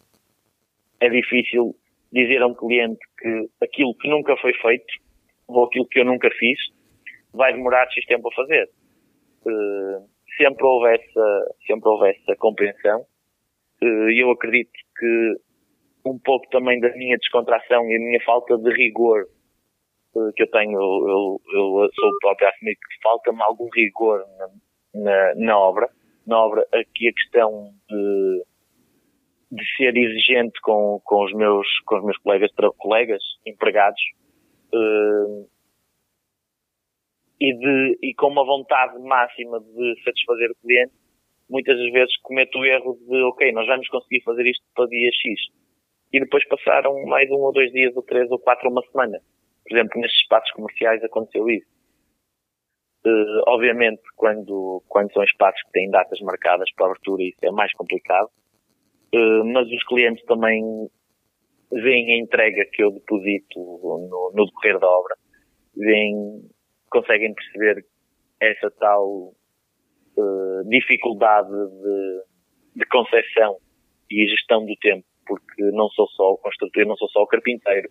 é 1.02 1.10
difícil 1.10 1.76
dizer 2.10 2.42
a 2.42 2.48
um 2.48 2.56
cliente 2.56 3.02
que 3.20 3.50
aquilo 3.62 3.94
que 3.96 4.08
nunca 4.08 4.38
foi 4.38 4.54
feito 4.54 4.94
ou 5.50 5.66
aquilo 5.66 5.88
que 5.88 6.00
eu 6.00 6.06
nunca 6.06 6.30
fiz, 6.40 6.58
vai 7.34 7.52
demorar 7.52 7.92
X 7.92 8.06
tempo 8.06 8.30
a 8.30 8.34
fazer. 8.34 8.70
Sempre 10.38 10.66
houve 10.66 10.96
essa, 10.96 11.56
sempre 11.66 11.90
houve 11.90 12.10
essa 12.10 12.36
compreensão. 12.38 13.06
E 13.82 14.24
eu 14.24 14.32
acredito 14.32 14.72
que 14.98 15.36
um 16.06 16.18
pouco 16.20 16.48
também 16.50 16.80
da 16.80 16.90
minha 16.96 17.18
descontração 17.18 17.86
e 17.90 17.96
a 17.96 18.00
minha 18.00 18.22
falta 18.24 18.58
de 18.58 18.72
rigor 18.72 19.28
uh, 20.16 20.34
que 20.34 20.44
eu 20.44 20.52
tenho, 20.52 20.80
eu, 20.80 21.42
eu, 21.54 21.90
sou 21.94 22.10
o 22.10 22.20
próprio 22.22 22.48
a 22.48 22.52
assumir 22.52 22.76
que 22.76 23.02
falta-me 23.04 23.42
algum 23.44 23.70
rigor 23.74 24.24
na, 24.38 24.48
na, 25.02 25.36
na, 25.36 25.60
obra. 25.60 25.90
Na 26.26 26.40
obra, 26.40 26.66
aqui 26.74 27.08
a 27.08 27.14
questão 27.14 27.72
de, 27.90 28.44
de 29.52 29.76
ser 29.76 29.96
exigente 29.98 30.60
com, 30.62 31.02
com 31.04 31.26
os 31.26 31.34
meus, 31.34 31.68
com 31.86 31.98
os 31.98 32.04
meus 32.04 32.18
colegas, 32.20 32.52
colegas 32.78 33.24
empregados, 33.46 34.02
uh, 34.74 35.48
e, 37.42 37.58
de, 37.58 37.98
e 38.04 38.14
com 38.14 38.28
uma 38.28 38.46
vontade 38.46 39.00
máxima 39.00 39.60
de 39.60 40.04
satisfazer 40.04 40.52
o 40.52 40.56
cliente, 40.62 40.94
muitas 41.50 41.76
das 41.76 41.92
vezes 41.92 42.16
cometo 42.22 42.60
o 42.60 42.66
erro 42.66 42.98
de, 43.08 43.24
ok, 43.24 43.52
nós 43.52 43.66
vamos 43.66 43.88
conseguir 43.88 44.22
fazer 44.24 44.46
isto 44.46 44.64
para 44.76 44.88
dia 44.88 45.10
X. 45.12 45.42
E 46.14 46.20
depois 46.20 46.48
passaram 46.48 47.04
mais 47.06 47.30
um 47.32 47.40
ou 47.40 47.52
dois 47.52 47.72
dias, 47.72 47.96
ou 47.96 48.04
três 48.04 48.30
ou 48.30 48.38
quatro, 48.38 48.70
uma 48.70 48.84
semana. 48.92 49.20
Por 49.68 49.76
exemplo, 49.76 50.00
nestes 50.00 50.22
espaços 50.22 50.52
comerciais 50.52 51.04
aconteceu 51.04 51.50
isso. 51.50 51.68
Uh, 53.04 53.42
obviamente, 53.48 54.02
quando, 54.16 54.84
quando 54.88 55.12
são 55.12 55.24
espaços 55.24 55.62
que 55.64 55.72
têm 55.72 55.90
datas 55.90 56.20
marcadas 56.22 56.72
para 56.76 56.86
abertura, 56.86 57.24
isso 57.24 57.40
é 57.42 57.52
mais 57.52 57.74
complicado. 57.74 58.30
Uh, 59.14 59.44
mas 59.46 59.68
os 59.68 59.84
clientes 59.86 60.24
também 60.26 60.62
veem 61.72 62.14
a 62.14 62.18
entrega 62.18 62.66
que 62.72 62.84
eu 62.84 62.92
deposito 62.92 63.58
no, 63.58 64.32
no 64.36 64.46
decorrer 64.46 64.78
da 64.78 64.88
obra, 64.88 65.16
veem, 65.76 66.42
conseguem 66.92 67.34
perceber 67.34 67.86
essa 68.40 68.70
tal 68.80 69.34
uh, 70.18 70.70
dificuldade 70.70 71.50
de, 71.50 72.24
de 72.76 72.86
concepção 72.86 73.58
e 74.10 74.28
gestão 74.28 74.66
do 74.66 74.76
tempo, 74.78 75.06
porque 75.26 75.64
não 75.72 75.90
sou 75.90 76.08
só 76.10 76.34
o 76.34 76.38
construtor, 76.38 76.86
não 76.86 76.98
sou 76.98 77.10
só 77.10 77.22
o 77.22 77.28
carpinteiro, 77.28 77.90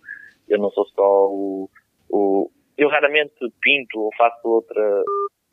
eu 0.48 0.59
não 0.59 0.70
sou 0.70 0.84
só 0.86 1.26
o, 1.28 1.70
o 2.11 2.51
eu 2.76 2.88
raramente 2.88 3.34
pinto 3.61 4.01
ou 4.01 4.11
faço 4.16 4.48
outra 4.48 5.03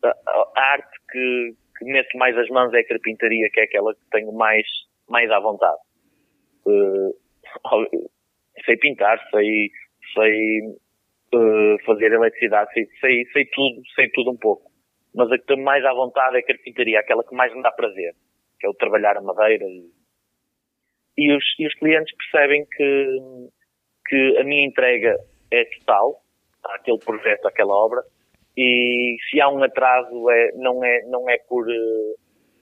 a, 0.03 0.09
a 0.55 0.61
arte 0.73 0.97
que, 1.11 1.55
que 1.77 1.85
meto 1.85 2.17
mais 2.17 2.37
as 2.37 2.47
mãos 2.49 2.73
é 2.73 2.79
a 2.79 2.87
carpintaria, 2.87 3.49
que 3.51 3.59
é 3.59 3.63
aquela 3.63 3.93
que 3.93 4.01
tenho 4.11 4.31
mais, 4.33 4.67
mais 5.09 5.29
à 5.31 5.39
vontade. 5.39 5.79
Uh, 6.65 7.15
sei 8.65 8.77
pintar, 8.77 9.19
sei, 9.29 9.69
sei 10.13 10.61
uh, 11.34 11.86
fazer 11.86 12.11
eletricidade, 12.11 12.71
sei, 12.73 12.88
sei, 12.99 13.25
sei 13.32 13.45
tudo, 13.45 13.82
sei 13.95 14.09
tudo 14.09 14.32
um 14.32 14.38
pouco. 14.38 14.71
Mas 15.15 15.32
a 15.32 15.38
que 15.38 15.45
tenho 15.45 15.63
mais 15.63 15.84
à 15.86 15.93
vontade 15.93 16.36
é 16.36 16.39
a 16.39 16.45
carpintaria, 16.45 16.99
aquela 16.99 17.23
que 17.23 17.36
mais 17.36 17.53
me 17.53 17.61
dá 17.61 17.71
prazer, 17.71 18.13
que 18.59 18.67
é 18.67 18.69
o 18.69 18.73
trabalhar 18.73 19.17
a 19.17 19.21
madeira. 19.21 19.65
E, 19.65 19.89
e, 21.17 21.36
os, 21.36 21.43
e 21.59 21.67
os 21.67 21.73
clientes 21.75 22.15
percebem 22.15 22.65
que, 22.65 23.17
que 24.07 24.38
a 24.38 24.43
minha 24.43 24.65
entrega 24.65 25.17
é 25.51 25.65
total 25.65 26.21
àquele 26.63 26.99
projeto, 26.99 27.47
àquela 27.47 27.73
obra, 27.73 28.03
e 28.57 29.15
se 29.30 29.39
há 29.39 29.49
um 29.49 29.63
atraso 29.63 30.30
é, 30.32 30.51
não, 30.55 30.84
é, 30.84 31.03
não 31.05 31.30
é 31.30 31.38
por 31.38 31.67
uh, 31.67 32.15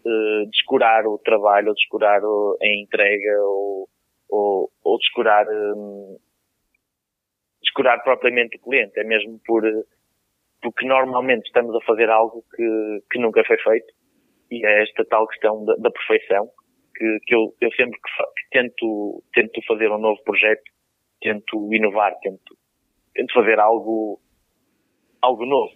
uh, 0.05 0.49
descurar 0.51 1.07
o 1.07 1.17
trabalho 1.19 1.69
ou 1.69 1.73
descurar 1.73 2.21
a 2.21 2.67
entrega 2.67 3.41
ou, 3.43 3.87
ou, 4.29 4.69
ou 4.83 4.97
descurar, 4.97 5.47
um, 5.47 6.17
descurar 7.75 8.01
propriamente 8.03 8.57
o 8.57 8.61
cliente, 8.61 8.97
é 8.97 9.03
mesmo 9.03 9.39
por, 9.45 9.61
porque 10.61 10.85
normalmente 10.85 11.45
estamos 11.45 11.75
a 11.75 11.85
fazer 11.85 12.09
algo 12.09 12.43
que, 12.55 13.03
que 13.11 13.19
nunca 13.19 13.43
foi 13.43 13.57
feito 13.57 13.93
e 14.49 14.65
é 14.65 14.83
esta 14.83 15.03
tal 15.05 15.27
questão 15.27 15.65
da, 15.65 15.75
da 15.75 15.91
perfeição 15.91 16.49
que, 16.95 17.19
que 17.25 17.35
eu, 17.35 17.53
eu 17.59 17.71
sempre 17.73 17.99
que, 17.99 18.23
que, 18.23 18.49
tento, 18.51 19.23
tento 19.33 19.61
fazer 19.67 19.91
um 19.91 19.97
novo 19.97 20.23
projeto, 20.23 20.63
tento 21.21 21.73
inovar, 21.73 22.13
tento, 22.21 22.57
tento 23.13 23.33
fazer 23.33 23.59
algo, 23.59 24.21
algo 25.21 25.45
novo. 25.45 25.73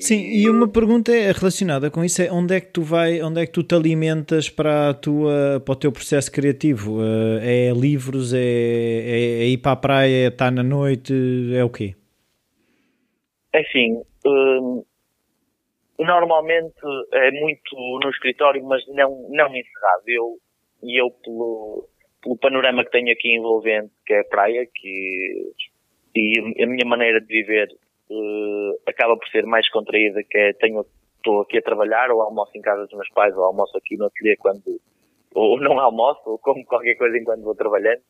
Sim, 0.00 0.20
e 0.20 0.48
uma 0.48 0.68
pergunta 0.68 1.12
é 1.12 1.32
relacionada 1.32 1.90
com 1.90 2.04
isso 2.04 2.22
é 2.22 2.32
onde 2.32 2.54
é 2.54 2.60
que 2.60 2.68
tu 2.68 2.82
vai, 2.82 3.20
onde 3.22 3.40
é 3.40 3.46
que 3.46 3.52
tu 3.52 3.62
te 3.62 3.74
alimentas 3.74 4.48
para 4.48 4.90
a 4.90 4.94
tua, 4.94 5.60
para 5.64 5.72
o 5.72 5.76
teu 5.76 5.92
processo 5.92 6.30
criativo? 6.30 7.00
Eh, 7.02 7.68
é 7.68 7.72
livros, 7.72 8.32
é, 8.32 8.38
é, 8.38 9.42
é 9.42 9.46
ir 9.48 9.58
para 9.58 9.72
a 9.72 9.76
praia, 9.76 10.24
é 10.24 10.28
estar 10.28 10.50
na 10.50 10.62
noite, 10.62 11.12
é 11.54 11.62
o 11.62 11.70
quê? 11.70 11.94
É 13.52 13.60
assim, 13.60 14.02
hum, 14.26 14.82
normalmente 15.98 16.74
é 17.12 17.30
muito 17.30 17.76
no 18.02 18.10
escritório, 18.10 18.64
mas 18.64 18.82
não, 18.88 19.28
não 19.30 19.46
encerrado. 19.48 20.04
Eu, 20.06 20.38
e 20.82 21.00
eu 21.00 21.10
pelo, 21.10 21.88
pelo 22.22 22.36
panorama 22.38 22.84
que 22.84 22.90
tenho 22.90 23.12
aqui 23.12 23.34
envolvente, 23.34 23.92
que 24.06 24.14
é 24.14 24.20
a 24.20 24.24
praia, 24.24 24.66
que, 24.74 25.52
e 26.14 26.62
a 26.62 26.66
minha 26.66 26.86
maneira 26.86 27.20
de 27.20 27.26
viver 27.26 27.68
uh, 28.12 28.80
acaba 28.86 29.16
por 29.16 29.26
ser 29.28 29.46
mais 29.46 29.68
contraída, 29.70 30.22
que 30.22 30.38
é 30.38 30.52
tenho 30.52 30.84
estou 31.16 31.40
aqui 31.40 31.58
a 31.58 31.62
trabalhar, 31.62 32.10
ou 32.10 32.20
almoço 32.20 32.50
em 32.56 32.60
casa 32.60 32.84
dos 32.84 32.92
meus 32.94 33.08
pais, 33.10 33.34
ou 33.36 33.44
almoço 33.44 33.76
aqui 33.76 33.96
no 33.96 34.06
ateliê 34.06 34.36
quando, 34.36 34.80
ou 35.34 35.58
não 35.60 35.78
almoço, 35.78 36.20
ou 36.26 36.38
como 36.38 36.64
qualquer 36.66 36.96
coisa 36.96 37.16
enquanto 37.16 37.42
vou 37.42 37.54
trabalhando. 37.54 38.02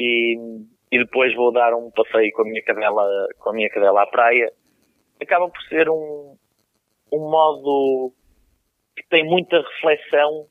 E, 0.00 0.36
e 0.92 0.98
depois 0.98 1.34
vou 1.34 1.52
dar 1.52 1.74
um 1.74 1.90
passeio 1.90 2.32
com 2.32 2.42
a 2.42 2.44
minha 2.44 2.62
cadela, 2.62 3.28
com 3.40 3.50
a 3.50 3.52
minha 3.52 3.68
cadela 3.68 4.02
à 4.02 4.06
praia. 4.06 4.52
Acaba 5.20 5.48
por 5.48 5.60
ser 5.62 5.90
um, 5.90 6.36
um 7.12 7.18
modo 7.18 8.12
que 8.96 9.08
tem 9.08 9.24
muita 9.24 9.60
reflexão 9.60 10.46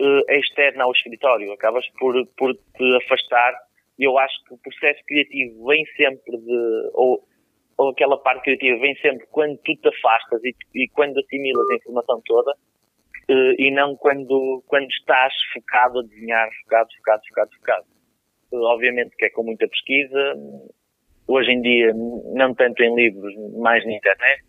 uh, 0.00 0.32
externa 0.32 0.84
ao 0.84 0.92
escritório. 0.92 1.52
Acabas 1.52 1.84
por, 1.98 2.14
por 2.36 2.54
te 2.54 2.96
afastar 3.04 3.54
e 3.98 4.04
eu 4.04 4.18
acho 4.18 4.44
que 4.44 4.54
o 4.54 4.58
processo 4.58 5.00
criativo 5.06 5.66
vem 5.66 5.84
sempre 5.96 6.36
de, 6.36 6.90
ou 6.94 7.24
ou 7.76 7.90
aquela 7.90 8.16
parte 8.18 8.44
criativa 8.44 8.78
vem 8.78 8.96
sempre 8.96 9.26
quando 9.30 9.56
tu 9.58 9.74
te 9.76 9.88
afastas 9.88 10.42
e, 10.44 10.54
e 10.74 10.88
quando 10.88 11.18
assimilas 11.18 11.68
a 11.70 11.74
informação 11.74 12.22
toda 12.24 12.52
uh, 12.52 13.54
e 13.58 13.70
não 13.70 13.96
quando, 13.96 14.62
quando 14.66 14.88
estás 14.90 15.32
focado 15.52 16.00
a 16.00 16.02
desenhar, 16.02 16.48
focado, 16.62 16.88
focado, 16.96 17.22
focado, 17.28 17.50
focado. 17.56 17.86
Uh, 18.52 18.62
obviamente 18.64 19.16
que 19.16 19.26
é 19.26 19.30
com 19.30 19.42
muita 19.42 19.66
pesquisa, 19.68 20.34
hoje 21.26 21.50
em 21.50 21.60
dia 21.62 21.92
não 22.34 22.54
tanto 22.54 22.82
em 22.82 22.94
livros, 22.94 23.34
mais 23.58 23.84
na 23.84 23.92
internet, 23.92 24.44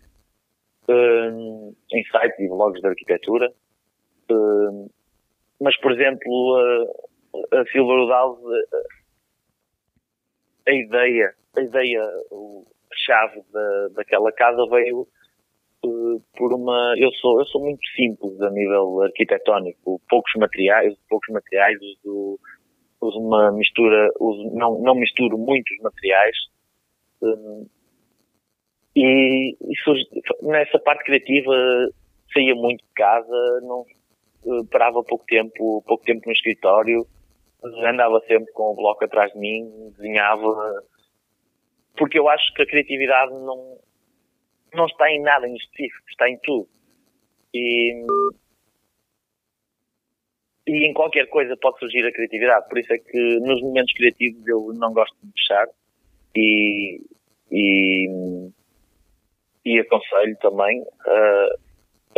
uh, 0.88 1.76
em 1.92 2.04
sites 2.04 2.38
e 2.38 2.48
blogs 2.48 2.80
de 2.80 2.88
arquitetura. 2.88 3.52
mas, 5.60 5.76
por 5.80 5.92
exemplo, 5.92 6.56
a 7.52 7.64
Silver 7.72 7.98
Udal, 7.98 8.38
a 10.68 10.72
ideia, 10.72 11.34
a 11.56 11.60
ideia, 11.60 12.02
chave 12.94 13.42
da, 13.52 13.88
daquela 13.94 14.32
casa 14.32 14.66
veio 14.68 15.06
uh, 15.84 16.22
por 16.36 16.52
uma. 16.52 16.94
Eu 16.96 17.10
sou, 17.12 17.40
eu 17.40 17.46
sou 17.46 17.62
muito 17.62 17.86
simples 17.94 18.40
a 18.40 18.50
nível 18.50 19.02
arquitetónico, 19.02 20.00
poucos 20.08 20.32
materiais, 20.36 20.94
poucos 21.08 21.32
materiais, 21.32 21.78
uso, 21.80 22.38
uso 23.00 23.18
uma 23.18 23.52
mistura, 23.52 24.10
uso, 24.20 24.50
não, 24.54 24.78
não 24.80 24.94
misturo 24.94 25.38
muitos 25.38 25.76
materiais. 25.78 26.36
Um, 27.22 27.66
e, 28.94 29.56
e 29.60 29.76
surge, 29.84 30.04
nessa 30.42 30.78
parte 30.78 31.04
criativa 31.04 31.52
saía 32.32 32.54
muito 32.54 32.82
de 32.82 32.92
casa, 32.94 33.60
não 33.62 33.84
uh, 34.44 34.64
parava 34.70 35.02
pouco 35.02 35.24
tempo, 35.26 35.82
pouco 35.86 36.04
tempo 36.04 36.22
no 36.26 36.32
escritório, 36.32 37.06
andava 37.62 38.20
sempre 38.26 38.52
com 38.52 38.72
o 38.72 38.74
bloco 38.74 39.04
atrás 39.04 39.32
de 39.32 39.38
mim, 39.38 39.92
desenhava 39.96 40.82
porque 41.96 42.18
eu 42.18 42.28
acho 42.28 42.52
que 42.54 42.62
a 42.62 42.66
criatividade 42.66 43.32
não, 43.32 43.78
não 44.74 44.86
está 44.86 45.10
em 45.10 45.20
nada 45.20 45.48
em 45.48 45.54
específico, 45.56 46.08
está 46.08 46.28
em 46.28 46.38
tudo. 46.38 46.68
E, 47.54 48.04
e 50.66 50.86
em 50.86 50.92
qualquer 50.92 51.28
coisa 51.28 51.56
pode 51.56 51.78
surgir 51.78 52.06
a 52.06 52.12
criatividade. 52.12 52.68
Por 52.68 52.78
isso 52.78 52.92
é 52.92 52.98
que 52.98 53.40
nos 53.40 53.60
momentos 53.62 53.92
criativos 53.94 54.46
eu 54.46 54.72
não 54.74 54.92
gosto 54.92 55.16
de 55.22 55.32
fechar 55.32 55.66
e, 56.36 57.00
e, 57.50 58.50
e 59.64 59.78
aconselho 59.78 60.36
também 60.38 60.84
a, 61.06 61.48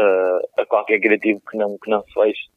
a, 0.00 0.62
a, 0.62 0.66
qualquer 0.66 1.00
criativo 1.00 1.40
que 1.48 1.56
não, 1.56 1.78
que 1.78 1.90
não 1.90 2.02
feche. 2.14 2.48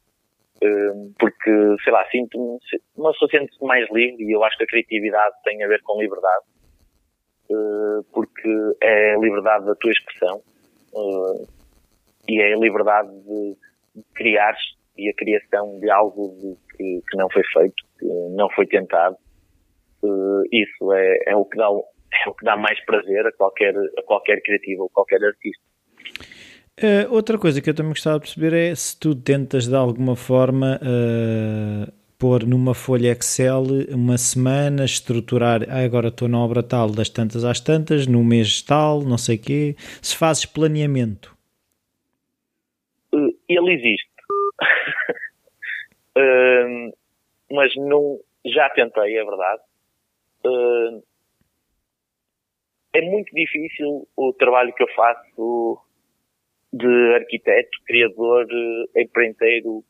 Hum, 0.64 1.14
porque, 1.20 1.52
sei 1.84 1.92
lá, 1.92 2.08
sinto-me, 2.12 2.60
uma 2.96 3.12
pessoa 3.14 3.32
sente-se 3.32 3.64
mais 3.64 3.90
livre 3.92 4.24
e 4.24 4.32
eu 4.32 4.44
acho 4.44 4.58
que 4.58 4.64
a 4.64 4.68
criatividade 4.68 5.36
tem 5.44 5.64
a 5.64 5.68
ver 5.68 5.82
com 5.82 6.00
liberdade 6.00 6.46
porque 8.12 8.50
é 8.82 9.16
a 9.16 9.18
liberdade 9.18 9.66
da 9.66 9.76
tua 9.76 9.92
expressão 9.92 10.42
eh, 10.96 11.46
e 12.30 12.42
é 12.42 12.54
a 12.54 12.58
liberdade 12.58 13.10
de, 13.22 13.56
de 13.96 14.04
criar 14.16 14.56
e 14.98 15.10
a 15.10 15.14
criação 15.14 15.80
de 15.80 15.90
algo 15.90 16.36
de, 16.40 16.76
que, 16.76 17.02
que, 17.10 17.18
não 17.18 17.30
foi 17.30 17.44
feito, 17.54 17.84
que 18.00 18.06
não 18.36 18.50
foi 18.52 18.68
tentado. 18.68 19.16
Eh, 20.04 20.48
isso 20.52 20.94
é, 20.94 21.18
é, 21.28 21.36
o 21.36 21.46
que 21.46 21.58
dá, 21.58 21.66
é 21.66 22.30
o 22.30 22.34
que 22.34 22.46
dá 22.46 22.58
mais 22.58 22.84
prazer 22.86 23.26
a 23.26 23.32
qualquer, 23.32 23.76
a 23.76 24.04
qualquer 24.04 24.42
criativo 24.42 24.84
ou 24.84 24.90
qualquer 24.90 25.24
artista. 25.24 25.64
Uh, 26.80 27.14
outra 27.14 27.38
coisa 27.38 27.62
que 27.62 27.70
eu 27.70 27.76
também 27.76 27.92
gostava 27.92 28.18
de 28.18 28.22
perceber 28.24 28.54
é 28.54 28.74
se 28.74 29.00
tu 29.00 29.14
tentas 29.14 29.68
de 29.68 29.76
alguma 29.76 30.16
forma 30.16 30.80
uh, 30.82 32.01
pôr 32.22 32.46
numa 32.46 32.76
folha 32.76 33.14
Excel 33.14 33.64
uma 33.90 34.16
semana, 34.16 34.86
estruturar, 34.86 35.64
ah, 35.68 35.84
agora 35.84 36.10
estou 36.10 36.28
na 36.28 36.38
obra 36.38 36.62
tal, 36.62 36.92
das 36.92 37.10
tantas 37.10 37.44
às 37.44 37.60
tantas, 37.60 38.06
no 38.06 38.24
mês 38.24 38.62
tal, 38.62 39.02
não 39.02 39.18
sei 39.18 39.40
quê, 39.40 39.76
se 40.04 40.16
fazes 40.16 40.46
planeamento? 40.46 41.36
Uh, 43.12 43.36
ele 43.50 43.74
existe. 43.74 44.08
uh, 46.16 46.94
mas 47.52 47.76
não, 47.76 48.20
já 48.46 48.70
tentei, 48.70 49.18
é 49.18 49.26
verdade. 49.26 49.64
Uh, 50.46 51.04
é 52.94 53.02
muito 53.02 53.34
difícil 53.34 54.08
o 54.16 54.32
trabalho 54.34 54.72
que 54.74 54.84
eu 54.84 54.88
faço 54.96 55.82
de 56.72 57.16
arquiteto, 57.16 57.80
criador, 57.88 58.46
empreiteiro, 58.96 59.84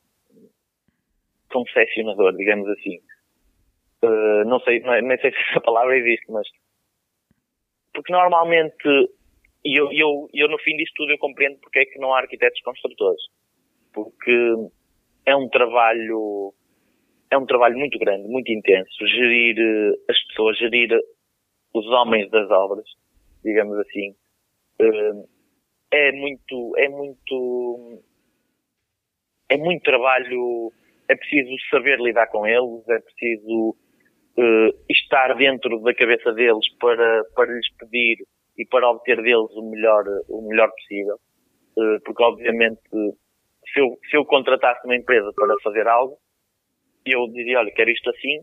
concessionador, 1.52 2.36
digamos 2.36 2.68
assim. 2.70 3.00
Uh, 4.04 4.44
não 4.46 4.60
sei, 4.62 4.80
não, 4.80 5.00
nem 5.02 5.18
sei 5.20 5.32
se 5.32 5.38
essa 5.50 5.62
palavra 5.62 5.98
existe, 5.98 6.32
mas 6.32 6.48
porque 7.94 8.12
normalmente 8.12 9.12
e 9.64 9.80
eu, 9.80 9.92
eu, 9.92 10.30
eu, 10.34 10.50
no 10.50 10.58
fim 10.60 10.76
disto 10.76 10.96
tudo, 10.96 11.12
eu 11.12 11.20
compreendo 11.20 11.60
porque 11.60 11.80
é 11.80 11.86
que 11.86 12.00
não 12.00 12.14
há 12.14 12.20
arquitetos 12.20 12.60
construtores. 12.62 13.22
Porque 13.94 14.56
é 15.26 15.36
um 15.36 15.48
trabalho, 15.50 16.54
é 17.30 17.38
um 17.38 17.46
trabalho 17.46 17.78
muito 17.78 18.00
grande, 18.00 18.28
muito 18.28 18.52
intenso. 18.52 19.08
Gerir 19.08 19.56
eh, 19.60 20.12
as 20.12 20.20
pessoas, 20.28 20.58
gerir 20.58 20.90
os 21.74 21.86
homens 21.88 22.30
das 22.32 22.50
obras, 22.50 22.86
digamos 23.44 23.78
assim, 23.78 24.16
eh, 24.80 25.26
é 25.92 26.12
muito, 26.14 26.74
é 26.78 26.90
muito, 26.90 28.02
é 29.50 29.58
muito 29.58 29.84
trabalho, 29.84 30.72
é 31.12 31.16
preciso 31.16 31.52
saber 31.70 32.00
lidar 32.00 32.28
com 32.28 32.48
eles, 32.48 32.88
é 32.90 33.00
preciso 33.00 33.76
uh, 34.38 34.84
estar 34.90 35.36
dentro 35.36 35.82
da 35.82 35.94
cabeça 35.94 36.32
deles 36.34 36.66
para, 36.80 37.24
para 37.36 37.54
lhes 37.54 37.68
pedir 37.78 38.26
e 38.58 38.66
para 38.66 38.90
obter 38.90 39.18
deles 39.22 39.52
o 39.52 39.70
melhor, 39.70 40.04
o 40.30 40.48
melhor 40.48 40.70
possível. 40.72 41.16
Uh, 41.78 42.02
porque 42.06 42.24
obviamente 42.24 42.82
se 43.74 43.80
eu, 43.80 43.98
se 44.10 44.18
eu 44.18 44.26
contratasse 44.26 44.86
uma 44.86 44.96
empresa 44.96 45.32
para 45.36 45.54
fazer 45.64 45.88
algo, 45.88 46.18
eu 47.06 47.28
dizia, 47.28 47.60
olha, 47.60 47.72
quero 47.72 47.90
isto 47.90 48.10
assim, 48.10 48.40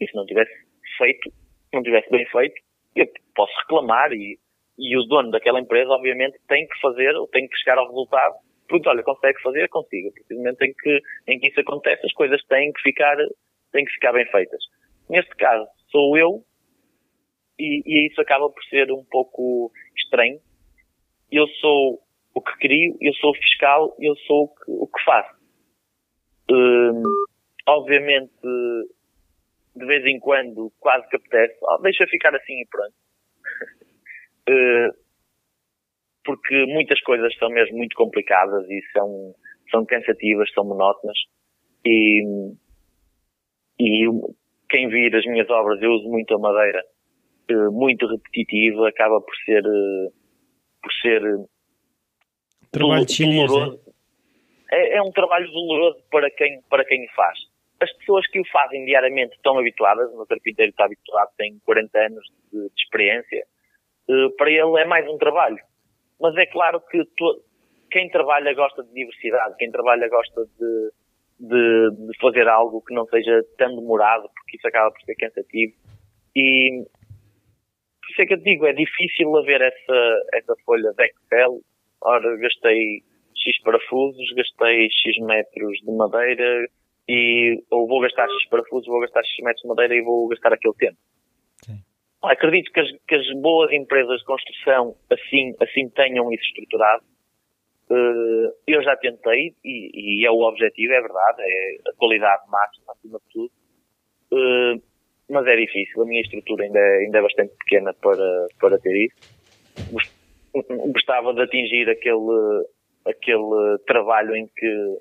e 0.00 0.06
se 0.06 0.14
não 0.14 0.24
tivesse 0.24 0.52
feito, 0.98 1.32
não 1.72 1.82
tivesse 1.82 2.08
bem 2.10 2.26
feito, 2.26 2.54
eu 2.94 3.06
posso 3.34 3.52
reclamar 3.60 4.12
e, 4.12 4.38
e 4.78 4.96
o 4.96 5.04
dono 5.04 5.30
daquela 5.30 5.60
empresa, 5.60 5.90
obviamente, 5.90 6.38
tem 6.48 6.66
que 6.66 6.80
fazer, 6.80 7.14
ou 7.16 7.26
tem 7.28 7.48
que 7.48 7.56
chegar 7.58 7.78
ao 7.78 7.86
resultado, 7.86 8.34
porque, 8.72 8.88
olha, 8.88 9.02
consegue 9.02 9.40
fazer, 9.42 9.68
consiga. 9.68 10.10
Precisamente 10.12 10.64
em 10.64 10.72
que, 10.72 11.02
em 11.28 11.38
que 11.38 11.48
isso 11.48 11.60
acontece, 11.60 12.06
as 12.06 12.12
coisas 12.14 12.42
têm 12.46 12.72
que 12.72 12.80
ficar, 12.80 13.16
têm 13.70 13.84
que 13.84 13.92
ficar 13.92 14.12
bem 14.12 14.24
feitas. 14.30 14.64
Neste 15.10 15.34
caso, 15.36 15.68
sou 15.90 16.16
eu, 16.16 16.42
e, 17.58 17.82
e 17.84 18.06
isso 18.08 18.18
acaba 18.22 18.48
por 18.48 18.64
ser 18.64 18.90
um 18.90 19.04
pouco 19.04 19.70
estranho. 19.96 20.40
Eu 21.30 21.46
sou 21.60 22.00
o 22.34 22.40
que 22.40 22.56
crio, 22.58 22.96
eu 23.00 23.12
sou 23.14 23.30
o 23.32 23.34
fiscal, 23.34 23.94
eu 24.00 24.16
sou 24.26 24.44
o 24.44 24.48
que, 24.48 24.70
o 24.70 24.86
que 24.86 25.04
faço. 25.04 25.36
Hum, 26.50 27.02
obviamente, 27.68 28.32
de 29.76 29.86
vez 29.86 30.04
em 30.06 30.18
quando, 30.18 30.72
quase 30.80 31.06
que 31.10 31.16
apetece, 31.16 31.58
oh, 31.62 31.78
deixa 31.78 32.06
ficar 32.06 32.34
assim 32.34 32.54
e 32.54 32.66
pronto. 32.70 32.94
uh, 34.48 34.96
porque 36.24 36.66
muitas 36.66 37.00
coisas 37.00 37.34
são 37.36 37.48
mesmo 37.50 37.76
muito 37.76 37.96
complicadas 37.96 38.68
e 38.68 38.80
são, 38.92 39.34
são 39.70 39.84
cansativas, 39.84 40.52
são 40.52 40.64
monótonas. 40.64 41.16
E, 41.84 42.22
e 43.80 44.06
quem 44.68 44.88
vir 44.88 45.14
as 45.16 45.24
minhas 45.26 45.48
obras, 45.50 45.80
eu 45.82 45.90
uso 45.92 46.08
muito 46.08 46.34
a 46.34 46.38
madeira, 46.38 46.84
uh, 47.50 47.72
muito 47.72 48.06
repetitiva, 48.06 48.88
acaba 48.88 49.20
por 49.20 49.34
ser, 49.44 49.64
uh, 49.66 50.12
por 50.82 50.92
ser 51.00 51.22
trabalho 52.70 53.06
doloroso. 53.06 53.80
É? 54.70 54.96
é, 54.96 55.02
um 55.02 55.10
trabalho 55.10 55.50
doloroso 55.50 56.02
para 56.10 56.30
quem, 56.30 56.60
para 56.68 56.84
quem 56.84 57.04
o 57.04 57.12
faz 57.14 57.38
as 57.82 57.92
pessoas 57.94 58.26
que 58.28 58.40
o 58.40 58.44
fazem 58.50 58.84
diariamente 58.84 59.34
estão 59.34 59.58
habituadas, 59.58 60.08
o 60.12 60.16
meu 60.16 60.26
carpinteiro 60.26 60.70
está 60.70 60.84
habituado, 60.84 61.30
tem 61.36 61.58
40 61.64 61.98
anos 61.98 62.24
de, 62.52 62.60
de 62.60 62.82
experiência, 62.82 63.44
para 64.36 64.50
ele 64.50 64.80
é 64.80 64.84
mais 64.84 65.08
um 65.08 65.18
trabalho. 65.18 65.58
Mas 66.22 66.36
é 66.36 66.46
claro 66.46 66.80
que 66.88 67.04
to, 67.16 67.42
quem 67.90 68.08
trabalha 68.08 68.54
gosta 68.54 68.84
de 68.84 68.94
diversidade, 68.94 69.56
quem 69.58 69.72
trabalha 69.72 70.08
gosta 70.08 70.44
de, 70.58 70.90
de, 71.40 72.06
de, 72.06 72.18
fazer 72.20 72.46
algo 72.46 72.80
que 72.80 72.94
não 72.94 73.04
seja 73.06 73.44
tão 73.58 73.74
demorado, 73.74 74.30
porque 74.32 74.56
isso 74.56 74.68
acaba 74.68 74.92
por 74.92 75.00
ser 75.02 75.16
cansativo. 75.16 75.74
E 76.36 76.84
por 78.00 78.10
isso 78.12 78.22
é 78.22 78.26
que 78.26 78.34
eu 78.34 78.38
digo, 78.38 78.66
é 78.66 78.72
difícil 78.72 79.36
haver 79.36 79.62
essa, 79.62 80.22
essa 80.34 80.54
folha 80.64 80.92
de 80.92 81.04
Excel. 81.04 81.60
Ora, 82.00 82.36
gastei 82.36 83.02
X 83.34 83.60
parafusos, 83.62 84.32
gastei 84.36 84.88
X 84.90 85.18
metros 85.26 85.76
de 85.80 85.90
madeira, 85.90 86.68
e 87.08 87.64
ou 87.68 87.88
vou 87.88 88.00
gastar 88.00 88.28
X 88.28 88.48
parafusos, 88.48 88.86
vou 88.86 89.00
gastar 89.00 89.24
X 89.24 89.44
metros 89.44 89.62
de 89.62 89.68
madeira 89.68 89.94
e 89.96 90.02
vou 90.02 90.28
gastar 90.28 90.52
aquele 90.52 90.74
tempo. 90.74 90.98
Acredito 92.22 92.70
que 92.72 92.80
as, 92.80 92.88
que 93.08 93.14
as, 93.14 93.40
boas 93.40 93.72
empresas 93.72 94.18
de 94.20 94.24
construção 94.24 94.94
assim, 95.10 95.54
assim 95.60 95.88
tenham 95.90 96.32
isso 96.32 96.44
estruturado. 96.44 97.04
Uh, 97.90 98.54
eu 98.66 98.82
já 98.82 98.96
tentei 98.96 99.54
e, 99.64 100.20
e, 100.22 100.26
é 100.26 100.30
o 100.30 100.42
objetivo, 100.42 100.92
é 100.92 101.00
verdade, 101.00 101.42
é 101.42 101.90
a 101.90 101.92
qualidade 101.96 102.42
máxima 102.48 102.92
acima 102.92 103.18
de 103.18 103.32
tudo. 103.32 103.52
Uh, 104.32 104.82
mas 105.28 105.46
é 105.46 105.56
difícil, 105.56 106.02
a 106.02 106.06
minha 106.06 106.20
estrutura 106.22 106.64
ainda 106.64 106.78
é, 106.78 106.98
ainda 106.98 107.18
é 107.18 107.22
bastante 107.22 107.54
pequena 107.56 107.92
para, 107.94 108.46
para 108.60 108.78
ter 108.78 109.06
isso. 109.06 109.42
Gostava 110.92 111.32
de 111.34 111.42
atingir 111.42 111.88
aquele, 111.88 112.66
aquele 113.06 113.78
trabalho 113.86 114.36
em 114.36 114.46
que 114.46 114.98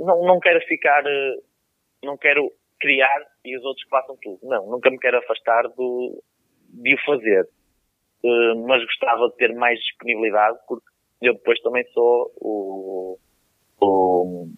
não, 0.00 0.26
não 0.26 0.40
quero 0.40 0.60
ficar, 0.66 1.06
eh, 1.06 1.36
não 2.02 2.16
quero 2.16 2.50
criar 2.80 3.22
e 3.44 3.56
os 3.56 3.64
outros 3.64 3.84
que 3.84 3.90
façam 3.90 4.16
tudo. 4.20 4.40
Não, 4.42 4.66
nunca 4.66 4.90
me 4.90 4.98
quero 4.98 5.18
afastar 5.18 5.68
do, 5.68 6.22
de 6.72 6.94
o 6.94 7.04
fazer. 7.04 7.48
Uh, 8.22 8.66
mas 8.66 8.84
gostava 8.84 9.28
de 9.28 9.36
ter 9.36 9.54
mais 9.54 9.78
disponibilidade 9.78 10.58
porque 10.68 10.86
eu 11.22 11.34
depois 11.34 11.58
também 11.60 11.84
sou 11.92 12.30
o, 12.36 13.18
o, 13.80 14.48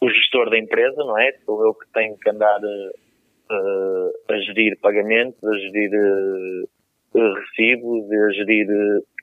o 0.00 0.10
gestor 0.10 0.50
da 0.50 0.58
empresa, 0.58 0.96
não 0.96 1.18
é? 1.18 1.32
Sou 1.44 1.64
eu 1.64 1.74
que 1.74 1.86
tenho 1.92 2.16
que 2.18 2.30
andar 2.30 2.60
uh, 2.60 4.32
a 4.32 4.38
gerir 4.38 4.78
pagamentos, 4.80 5.42
a 5.44 5.58
gerir 5.58 5.90
uh, 7.14 7.34
recibos, 7.34 8.10
a 8.10 8.32
gerir 8.32 8.66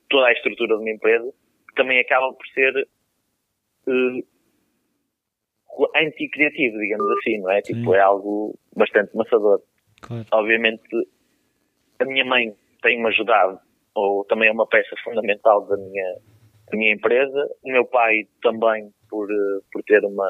toda 0.10 0.27
a 0.27 0.34
estrutura 0.34 0.76
de 0.76 0.82
uma 0.82 0.91
empresa, 0.91 1.30
que 1.69 1.76
também 1.76 1.99
acaba 1.99 2.32
por 2.32 2.48
ser 2.48 2.88
anti-criativo, 5.95 6.77
digamos 6.77 7.11
assim, 7.19 7.40
não 7.40 7.52
é? 7.52 7.61
Sim. 7.61 7.73
Tipo, 7.73 7.94
é 7.95 7.99
algo 7.99 8.57
bastante 8.76 9.15
maçador. 9.15 9.61
Claro. 10.06 10.26
Obviamente, 10.34 10.82
a 11.99 12.06
minha 12.06 12.26
mãe 12.26 12.53
tem-me 12.82 13.07
ajudado, 13.07 13.60
ou 13.95 14.26
também 14.26 14.49
é 14.49 14.52
uma 14.52 14.68
peça 14.68 14.95
fundamental 15.03 15.65
da 15.68 15.77
minha, 15.77 16.15
da 16.72 16.77
minha 16.77 16.94
empresa. 16.94 17.48
O 17.64 17.72
meu 17.72 17.86
pai 17.86 18.27
também, 18.41 18.91
por, 19.10 19.30
eh, 19.32 19.60
por 19.72 19.82
ter 19.84 20.03
uma, 20.06 20.30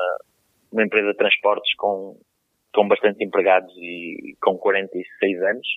uma 0.72 0.84
empresa 0.84 1.12
de 1.12 1.18
transportes 1.18 1.76
com, 1.76 2.18
com 2.74 2.88
bastante 2.88 3.24
empregados 3.24 3.74
e 3.78 4.36
com 4.42 4.58
46 4.58 5.42
anos, 5.42 5.68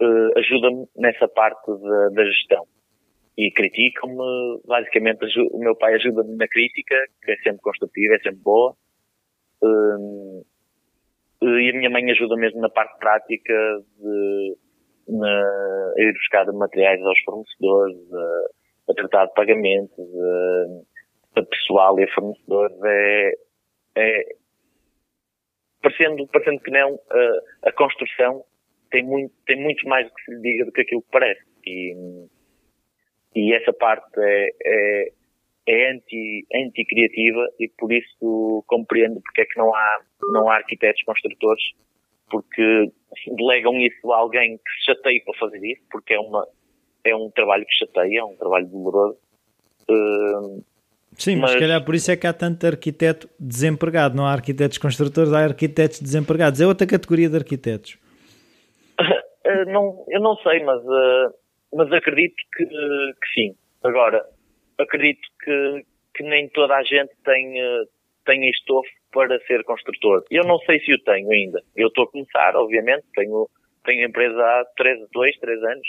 uh, 0.00 0.38
ajuda-me 0.38 0.86
nessa 0.96 1.28
parte 1.28 1.66
da, 1.66 2.08
da 2.10 2.24
gestão 2.24 2.66
e 3.36 3.52
criticam-me, 3.52 4.60
basicamente 4.64 5.24
o 5.52 5.58
meu 5.58 5.76
pai 5.76 5.94
ajuda-me 5.94 6.36
na 6.36 6.48
crítica, 6.48 6.96
que 7.22 7.30
é 7.30 7.36
sempre 7.36 7.60
construtiva, 7.62 8.14
é 8.14 8.18
sempre 8.18 8.40
boa. 8.42 8.74
Um, 9.62 10.42
e 11.42 11.70
a 11.70 11.78
minha 11.78 11.90
mãe 11.90 12.10
ajuda 12.10 12.36
mesmo 12.36 12.60
na 12.60 12.68
parte 12.68 12.98
prática 12.98 13.54
de 13.98 14.56
na, 15.08 15.92
a 15.96 16.00
ir 16.00 16.12
buscar 16.12 16.44
materiais 16.52 17.00
aos 17.02 17.18
fornecedores, 17.20 17.96
a, 18.12 18.92
a 18.92 18.94
tratar 18.94 19.26
de 19.26 19.34
pagamentos, 19.34 20.06
a, 21.36 21.40
a 21.40 21.42
pessoal 21.44 21.98
e 21.98 22.04
a 22.04 22.14
fornecedores. 22.14 22.76
É, 22.84 23.32
é, 23.96 24.24
parecendo, 25.82 26.26
parecendo 26.28 26.60
que 26.60 26.70
não, 26.70 26.98
a, 27.10 27.68
a 27.68 27.72
construção 27.72 28.44
tem 28.90 29.04
muito, 29.04 29.34
tem 29.46 29.62
muito 29.62 29.86
mais 29.88 30.06
do 30.06 30.14
que 30.14 30.24
se 30.24 30.34
lhe 30.34 30.40
diga 30.40 30.64
do 30.64 30.72
que 30.72 30.80
aquilo 30.82 31.02
que 31.02 31.10
parece. 31.10 31.42
E, 31.66 31.94
e 33.34 33.54
essa 33.54 33.72
parte 33.72 34.18
é, 34.18 34.48
é, 34.64 35.12
é 35.68 35.92
anti, 35.92 36.46
anti-criativa 36.54 37.46
e 37.60 37.68
por 37.68 37.92
isso 37.92 38.64
compreendo 38.66 39.20
porque 39.20 39.42
é 39.42 39.44
que 39.44 39.58
não 39.58 39.74
há, 39.74 40.00
não 40.32 40.48
há 40.48 40.56
arquitetos 40.56 41.02
construtores, 41.02 41.62
porque 42.30 42.90
delegam 43.36 43.78
isso 43.78 44.12
a 44.12 44.16
alguém 44.16 44.56
que 44.56 44.70
se 44.78 44.86
chateia 44.86 45.20
para 45.24 45.38
fazer 45.38 45.62
isso, 45.62 45.82
porque 45.90 46.14
é, 46.14 46.18
uma, 46.18 46.46
é 47.04 47.14
um 47.14 47.30
trabalho 47.30 47.66
que 47.66 47.74
chateia, 47.74 48.20
é 48.20 48.24
um 48.24 48.36
trabalho 48.36 48.66
doloroso. 48.66 49.18
Uh, 49.90 50.64
Sim, 51.18 51.36
mas, 51.36 51.42
mas 51.42 51.52
se 51.52 51.58
calhar 51.58 51.84
por 51.84 51.94
isso 51.94 52.10
é 52.10 52.16
que 52.16 52.26
há 52.26 52.32
tanto 52.32 52.66
arquiteto 52.66 53.28
desempregado. 53.38 54.16
Não 54.16 54.24
há 54.26 54.32
arquitetos 54.32 54.78
construtores, 54.78 55.32
há 55.32 55.40
arquitetos 55.40 56.00
desempregados. 56.00 56.60
É 56.60 56.66
outra 56.66 56.86
categoria 56.86 57.28
de 57.28 57.36
arquitetos. 57.36 57.98
Uh, 58.98 59.64
não, 59.70 60.04
eu 60.08 60.20
não 60.20 60.36
sei, 60.36 60.62
mas, 60.62 60.80
uh, 60.82 61.34
mas 61.74 61.92
acredito 61.92 62.36
que, 62.56 62.64
que 62.64 63.28
sim. 63.34 63.56
Agora, 63.82 64.24
acredito 64.78 65.20
que, 65.48 65.86
que 66.14 66.22
nem 66.24 66.48
toda 66.50 66.76
a 66.76 66.82
gente 66.82 67.10
tem, 67.24 67.62
uh, 67.62 67.88
tem 68.26 68.48
estofo 68.50 68.88
para 69.10 69.40
ser 69.46 69.64
construtor. 69.64 70.22
Eu 70.30 70.44
não 70.44 70.58
sei 70.60 70.78
se 70.80 70.92
o 70.92 71.02
tenho 71.02 71.30
ainda. 71.30 71.62
Eu 71.74 71.88
estou 71.88 72.04
a 72.04 72.10
começar, 72.10 72.54
obviamente, 72.56 73.04
tenho, 73.14 73.48
tenho 73.84 74.06
empresa 74.06 74.38
há 74.38 74.64
3, 74.76 75.08
2, 75.10 75.38
3 75.38 75.62
anos. 75.62 75.88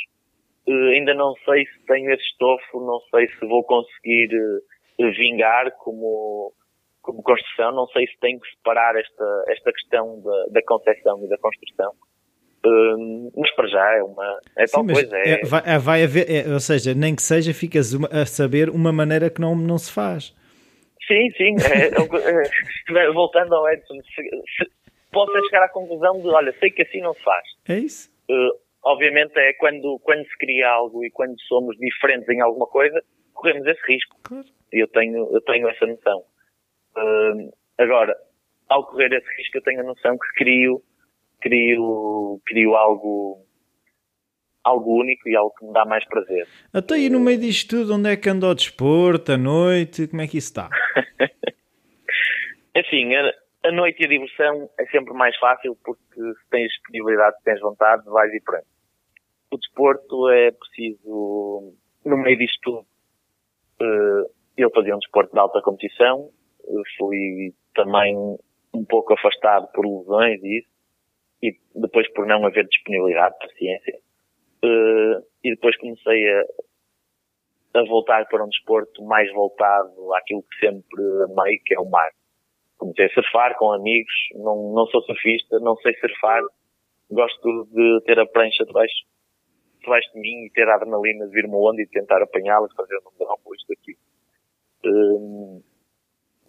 Uh, 0.67 0.89
ainda 0.93 1.13
não 1.13 1.33
sei 1.43 1.65
se 1.65 1.85
tenho 1.85 2.11
esse 2.13 2.23
estofo, 2.23 2.79
não 2.79 2.99
sei 3.11 3.27
se 3.27 3.45
vou 3.45 3.63
conseguir 3.63 4.29
uh, 4.33 5.11
vingar 5.11 5.71
como, 5.79 6.53
como 7.01 7.21
construção, 7.21 7.73
não 7.73 7.87
sei 7.87 8.07
se 8.07 8.17
tenho 8.19 8.39
que 8.39 8.49
separar 8.51 8.95
esta, 8.95 9.43
esta 9.49 9.73
questão 9.73 10.21
da, 10.21 10.45
da 10.51 10.61
concepção 10.63 11.23
e 11.25 11.27
da 11.27 11.37
construção. 11.37 11.91
Uh, 12.65 13.31
mas 13.37 13.51
para 13.55 13.67
já 13.67 13.95
é 13.95 14.03
uma 14.03 14.39
é 14.57 14.67
Sim, 14.67 14.73
tal 14.73 14.85
coisa. 14.85 15.17
É, 15.17 15.29
é, 15.31 15.45
vai, 15.45 15.61
é, 15.65 15.77
vai 15.77 16.03
haver, 16.03 16.29
é, 16.29 16.53
ou 16.53 16.59
seja, 16.59 16.93
nem 16.93 17.15
que 17.15 17.21
seja, 17.21 17.53
ficas 17.53 17.93
uma, 17.93 18.07
a 18.09 18.25
saber 18.25 18.69
uma 18.69 18.91
maneira 18.91 19.29
que 19.29 19.39
não, 19.39 19.55
não 19.55 19.77
se 19.77 19.91
faz. 19.91 20.35
Sim, 21.07 21.29
sim. 21.37 21.55
É, 21.73 21.87
é 21.87 23.11
voltando 23.11 23.55
ao 23.55 23.67
Edson, 23.69 23.95
se, 23.95 24.23
se, 24.23 24.71
pode 25.11 25.31
chegar 25.45 25.63
à 25.63 25.69
conclusão 25.69 26.21
de, 26.21 26.27
olha, 26.27 26.53
sei 26.59 26.69
que 26.69 26.81
assim 26.81 27.01
não 27.01 27.13
se 27.13 27.23
faz. 27.23 27.43
É 27.67 27.77
isso. 27.77 28.11
Uh, 28.29 28.59
obviamente 28.83 29.37
é 29.37 29.53
quando, 29.53 29.97
quando 30.03 30.25
se 30.25 30.37
cria 30.37 30.69
algo 30.69 31.03
e 31.03 31.09
quando 31.09 31.39
somos 31.41 31.77
diferentes 31.77 32.27
em 32.29 32.41
alguma 32.41 32.67
coisa, 32.67 33.01
corremos 33.33 33.65
esse 33.65 33.81
risco. 33.87 34.17
Claro. 34.23 34.45
Eu 34.71 34.87
tenho, 34.89 35.29
eu 35.31 35.41
tenho 35.41 35.67
essa 35.69 35.85
noção. 35.85 36.23
Uh, 36.97 37.51
agora, 37.77 38.15
ao 38.67 38.85
correr 38.85 39.11
esse 39.13 39.37
risco, 39.37 39.57
eu 39.57 39.63
tenho 39.63 39.79
a 39.79 39.83
noção 39.83 40.17
que 40.17 40.43
crio 40.43 40.83
crio, 41.41 42.39
crio 42.45 42.75
algo, 42.75 43.45
algo 44.63 44.99
único 44.99 45.27
e 45.27 45.35
algo 45.35 45.53
que 45.57 45.65
me 45.65 45.73
dá 45.73 45.85
mais 45.85 46.05
prazer. 46.05 46.47
Até 46.73 46.95
aí 46.95 47.09
no 47.09 47.19
meio 47.19 47.39
disto 47.39 47.77
tudo, 47.77 47.95
onde 47.95 48.09
é 48.09 48.17
que 48.17 48.29
anda 48.29 48.47
o 48.47 48.55
desporto, 48.55 49.31
a 49.31 49.37
noite, 49.37 50.07
como 50.07 50.21
é 50.21 50.27
que 50.27 50.37
isso 50.37 50.49
está? 50.49 50.69
assim, 52.75 53.15
a, 53.15 53.33
a, 53.67 53.71
noite 53.71 54.01
e 54.01 54.05
a 54.05 54.09
diversão 54.09 54.69
é 54.79 54.85
sempre 54.87 55.13
mais 55.13 55.35
fácil 55.37 55.77
porque 55.83 56.01
se 56.15 56.49
tens 56.49 56.69
disponibilidade, 56.69 57.37
se 57.37 57.43
tens 57.43 57.61
vontade, 57.61 58.03
vais 58.05 58.33
e 58.33 58.41
pronto. 58.41 58.65
O 59.51 59.57
desporto 59.57 60.29
é 60.29 60.51
preciso, 60.51 61.73
no 62.05 62.17
meio 62.17 62.37
disto 62.37 62.59
tudo, 62.61 62.85
uh, 63.81 64.31
eu 64.55 64.69
fazia 64.71 64.95
um 64.95 64.99
desporto 64.99 65.33
de 65.33 65.39
alta 65.39 65.61
competição, 65.61 66.29
fui 66.97 67.53
também 67.73 68.15
um 68.73 68.85
pouco 68.85 69.13
afastado 69.13 69.67
por 69.73 69.85
lesões 69.85 70.41
e 70.43 70.59
isso, 70.59 70.69
e 71.41 71.57
depois 71.75 72.11
por 72.13 72.25
não 72.25 72.45
haver 72.45 72.67
disponibilidade, 72.67 73.35
paciência. 73.39 73.99
Uh, 74.63 75.23
e 75.43 75.51
depois 75.51 75.77
comecei 75.77 76.29
a, 76.33 77.79
a 77.79 77.83
voltar 77.85 78.27
para 78.27 78.43
um 78.43 78.49
desporto 78.49 79.03
mais 79.03 79.31
voltado 79.33 80.13
àquilo 80.15 80.43
que 80.43 80.65
sempre 80.65 81.01
amei, 81.23 81.59
que 81.65 81.73
é 81.73 81.79
o 81.79 81.89
mar. 81.89 82.09
Comecei 82.77 83.05
a 83.05 83.13
surfar 83.13 83.57
com 83.57 83.71
amigos, 83.71 84.13
não, 84.35 84.73
não 84.73 84.85
sou 84.87 85.01
surfista, 85.03 85.59
não 85.59 85.75
sei 85.77 85.93
surfar, 85.95 86.41
gosto 87.09 87.67
de 87.71 88.01
ter 88.05 88.19
a 88.19 88.25
prancha 88.25 88.65
debaixo, 88.65 89.05
debaixo 89.81 90.11
de 90.13 90.19
mim 90.19 90.45
e 90.45 90.51
ter 90.51 90.67
a 90.67 90.75
adrenalina 90.75 91.25
de 91.25 91.31
vir 91.31 91.45
uma 91.45 91.57
onda 91.57 91.81
e 91.81 91.87
tentar 91.87 92.21
apanhá-la, 92.21 92.67
fazer 92.75 92.97
um 92.97 93.17
drop, 93.17 93.41
isto 93.55 93.73
aqui. 93.73 93.97
Uh, 94.85 95.63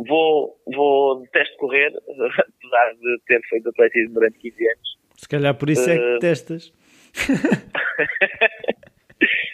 vou, 0.07 0.57
vou, 0.75 1.21
detesto 1.23 1.57
correr, 1.59 1.89
apesar 2.09 2.95
de 2.95 3.19
ter 3.27 3.41
feito 3.49 3.69
atletismo 3.69 4.15
durante 4.15 4.39
15 4.39 4.69
anos. 4.69 4.99
Se 5.17 5.29
calhar 5.29 5.55
por 5.55 5.71
isso 5.71 5.89
uh, 5.89 5.93
é 5.93 5.97
que 5.99 6.19
testas. 6.21 6.73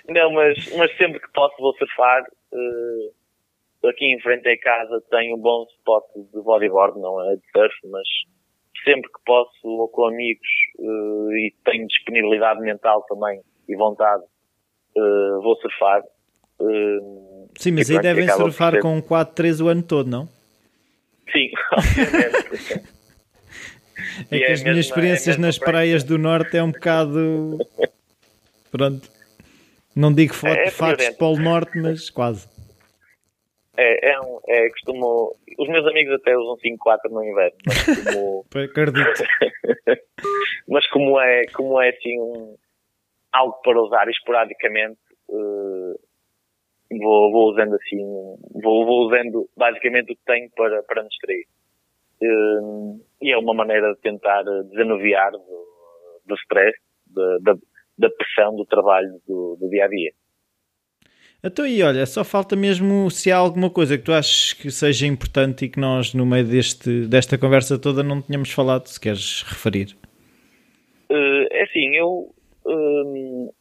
Não, 0.09 0.31
mas, 0.33 0.77
mas 0.77 0.97
sempre 0.97 1.19
que 1.21 1.33
posso 1.33 1.57
vou 1.59 1.77
surfar. 1.77 2.23
Uh, 2.53 3.13
aqui 3.89 4.07
em 4.07 4.21
frente 4.21 4.49
à 4.49 4.59
casa 4.59 5.03
tenho 5.11 5.37
um 5.37 5.41
bom 5.41 5.67
spot 5.79 6.05
de 6.15 6.43
bodyboard, 6.43 6.99
não 6.99 7.21
é 7.31 7.37
de 7.37 7.43
surf, 7.53 7.75
mas 7.91 8.07
sempre 8.85 9.11
que 9.11 9.21
posso 9.25 9.51
vou 9.63 9.89
com 9.89 10.07
amigos 10.07 10.49
uh, 10.79 11.33
e 11.33 11.55
tenho 11.65 11.87
disponibilidade 11.87 12.61
mental 12.61 13.03
também 13.09 13.41
e 13.69 13.77
vontade, 13.77 14.23
uh, 14.97 15.43
vou 15.43 15.57
surfar. 15.57 16.03
Sim, 17.59 17.73
mas 17.73 17.91
aí 17.91 18.01
devem 18.01 18.29
surfar 18.29 18.81
com 18.81 19.01
4-3 19.03 19.65
o 19.65 19.69
ano 19.69 19.83
todo, 19.83 20.09
não? 20.09 20.29
Sim, 21.33 21.51
É 24.31 24.39
que 24.39 24.45
é 24.45 24.53
as 24.53 24.63
minhas 24.63 24.79
experiências 24.79 25.37
é 25.37 25.41
nas 25.41 25.59
praias 25.59 26.05
do 26.05 26.19
Norte 26.19 26.57
é 26.57 26.63
um 26.63 26.71
bocado. 26.71 27.59
Pronto. 28.71 29.09
Não 29.95 30.13
digo 30.13 30.35
é, 30.45 30.71
factos 30.71 31.07
de 31.07 31.15
Polo 31.15 31.39
Norte, 31.39 31.79
mas 31.79 32.11
quase. 32.11 32.49
É, 33.77 34.13
é, 34.13 34.21
um, 34.21 34.41
é 34.47 34.69
costumo. 34.71 35.37
Os 35.59 35.69
meus 35.69 35.87
amigos 35.87 36.15
até 36.15 36.37
usam 36.37 36.57
5-4 36.57 37.11
no 37.11 37.25
inverno, 37.25 37.57
mas 37.67 38.05
como. 38.05 38.47
Acredito. 38.55 39.25
mas 40.69 40.87
como 40.89 41.21
é, 41.21 41.47
como 41.55 41.81
é 41.81 41.91
assim 41.91 42.19
um, 42.21 42.57
algo 43.33 43.55
para 43.63 43.81
usar 43.81 44.09
esporadicamente, 44.09 44.99
uh, 45.29 45.99
vou, 46.91 47.33
vou 47.33 47.51
usando 47.53 47.75
assim, 47.75 47.99
vou, 48.63 48.85
vou 48.85 49.07
usando 49.07 49.49
basicamente 49.57 50.13
o 50.13 50.17
que 50.17 50.25
tenho 50.27 50.51
para, 50.51 50.83
para 50.83 51.03
me 51.03 51.09
distrair. 51.09 51.47
Uh, 52.23 53.01
e 53.21 53.33
é 53.33 53.39
uma 53.39 53.55
maneira 53.55 53.95
de 53.95 54.01
tentar 54.01 54.43
desanuviar 54.71 55.33
do, 55.33 55.39
do 56.27 56.35
stress, 56.35 56.79
da, 57.07 57.57
da 57.99 58.11
pressão 58.11 58.55
do 58.55 58.65
trabalho 58.65 59.21
do, 59.27 59.57
do 59.61 59.69
dia 59.69 59.85
a 59.85 59.89
dia. 59.89 60.13
Então, 61.43 61.67
e 61.67 61.83
olha, 61.83 62.05
só 62.07 62.25
falta 62.25 62.57
mesmo 62.57 63.11
se 63.11 63.31
há 63.31 63.37
alguma 63.37 63.71
coisa 63.71 63.97
que 63.97 64.05
tu 64.05 64.13
achas 64.13 64.53
que 64.53 64.71
seja 64.71 65.07
importante 65.07 65.65
e 65.65 65.69
que 65.69 65.79
nós, 65.79 66.13
no 66.13 66.27
meio 66.27 66.45
deste, 66.45 67.07
desta 67.07 67.39
conversa 67.39 67.79
toda, 67.79 68.03
não 68.03 68.21
tínhamos 68.21 68.51
falado, 68.51 68.87
se 68.87 68.99
queres 68.99 69.43
referir. 69.43 69.97
Uh, 71.11 71.47
é 71.53 71.63
assim, 71.63 71.95
eu 71.95 72.35
uh, 72.65 73.55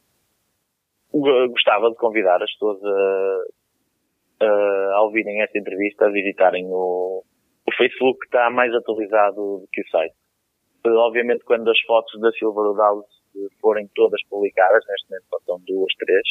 gostava 1.20 1.90
de 1.90 1.96
convidar 1.96 2.42
as 2.42 2.52
pessoas 2.52 2.78
a, 2.84 4.44
a, 4.44 4.94
a 4.94 5.02
ouvirem 5.02 5.42
esta 5.42 5.58
entrevista, 5.58 6.06
a 6.06 6.10
visitarem 6.10 6.66
o, 6.66 7.22
o 7.66 7.72
Facebook 7.76 8.24
está 8.24 8.50
mais 8.50 8.72
atualizado 8.74 9.60
do 9.60 9.68
que 9.72 9.80
o 9.80 9.88
site. 9.88 10.14
Eh, 10.84 10.90
obviamente, 10.90 11.44
quando 11.44 11.70
as 11.70 11.80
fotos 11.80 12.20
da 12.20 12.30
Silver 12.32 12.74
House 12.76 13.06
forem 13.60 13.88
todas 13.94 14.22
publicadas, 14.28 14.84
neste 14.88 15.10
momento 15.10 15.26
só 15.44 15.58
duas, 15.66 15.94
três, 15.94 16.26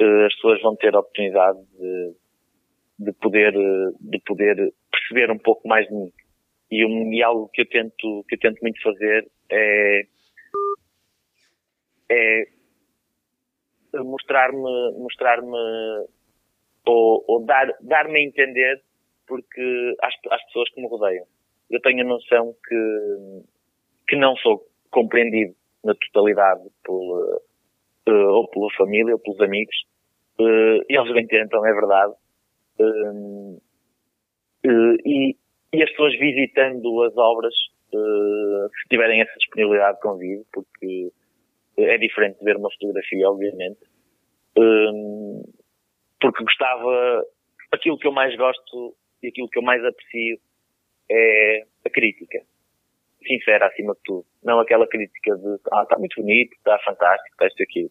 eh, 0.00 0.26
as 0.26 0.34
pessoas 0.36 0.62
vão 0.62 0.76
ter 0.76 0.94
a 0.94 1.00
oportunidade 1.00 1.58
de, 1.78 2.14
de, 2.98 3.12
poder, 3.14 3.52
de 4.00 4.18
poder 4.20 4.72
perceber 4.90 5.30
um 5.30 5.38
pouco 5.38 5.68
mais 5.68 5.86
de 5.86 5.94
mim. 5.94 6.12
E, 6.70 6.84
um, 6.84 7.12
e 7.12 7.22
algo 7.22 7.48
que 7.52 7.62
eu 7.62 7.68
tento, 7.68 8.24
que 8.28 8.34
eu 8.34 8.38
tento 8.40 8.60
muito 8.60 8.82
fazer 8.82 9.30
é, 9.50 10.02
é 12.10 12.44
mostrar-me, 14.04 14.92
mostrar-me, 14.98 15.56
ou, 16.86 17.24
ou 17.26 17.44
dar, 17.44 17.68
dar-me 17.80 18.18
a 18.18 18.22
entender 18.22 18.82
porque 19.26 19.96
às, 20.00 20.14
pessoas 20.46 20.70
que 20.70 20.80
me 20.80 20.88
rodeiam. 20.88 21.24
Eu 21.70 21.80
tenho 21.80 22.00
a 22.02 22.08
noção 22.08 22.54
que, 22.66 23.42
que 24.08 24.16
não 24.16 24.36
sou 24.36 24.64
compreendido 24.90 25.54
na 25.84 25.94
totalidade 25.94 26.62
por, 26.84 27.40
uh, 28.08 28.12
ou 28.12 28.48
pela 28.48 28.70
família 28.76 29.14
ou 29.14 29.18
pelos 29.18 29.40
amigos. 29.40 29.74
Uh, 30.38 30.82
eles 30.88 31.12
bem 31.12 31.26
tentam, 31.26 31.66
é 31.66 31.72
verdade. 31.72 32.14
Uh, 32.78 33.60
e, 34.64 35.36
e 35.72 35.82
as 35.82 35.90
pessoas 35.90 36.18
visitando 36.18 37.02
as 37.02 37.16
obras, 37.16 37.54
se 37.90 38.88
tiverem 38.88 39.20
essa 39.20 39.32
disponibilidade, 39.38 40.00
convido, 40.00 40.44
porque 40.52 41.12
é 41.76 41.98
diferente 41.98 42.38
de 42.38 42.44
ver 42.44 42.56
uma 42.56 42.70
fotografia, 42.70 43.28
obviamente. 43.28 43.80
porque 46.20 46.42
gostava, 46.42 47.24
aquilo 47.72 47.98
que 47.98 48.06
eu 48.06 48.12
mais 48.12 48.34
gosto 48.36 48.96
e 49.22 49.28
aquilo 49.28 49.48
que 49.48 49.58
eu 49.58 49.62
mais 49.62 49.84
aprecio 49.84 50.38
é 51.10 51.66
a 51.84 51.90
crítica. 51.90 52.40
Sincera, 53.26 53.66
acima 53.66 53.94
de 53.94 54.00
tudo. 54.04 54.26
Não 54.42 54.60
aquela 54.60 54.86
crítica 54.86 55.36
de, 55.36 55.58
ah, 55.72 55.82
está 55.82 55.98
muito 55.98 56.20
bonito, 56.20 56.52
está 56.56 56.78
fantástico, 56.84 57.32
está 57.32 57.46
isto 57.46 57.62
aquilo. 57.62 57.90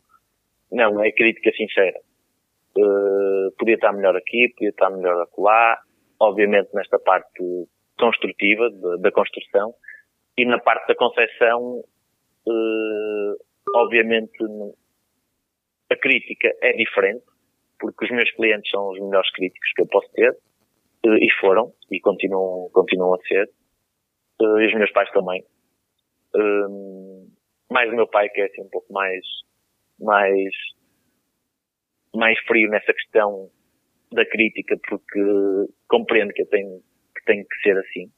Não, 0.72 1.04
é 1.04 1.12
crítica 1.12 1.52
sincera. 1.52 2.00
Uh, 2.78 3.52
podia 3.58 3.76
estar 3.76 3.94
melhor 3.94 4.16
aqui, 4.16 4.50
podia 4.50 4.70
estar 4.70 4.90
melhor 4.90 5.22
acolá. 5.22 5.80
Obviamente 6.20 6.70
nesta 6.74 6.98
parte 7.00 7.44
construtiva, 7.98 8.70
de, 8.70 9.02
da 9.02 9.12
construção. 9.12 9.74
E 10.38 10.46
na 10.46 10.60
parte 10.60 10.88
da 10.88 10.96
concepção, 10.96 11.84
uh, 12.48 13.36
obviamente 13.74 14.38
a 15.92 15.96
crítica 15.96 16.54
é 16.62 16.74
diferente, 16.74 17.26
porque 17.80 18.06
os 18.06 18.12
meus 18.12 18.32
clientes 18.32 18.70
são 18.70 18.90
os 18.90 19.00
melhores 19.00 19.32
críticos 19.32 19.72
que 19.76 19.82
eu 19.82 19.88
posso 19.88 20.12
ter 20.14 20.38
e 21.06 21.32
foram, 21.40 21.72
e 21.92 22.00
continuam, 22.00 22.70
continuam 22.74 23.14
a 23.14 23.20
ser, 23.28 23.48
eh, 24.42 24.62
e 24.64 24.68
os 24.68 24.74
meus 24.74 24.92
pais 24.92 25.10
também. 25.12 25.44
Um, 26.36 27.30
mais 27.70 27.92
o 27.92 27.96
meu 27.96 28.08
pai 28.08 28.30
que 28.30 28.42
é 28.42 28.46
assim 28.46 28.62
um 28.62 28.70
pouco 28.70 28.92
mais, 28.92 29.24
mais, 30.00 30.52
mais 32.16 32.40
frio 32.46 32.70
nessa 32.70 32.92
questão 32.94 33.50
da 34.12 34.26
crítica 34.26 34.78
porque 34.88 35.20
compreendo 35.88 36.34
que 36.34 36.42
eu 36.42 36.48
tenho, 36.48 36.82
que 37.16 37.26
tenho 37.26 37.46
que 37.46 37.62
ser 37.62 37.78
assim. 37.78 38.12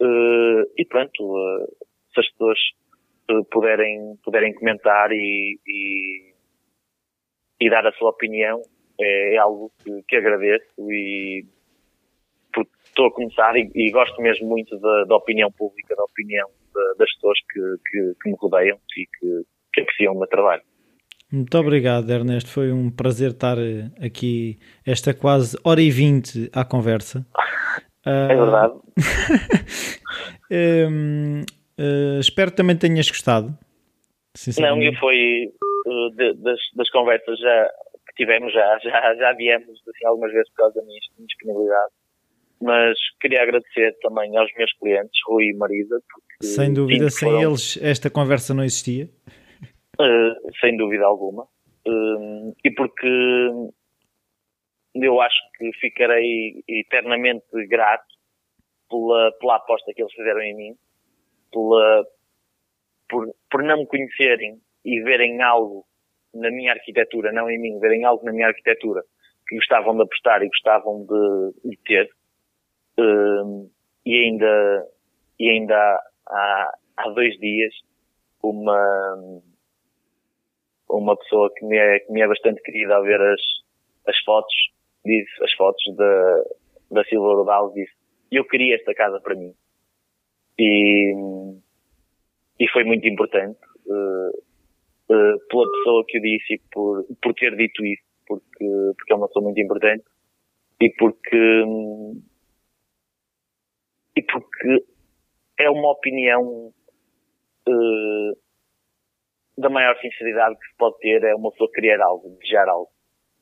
Uh, 0.00 0.64
e 0.78 0.84
pronto, 0.86 1.68
se 2.14 2.20
as 2.20 2.30
pessoas 2.30 2.58
puderem, 3.50 4.16
puderem 4.24 4.54
comentar 4.54 5.10
e, 5.12 5.58
e, 5.66 6.32
e, 7.60 7.70
dar 7.70 7.86
a 7.86 7.92
sua 7.92 8.10
opinião, 8.10 8.60
é, 9.00 9.34
é 9.34 9.38
algo 9.38 9.72
que, 9.82 10.02
que 10.08 10.16
agradeço 10.16 10.90
e 10.90 11.44
estou 12.84 13.06
a 13.06 13.12
começar 13.12 13.56
e, 13.56 13.70
e 13.74 13.90
gosto 13.90 14.20
mesmo 14.20 14.48
muito 14.48 14.78
da, 14.78 15.04
da, 15.04 15.16
opinião 15.16 15.50
pública, 15.52 15.94
da 15.94 16.04
opinião 16.04 16.48
das 16.98 17.12
pessoas 17.14 17.38
que, 17.50 17.60
que, 17.90 18.14
que 18.22 18.30
me 18.30 18.36
rodeiam 18.38 18.78
e 18.96 19.06
que, 19.06 19.42
que 19.72 19.80
apreciam 19.80 20.14
o 20.14 20.18
meu 20.18 20.28
trabalho. 20.28 20.62
Muito 21.32 21.56
obrigado, 21.56 22.10
Ernesto. 22.10 22.50
Foi 22.50 22.72
um 22.72 22.90
prazer 22.90 23.30
estar 23.30 23.56
aqui 24.04 24.58
esta 24.84 25.14
quase 25.14 25.56
hora 25.64 25.80
e 25.80 25.90
vinte 25.90 26.50
à 26.52 26.64
conversa. 26.64 27.26
É 28.02 28.28
verdade. 28.28 28.72
um, 30.90 31.42
uh, 31.80 32.16
eh, 32.16 32.20
espero 32.20 32.50
que 32.50 32.56
também 32.56 32.76
tenhas 32.76 33.10
gostado. 33.10 33.56
Não, 34.58 34.80
eu 34.80 34.94
foi 34.94 35.50
uh, 35.86 36.10
de, 36.16 36.34
das, 36.34 36.60
das 36.76 36.90
conversas 36.90 37.38
já 37.38 37.70
que 38.08 38.14
tivemos 38.14 38.52
já, 38.52 38.78
já, 38.78 39.14
já 39.16 39.32
viemos 39.32 39.68
assim, 39.88 40.06
algumas 40.06 40.32
vezes 40.32 40.48
por 40.50 40.56
causa 40.56 40.80
da 40.80 40.86
minha 40.86 41.00
disponibilidade. 41.26 41.92
Mas 42.62 42.98
queria 43.20 43.42
agradecer 43.42 43.96
também 44.02 44.36
aos 44.36 44.52
meus 44.54 44.70
clientes, 44.74 45.18
Rui 45.26 45.46
e 45.46 45.54
Marisa. 45.54 45.98
Sem 46.42 46.74
dúvida, 46.74 47.08
sem 47.08 47.30
foram... 47.30 47.42
eles 47.42 47.78
esta 47.82 48.10
conversa 48.10 48.52
não 48.52 48.62
existia. 48.62 49.08
Uh, 49.98 50.52
sem 50.60 50.76
dúvida 50.76 51.06
alguma. 51.06 51.44
Uh, 51.86 52.54
e 52.62 52.70
porque 52.72 53.08
eu 54.94 55.20
acho 55.20 55.38
que 55.56 55.70
ficarei 55.80 56.62
eternamente 56.68 57.46
grato 57.66 58.04
pela, 58.90 59.32
pela 59.40 59.56
aposta 59.56 59.92
que 59.94 60.02
eles 60.02 60.12
fizeram 60.12 60.42
em 60.42 60.54
mim, 60.54 60.76
pela, 61.52 62.04
por, 63.08 63.34
por 63.50 63.62
não 63.62 63.78
me 63.78 63.86
conhecerem 63.86 64.60
e 64.84 65.00
verem 65.02 65.42
algo 65.42 65.84
na 66.34 66.50
minha 66.50 66.72
arquitetura, 66.72 67.32
não 67.32 67.50
em 67.50 67.60
mim, 67.60 67.78
verem 67.78 68.04
algo 68.04 68.24
na 68.24 68.32
minha 68.32 68.46
arquitetura 68.46 69.02
que 69.50 69.56
gostavam 69.56 69.96
de 69.96 70.02
apostar 70.02 70.42
e 70.42 70.48
gostavam 70.48 71.04
de, 71.04 71.70
de 71.70 71.76
ter. 71.84 72.08
Uh, 72.98 73.68
e 74.06 74.14
ainda, 74.14 74.86
e 75.38 75.50
ainda 75.50 76.00
há, 76.28 76.78
há 76.96 77.08
dois 77.10 77.36
dias, 77.38 77.74
uma, 78.42 79.42
uma 80.88 81.16
pessoa 81.16 81.50
que 81.56 81.64
me 81.66 81.76
é, 81.76 81.98
que 81.98 82.12
me 82.12 82.20
é 82.20 82.28
bastante 82.28 82.62
querida 82.62 82.96
a 82.96 83.00
ver 83.00 83.20
as, 83.20 83.40
as 84.06 84.18
fotos, 84.24 84.54
disse, 85.04 85.44
as 85.44 85.52
fotos 85.54 85.96
da, 85.96 86.44
da 86.92 87.04
Silva 87.04 87.34
Rodal, 87.34 87.72
disse, 87.72 87.92
eu 88.30 88.44
queria 88.44 88.76
esta 88.76 88.94
casa 88.94 89.20
para 89.20 89.34
mim. 89.34 89.52
E, 90.60 91.14
e 92.60 92.68
foi 92.68 92.84
muito 92.84 93.08
importante, 93.08 93.58
uh, 93.86 94.28
uh, 94.28 95.38
pela 95.48 95.72
pessoa 95.72 96.04
que 96.06 96.18
o 96.18 96.20
disse 96.20 96.54
e 96.54 96.60
por, 96.70 97.06
por 97.22 97.32
ter 97.32 97.56
dito 97.56 97.82
isso, 97.82 98.02
porque, 98.26 98.66
porque 98.98 99.12
é 99.12 99.16
uma 99.16 99.26
pessoa 99.26 99.44
muito 99.44 99.58
importante 99.58 100.04
e 100.78 100.90
porque, 100.98 101.64
e 104.16 104.22
porque 104.22 104.84
é 105.58 105.70
uma 105.70 105.92
opinião, 105.92 106.74
uh, 107.66 108.38
da 109.56 109.70
maior 109.70 109.98
sinceridade 109.98 110.56
que 110.56 110.66
se 110.66 110.76
pode 110.76 110.98
ter 110.98 111.24
é 111.24 111.34
uma 111.34 111.50
pessoa 111.52 111.70
querer 111.72 112.02
algo, 112.02 112.36
desejar 112.38 112.68
algo. 112.68 112.90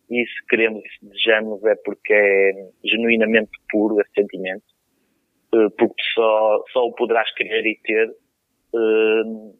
E 0.09 0.25
se 0.25 0.47
queremos 0.49 0.85
e 0.85 0.89
se 0.89 1.07
desejamos 1.07 1.65
é 1.65 1.75
porque 1.85 2.13
é 2.13 2.53
genuinamente 2.85 3.51
puro 3.71 4.01
esse 4.01 4.13
sentimento, 4.13 4.65
porque 5.51 6.03
só, 6.15 6.65
só 6.73 6.85
o 6.85 6.95
poderás 6.95 7.33
querer 7.35 7.67
e 7.67 7.81
ter 7.83 8.09
uh, 8.09 9.59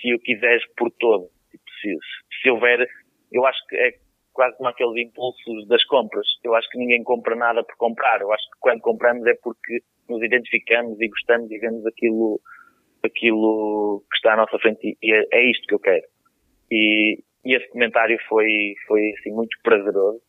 se 0.00 0.14
o 0.14 0.18
quiseres 0.18 0.64
por 0.76 0.90
todo. 0.92 1.28
Tipo, 1.50 1.64
se, 1.80 1.96
se 2.42 2.50
houver, 2.50 2.86
eu 3.32 3.46
acho 3.46 3.58
que 3.68 3.76
é 3.76 3.94
quase 4.32 4.56
como 4.56 4.68
aqueles 4.68 5.06
impulsos 5.06 5.68
das 5.68 5.84
compras. 5.84 6.26
Eu 6.42 6.54
acho 6.54 6.68
que 6.68 6.78
ninguém 6.78 7.02
compra 7.04 7.36
nada 7.36 7.62
por 7.62 7.76
comprar. 7.76 8.20
Eu 8.20 8.32
acho 8.32 8.44
que 8.50 8.58
quando 8.60 8.80
compramos 8.80 9.26
é 9.26 9.34
porque 9.42 9.80
nos 10.08 10.22
identificamos 10.22 11.00
e 11.00 11.08
gostamos 11.08 11.50
e 11.50 11.58
vemos 11.58 11.86
aquilo 11.86 12.40
aquilo 13.04 14.02
que 14.10 14.16
está 14.16 14.32
à 14.32 14.36
nossa 14.36 14.58
frente 14.58 14.96
e 15.02 15.12
é, 15.12 15.24
é 15.32 15.50
isto 15.50 15.66
que 15.66 15.74
eu 15.74 15.78
quero. 15.78 16.06
E, 16.70 17.22
e 17.44 17.54
esse 17.54 17.68
comentário 17.68 18.18
foi, 18.28 18.74
foi 18.86 19.12
assim, 19.18 19.30
muito 19.30 19.56
prazeroso, 19.62 20.20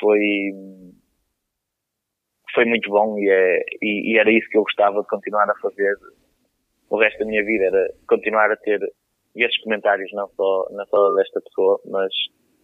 foi, 0.00 0.20
foi 2.54 2.64
muito 2.64 2.88
bom 2.90 3.18
e, 3.18 3.28
é, 3.28 3.60
e, 3.82 4.12
e, 4.12 4.18
era 4.18 4.30
isso 4.30 4.48
que 4.48 4.56
eu 4.56 4.62
gostava 4.62 5.00
de 5.00 5.08
continuar 5.08 5.48
a 5.48 5.54
fazer 5.60 5.94
o 6.88 6.98
resto 6.98 7.20
da 7.20 7.26
minha 7.26 7.44
vida, 7.44 7.66
era 7.66 7.88
continuar 8.08 8.50
a 8.50 8.56
ter 8.56 8.80
esses 9.36 9.60
comentários, 9.62 10.10
não 10.12 10.28
só, 10.28 10.68
não 10.72 10.84
só 10.86 11.14
desta 11.14 11.40
pessoa, 11.40 11.80
mas 11.86 12.12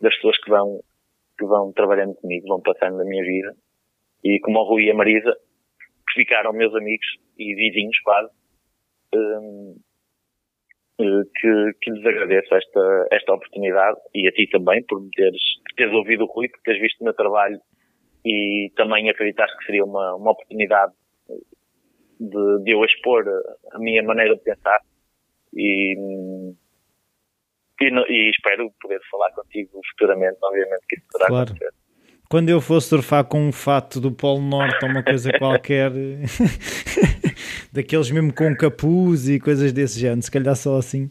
das 0.01 0.15
pessoas 0.17 0.39
que 0.43 0.51
vão, 0.51 0.81
que 1.39 1.45
vão 1.47 1.73
trabalhando 1.73 2.15
comigo, 2.17 2.49
vão 2.49 2.61
passando 2.61 2.99
na 2.99 3.05
minha 3.05 3.23
vida. 3.23 3.55
E 4.25 4.41
como 4.41 4.59
o 4.59 4.65
Rui 4.65 4.85
e 4.85 4.91
a 4.91 4.95
Marisa, 4.95 5.33
que 6.09 6.15
ficaram 6.15 6.53
meus 6.53 6.75
amigos 6.75 7.07
e 7.39 7.55
vizinhos 7.55 7.99
quase, 8.01 8.31
um, 9.15 9.77
eh, 10.99 11.23
que, 11.37 11.73
que 11.81 11.91
lhes 11.91 12.07
agradeço 12.07 12.55
esta, 12.55 13.09
esta 13.13 13.33
oportunidade 13.33 13.99
e 14.15 14.27
a 14.27 14.33
ti 14.33 14.49
também 14.51 14.83
por 14.85 15.01
me 15.01 15.11
teres, 15.11 15.43
por 15.63 15.77
teres 15.77 15.95
ouvido 15.95 16.25
o 16.25 16.27
Rui, 16.27 16.49
por 16.49 16.61
teres 16.63 16.81
visto 16.81 17.01
o 17.01 17.05
meu 17.05 17.15
trabalho 17.15 17.61
e 18.27 18.73
também 18.75 19.09
acreditaste 19.09 19.57
que 19.59 19.67
seria 19.67 19.85
uma, 19.85 20.17
uma 20.17 20.33
oportunidade 20.33 20.93
de, 22.19 22.65
de 22.65 22.73
eu 22.73 22.85
expor 22.85 23.25
a 23.73 23.79
minha 23.79 24.03
maneira 24.03 24.35
de 24.35 24.43
pensar 24.43 24.81
e, 25.55 25.95
e, 27.81 27.85
e, 27.85 28.31
espero 28.31 28.69
poder 28.81 29.01
falar 29.09 29.31
contigo 29.31 29.81
futuramente, 29.91 30.39
obviamente 30.43 30.87
que 30.89 30.97
isso 30.97 31.07
poderá 31.13 31.29
claro. 31.29 31.45
acontecer. 31.51 31.73
Quando 32.29 32.49
eu 32.49 32.61
for 32.61 32.81
surfar 32.81 33.25
com 33.25 33.39
um 33.39 33.53
fato 33.53 34.01
do 34.01 34.11
Polo 34.11 34.43
Norte 34.43 34.85
ou 34.85 34.91
uma 34.91 35.05
coisa 35.05 35.31
qualquer 35.39 35.93
daqueles 37.77 38.11
mesmo 38.11 38.33
com 38.35 38.57
capuz 38.57 39.29
e 39.29 39.39
coisas 39.39 39.73
desse 39.73 40.01
género, 40.01 40.23
se 40.23 40.31
calhar 40.31 40.57
só 40.57 40.77
assim. 40.77 41.11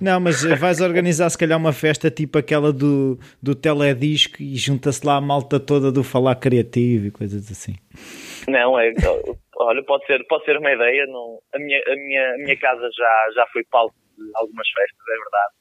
Não, 0.00 0.18
mas 0.18 0.42
vais 0.58 0.80
organizar 0.80 1.28
se 1.30 1.38
calhar 1.38 1.58
uma 1.58 1.72
festa 1.72 2.10
tipo 2.10 2.38
aquela 2.38 2.72
do, 2.72 3.18
do 3.42 3.54
teledisco 3.54 4.42
e 4.42 4.56
junta-se 4.56 5.06
lá 5.06 5.16
a 5.16 5.20
malta 5.20 5.60
toda 5.60 5.92
do 5.92 6.02
falar 6.02 6.34
criativo 6.36 7.06
e 7.06 7.10
coisas 7.10 7.50
assim. 7.50 7.74
Não, 8.48 8.78
é, 8.78 8.92
olha, 9.56 9.82
pode 9.84 10.06
ser, 10.06 10.24
pode 10.26 10.44
ser 10.44 10.56
uma 10.56 10.72
ideia. 10.72 11.06
Não, 11.06 11.38
a, 11.54 11.58
minha, 11.58 11.78
a, 11.86 11.96
minha, 11.96 12.34
a 12.34 12.38
minha 12.38 12.58
casa 12.58 12.88
já, 12.96 13.30
já 13.34 13.46
foi 13.52 13.62
palco 13.70 13.94
de 14.16 14.30
algumas 14.34 14.68
festas, 14.68 15.04
é 15.06 15.18
verdade. 15.18 15.54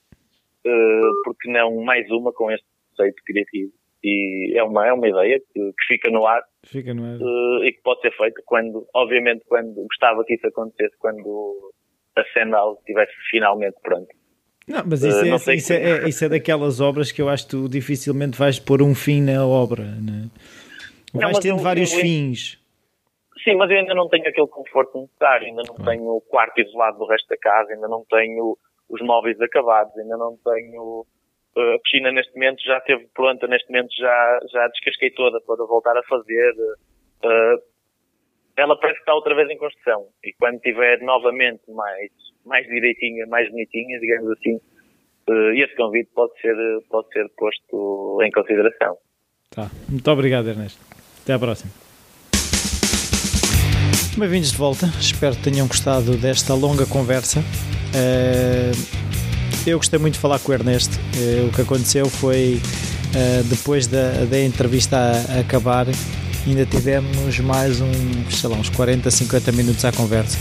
Uh, 0.68 1.24
porque 1.24 1.52
não 1.52 1.84
mais 1.84 2.10
uma 2.10 2.34
com 2.34 2.52
este 2.52 2.66
conceito 2.90 3.22
criativo 3.26 3.72
e 4.04 4.58
é 4.58 4.64
uma, 4.64 4.88
é 4.88 4.94
uma 4.94 5.08
ideia 5.08 5.40
que, 5.40 5.60
que 5.60 5.86
fica 5.88 6.10
no 6.12 6.26
ar, 6.26 6.44
fica 6.66 6.94
no 6.94 7.04
ar. 7.04 7.18
Uh, 7.18 7.64
e 7.64 7.74
que 7.74 7.82
pode 7.82 8.02
ser 8.02 8.12
feita 8.16 8.42
quando, 8.46 8.88
obviamente, 8.94 9.44
quando 9.48 9.74
gostava 9.74 10.24
que 10.24 10.36
isso 10.36 10.48
acontecesse, 10.48 10.96
quando 11.00 11.74
a 12.16 12.24
Sendal 12.34 12.76
estivesse 12.80 13.14
finalmente 13.30 13.76
pronta. 13.82 14.14
Não, 14.68 14.84
mas 14.86 15.02
isso, 15.02 15.24
uh, 15.24 15.28
é, 15.28 15.32
assim, 15.32 15.54
isso, 15.54 15.74
é, 15.74 15.78
é, 15.78 16.10
isso 16.10 16.26
é 16.26 16.30
daquelas 16.30 16.82
obras 16.82 17.12
que 17.12 17.22
eu 17.22 17.30
acho 17.30 17.46
que 17.46 17.52
tu 17.52 17.70
dificilmente 17.70 18.38
vais 18.38 18.60
pôr 18.60 18.82
um 18.82 18.94
fim 18.94 19.22
na 19.22 19.46
obra, 19.46 19.84
né? 19.84 20.30
vais 21.14 21.34
não, 21.34 21.40
tendo 21.40 21.58
eu, 21.58 21.64
vários 21.64 21.94
eu, 21.94 22.02
fins. 22.02 22.60
Sim, 23.44 23.56
mas 23.56 23.72
eu 23.72 23.78
ainda 23.78 23.94
não 23.94 24.10
tenho 24.10 24.28
aquele 24.28 24.48
conforto 24.48 25.00
necessário, 25.00 25.48
ainda 25.48 25.64
não 25.66 25.76
tenho 25.86 26.10
o 26.18 26.22
quarto 26.22 26.60
isolado 26.60 26.98
do 26.98 27.08
resto 27.08 27.28
da 27.30 27.38
casa, 27.38 27.72
ainda 27.72 27.88
não 27.88 28.04
tenho 28.10 28.58
os 28.90 29.02
móveis 29.02 29.40
acabados, 29.40 29.98
ainda 29.98 30.18
não 30.18 30.38
tenho 30.44 31.06
a 31.58 31.80
piscina 31.80 32.12
neste 32.12 32.34
momento 32.34 32.62
já 32.64 32.78
esteve 32.78 33.08
pronta, 33.14 33.48
neste 33.48 33.70
momento 33.70 33.90
já, 33.98 34.40
já 34.52 34.68
descasquei 34.68 35.12
toda 35.12 35.42
para 35.42 35.66
voltar 35.66 35.98
a 35.98 36.04
fazer. 36.04 36.54
Uh, 37.24 37.62
ela 38.56 38.80
parece 38.80 38.98
que 38.98 39.02
está 39.02 39.14
outra 39.14 39.36
vez 39.36 39.50
em 39.50 39.58
construção. 39.58 40.08
E 40.24 40.34
quando 40.34 40.56
estiver 40.56 41.02
novamente 41.02 41.62
mais, 41.70 42.12
mais 42.46 42.66
direitinha, 42.68 43.26
mais 43.28 43.50
bonitinha, 43.50 44.00
digamos 44.00 44.32
assim, 44.32 44.56
uh, 45.30 45.52
esse 45.54 45.76
convite 45.76 46.10
pode 46.14 46.40
ser, 46.42 46.56
pode 46.90 47.08
ser 47.10 47.28
posto 47.38 48.20
em 48.24 48.32
consideração. 48.32 48.98
Tá. 49.50 49.70
Muito 49.90 50.12
obrigado, 50.12 50.48
Ernesto. 50.50 50.80
Até 51.24 51.34
à 51.34 51.40
próxima. 51.40 51.72
Bem-vindos 54.18 54.52
de 54.52 54.58
volta. 54.58 54.88
Espero 55.00 55.36
que 55.36 55.44
tenham 55.44 55.68
gostado 55.68 56.18
desta 56.18 56.54
longa 56.54 56.86
conversa. 56.88 57.40
Uh 57.94 59.27
eu 59.68 59.78
gostei 59.78 60.00
muito 60.00 60.14
de 60.14 60.20
falar 60.20 60.40
com 60.40 60.52
o 60.52 60.56
Ernesto. 60.56 60.98
Eh, 61.18 61.46
o 61.48 61.52
que 61.54 61.62
aconteceu 61.62 62.10
foi, 62.10 62.62
eh, 63.14 63.44
depois 63.46 63.86
da, 63.86 64.26
da 64.26 64.42
entrevista 64.42 64.98
a, 64.98 65.40
acabar, 65.42 65.88
ainda 66.46 66.66
tivemos 66.66 67.38
mais 67.40 67.82
uns, 67.82 68.40
sei 68.40 68.50
lá, 68.50 68.56
uns 68.56 68.70
40, 68.70 69.12
50 69.12 69.52
minutos 69.52 69.84
à 69.84 69.92
conversa. 69.92 70.38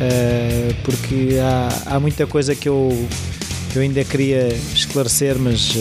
Eh, 0.00 0.72
porque 0.82 1.36
há, 1.38 1.94
há 1.96 2.00
muita 2.00 2.26
coisa 2.26 2.54
que 2.54 2.66
eu, 2.66 3.06
que 3.70 3.78
eu 3.78 3.82
ainda 3.82 4.02
queria 4.04 4.48
esclarecer, 4.74 5.38
mas 5.38 5.74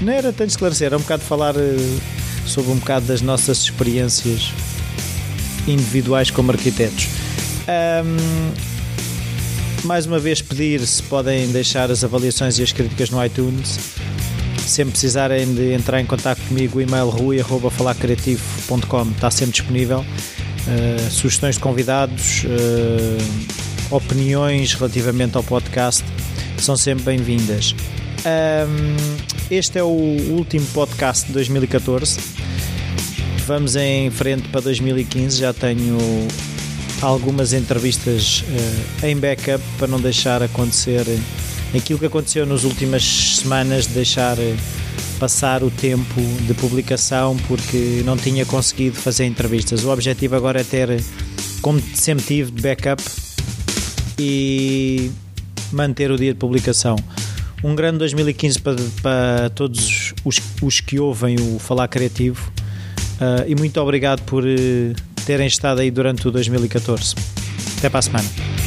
não 0.00 0.12
era 0.12 0.32
tanto 0.32 0.48
esclarecer, 0.48 0.86
era 0.86 0.96
um 0.96 1.00
bocado 1.00 1.22
falar 1.22 1.54
sobre 2.46 2.72
um 2.72 2.76
bocado 2.76 3.06
das 3.06 3.20
nossas 3.20 3.58
experiências 3.58 4.50
individuais 5.68 6.30
como 6.30 6.50
arquitetos. 6.50 7.08
Um, 7.68 8.71
mais 9.84 10.06
uma 10.06 10.18
vez 10.18 10.40
pedir 10.40 10.86
se 10.86 11.02
podem 11.02 11.48
deixar 11.50 11.90
as 11.90 12.04
avaliações 12.04 12.58
e 12.58 12.62
as 12.62 12.72
críticas 12.72 13.10
no 13.10 13.24
iTunes. 13.24 13.78
Sempre 14.66 14.92
precisarem 14.92 15.54
de 15.54 15.72
entrar 15.72 16.00
em 16.00 16.06
contato 16.06 16.40
comigo, 16.48 16.78
o 16.78 16.80
e-mail 16.80 17.08
rui.falacreativo.com 17.08 19.02
está 19.10 19.30
sempre 19.30 19.52
disponível. 19.52 20.00
uh, 20.00 21.10
sugestões 21.10 21.56
de 21.56 21.60
convidados, 21.60 22.44
uh, 22.44 23.94
opiniões 23.94 24.74
relativamente 24.74 25.36
ao 25.36 25.42
podcast, 25.42 26.04
são 26.58 26.76
sempre 26.76 27.04
bem-vindas. 27.04 27.74
Um, 28.24 28.96
este 29.50 29.78
é 29.78 29.82
o 29.82 29.88
último 29.88 30.66
podcast 30.66 31.26
de 31.26 31.32
2014. 31.32 32.18
Vamos 33.46 33.74
em 33.74 34.10
frente 34.10 34.48
para 34.48 34.60
2015. 34.60 35.38
Já 35.38 35.52
tenho 35.52 35.98
algumas 37.02 37.52
entrevistas 37.52 38.42
uh, 38.42 39.06
em 39.06 39.16
backup 39.16 39.62
para 39.78 39.88
não 39.88 40.00
deixar 40.00 40.42
acontecer 40.42 41.04
aquilo 41.76 41.98
que 41.98 42.06
aconteceu 42.06 42.46
nas 42.46 42.64
últimas 42.64 43.02
semanas, 43.02 43.86
de 43.86 43.94
deixar 43.94 44.36
passar 45.18 45.62
o 45.62 45.70
tempo 45.70 46.20
de 46.46 46.54
publicação 46.54 47.36
porque 47.48 48.02
não 48.04 48.16
tinha 48.16 48.44
conseguido 48.44 48.96
fazer 48.96 49.24
entrevistas. 49.24 49.84
O 49.84 49.90
objetivo 49.90 50.36
agora 50.36 50.60
é 50.60 50.64
ter, 50.64 51.02
como 51.60 51.80
sempre 51.94 52.24
tive, 52.24 52.50
de 52.50 52.60
backup 52.60 53.02
e 54.18 55.10
manter 55.72 56.10
o 56.10 56.16
dia 56.16 56.32
de 56.32 56.38
publicação. 56.38 56.96
Um 57.62 57.74
grande 57.76 57.98
2015 57.98 58.60
para, 58.60 58.76
para 59.00 59.50
todos 59.50 60.12
os, 60.24 60.40
os 60.60 60.80
que 60.80 60.98
ouvem 60.98 61.36
o 61.38 61.58
Falar 61.60 61.86
Criativo 61.86 62.50
uh, 63.20 63.44
e 63.46 63.54
muito 63.54 63.80
obrigado 63.80 64.22
por 64.22 64.42
uh, 64.42 65.11
terem 65.22 65.46
estado 65.46 65.80
aí 65.80 65.90
durante 65.90 66.26
o 66.26 66.30
2014. 66.30 67.14
Até 67.78 67.88
para 67.88 67.98
a 67.98 68.02
semana. 68.02 68.61